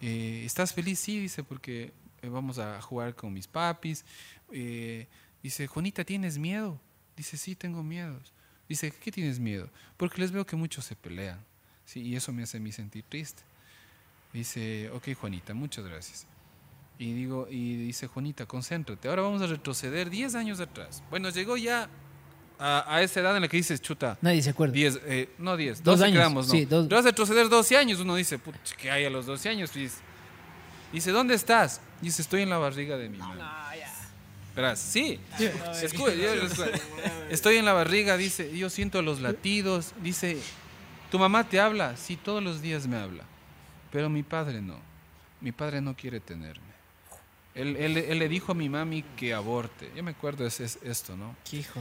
Eh, 0.00 0.42
¿Estás 0.46 0.72
feliz? 0.72 0.98
Sí, 1.00 1.20
dice, 1.20 1.44
porque 1.44 1.92
eh, 2.22 2.28
vamos 2.30 2.58
a 2.58 2.80
jugar 2.80 3.14
con 3.14 3.34
mis 3.34 3.46
papis. 3.46 4.06
Eh, 4.52 5.06
dice, 5.42 5.66
Juanita, 5.66 6.02
¿tienes 6.04 6.38
miedo? 6.38 6.80
Dice, 7.14 7.36
sí, 7.36 7.54
tengo 7.54 7.82
miedos. 7.82 8.32
Dice, 8.70 8.90
¿qué 8.90 9.12
tienes 9.12 9.38
miedo? 9.38 9.68
Porque 9.98 10.18
les 10.22 10.32
veo 10.32 10.46
que 10.46 10.56
muchos 10.56 10.86
se 10.86 10.96
pelean. 10.96 11.44
Sí, 11.88 12.02
y 12.02 12.16
eso 12.16 12.32
me 12.34 12.42
hace 12.42 12.58
a 12.58 12.60
mí 12.60 12.70
sentir 12.70 13.02
triste. 13.08 13.42
Dice, 14.34 14.90
ok, 14.90 15.08
Juanita, 15.18 15.54
muchas 15.54 15.86
gracias. 15.86 16.26
Y 16.98 17.14
digo, 17.14 17.48
y 17.50 17.76
dice 17.76 18.08
Juanita, 18.08 18.44
concéntrate. 18.44 19.08
Ahora 19.08 19.22
vamos 19.22 19.40
a 19.40 19.46
retroceder 19.46 20.10
10 20.10 20.34
años 20.34 20.60
atrás. 20.60 21.02
Bueno, 21.08 21.30
llegó 21.30 21.56
ya 21.56 21.88
a, 22.58 22.84
a 22.94 23.00
esa 23.02 23.20
edad 23.20 23.34
en 23.36 23.40
la 23.42 23.48
que 23.48 23.56
dices, 23.56 23.80
chuta, 23.80 24.18
Nadie 24.20 24.42
se 24.42 24.50
acuerda. 24.50 24.74
10, 24.74 25.00
eh, 25.06 25.30
no 25.38 25.56
10, 25.56 25.82
Dos 25.82 25.94
12 25.98 26.04
años, 26.04 26.18
quedamos, 26.18 26.46
¿no? 26.48 26.52
sí, 26.52 26.66
dos. 26.66 26.88
Vas 26.90 27.00
a 27.06 27.08
retroceder 27.08 27.48
12 27.48 27.76
años. 27.78 28.00
Uno 28.00 28.16
dice, 28.16 28.38
pucha, 28.38 28.76
¿qué 28.76 28.90
hay 28.90 29.06
a 29.06 29.10
los 29.10 29.24
12 29.24 29.48
años? 29.48 29.72
Dice, 29.72 29.96
dice, 30.92 31.10
¿dónde 31.10 31.34
estás? 31.34 31.80
Dice, 32.02 32.20
estoy 32.20 32.42
en 32.42 32.50
la 32.50 32.58
barriga 32.58 32.98
de 32.98 33.08
mi 33.08 33.16
mamá. 33.16 33.68
Ah, 33.70 33.74
ya. 33.74 33.90
Verás, 34.54 34.78
sí. 34.78 35.18
Yo- 35.38 35.48
Estoy 37.30 37.56
en 37.56 37.64
la 37.64 37.72
barriga, 37.72 38.18
dice, 38.18 38.54
yo 38.58 38.68
siento 38.68 39.00
los 39.00 39.20
latidos. 39.20 39.94
Dice, 40.02 40.36
¿tu 41.10 41.18
mamá 41.18 41.44
te 41.48 41.60
habla? 41.60 41.96
Sí, 41.96 42.16
todos 42.16 42.42
los 42.42 42.60
días 42.62 42.86
me 42.86 42.96
habla. 42.96 43.24
Pero 43.90 44.08
mi 44.10 44.22
padre 44.22 44.60
no. 44.60 44.76
Mi 45.40 45.52
padre 45.52 45.80
no 45.80 45.94
quiere 45.94 46.20
tenerme. 46.20 46.66
Él, 47.54 47.76
él- 47.76 47.96
él 47.96 48.18
le 48.18 48.28
dijo 48.28 48.52
a 48.52 48.54
mi 48.54 48.68
mami 48.68 49.02
que 49.16 49.34
aborte. 49.34 49.90
Yo 49.96 50.02
me 50.02 50.12
acuerdo 50.12 50.46
es, 50.46 50.60
es 50.60 50.78
esto, 50.82 51.16
¿no? 51.16 51.34
Qué 51.48 51.58
hijo, 51.58 51.80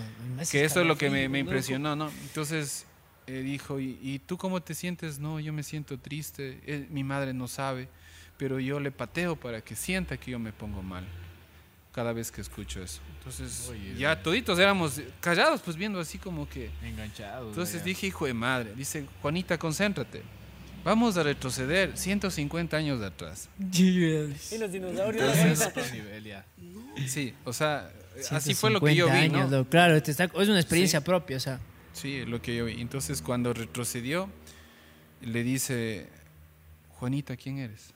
Que 0.52 0.64
eso 0.66 0.82
es 0.82 0.88
lo 0.88 0.98
que 0.98 1.10
me, 1.10 1.28
me 1.30 1.40
impresionó, 1.40 1.96
¿no? 1.96 2.10
Entonces 2.24 2.86
eh, 3.28 3.42
dijo, 3.42 3.80
¿Y, 3.80 4.00
y 4.02 4.20
tú 4.20 4.38
cómo 4.38 4.62
te 4.62 4.74
sientes? 4.74 5.20
No, 5.20 5.40
yo 5.40 5.54
me 5.54 5.64
siento 5.64 5.98
triste. 6.00 6.60
Eh, 6.66 6.88
mi 6.90 7.04
madre 7.04 7.34
no 7.34 7.48
sabe, 7.48 7.90
pero 8.38 8.60
yo 8.60 8.80
le 8.80 8.92
pateo 8.92 9.36
para 9.36 9.62
que 9.62 9.76
sienta 9.76 10.18
que 10.18 10.32
yo 10.32 10.40
me 10.40 10.52
pongo 10.54 10.82
mal 10.82 11.06
cada 11.98 12.14
vez 12.14 12.32
que 12.32 12.42
escucho 12.42 12.80
eso. 12.80 13.00
Entonces 13.18 13.72
ya 13.98 14.22
toditos 14.22 14.60
éramos 14.60 15.02
callados, 15.20 15.62
pues 15.62 15.76
viendo 15.76 16.00
así 16.00 16.20
como 16.20 16.48
que... 16.48 16.70
Enganchados. 16.84 17.50
Entonces 17.50 17.84
dije, 17.84 18.06
hijo 18.06 18.28
de 18.28 18.36
madre, 18.36 18.74
dice, 18.76 19.08
Juanita, 19.24 19.58
concéntrate. 19.58 20.22
Vamos 20.84 21.18
a 21.18 21.24
retroceder 21.24 21.98
150 21.98 22.78
años 22.78 23.00
de 23.00 23.08
atrás. 23.08 23.50
Y 23.74 24.58
los 24.60 24.72
dinosaurios. 24.72 25.24
Entonces, 25.38 25.66
Otro 25.66 25.84
nivel 25.92 26.24
ya. 26.24 26.46
sí, 27.08 27.34
o 27.46 27.52
sea, 27.52 27.92
así 28.30 28.54
fue 28.54 28.70
lo 28.70 28.80
que 28.80 28.94
yo 28.94 29.08
vi, 29.08 29.12
150 29.14 29.34
¿no? 29.36 29.40
años, 29.42 29.52
loco. 29.52 29.70
Claro, 29.72 30.04
te 30.04 30.12
está- 30.12 30.26
es 30.26 30.50
una 30.50 30.60
experiencia 30.60 31.02
propia, 31.04 31.38
o 31.38 31.40
sea. 31.40 31.60
Sí, 31.94 32.26
lo 32.28 32.40
que 32.44 32.56
yo 32.56 32.66
vi. 32.66 32.80
Entonces, 32.80 33.24
cuando 33.24 33.54
retrocedió, 33.56 34.30
le 35.22 35.42
dice, 35.42 36.10
Juanita, 37.00 37.36
¿quién 37.36 37.58
eres? 37.58 37.96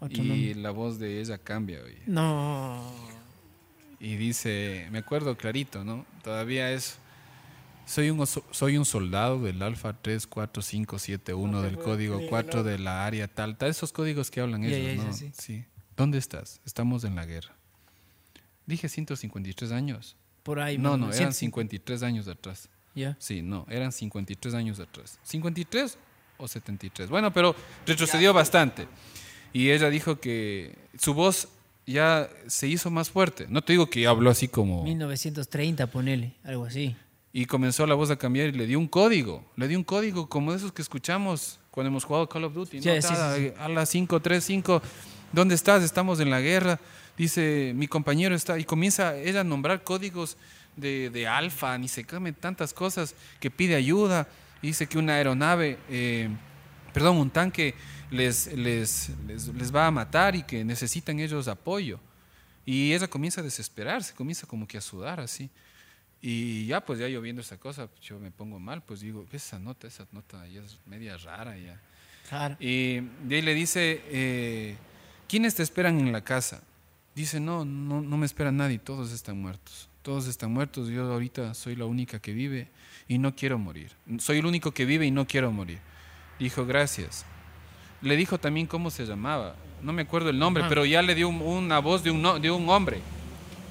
Otro 0.00 0.22
y 0.22 0.26
nombre. 0.28 0.54
la 0.56 0.70
voz 0.70 0.98
de 0.98 1.20
ella 1.20 1.38
cambia, 1.38 1.80
oye. 1.82 2.02
No. 2.06 2.82
Y 4.00 4.16
dice, 4.16 4.88
me 4.90 4.98
acuerdo 4.98 5.36
clarito, 5.36 5.84
¿no? 5.84 6.06
Todavía 6.24 6.72
es, 6.72 6.96
Soy 7.86 8.08
un, 8.10 8.18
oso- 8.18 8.44
soy 8.50 8.76
un 8.78 8.84
soldado 8.86 9.40
del 9.42 9.60
Alfa 9.62 9.92
34571 9.94 11.50
No 11.52 11.62
del 11.62 11.76
código 11.76 12.16
creer, 12.16 12.30
4 12.30 12.58
loco. 12.60 12.68
de 12.70 12.78
la 12.78 13.04
área 13.04 13.28
tal, 13.28 13.56
tal, 13.58 13.68
esos 13.70 13.92
códigos 13.92 14.30
que 14.30 14.40
hablan 14.40 14.64
ellos, 14.64 15.04
¿no? 15.04 15.12
sí. 15.12 15.30
sí. 15.36 15.64
¿Dónde 15.96 16.16
estás? 16.18 16.60
Estamos 16.64 17.04
en 17.04 17.14
la 17.16 17.26
guerra. 17.26 17.54
Dije 18.64 18.88
153 18.88 19.70
años. 19.72 20.16
Por 20.44 20.60
ahí. 20.60 20.78
no, 20.78 20.96
no, 20.96 21.06
eran 21.12 21.32
150. 21.34 21.38
53 21.40 22.02
años 22.02 22.28
atrás. 22.28 22.70
Ya. 22.94 23.16
Sí, 23.20 23.42
no, 23.42 23.66
eran 23.68 23.92
53 23.92 24.54
años 24.54 24.80
atrás. 24.80 25.18
¿53 25.28 25.96
o 26.38 26.48
73? 26.48 27.10
Bueno, 27.10 27.30
pero 27.32 27.54
retrocedió 27.86 28.32
bastante. 28.32 28.88
Y 29.52 29.70
ella 29.70 29.90
dijo 29.90 30.20
que 30.20 30.76
su 30.98 31.14
voz 31.14 31.48
ya 31.86 32.28
se 32.46 32.68
hizo 32.68 32.90
más 32.90 33.10
fuerte. 33.10 33.46
No 33.48 33.62
te 33.62 33.72
digo 33.72 33.88
que 33.88 34.06
habló 34.06 34.30
así 34.30 34.48
como... 34.48 34.84
1930, 34.84 35.86
ponele, 35.88 36.34
algo 36.44 36.64
así. 36.64 36.94
Y 37.32 37.46
comenzó 37.46 37.86
la 37.86 37.94
voz 37.94 38.10
a 38.10 38.16
cambiar 38.16 38.48
y 38.48 38.52
le 38.52 38.66
dio 38.66 38.78
un 38.78 38.88
código. 38.88 39.44
Le 39.56 39.68
dio 39.68 39.78
un 39.78 39.84
código 39.84 40.28
como 40.28 40.52
esos 40.52 40.72
que 40.72 40.82
escuchamos 40.82 41.58
cuando 41.70 41.88
hemos 41.88 42.04
jugado 42.04 42.28
Call 42.28 42.44
of 42.44 42.54
Duty. 42.54 42.78
¿no? 42.78 42.82
Sí, 42.82 43.00
Tada, 43.00 43.36
sí, 43.36 43.48
sí. 43.48 43.52
A 43.58 43.68
las 43.68 43.90
535, 43.90 44.82
¿dónde 45.32 45.54
estás? 45.54 45.82
Estamos 45.82 46.20
en 46.20 46.30
la 46.30 46.40
guerra. 46.40 46.80
Dice, 47.16 47.72
mi 47.74 47.86
compañero 47.86 48.34
está... 48.34 48.58
Y 48.58 48.64
comienza 48.64 49.16
ella 49.16 49.40
a 49.40 49.44
nombrar 49.44 49.82
códigos 49.82 50.36
de, 50.76 51.10
de 51.10 51.26
alfa, 51.26 51.76
ni 51.78 51.88
se 51.88 52.04
come 52.04 52.32
tantas 52.32 52.72
cosas, 52.72 53.14
que 53.38 53.50
pide 53.50 53.74
ayuda. 53.74 54.28
Dice 54.62 54.86
que 54.86 54.98
una 54.98 55.14
aeronave, 55.14 55.78
eh, 55.88 56.28
perdón, 56.92 57.16
un 57.16 57.30
tanque 57.30 57.74
les, 58.10 58.46
les, 58.48 59.10
les, 59.26 59.48
les 59.48 59.74
va 59.74 59.86
a 59.86 59.90
matar 59.90 60.34
y 60.36 60.42
que 60.42 60.64
necesitan 60.64 61.18
ellos 61.20 61.48
apoyo. 61.48 62.00
Y 62.66 62.92
ella 62.92 63.08
comienza 63.08 63.40
a 63.40 63.44
desesperarse, 63.44 64.14
comienza 64.14 64.46
como 64.46 64.66
que 64.66 64.78
a 64.78 64.80
sudar 64.80 65.20
así. 65.20 65.50
Y 66.22 66.66
ya, 66.66 66.84
pues 66.84 66.98
ya 66.98 67.08
yo 67.08 67.20
viendo 67.22 67.40
esa 67.40 67.56
cosa, 67.56 67.88
yo 68.02 68.18
me 68.18 68.30
pongo 68.30 68.58
mal, 68.58 68.82
pues 68.82 69.00
digo, 69.00 69.24
esa 69.32 69.58
nota, 69.58 69.86
esa 69.86 70.06
nota 70.12 70.46
ya 70.46 70.60
es 70.60 70.78
media 70.86 71.16
rara 71.16 71.56
ya. 71.56 71.80
Claro. 72.28 72.56
Y 72.60 73.00
de 73.24 73.36
ahí 73.36 73.42
le 73.42 73.54
dice, 73.54 74.02
eh, 74.08 74.76
¿quiénes 75.26 75.54
te 75.54 75.62
esperan 75.62 75.98
en 75.98 76.12
la 76.12 76.22
casa? 76.22 76.62
Dice, 77.14 77.40
no, 77.40 77.64
no, 77.64 78.02
no 78.02 78.16
me 78.18 78.26
espera 78.26 78.52
nadie, 78.52 78.78
todos 78.78 79.12
están 79.12 79.40
muertos. 79.40 79.88
Todos 80.02 80.26
están 80.26 80.52
muertos, 80.52 80.88
yo 80.88 81.10
ahorita 81.10 81.54
soy 81.54 81.76
la 81.76 81.84
única 81.84 82.20
que 82.20 82.32
vive 82.32 82.68
y 83.08 83.18
no 83.18 83.34
quiero 83.34 83.58
morir. 83.58 83.92
Soy 84.18 84.38
el 84.38 84.46
único 84.46 84.72
que 84.72 84.84
vive 84.84 85.06
y 85.06 85.10
no 85.10 85.26
quiero 85.26 85.50
morir. 85.52 85.78
Dijo, 86.38 86.64
gracias. 86.64 87.26
Le 88.02 88.16
dijo 88.16 88.38
también 88.38 88.66
cómo 88.66 88.90
se 88.90 89.04
llamaba, 89.06 89.54
no 89.82 89.92
me 89.92 90.02
acuerdo 90.02 90.30
el 90.30 90.38
nombre, 90.38 90.62
Ajá. 90.62 90.68
pero 90.68 90.84
ya 90.84 91.02
le 91.02 91.14
dio 91.14 91.28
un- 91.28 91.42
una 91.42 91.78
voz 91.80 92.02
de 92.02 92.10
un, 92.10 92.22
no- 92.22 92.38
de 92.38 92.50
un 92.50 92.68
hombre. 92.68 93.00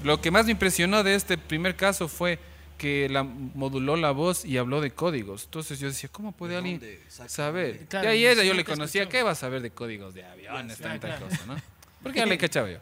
Lo 0.03 0.21
que 0.21 0.31
más 0.31 0.45
me 0.45 0.51
impresionó 0.51 1.03
de 1.03 1.15
este 1.15 1.37
primer 1.37 1.75
caso 1.75 2.07
fue 2.07 2.39
que 2.77 3.09
la 3.09 3.23
moduló 3.23 3.97
la 3.97 4.11
voz 4.11 4.45
y 4.45 4.57
habló 4.57 4.79
de 4.79 4.91
códigos. 4.91 5.43
Entonces 5.45 5.79
yo 5.79 5.87
decía, 5.87 6.09
¿cómo 6.11 6.31
puede 6.31 6.55
alguien 6.55 6.79
saber? 7.27 7.85
Claro, 7.89 8.05
y 8.07 8.11
ahí 8.11 8.25
ella 8.25 8.43
yo 8.43 8.51
sí, 8.51 8.57
le 8.57 8.63
conocía, 8.63 9.01
escuchó. 9.01 9.17
¿qué 9.17 9.23
va 9.23 9.31
a 9.31 9.35
saber 9.35 9.61
de 9.61 9.71
códigos 9.71 10.13
de 10.13 10.23
aviones, 10.23 10.77
Claro, 10.77 10.99
tanta 10.99 11.07
claro. 11.17 11.25
cosa, 11.27 11.45
no? 11.45 11.55
Porque 12.01 12.19
ya 12.19 12.25
le 12.25 12.37
cachaba 12.37 12.69
yo. 12.71 12.77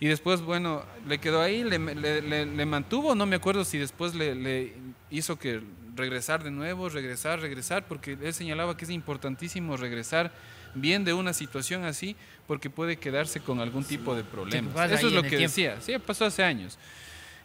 Y 0.00 0.06
después, 0.08 0.40
bueno, 0.40 0.82
le 1.06 1.18
quedó 1.18 1.42
ahí, 1.42 1.64
le, 1.64 1.78
le- 1.78 2.22
le- 2.22 2.46
le 2.46 2.66
mantuvo, 2.66 3.14
no 3.14 3.26
me 3.26 3.36
acuerdo 3.36 3.64
si 3.64 3.76
después 3.78 4.14
le, 4.14 4.34
le 4.34 4.72
hizo 5.10 5.38
que 5.38 5.60
regresar 5.94 6.42
de 6.42 6.50
nuevo, 6.50 6.88
regresar, 6.88 7.40
regresar, 7.40 7.86
porque 7.86 8.16
él 8.22 8.32
señalaba 8.34 8.76
que 8.76 8.84
es 8.86 8.90
importantísimo 8.90 9.76
regresar 9.76 10.32
bien 10.76 11.04
de 11.04 11.12
una 11.12 11.32
situación 11.32 11.84
así, 11.84 12.16
porque 12.46 12.70
puede 12.70 12.96
quedarse 12.96 13.40
con 13.40 13.60
algún 13.60 13.84
tipo 13.84 14.14
de 14.14 14.22
problemas. 14.22 14.72
vas 14.74 14.90
Eso 14.90 15.08
es 15.08 15.12
lo 15.12 15.22
que 15.22 15.30
tiempo. 15.30 15.48
decía, 15.48 15.80
sí, 15.80 15.98
pasó 15.98 16.24
hace 16.24 16.44
años. 16.44 16.78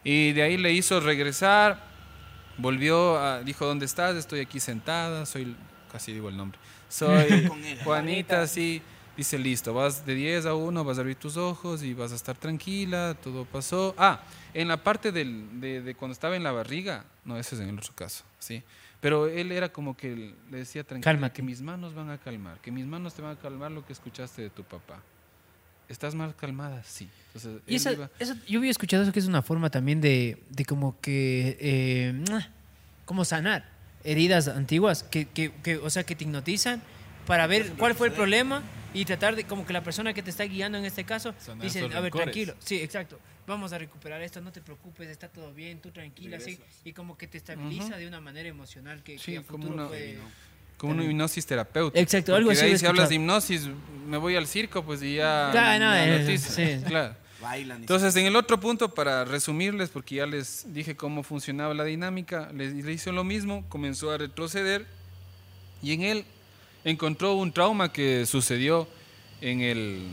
Y 0.04 0.34
de 0.34 0.44
ahí 0.44 0.58
le 0.58 0.72
hizo 0.74 1.00
regresar, 1.00 1.84
volvió, 2.58 3.18
a, 3.18 3.42
dijo, 3.42 3.66
¿dónde 3.66 3.86
estás? 3.86 4.16
Estoy 4.16 4.40
aquí 4.40 4.60
sentada, 4.60 5.26
soy, 5.26 5.56
casi 5.92 6.14
digo 6.14 6.30
el 6.30 6.38
nombre, 6.38 6.60
soy. 6.90 7.50
Juanita, 7.84 8.46
sí. 8.48 8.82
Dice, 9.18 9.38
listo, 9.38 9.74
vas 9.74 10.06
de 10.06 10.16
10 10.16 10.46
a 10.46 10.56
1, 10.56 10.84
vas 10.84 10.98
a 10.98 11.02
abrir 11.02 11.18
tus 11.18 11.36
ojos 11.36 11.84
y 11.84 11.94
vas 11.94 12.14
a 12.14 12.16
estar 12.16 12.36
tranquila, 12.38 13.16
todo 13.22 13.44
pasó. 13.46 13.94
Ah, 13.98 14.22
en 14.54 14.70
la 14.70 14.78
parte 14.78 15.12
del, 15.12 15.60
de, 15.60 15.82
de 15.82 15.96
cuando 15.96 16.14
estaba 16.14 16.36
en 16.36 16.44
la 16.44 16.52
barriga, 16.52 17.04
no, 17.26 17.38
ese 17.38 17.56
es 17.56 17.62
en 17.62 17.70
el 17.70 17.78
otro 17.78 17.94
caso, 17.94 18.24
sí. 18.40 18.64
Pero 19.02 19.28
él 19.28 19.52
era 19.52 19.70
como 19.74 19.98
que 19.98 20.34
le 20.52 20.58
decía, 20.58 20.84
tranquila, 20.84 21.12
Cálmate. 21.12 21.34
que 21.34 21.42
mis 21.42 21.62
manos 21.62 21.94
van 21.96 22.10
a 22.12 22.18
calmar, 22.20 22.60
que 22.62 22.72
mis 22.72 22.86
manos 22.86 23.14
te 23.16 23.22
van 23.22 23.36
a 23.36 23.40
calmar 23.40 23.72
lo 23.72 23.86
que 23.86 23.94
escuchaste 23.94 24.44
de 24.44 24.50
tu 24.52 24.64
papá. 24.64 25.02
¿Estás 25.90 26.14
más 26.16 26.34
calmada? 26.36 26.84
Sí. 26.84 27.10
Entonces, 27.34 27.62
Y 27.68 27.76
esa, 27.76 27.92
iba- 27.94 28.10
eso- 28.20 28.36
yo 28.48 28.60
había 28.60 28.72
escuchado 28.72 29.04
eso 29.04 29.12
que 29.12 29.20
es 29.20 29.26
una 29.28 29.42
forma 29.42 29.70
también 29.70 30.00
de, 30.02 30.42
de 30.50 30.66
como 30.66 31.00
que, 31.02 31.58
eh, 31.60 32.24
como 33.06 33.26
sanar 33.26 33.68
heridas 34.04 34.48
antiguas, 34.48 35.04
que, 35.04 35.26
que, 35.26 35.52
que, 35.64 35.78
o 35.78 35.90
sea, 35.90 36.04
que 36.04 36.16
te 36.16 36.24
hipnotizan 36.24 36.82
para 37.28 37.46
ver 37.48 37.74
cuál 37.78 37.96
fue 37.96 38.08
el 38.08 38.14
problema 38.14 38.62
y 38.94 39.06
tratar 39.06 39.36
de, 39.36 39.44
como 39.46 39.66
que 39.66 39.74
la 39.74 39.84
persona 39.84 40.14
que 40.14 40.22
te 40.24 40.30
está 40.30 40.44
guiando 40.44 40.78
en 40.78 40.86
este 40.86 41.04
caso, 41.06 41.34
Sanar 41.40 41.64
dice, 41.64 41.80
a 41.80 41.88
ver, 41.88 42.04
rencores. 42.04 42.26
tranquilo, 42.26 42.56
sí, 42.60 42.76
exacto, 42.82 43.20
vamos 43.48 43.74
a 43.74 43.78
recuperar 43.78 44.22
esto, 44.22 44.42
no 44.42 44.52
te 44.52 44.62
preocupes, 44.62 45.10
está 45.10 45.28
todo 45.28 45.54
bien, 45.54 45.80
tú 45.80 45.92
tranquila, 45.92 46.40
sí, 46.40 46.60
y 46.86 46.94
como 46.94 47.18
que 47.18 47.28
te 47.28 47.38
estabiliza 47.38 47.98
de 47.98 48.08
una 48.08 48.22
manera 48.22 48.48
emocional 48.50 49.04
que, 49.04 49.18
Sí, 49.18 49.34
que 49.34 49.38
a 49.40 49.44
como 49.44 49.64
futuro 49.64 49.74
una- 49.84 49.88
puede... 49.88 50.18
Como 50.78 50.94
una 50.94 51.04
hipnosis 51.04 51.46
terapéutica. 51.46 52.00
Exacto, 52.00 52.36
algo 52.36 52.50
así 52.50 52.66
ahí 52.66 52.76
si 52.78 52.86
hablas 52.88 53.10
de 53.10 53.16
hipnosis, 53.16 53.70
me 54.08 54.18
voy 54.18 54.36
al 54.36 54.48
circo, 54.48 54.84
pues 54.84 55.04
y 55.04 55.16
ya... 55.16 55.50
Claro, 55.52 55.86
no, 55.86 56.38
sí. 56.40 56.80
Claro. 56.88 57.16
Bailan 57.40 57.80
y 57.80 57.82
Entonces, 57.84 58.16
en 58.16 58.26
el 58.26 58.36
otro 58.36 58.60
punto, 58.60 58.90
para 58.94 59.24
resumirles, 59.26 59.90
porque 59.90 60.16
ya 60.16 60.26
les 60.26 60.72
dije 60.74 60.96
cómo 60.96 61.22
funcionaba 61.24 61.74
la 61.76 61.84
dinámica, 61.84 62.50
le, 62.54 62.72
le 62.72 62.92
hizo 62.94 63.12
lo 63.12 63.24
mismo, 63.24 63.64
comenzó 63.70 64.12
a 64.12 64.18
retroceder 64.18 64.86
y 65.84 65.94
en 65.94 66.02
él 66.04 66.26
encontró 66.84 67.34
un 67.36 67.52
trauma 67.52 67.92
que 67.92 68.26
sucedió 68.26 68.88
en 69.42 69.62
el, 69.62 70.08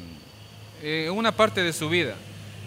eh, 0.82 1.10
una 1.10 1.32
parte 1.32 1.62
de 1.62 1.72
su 1.72 1.88
vida, 1.88 2.14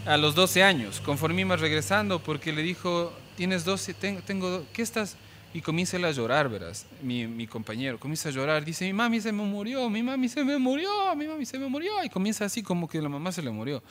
a 0.06 0.18
los 0.18 0.36
12 0.36 0.64
años, 0.64 1.00
conforme 1.02 1.42
iba 1.42 1.56
regresando, 1.56 2.20
porque 2.20 2.52
le 2.52 2.62
dijo, 2.62 3.14
tienes 3.36 3.64
12, 3.66 3.94
tengo, 3.94 4.22
tengo 4.22 4.66
¿qué 4.74 4.82
estás? 4.82 5.16
Y 5.54 5.62
comienza 5.62 5.98
a 5.98 6.12
llorar, 6.12 6.50
verás, 6.50 6.86
mi, 7.02 7.28
mi 7.28 7.46
compañero, 7.46 8.00
comienza 8.00 8.30
a 8.30 8.32
llorar, 8.32 8.64
dice, 8.64 8.86
mi 8.86 8.94
mami 8.94 9.20
se 9.20 9.32
me 9.32 9.44
murió, 9.44 9.90
mi 9.90 10.02
mami 10.02 10.30
se 10.30 10.44
me 10.44 10.58
murió, 10.58 11.16
mi 11.16 11.28
mami 11.28 11.46
se 11.46 11.60
me 11.60 11.68
murió, 11.68 12.04
y 12.04 12.10
comienza 12.10 12.46
así 12.46 12.64
como 12.64 12.88
que 12.88 13.02
la 13.02 13.10
mamá 13.10 13.32
se 13.32 13.42
le 13.42 13.52
murió. 13.52 13.84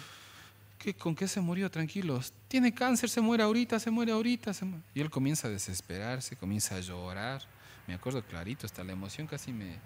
¿Qué, 0.79 0.95
¿Con 0.95 1.15
qué 1.15 1.29
se 1.29 1.43
murió? 1.43 1.71
Tranquilos. 1.71 2.33
Tiene 2.49 2.73
cáncer, 2.73 3.11
se 3.11 3.21
muere 3.21 3.43
ahorita, 3.43 3.79
se 3.79 3.91
muere 3.91 4.13
ahorita. 4.13 4.55
se 4.55 4.65
mu-". 4.65 4.81
Y 4.95 5.03
él 5.03 5.11
comienza 5.11 5.47
a 5.47 5.51
desesperarse, 5.51 6.37
comienza 6.37 6.77
a 6.77 6.81
llorar. 6.81 7.43
Me 7.87 7.93
acuerdo 7.93 8.23
clarito, 8.23 8.65
hasta 8.65 8.83
la 8.83 8.93
emoción 8.93 9.27
casi 9.27 9.53
me... 9.53 9.77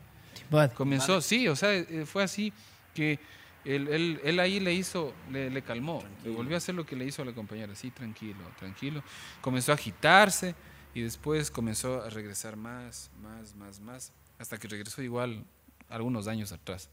Comenzó, 0.75 1.21
sí, 1.21 1.49
o 1.49 1.57
sea, 1.57 1.75
eh, 1.75 2.05
fue 2.07 2.23
así 2.23 2.53
que 2.95 3.19
él, 3.65 3.89
él- 3.89 4.21
él 4.25 4.41
ahí 4.41 4.61
le 4.61 4.73
hizo, 4.75 5.15
le, 5.31 5.51
le 5.51 5.63
calmó, 5.63 6.03
le 6.25 6.31
volvió 6.31 6.55
a 6.57 6.59
hacer 6.59 6.75
lo 6.75 6.85
que 6.87 6.97
le 6.97 7.05
hizo 7.07 7.23
a 7.23 7.25
la 7.25 7.33
compañera, 7.33 7.75
sí, 7.75 7.91
tranquilo, 7.91 8.39
tranquilo. 8.59 9.03
Comenzó 9.41 9.73
a 9.73 9.77
agitarse 9.77 10.55
y 10.95 11.01
después 11.03 11.51
comenzó 11.51 12.03
a 12.03 12.11
regresar 12.11 12.57
más, 12.57 13.11
más, 13.23 13.55
más, 13.57 13.81
más, 13.81 14.13
hasta 14.39 14.59
que 14.59 14.69
regresó 14.69 15.03
igual 15.03 15.45
algunos 15.89 16.27
años 16.29 16.53
atrás. 16.53 16.91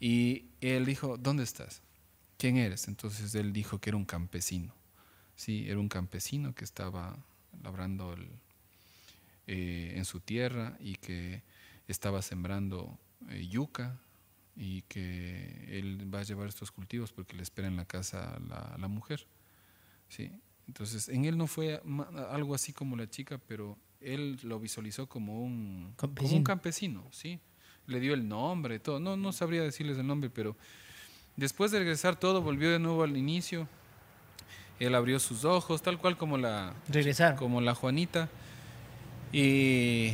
Y 0.00 0.46
él 0.60 0.84
dijo, 0.84 1.16
¿dónde 1.16 1.42
estás? 1.44 1.82
¿Quién 2.38 2.56
eres? 2.56 2.88
Entonces 2.88 3.34
él 3.34 3.52
dijo 3.52 3.78
que 3.78 3.90
era 3.90 3.96
un 3.96 4.04
campesino. 4.04 4.74
Sí, 5.36 5.66
era 5.68 5.78
un 5.78 5.88
campesino 5.88 6.54
que 6.54 6.64
estaba 6.64 7.16
labrando 7.62 8.12
el- 8.12 8.28
eh, 9.46 9.92
en 9.96 10.04
su 10.04 10.20
tierra 10.20 10.76
y 10.80 10.96
que 10.96 11.42
estaba 11.88 12.22
sembrando 12.22 12.98
eh, 13.30 13.46
yuca 13.48 13.98
y 14.56 14.82
que 14.82 15.78
él 15.78 16.12
va 16.12 16.20
a 16.20 16.22
llevar 16.22 16.48
estos 16.48 16.70
cultivos 16.70 17.12
porque 17.12 17.36
le 17.36 17.42
espera 17.42 17.68
en 17.68 17.76
la 17.76 17.84
casa 17.84 18.38
la, 18.48 18.76
la 18.78 18.88
mujer. 18.88 19.26
Sí. 20.08 20.30
Entonces, 20.66 21.08
en 21.08 21.24
él 21.24 21.36
no 21.36 21.46
fue 21.46 21.82
algo 22.30 22.54
así 22.54 22.72
como 22.72 22.96
la 22.96 23.08
chica, 23.08 23.38
pero 23.46 23.76
él 24.00 24.38
lo 24.42 24.58
visualizó 24.60 25.08
como 25.08 25.42
un 25.42 25.92
como 25.96 26.14
Campesino. 26.14 26.38
un 26.38 26.44
campesino, 26.44 27.04
sí. 27.10 27.40
Le 27.86 28.00
dio 28.00 28.14
el 28.14 28.26
nombre, 28.28 28.78
todo. 28.78 28.98
No, 29.00 29.16
no 29.16 29.32
sabría 29.32 29.62
decirles 29.62 29.98
el 29.98 30.06
nombre, 30.06 30.30
pero 30.30 30.56
después 31.36 31.70
de 31.70 31.80
regresar 31.80 32.16
todo, 32.18 32.40
volvió 32.40 32.70
de 32.70 32.78
nuevo 32.78 33.02
al 33.02 33.16
inicio. 33.16 33.68
Él 34.80 34.94
abrió 34.94 35.20
sus 35.20 35.44
ojos, 35.44 35.82
tal 35.82 35.98
cual 35.98 36.16
como 36.16 36.38
la, 36.38 36.74
Regresar. 36.88 37.36
como 37.36 37.60
la 37.60 37.74
Juanita. 37.74 38.28
Y 39.32 40.12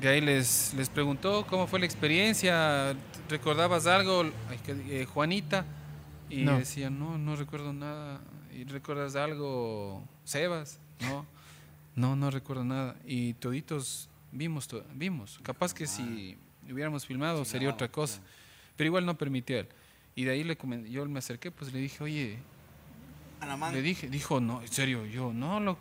de 0.00 0.08
ahí 0.08 0.20
les, 0.20 0.74
les 0.74 0.88
preguntó 0.88 1.46
cómo 1.48 1.66
fue 1.66 1.78
la 1.80 1.86
experiencia, 1.86 2.94
¿recordabas 3.28 3.86
algo, 3.86 4.24
Ay, 4.48 4.58
que- 4.64 5.02
eh, 5.02 5.04
Juanita? 5.06 5.64
Y 6.30 6.42
No. 6.42 6.58
decía, 6.58 6.90
no, 6.90 7.18
no 7.18 7.36
recuerdo 7.36 7.72
nada. 7.72 8.20
¿Y 8.52 8.64
recuerdas 8.64 9.16
algo, 9.16 10.02
Sebas? 10.24 10.78
No, 11.00 11.26
no, 11.94 12.16
no 12.16 12.30
recuerdo 12.30 12.64
nada. 12.64 12.96
Y 13.06 13.34
toditos 13.34 14.08
vimos, 14.30 14.66
to- 14.68 14.84
vimos. 14.94 15.38
Capaz 15.42 15.74
que 15.74 15.86
si 15.86 16.36
hubiéramos 16.70 17.04
filmado 17.06 17.44
sería 17.44 17.70
otra 17.70 17.88
cosa. 17.88 18.20
Pero 18.76 18.88
igual 18.88 19.04
no 19.06 19.16
permitió 19.16 19.58
él. 19.58 19.68
Y 20.14 20.24
de 20.24 20.32
ahí 20.32 20.44
le 20.44 20.56
yo 20.90 21.04
me 21.06 21.18
acerqué, 21.18 21.50
pues 21.50 21.72
le 21.72 21.78
dije, 21.80 22.02
oye, 22.02 22.38
A 23.40 23.70
le 23.72 23.82
dije, 23.82 24.08
dijo, 24.08 24.40
no, 24.40 24.62
en 24.62 24.68
serio, 24.68 25.04
yo, 25.06 25.32
no, 25.32 25.58
lo, 25.60 25.76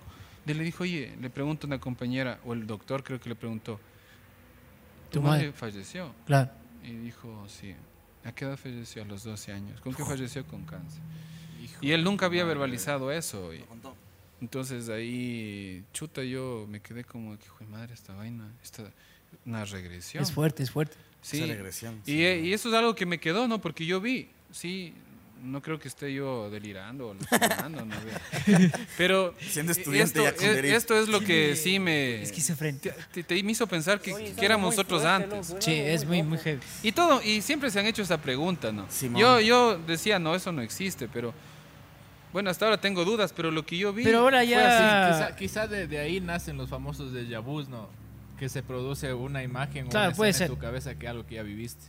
Y 0.46 0.54
le 0.56 0.64
dijo, 0.64 0.84
oye, 0.84 1.16
le 1.22 1.30
pregunta 1.30 1.68
una 1.68 1.80
compañera, 1.80 2.40
o 2.46 2.54
el 2.54 2.66
doctor 2.66 3.04
creo 3.04 3.20
que 3.20 3.30
le 3.30 3.36
preguntó, 3.36 3.80
Tu 5.12 5.20
¿tu 5.20 5.22
madre 5.22 5.48
madre. 5.48 5.54
falleció? 5.54 6.14
Claro. 6.26 6.50
Y 6.84 6.92
dijo, 6.94 7.46
sí. 7.48 7.76
¿A 8.24 8.32
qué 8.32 8.46
edad 8.46 8.58
falleció? 8.58 9.04
A 9.04 9.06
los 9.06 9.24
12 9.24 9.52
años. 9.52 9.80
¿Con 9.82 9.94
qué 9.94 10.04
falleció? 10.06 10.46
Con 10.46 10.64
cáncer. 10.66 11.02
Y 11.82 11.92
él 11.92 12.04
nunca 12.04 12.26
había 12.28 12.44
verbalizado 12.44 13.12
eso. 13.12 13.54
y- 13.54 13.64
entonces 14.42 14.90
ahí, 14.90 15.84
chuta, 15.94 16.24
yo 16.24 16.66
me 16.70 16.80
quedé 16.82 17.04
como, 17.04 17.38
que 17.38 17.46
hijo 17.46 17.58
de 17.60 17.66
madre, 17.68 17.94
esta 17.94 18.14
vaina, 18.16 18.48
esta, 18.64 18.84
una 19.46 19.64
regresión. 19.66 20.24
Es 20.24 20.32
fuerte, 20.32 20.64
es 20.64 20.72
fuerte. 20.72 20.96
Sí. 21.22 21.38
Esa 21.44 21.54
regresión, 21.54 22.02
Y, 22.08 22.24
y 22.24 22.54
eso 22.54 22.70
es 22.70 22.76
algo 22.76 22.96
que 22.96 23.06
me 23.06 23.20
quedó, 23.20 23.48
¿no? 23.48 23.62
Porque 23.62 23.86
yo 23.86 24.02
vi, 24.02 24.30
sí, 24.52 24.94
no 25.44 25.62
creo 25.62 25.80
que 25.80 25.88
esté 25.88 26.14
yo 26.14 26.50
delirando 26.50 27.08
o 27.08 27.12
alucinando, 27.12 27.86
¿no? 27.86 27.96
Pero 28.98 29.34
Siendo 29.40 29.72
estudiante 29.72 30.20
esto, 30.20 30.24
ya 30.24 30.36
con 30.36 30.56
derecho. 30.56 30.76
esto 30.78 31.00
es 31.00 31.08
lo 31.08 31.20
que 31.22 31.56
sí 31.56 31.80
me... 31.80 32.22
Esquizofrénico. 32.22 32.90
Te, 32.90 32.94
te- 33.12 33.24
te 33.24 33.44
me 33.44 33.52
hizo 33.52 33.66
pensar 33.68 34.00
que, 34.02 34.14
Oye, 34.14 34.34
que 34.34 34.46
éramos 34.46 34.76
nosotros 34.76 35.04
antes. 35.06 35.56
Sí, 35.60 35.74
es 35.74 36.06
muy, 36.06 36.22
muy 36.24 36.38
heavy. 36.38 36.60
Y 36.84 36.92
todo, 36.92 37.22
y 37.24 37.42
siempre 37.42 37.70
se 37.72 37.80
han 37.80 37.86
hecho 37.88 38.02
esa 38.02 38.22
pregunta, 38.22 38.72
¿no? 38.72 38.86
Simón. 38.90 39.20
Yo, 39.22 39.40
yo 39.40 39.78
decía, 39.80 40.20
no, 40.20 40.36
eso 40.36 40.52
no 40.52 40.62
existe, 40.62 41.08
pero 41.08 41.34
bueno, 42.34 42.50
hasta 42.50 42.66
ahora 42.66 42.80
tengo 42.80 43.04
dudas, 43.04 43.34
pero 43.36 43.52
lo 43.52 43.66
que 43.66 43.78
yo 43.78 43.92
vi 43.94 44.04
Pero 44.04 44.20
ahora 44.20 44.40
fue 44.40 44.48
ya- 44.48 45.08
así. 45.10 45.14
Quizá, 45.24 45.36
quizá 45.36 45.68
de, 45.68 45.88
de 45.88 46.00
ahí 46.00 46.22
nacen 46.22 46.56
los 46.58 46.70
famosos 46.70 47.12
de 47.12 47.38
vus, 47.40 47.68
¿no? 47.68 47.90
Que 48.40 48.48
se 48.50 48.64
produce 48.64 49.14
una 49.14 49.44
imagen 49.44 49.88
Claro, 49.88 50.06
o 50.06 50.10
una 50.10 50.16
puede 50.18 50.32
escena 50.32 50.48
ser. 50.48 50.54
en 50.54 50.60
tu 50.60 50.62
cabeza 50.62 50.96
que 50.96 51.08
algo 51.08 51.26
que 51.26 51.36
ya 51.36 51.44
viviste. 51.44 51.86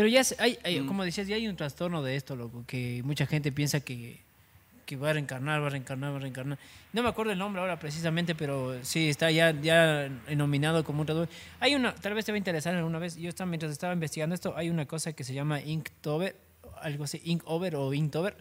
Pero 0.00 0.08
ya, 0.08 0.22
hay, 0.38 0.58
hay- 0.64 0.80
Mm. 0.80 0.86
como 0.86 1.04
decías, 1.04 1.26
ya 1.28 1.36
hay 1.36 1.46
un 1.46 1.56
trastorno 1.56 2.02
de 2.02 2.16
esto, 2.16 2.34
loco, 2.34 2.64
que 2.66 3.02
mucha 3.04 3.26
gente 3.26 3.52
piensa 3.52 3.80
que, 3.80 4.18
que 4.86 4.96
va 4.96 5.10
a 5.10 5.12
reencarnar, 5.12 5.60
va 5.62 5.66
a 5.66 5.68
reencarnar, 5.68 6.10
va 6.12 6.16
a 6.16 6.20
reencarnar. 6.20 6.58
No 6.94 7.02
me 7.02 7.10
acuerdo 7.10 7.32
el 7.32 7.38
nombre 7.38 7.60
ahora 7.60 7.78
precisamente, 7.78 8.34
pero 8.34 8.82
sí, 8.82 9.10
está 9.10 9.30
ya, 9.30 9.50
ya 9.60 10.08
nominado 10.34 10.84
como 10.84 11.00
un 11.02 11.06
trastorno. 11.06 11.30
Hay 11.60 11.74
una, 11.74 11.94
tal 11.94 12.14
vez 12.14 12.24
te 12.24 12.32
va 12.32 12.36
a 12.36 12.38
interesar 12.38 12.74
alguna 12.74 12.98
vez, 12.98 13.16
yo 13.16 13.28
estaba, 13.28 13.50
mientras 13.50 13.70
estaba 13.72 13.92
investigando 13.92 14.34
esto, 14.34 14.56
hay 14.56 14.70
una 14.70 14.86
cosa 14.86 15.12
que 15.12 15.22
se 15.22 15.34
llama 15.34 15.60
Inktober, 15.60 16.34
algo 16.80 17.04
así, 17.04 17.20
Inktober 17.26 17.76
o 17.76 17.92
Inktober, 17.92 18.38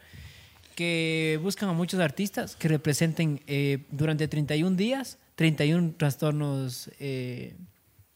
que 0.77 1.37
buscan 1.43 1.67
a 1.67 1.73
muchos 1.73 1.99
artistas 1.99 2.55
que 2.55 2.69
representen 2.69 3.41
eh, 3.47 3.79
durante 3.91 4.29
31 4.29 4.77
días 4.77 5.17
31 5.35 5.93
trastornos 5.97 6.89
eh, 7.01 7.53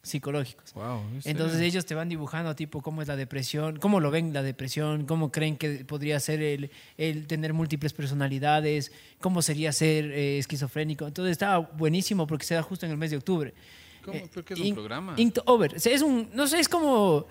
psicológicos. 0.03 0.73
Wow, 0.73 0.99
¿en 0.99 1.21
Entonces 1.23 1.53
serio? 1.53 1.67
ellos 1.69 1.85
te 1.85 1.95
van 1.95 2.09
dibujando 2.09 2.53
tipo 2.55 2.81
cómo 2.81 3.01
es 3.01 3.07
la 3.07 3.15
depresión, 3.15 3.77
cómo 3.79 4.01
lo 4.01 4.11
ven 4.11 4.33
la 4.33 4.43
depresión, 4.43 5.05
cómo 5.05 5.31
creen 5.31 5.55
que 5.55 5.85
podría 5.85 6.19
ser 6.19 6.41
el, 6.41 6.69
el 6.97 7.25
tener 7.25 7.53
múltiples 7.53 7.93
personalidades, 7.93 8.91
cómo 9.21 9.41
sería 9.41 9.71
ser 9.71 10.05
eh, 10.11 10.37
esquizofrénico. 10.37 11.07
Entonces 11.07 11.31
estaba 11.31 11.59
buenísimo 11.59 12.27
porque 12.27 12.45
se 12.45 12.53
da 12.53 12.61
justo 12.61 12.85
en 12.85 12.91
el 12.91 12.97
mes 12.97 13.11
de 13.11 13.17
octubre. 13.17 13.53
¿Cómo? 14.03 14.17
Eh, 14.17 14.29
¿Pero 14.33 14.45
qué 14.45 14.53
es 14.53 14.59
un 14.59 14.73
programa? 14.73 15.13
Inktober. 15.15 15.75
O 15.75 15.79
sea, 15.79 15.93
es 15.93 16.01
un, 16.01 16.29
no 16.33 16.47
sé, 16.47 16.59
es 16.59 16.67
como, 16.67 17.25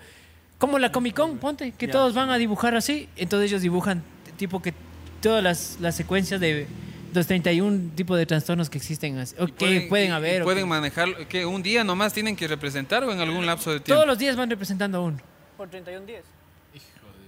como 0.57 0.79
la 0.79 0.91
Comic 0.91 1.15
Con, 1.15 1.37
ponte, 1.37 1.71
que 1.73 1.87
todos 1.87 2.15
van 2.15 2.31
a 2.31 2.37
dibujar 2.37 2.75
así. 2.75 3.07
Entonces 3.15 3.51
ellos 3.51 3.61
dibujan 3.61 4.03
tipo 4.35 4.63
que 4.63 4.73
todas 5.21 5.43
las, 5.43 5.77
las 5.79 5.95
secuencias 5.95 6.41
de 6.41 6.65
los 7.13 7.27
31 7.27 7.91
tipos 7.95 8.17
de 8.17 8.25
trastornos 8.25 8.69
que 8.69 8.77
existen, 8.77 9.23
o 9.39 9.45
que 9.47 9.85
pueden 9.89 10.09
y 10.09 10.11
haber. 10.11 10.41
o 10.41 10.45
pueden 10.45 10.63
que- 10.63 10.69
manejarlo, 10.69 11.27
que 11.27 11.45
un 11.45 11.61
día 11.63 11.83
nomás 11.83 12.13
tienen 12.13 12.35
que 12.35 12.47
representar 12.47 13.03
o 13.03 13.11
en 13.11 13.19
algún 13.19 13.45
lapso 13.45 13.71
de 13.71 13.79
tiempo. 13.79 13.93
todos 13.95 14.07
los 14.07 14.17
días 14.17 14.35
van 14.35 14.49
representando 14.49 14.97
a 14.97 15.01
uno. 15.01 15.17
Por 15.57 15.69
31 15.69 16.05
días. 16.05 16.23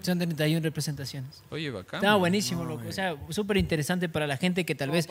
Son 0.01 0.19
31 0.19 0.61
representaciones. 0.61 1.41
Oye, 1.49 1.71
bacán. 1.71 1.97
Estaba 1.97 2.15
buenísimo, 2.17 2.63
loco. 2.63 2.87
O 2.87 2.91
sea, 2.91 3.15
súper 3.29 3.57
interesante 3.57 4.07
para 4.07 4.27
la 4.27 4.37
gente 4.37 4.63
que 4.63 4.75
tal 4.75 4.89
Como 4.89 4.97
vez 4.97 5.07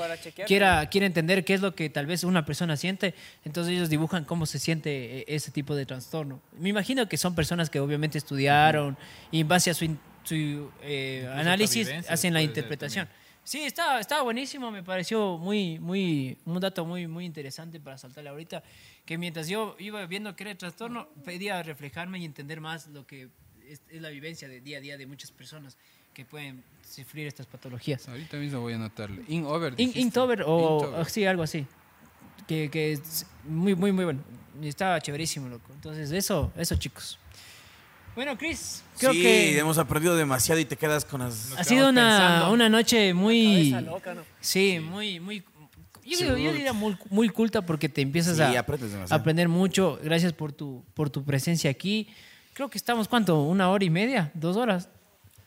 quiera, 0.46 0.88
quiera 0.88 1.06
entender 1.06 1.44
qué 1.44 1.54
es 1.54 1.60
lo 1.60 1.74
que 1.74 1.90
tal 1.90 2.06
vez 2.06 2.22
una 2.22 2.44
persona 2.46 2.76
siente. 2.76 3.12
Entonces 3.44 3.72
ellos 3.72 3.88
dibujan 3.90 4.24
cómo 4.24 4.46
se 4.46 4.60
siente 4.60 5.18
eh, 5.18 5.24
ese 5.26 5.50
tipo 5.50 5.74
de 5.74 5.84
trastorno. 5.84 6.40
Me 6.60 6.68
imagino 6.68 7.08
que 7.08 7.16
son 7.16 7.34
personas 7.34 7.70
que 7.70 7.80
obviamente 7.80 8.18
estudiaron 8.18 8.96
y 9.32 9.40
en 9.40 9.48
base 9.48 9.70
a 9.70 9.74
su, 9.74 9.96
su, 10.22 10.70
eh, 10.82 11.28
análisis 11.34 11.90
hacen 12.08 12.32
la 12.32 12.42
interpretación. 12.42 13.08
Sí, 13.44 13.60
estaba, 13.60 14.00
estaba 14.00 14.22
buenísimo, 14.22 14.70
me 14.70 14.82
pareció 14.82 15.36
muy, 15.36 15.78
muy, 15.78 16.38
un 16.46 16.58
dato 16.60 16.84
muy, 16.86 17.06
muy 17.06 17.26
interesante 17.26 17.78
para 17.78 17.98
saltarle 17.98 18.30
ahorita, 18.30 18.62
que 19.04 19.18
mientras 19.18 19.48
yo 19.48 19.76
iba 19.78 20.04
viendo 20.06 20.34
que 20.34 20.44
era 20.44 20.50
el 20.52 20.56
trastorno, 20.56 21.08
pedía 21.24 21.62
reflejarme 21.62 22.18
y 22.18 22.24
entender 22.24 22.60
más 22.62 22.86
lo 22.88 23.06
que 23.06 23.28
es, 23.68 23.82
es 23.90 24.00
la 24.00 24.08
vivencia 24.08 24.48
de 24.48 24.62
día 24.62 24.78
a 24.78 24.80
día 24.80 24.96
de 24.96 25.06
muchas 25.06 25.30
personas 25.30 25.76
que 26.14 26.24
pueden 26.24 26.64
sufrir 26.88 27.26
estas 27.26 27.46
patologías. 27.46 28.08
Ahorita 28.08 28.38
mismo 28.38 28.60
voy 28.60 28.72
a 28.72 28.76
anotarle. 28.76 29.22
In 29.28 29.44
over. 29.44 29.74
In-. 29.76 29.92
Inktober 29.94 30.42
o 30.42 31.00
o 31.00 31.04
sí, 31.04 31.26
algo 31.26 31.42
así. 31.42 31.66
Que, 32.46 32.70
que 32.70 32.92
es 32.92 33.26
muy, 33.44 33.74
muy, 33.74 33.92
muy 33.92 34.04
bueno. 34.04 34.20
Estaba 34.62 35.00
chéverísimo, 35.00 35.48
loco. 35.48 35.72
Entonces, 35.74 36.12
eso, 36.12 36.52
eso, 36.56 36.76
chicos. 36.76 37.18
Bueno, 38.14 38.38
Chris, 38.38 38.82
creo 38.98 39.12
sí, 39.12 39.22
que 39.22 39.58
hemos 39.58 39.76
aprendido 39.78 40.16
demasiado 40.16 40.60
y 40.60 40.64
te 40.64 40.76
quedas 40.76 41.04
con 41.04 41.20
las... 41.20 41.52
ha 41.58 41.64
sido 41.64 41.88
una, 41.88 42.48
una 42.50 42.68
noche 42.68 43.12
muy... 43.12 43.70
Loca, 43.70 44.14
¿no? 44.14 44.22
Sí, 44.40 44.78
muy, 44.80 45.18
muy... 45.18 45.44
Yo, 46.04 46.34
diría 46.34 46.72
muy, 46.72 46.96
muy 47.10 47.28
culta 47.30 47.62
porque 47.62 47.88
te 47.88 48.02
empiezas 48.02 48.36
Sí, 48.36 48.42
a 48.42 48.64
aprender 49.14 49.48
mucho. 49.48 49.98
Gracias 50.02 50.32
por 50.32 50.52
tu, 50.52 50.84
por 50.94 51.08
tu 51.08 51.24
presencia 51.24 51.70
aquí. 51.70 52.08
Creo 52.52 52.68
que 52.68 52.78
estamos, 52.78 53.08
¿cuánto? 53.08 53.42
¿Una 53.42 53.70
hora 53.70 53.84
y 53.84 53.90
media? 53.90 54.30
¿Dos 54.34 54.56
horas? 54.56 54.88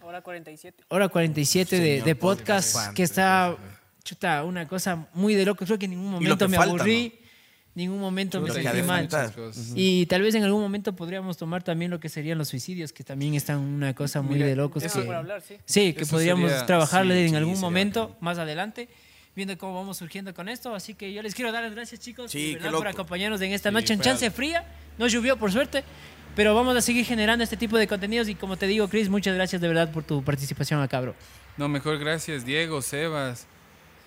Ahora 0.02 0.22
47. 0.22 0.84
Hora 0.90 1.10
47 1.10 1.76
de, 1.76 1.82
Señor 1.82 2.06
de 2.06 2.16
podcast. 2.16 2.94
que 2.94 3.04
está, 3.04 3.56
chuta, 4.04 4.44
una 4.44 4.68
cosa 4.68 5.08
muy 5.14 5.36
de 5.36 5.46
loco. 5.46 5.64
Creo 5.66 5.78
que 5.78 5.86
en 5.86 5.92
ningún 5.92 6.06
lo 6.06 6.12
momento 6.12 6.38
que 6.38 6.48
me 6.48 6.58
falta, 6.58 6.74
aburrí, 6.74 7.20
ningún 7.78 8.00
momento 8.00 8.42
me 8.42 8.52
sentí 8.52 8.82
mal. 8.84 9.08
Y 9.76 10.06
tal 10.08 10.22
vez 10.22 10.36
en 10.36 10.44
algún 10.44 10.62
momento 10.62 10.94
podríamos 10.96 11.38
tomar 11.38 11.64
también 11.64 11.92
lo 11.92 12.00
que 12.00 12.10
serían 12.10 12.38
los 12.38 12.50
suicidios, 12.50 12.92
que 12.92 13.04
también 13.04 13.34
están 13.36 13.60
una 13.60 13.94
cosa 13.94 14.22
muy 14.22 14.36
Mira, 14.36 14.48
de 14.48 14.56
locos. 14.56 14.84
Que, 14.84 15.14
hablar, 15.14 15.42
sí. 15.42 15.56
Sí, 15.66 15.94
que 15.94 16.04
Eso 16.04 16.12
podríamos 16.12 16.50
sería- 16.52 16.66
trabajarle 16.66 17.16
sí, 17.16 17.22
en 17.24 17.30
sí, 17.30 17.36
algún 17.36 17.60
momento, 17.60 18.02
bacán. 18.10 18.18
más 18.22 18.38
adelante, 18.40 18.90
viendo 19.36 19.58
cómo 19.58 19.76
vamos 19.76 19.98
surgiendo 19.98 20.34
con 20.34 20.50
esto. 20.50 20.74
Así 20.76 20.94
que 20.96 21.14
yo 21.14 21.22
les 21.22 21.34
quiero 21.36 21.52
dar 21.52 21.64
las 21.64 21.74
gracias, 21.74 22.00
chicos, 22.02 22.32
Sí, 22.32 22.56
verdad, 22.56 22.72
por 22.72 22.88
acompañarnos 22.88 23.40
en 23.42 23.52
esta 23.54 23.70
Sí, 23.70 23.74
noche 23.74 23.94
en 23.94 24.02
chance 24.02 24.26
algo. 24.26 24.36
fría. 24.36 24.66
No 24.98 25.08
llovió, 25.08 25.38
por 25.38 25.52
suerte. 25.52 25.84
Pero 26.36 26.54
vamos 26.54 26.76
a 26.78 26.82
seguir 26.82 27.04
generando 27.06 27.44
este 27.44 27.58
tipo 27.58 27.78
de 27.80 27.88
contenidos 27.88 28.30
y 28.30 28.36
como 28.36 28.58
te 28.58 28.68
digo, 28.68 28.88
Chris, 28.90 29.10
muchas 29.10 29.34
gracias 29.34 29.60
de 29.60 29.68
verdad 29.68 29.92
por 29.92 30.04
tu 30.04 30.24
participación 30.24 30.80
acá, 30.82 31.02
bro. 31.02 31.16
No, 31.58 31.68
mejor 31.68 31.98
gracias 31.98 32.46
Diego, 32.46 32.84
Sebas, 32.84 33.48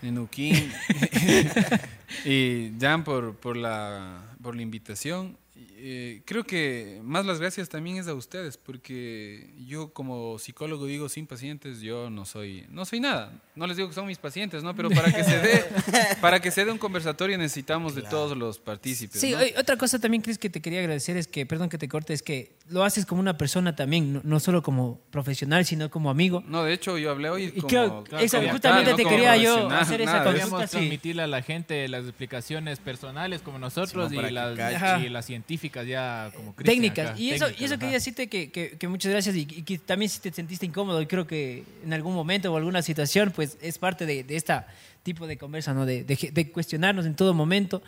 Nenuquín 0.03 0.55
y 2.25 2.73
Jan 2.81 3.05
por, 3.05 3.37
por, 3.37 3.57
la, 3.57 4.35
por 4.43 4.57
la 4.57 4.63
invitación. 4.63 5.37
Eh, 5.83 6.23
creo 6.27 6.45
que 6.45 7.01
más 7.03 7.25
las 7.25 7.41
gracias 7.41 7.69
también 7.69 7.97
es 7.97 8.07
a 8.07 8.15
ustedes, 8.15 8.57
porque 8.57 9.51
yo 9.67 9.93
como 9.93 10.39
psicólogo 10.39 10.87
digo 10.87 11.09
sin 11.09 11.27
pacientes 11.27 11.81
yo 11.81 12.11
no 12.11 12.27
soy 12.27 12.67
no 12.71 12.85
soy 12.85 13.01
nada. 13.01 13.33
No 13.61 13.67
les 13.67 13.77
digo 13.77 13.89
que 13.91 13.95
son 13.95 14.07
mis 14.07 14.17
pacientes, 14.17 14.63
¿no? 14.63 14.75
Pero 14.75 14.89
para 14.89 15.13
que 15.13 15.23
se 15.23 15.39
dé 15.39 15.65
para 16.23 16.41
que 16.41 16.51
se 16.51 16.65
dé 16.65 16.73
un 16.73 16.79
conversatorio 16.79 17.37
necesitamos 17.37 17.95
de 17.95 18.01
todos 18.03 18.37
los 18.37 18.59
partícipes. 18.59 19.21
Sí, 19.21 19.35
otra 19.59 19.77
cosa 19.77 19.99
también, 19.99 20.23
Chris, 20.23 20.39
que 20.39 20.49
te 20.49 20.63
quería 20.63 20.81
agradecer 20.81 21.19
es 21.19 21.27
que, 21.29 21.45
perdón 21.45 21.69
que 21.69 21.77
te 21.77 21.87
corte, 21.87 22.15
es 22.15 22.23
que 22.23 22.53
lo 22.71 22.85
haces 22.85 23.05
como 23.05 23.21
una 23.21 23.37
persona 23.37 23.77
también, 23.77 24.15
no, 24.15 24.21
no 24.25 24.41
solo 24.41 24.63
como 24.63 24.99
profesional, 25.11 25.67
sino 25.67 25.91
como 25.91 26.09
amigo. 26.09 26.43
No, 26.47 26.65
de 26.65 26.73
hecho 26.73 26.97
yo 26.97 27.11
hablé 27.11 27.29
hoy 27.29 27.45
Y 27.55 27.61
como, 27.61 27.69
creo- 27.69 28.05
como 28.09 28.19
esa- 28.23 28.39
tal, 28.41 28.51
justamente 28.51 28.91
no 28.93 28.97
te 28.97 29.03
como 29.03 29.15
quería 29.17 29.37
yo 29.37 29.69
hacer 29.71 30.01
esa 30.01 30.13
nada 30.21 30.31
eso. 30.31 30.41
consulta. 30.41 30.67
Sí. 30.67 30.77
transmitirle 30.79 31.23
a 31.23 31.27
la 31.27 31.43
gente 31.43 31.87
las 31.89 32.05
explicaciones 32.05 32.79
personales 32.79 33.43
como 33.43 33.59
nosotros 33.59 34.11
y, 34.13 34.17
las, 34.17 34.59
y 35.03 35.23
científicas 35.27 35.87
ya 35.87 36.31
como 36.35 36.55
Cristian 36.55 36.77
técnicas. 36.77 37.11
acá, 37.11 37.19
y 37.21 37.31
eso, 37.31 37.45
y 37.45 37.49
técnicas, 37.49 37.65
eso 37.65 37.75
ajá. 37.75 37.81
quería 37.81 37.95
decirte 37.95 38.29
que, 38.29 38.51
que- 38.51 38.71
que 38.79 38.89
muchas 38.89 39.13
gracias 39.13 39.37
y, 39.37 39.41
y 39.41 39.63
que 39.63 39.79
también 39.79 40.09
si 40.09 40.21
te 40.21 40.33
sentiste 40.33 40.65
incómodo 40.65 41.03
y 41.03 41.07
creo 41.07 41.27
que 41.27 41.65
en 41.85 41.93
algún 41.93 42.15
momento 42.15 42.53
o 42.53 42.57
alguna 42.57 42.81
situación, 42.83 43.33
pues 43.35 43.50
es 43.61 43.79
parte 43.79 44.07
de, 44.07 44.25
de 44.25 44.37
este 44.37 44.55
tipo 45.03 45.27
de 45.27 45.37
conversa, 45.39 45.73
¿no? 45.75 45.87
De, 45.87 46.05
de- 46.05 46.31
de 46.33 46.51
cuestionarnos 46.53 47.07
en 47.07 47.15
todo 47.15 47.35
momento, 47.35 47.83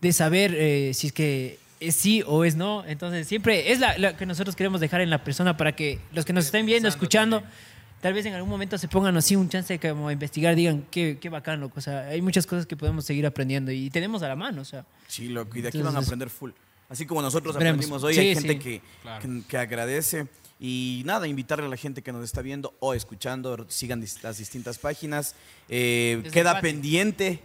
de 0.00 0.12
saber 0.12 0.54
eh, 0.54 0.92
si 0.94 1.08
es 1.08 1.12
que 1.12 1.58
es 1.80 1.96
sí 1.96 2.22
o 2.26 2.44
es 2.44 2.56
no. 2.56 2.84
Entonces 2.86 3.26
siempre 3.26 3.72
es 3.72 3.80
la, 3.80 3.96
la 3.98 4.16
que 4.16 4.26
nosotros 4.26 4.54
queremos 4.56 4.80
dejar 4.80 5.00
en 5.00 5.10
la 5.10 5.24
persona 5.24 5.56
para 5.56 5.74
que 5.74 5.98
los 6.12 6.24
que 6.24 6.32
nos 6.32 6.44
estén 6.46 6.66
viendo, 6.66 6.88
escuchando, 6.88 7.40
también. 7.40 7.54
tal 8.02 8.12
vez 8.14 8.26
en 8.26 8.34
algún 8.34 8.50
momento 8.50 8.76
se 8.78 8.88
pongan 8.88 9.16
así 9.16 9.36
un 9.36 9.48
chance 9.48 9.78
de 9.78 9.90
como 9.90 10.10
investigar, 10.10 10.54
digan 10.54 10.84
qué, 10.90 11.16
qué 11.20 11.28
bacán, 11.30 11.60
loco. 11.60 11.78
O 11.78 11.80
sea, 11.82 12.00
hay 12.08 12.20
muchas 12.20 12.46
cosas 12.46 12.66
que 12.66 12.76
podemos 12.76 13.04
seguir 13.06 13.24
aprendiendo 13.26 13.70
y 13.72 13.88
tenemos 13.90 14.22
a 14.22 14.28
la 14.28 14.36
mano, 14.36 14.60
o 14.62 14.64
sea. 14.64 14.84
Sí, 15.08 15.28
loco, 15.28 15.56
y 15.58 15.62
de 15.62 15.68
aquí 15.68 15.80
van 15.80 15.96
a 15.96 16.00
aprender 16.00 16.28
full. 16.28 16.50
Así 16.90 17.06
como 17.06 17.22
nosotros 17.22 17.54
aprendimos 17.56 18.02
hoy, 18.02 18.14
Sí, 18.14 18.20
hay 18.20 18.34
gente 18.34 18.52
sí. 18.54 18.58
que, 18.58 18.82
Claro. 19.02 19.22
que, 19.22 19.42
que 19.48 19.56
agradece. 19.56 20.26
Y 20.60 21.02
nada, 21.06 21.26
invitarle 21.26 21.64
a 21.64 21.68
la 21.68 21.76
gente 21.76 22.02
que 22.02 22.12
nos 22.12 22.22
está 22.22 22.42
viendo 22.42 22.76
o 22.80 22.92
escuchando, 22.92 23.66
sigan 23.68 24.04
las 24.22 24.36
distintas 24.36 24.78
páginas. 24.78 25.34
Eh, 25.70 26.22
queda 26.32 26.60
pendiente 26.60 27.40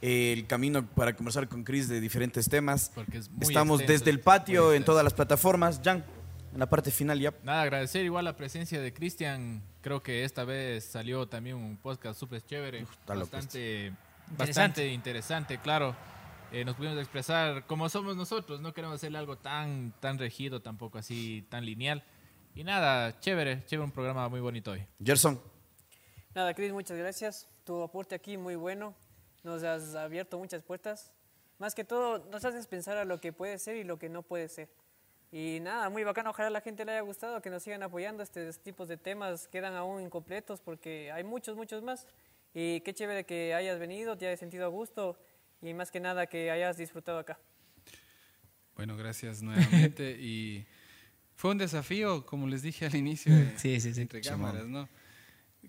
eh, 0.00 0.32
el 0.32 0.46
camino 0.46 0.86
para 0.86 1.16
conversar 1.16 1.48
con 1.48 1.64
Chris 1.64 1.88
de 1.88 2.00
diferentes 2.00 2.48
temas. 2.48 2.92
Porque 2.94 3.18
es 3.18 3.28
muy 3.28 3.42
Estamos 3.42 3.80
extenso, 3.80 4.04
desde 4.04 4.10
el 4.12 4.20
patio 4.20 4.72
en 4.72 4.84
todas 4.84 5.02
las 5.02 5.12
plataformas. 5.12 5.80
Jan, 5.84 6.04
en 6.52 6.60
la 6.60 6.70
parte 6.70 6.92
final 6.92 7.18
ya. 7.18 7.34
Nada, 7.42 7.62
agradecer 7.62 8.04
igual 8.04 8.24
la 8.24 8.36
presencia 8.36 8.80
de 8.80 8.94
Cristian. 8.94 9.60
Creo 9.80 10.00
que 10.00 10.22
esta 10.22 10.44
vez 10.44 10.84
salió 10.84 11.26
también 11.26 11.56
un 11.56 11.76
podcast 11.76 12.18
súper 12.20 12.40
chévere, 12.44 12.82
está 12.82 13.16
loco 13.16 13.32
bastante 13.32 13.92
bastante 14.36 14.88
interesante, 14.88 15.58
claro. 15.58 15.94
Eh, 16.52 16.64
nos 16.64 16.76
pudimos 16.76 16.98
expresar 16.98 17.66
como 17.66 17.88
somos 17.88 18.16
nosotros, 18.16 18.60
no 18.60 18.72
queremos 18.72 18.96
hacerle 18.96 19.18
algo 19.18 19.36
tan, 19.36 19.92
tan 19.98 20.18
regido, 20.18 20.60
tampoco 20.60 20.98
así, 20.98 21.44
tan 21.48 21.64
lineal. 21.64 22.04
Y 22.56 22.62
nada, 22.62 23.18
chévere, 23.18 23.64
chévere, 23.66 23.84
un 23.84 23.90
programa 23.90 24.28
muy 24.28 24.38
bonito 24.38 24.70
hoy. 24.70 24.86
Gerson. 25.02 25.40
Nada, 26.36 26.54
Cris, 26.54 26.72
muchas 26.72 26.96
gracias. 26.96 27.48
Tu 27.64 27.82
aporte 27.82 28.14
aquí 28.14 28.36
muy 28.36 28.54
bueno. 28.54 28.94
Nos 29.42 29.64
has 29.64 29.96
abierto 29.96 30.38
muchas 30.38 30.62
puertas. 30.62 31.10
Más 31.58 31.74
que 31.74 31.82
todo, 31.82 32.24
nos 32.30 32.44
haces 32.44 32.68
pensar 32.68 32.96
a 32.96 33.04
lo 33.04 33.20
que 33.20 33.32
puede 33.32 33.58
ser 33.58 33.74
y 33.76 33.82
lo 33.82 33.98
que 33.98 34.08
no 34.08 34.22
puede 34.22 34.48
ser. 34.48 34.68
Y 35.32 35.58
nada, 35.62 35.90
muy 35.90 36.04
bacano. 36.04 36.30
Ojalá 36.30 36.46
a 36.46 36.50
la 36.50 36.60
gente 36.60 36.84
le 36.84 36.92
haya 36.92 37.00
gustado, 37.00 37.42
que 37.42 37.50
nos 37.50 37.64
sigan 37.64 37.82
apoyando. 37.82 38.22
Estos 38.22 38.60
tipos 38.60 38.86
de 38.86 38.98
temas 38.98 39.48
quedan 39.48 39.74
aún 39.74 40.00
incompletos 40.00 40.60
porque 40.60 41.10
hay 41.10 41.24
muchos, 41.24 41.56
muchos 41.56 41.82
más. 41.82 42.06
Y 42.54 42.82
qué 42.82 42.94
chévere 42.94 43.24
que 43.24 43.52
hayas 43.52 43.80
venido, 43.80 44.16
te 44.16 44.28
hayas 44.28 44.38
sentido 44.38 44.64
a 44.66 44.68
gusto 44.68 45.18
y 45.60 45.74
más 45.74 45.90
que 45.90 45.98
nada 45.98 46.28
que 46.28 46.52
hayas 46.52 46.76
disfrutado 46.76 47.18
acá. 47.18 47.36
Bueno, 48.76 48.96
gracias 48.96 49.42
nuevamente. 49.42 50.16
y 50.20 50.64
fue 51.36 51.50
un 51.52 51.58
desafío, 51.58 52.24
como 52.26 52.46
les 52.46 52.62
dije 52.62 52.86
al 52.86 52.94
inicio, 52.94 53.34
de- 53.34 53.58
Sí, 53.58 53.80
sí, 53.80 53.92
sí. 53.94 54.02
entre 54.02 54.20
cámaras, 54.20 54.66
¿no? 54.66 54.88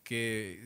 Que 0.04 0.60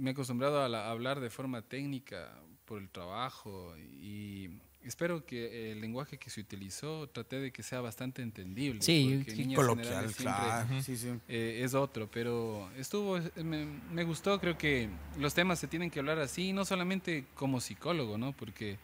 me 0.00 0.10
he 0.10 0.12
acostumbrado 0.12 0.62
a, 0.62 0.68
la- 0.68 0.86
a 0.86 0.90
hablar 0.90 1.20
de 1.20 1.30
forma 1.30 1.62
técnica 1.62 2.32
por 2.64 2.80
el 2.80 2.88
trabajo 2.88 3.74
y 4.00 4.50
espero 4.84 5.24
que 5.24 5.72
el 5.72 5.80
lenguaje 5.80 6.18
que 6.18 6.30
se 6.30 6.40
utilizó 6.40 7.08
traté 7.08 7.38
de 7.40 7.52
que 7.52 7.62
sea 7.62 7.80
bastante 7.80 8.22
entendible. 8.22 8.82
Sí, 8.82 9.22
Coloquial, 9.54 10.14
claro. 10.14 10.82
Sí, 10.82 10.96
sí. 10.96 11.08
eh, 11.28 11.60
es 11.64 11.74
otro, 11.74 12.08
pero 12.10 12.70
estuvo, 12.76 13.18
eh, 13.18 13.30
me, 13.44 13.64
me 13.92 14.04
gustó, 14.04 14.40
creo 14.40 14.56
que 14.58 14.88
los 15.18 15.34
temas 15.34 15.58
se 15.58 15.68
tienen 15.68 15.90
que 15.90 15.98
hablar 16.00 16.18
así, 16.18 16.52
no 16.52 16.64
solamente 16.64 17.24
como 17.34 17.60
psicólogo, 17.60 18.18
¿no? 18.18 18.32
Porque 18.32 18.78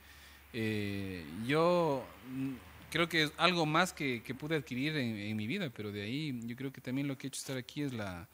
eh, 0.52 1.24
yo 1.46 2.04
mm, 2.30 2.52
creo 2.90 3.08
que 3.08 3.24
es 3.24 3.32
algo 3.36 3.66
más 3.66 3.92
que, 3.92 4.22
que 4.22 4.34
pude 4.34 4.56
adquirir 4.56 4.96
en, 4.96 5.16
en 5.16 5.36
mi 5.36 5.46
vida, 5.46 5.70
pero 5.70 5.92
de 5.92 6.02
ahí 6.02 6.38
yo 6.44 6.56
creo 6.56 6.72
que 6.72 6.80
también 6.80 7.08
lo 7.08 7.16
que 7.16 7.26
he 7.26 7.28
hecho 7.28 7.38
estar 7.38 7.56
aquí 7.56 7.82
es 7.82 7.92
la 7.92 8.28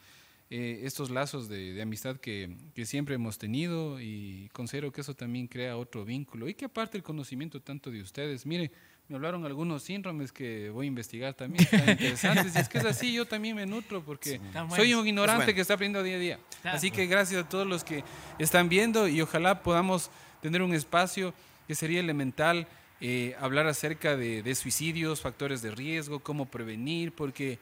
eh, 0.51 0.83
estos 0.85 1.11
lazos 1.11 1.49
de, 1.49 1.73
de 1.73 1.83
amistad 1.83 2.17
que, 2.17 2.55
que 2.75 2.85
siempre 2.85 3.15
hemos 3.15 3.39
tenido 3.39 3.99
y 4.01 4.51
considero 4.53 4.93
que 4.93 5.01
eso 5.01 5.15
también 5.15 5.49
crea 5.49 5.77
otro 5.77 6.05
vínculo. 6.05 6.49
Y 6.49 6.55
que 6.55 6.67
aparte 6.67 6.99
el 6.99 7.03
conocimiento 7.03 7.61
tanto 7.61 7.91
de 7.91 8.03
ustedes, 8.03 8.45
mire, 8.45 8.71
me 9.09 9.17
hablaron 9.17 9.47
algunos 9.47 9.83
síndromes 9.83 10.33
que 10.33 10.69
voy 10.69 10.87
a 10.87 10.89
investigar 10.89 11.33
también, 11.33 11.65
están 11.65 11.89
interesantes. 11.91 12.55
Y 12.55 12.59
es 12.59 12.69
que 12.69 12.79
es 12.79 12.85
así, 12.85 13.13
yo 13.15 13.27
también 13.27 13.57
me 13.57 13.65
nutro 13.65 14.05
porque 14.05 14.39
soy 14.77 14.93
un 14.95 15.09
ignorante 15.09 15.45
bueno. 15.45 15.55
que 15.57 15.61
está 15.63 15.75
aprendiendo 15.75 16.03
día 16.05 16.17
a 16.17 16.21
día. 16.21 16.39
Así 16.63 16.91
que 16.91 17.07
gracias 17.07 17.45
a 17.45 17.49
todos 17.49 17.67
los 17.67 17.83
que 17.83 18.05
están 18.39 18.69
viendo 18.69 19.09
y 19.09 19.23
ojalá 19.23 19.63
podamos 19.63 20.11
tener 20.43 20.61
un 20.61 20.75
espacio 20.75 21.33
que 21.67 21.75
sería 21.75 22.01
elemental 22.01 22.69
eh, 23.01 23.35
hablar 23.41 23.67
acerca 23.67 24.17
de, 24.17 24.43
de 24.43 24.55
suicidios, 24.55 25.21
factores 25.21 25.63
de 25.63 25.71
riesgo, 25.71 26.21
cómo 26.21 26.47
prevenir, 26.47 27.13
porque 27.13 27.59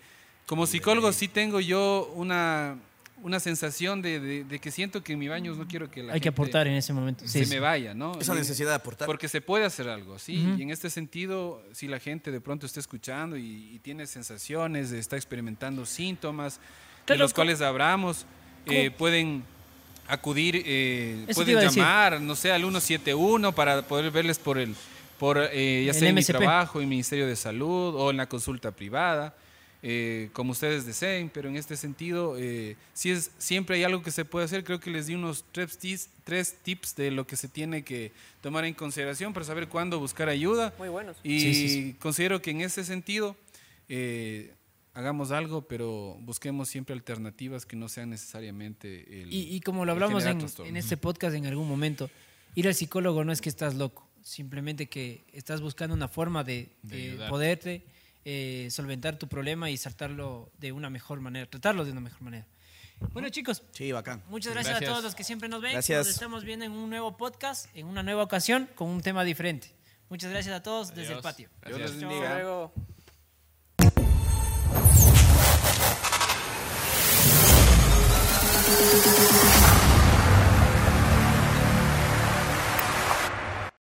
como 0.47 0.67
psicólogo 0.67 1.13
sí 1.13 1.29
tengo 1.29 1.61
yo 1.61 2.13
una, 2.15 2.77
una 3.23 3.41
sensación 3.41 4.03
de, 4.03 4.21
de- 4.21 4.45
de 4.45 4.59
que 4.59 4.71
siento 4.71 5.03
que 5.03 5.15
en 5.15 5.19
mi 5.19 5.29
baño 5.29 5.55
no 5.55 5.67
quiero 5.67 5.91
que 5.91 6.03
la 6.03 6.13
Hay 6.13 6.21
que 6.21 6.29
aportar 6.29 6.67
en 6.67 6.75
ese 6.75 6.93
momento. 6.93 7.27
se 7.27 7.41
Sí, 7.41 7.45
sí. 7.47 7.51
me 7.55 7.61
vaya, 7.61 7.95
¿no? 7.95 8.19
Esa 8.21 8.35
necesidad 8.35 8.71
de 8.71 8.75
aportar. 8.77 9.07
porque 9.07 9.29
se 9.29 9.41
puede 9.41 9.65
hacer 9.65 9.89
algo, 9.89 10.19
¿sí? 10.19 10.55
Y 10.59 10.63
en 10.63 10.71
este 10.71 10.91
sentido, 10.91 11.63
si 11.73 11.89
la 11.89 11.99
gente 12.01 12.31
de 12.31 12.41
pronto 12.41 12.67
está 12.67 12.81
escuchando 12.81 13.37
y, 13.37 13.71
y 13.75 13.79
tiene 13.79 14.07
sensaciones, 14.07 14.93
está 14.93 15.17
experimentando 15.17 15.87
síntomas, 15.87 16.61
de 17.07 17.17
los 17.17 17.33
cuales 17.33 17.61
hablamos, 17.61 18.27
eh, 18.67 18.91
pueden 18.91 19.43
acudir, 20.09 20.63
eh, 20.67 21.27
pueden 21.35 21.59
llamar, 21.61 22.21
no 22.21 22.35
sé, 22.37 22.53
al 22.53 22.61
171 22.63 23.53
para 23.55 23.83
poder 23.83 24.11
verles 24.11 24.39
por 24.39 24.59
el, 24.59 24.75
por 25.23 25.39
eh, 25.39 25.85
ya 25.87 25.93
El 25.93 25.95
sea 25.99 26.09
en 26.09 26.15
mi 26.17 26.25
trabajo, 26.25 26.79
en 26.81 26.83
el 26.85 26.89
Ministerio 26.91 27.29
de 27.29 27.37
Salud 27.37 27.95
o 27.95 28.11
en 28.11 28.17
la 28.17 28.29
consulta 28.29 28.73
privada. 28.73 29.37
eh, 29.85 30.31
como 30.33 30.51
ustedes 30.53 30.85
deseen, 30.85 31.29
pero 31.29 31.49
en 31.49 31.57
este 31.57 31.77
sentido, 31.77 32.37
eh, 32.39 32.77
si 32.93 33.11
es, 33.11 33.31
siempre 33.39 33.77
hay 33.77 33.85
algo 33.85 34.01
que 34.03 34.11
se 34.11 34.25
puede 34.25 34.45
hacer. 34.47 34.63
Creo 34.65 34.79
que 34.81 34.91
les 34.91 35.07
di 35.07 35.15
unos 35.15 35.45
tres 35.53 35.77
tips, 35.79 36.09
tres 36.25 36.57
tips 36.63 36.95
de 36.97 37.11
lo 37.13 37.25
que 37.27 37.37
se 37.37 37.49
tiene 37.49 37.83
que 37.85 38.11
tomar 38.41 38.65
en 38.65 38.75
consideración 38.75 39.33
para 39.33 39.45
saber 39.47 39.69
cuándo 39.69 39.99
buscar 40.01 40.29
ayuda. 40.29 40.73
Muy 40.79 40.89
buenos. 40.89 41.17
Y 41.25 41.39
Sí, 41.41 41.55
sí, 41.55 41.69
sí. 41.69 41.97
considero 42.01 42.41
que 42.43 42.51
en 42.53 42.61
ese 42.61 42.85
sentido 42.85 43.37
eh, 43.89 44.53
hagamos 44.95 45.31
algo, 45.33 45.63
pero 45.63 46.17
busquemos 46.21 46.69
siempre 46.69 46.95
alternativas 46.95 47.65
que 47.67 47.77
no 47.77 47.89
sean 47.89 48.11
necesariamente 48.11 49.23
el. 49.23 49.33
Y, 49.33 49.55
y 49.55 49.61
como 49.61 49.85
lo 49.85 49.93
hablamos 49.93 50.25
en, 50.27 50.41
en 50.67 50.77
este 50.77 50.97
podcast 50.97 51.35
en 51.37 51.47
algún 51.47 51.69
momento, 51.69 52.09
ir 52.55 52.67
al 52.69 52.75
psicólogo 52.75 53.25
no 53.25 53.33
es 53.33 53.41
que 53.41 53.49
estás 53.49 53.75
loco, 53.75 54.09
simplemente 54.23 54.89
que 54.89 55.25
estás 55.33 55.61
buscando 55.61 55.95
una 55.95 56.09
forma 56.09 56.45
de, 56.45 56.69
De 56.83 56.97
de 56.97 57.03
ayudarte. 57.11 57.31
poderte 57.31 57.87
eh, 58.25 58.69
solventar 58.71 59.19
tu 59.19 59.27
problema 59.29 59.71
y 59.71 59.77
saltarlo 59.77 60.51
de 60.59 60.73
una 60.73 60.91
mejor 60.91 61.21
manera, 61.21 61.47
tratarlo 61.47 61.85
de 61.85 61.93
una 61.93 62.01
mejor 62.01 62.23
manera. 62.23 62.47
Bueno 63.13 63.29
chicos, 63.31 63.63
Sí, 63.73 63.91
bacán. 63.91 64.23
muchas 64.29 64.53
gracias, 64.53 64.75
Gracias. 64.75 64.89
a 64.89 64.93
todos 64.93 65.05
los 65.05 65.15
que 65.17 65.25
siempre 65.25 65.49
nos 65.49 65.61
ven. 65.61 65.73
Gracias. 65.73 66.07
Nos 66.07 66.15
estamos 66.15 66.45
viendo 66.45 66.65
en 66.65 66.71
un 66.73 66.89
nuevo 66.89 67.17
podcast, 67.17 67.67
en 67.75 67.87
una 67.87 68.03
nueva 68.05 68.23
ocasión, 68.23 68.69
con 68.77 68.89
un 68.89 69.01
tema 69.03 69.25
diferente. 69.25 69.73
Muchas 70.09 70.31
gracias 70.31 70.55
a 70.55 70.63
todos 70.63 70.95
desde 70.95 71.15
el 71.15 71.21
patio. 71.23 71.49
Dios 71.67 71.79
Gracias. 71.79 72.03
luego. 72.03 72.73
Thank 78.85 79.82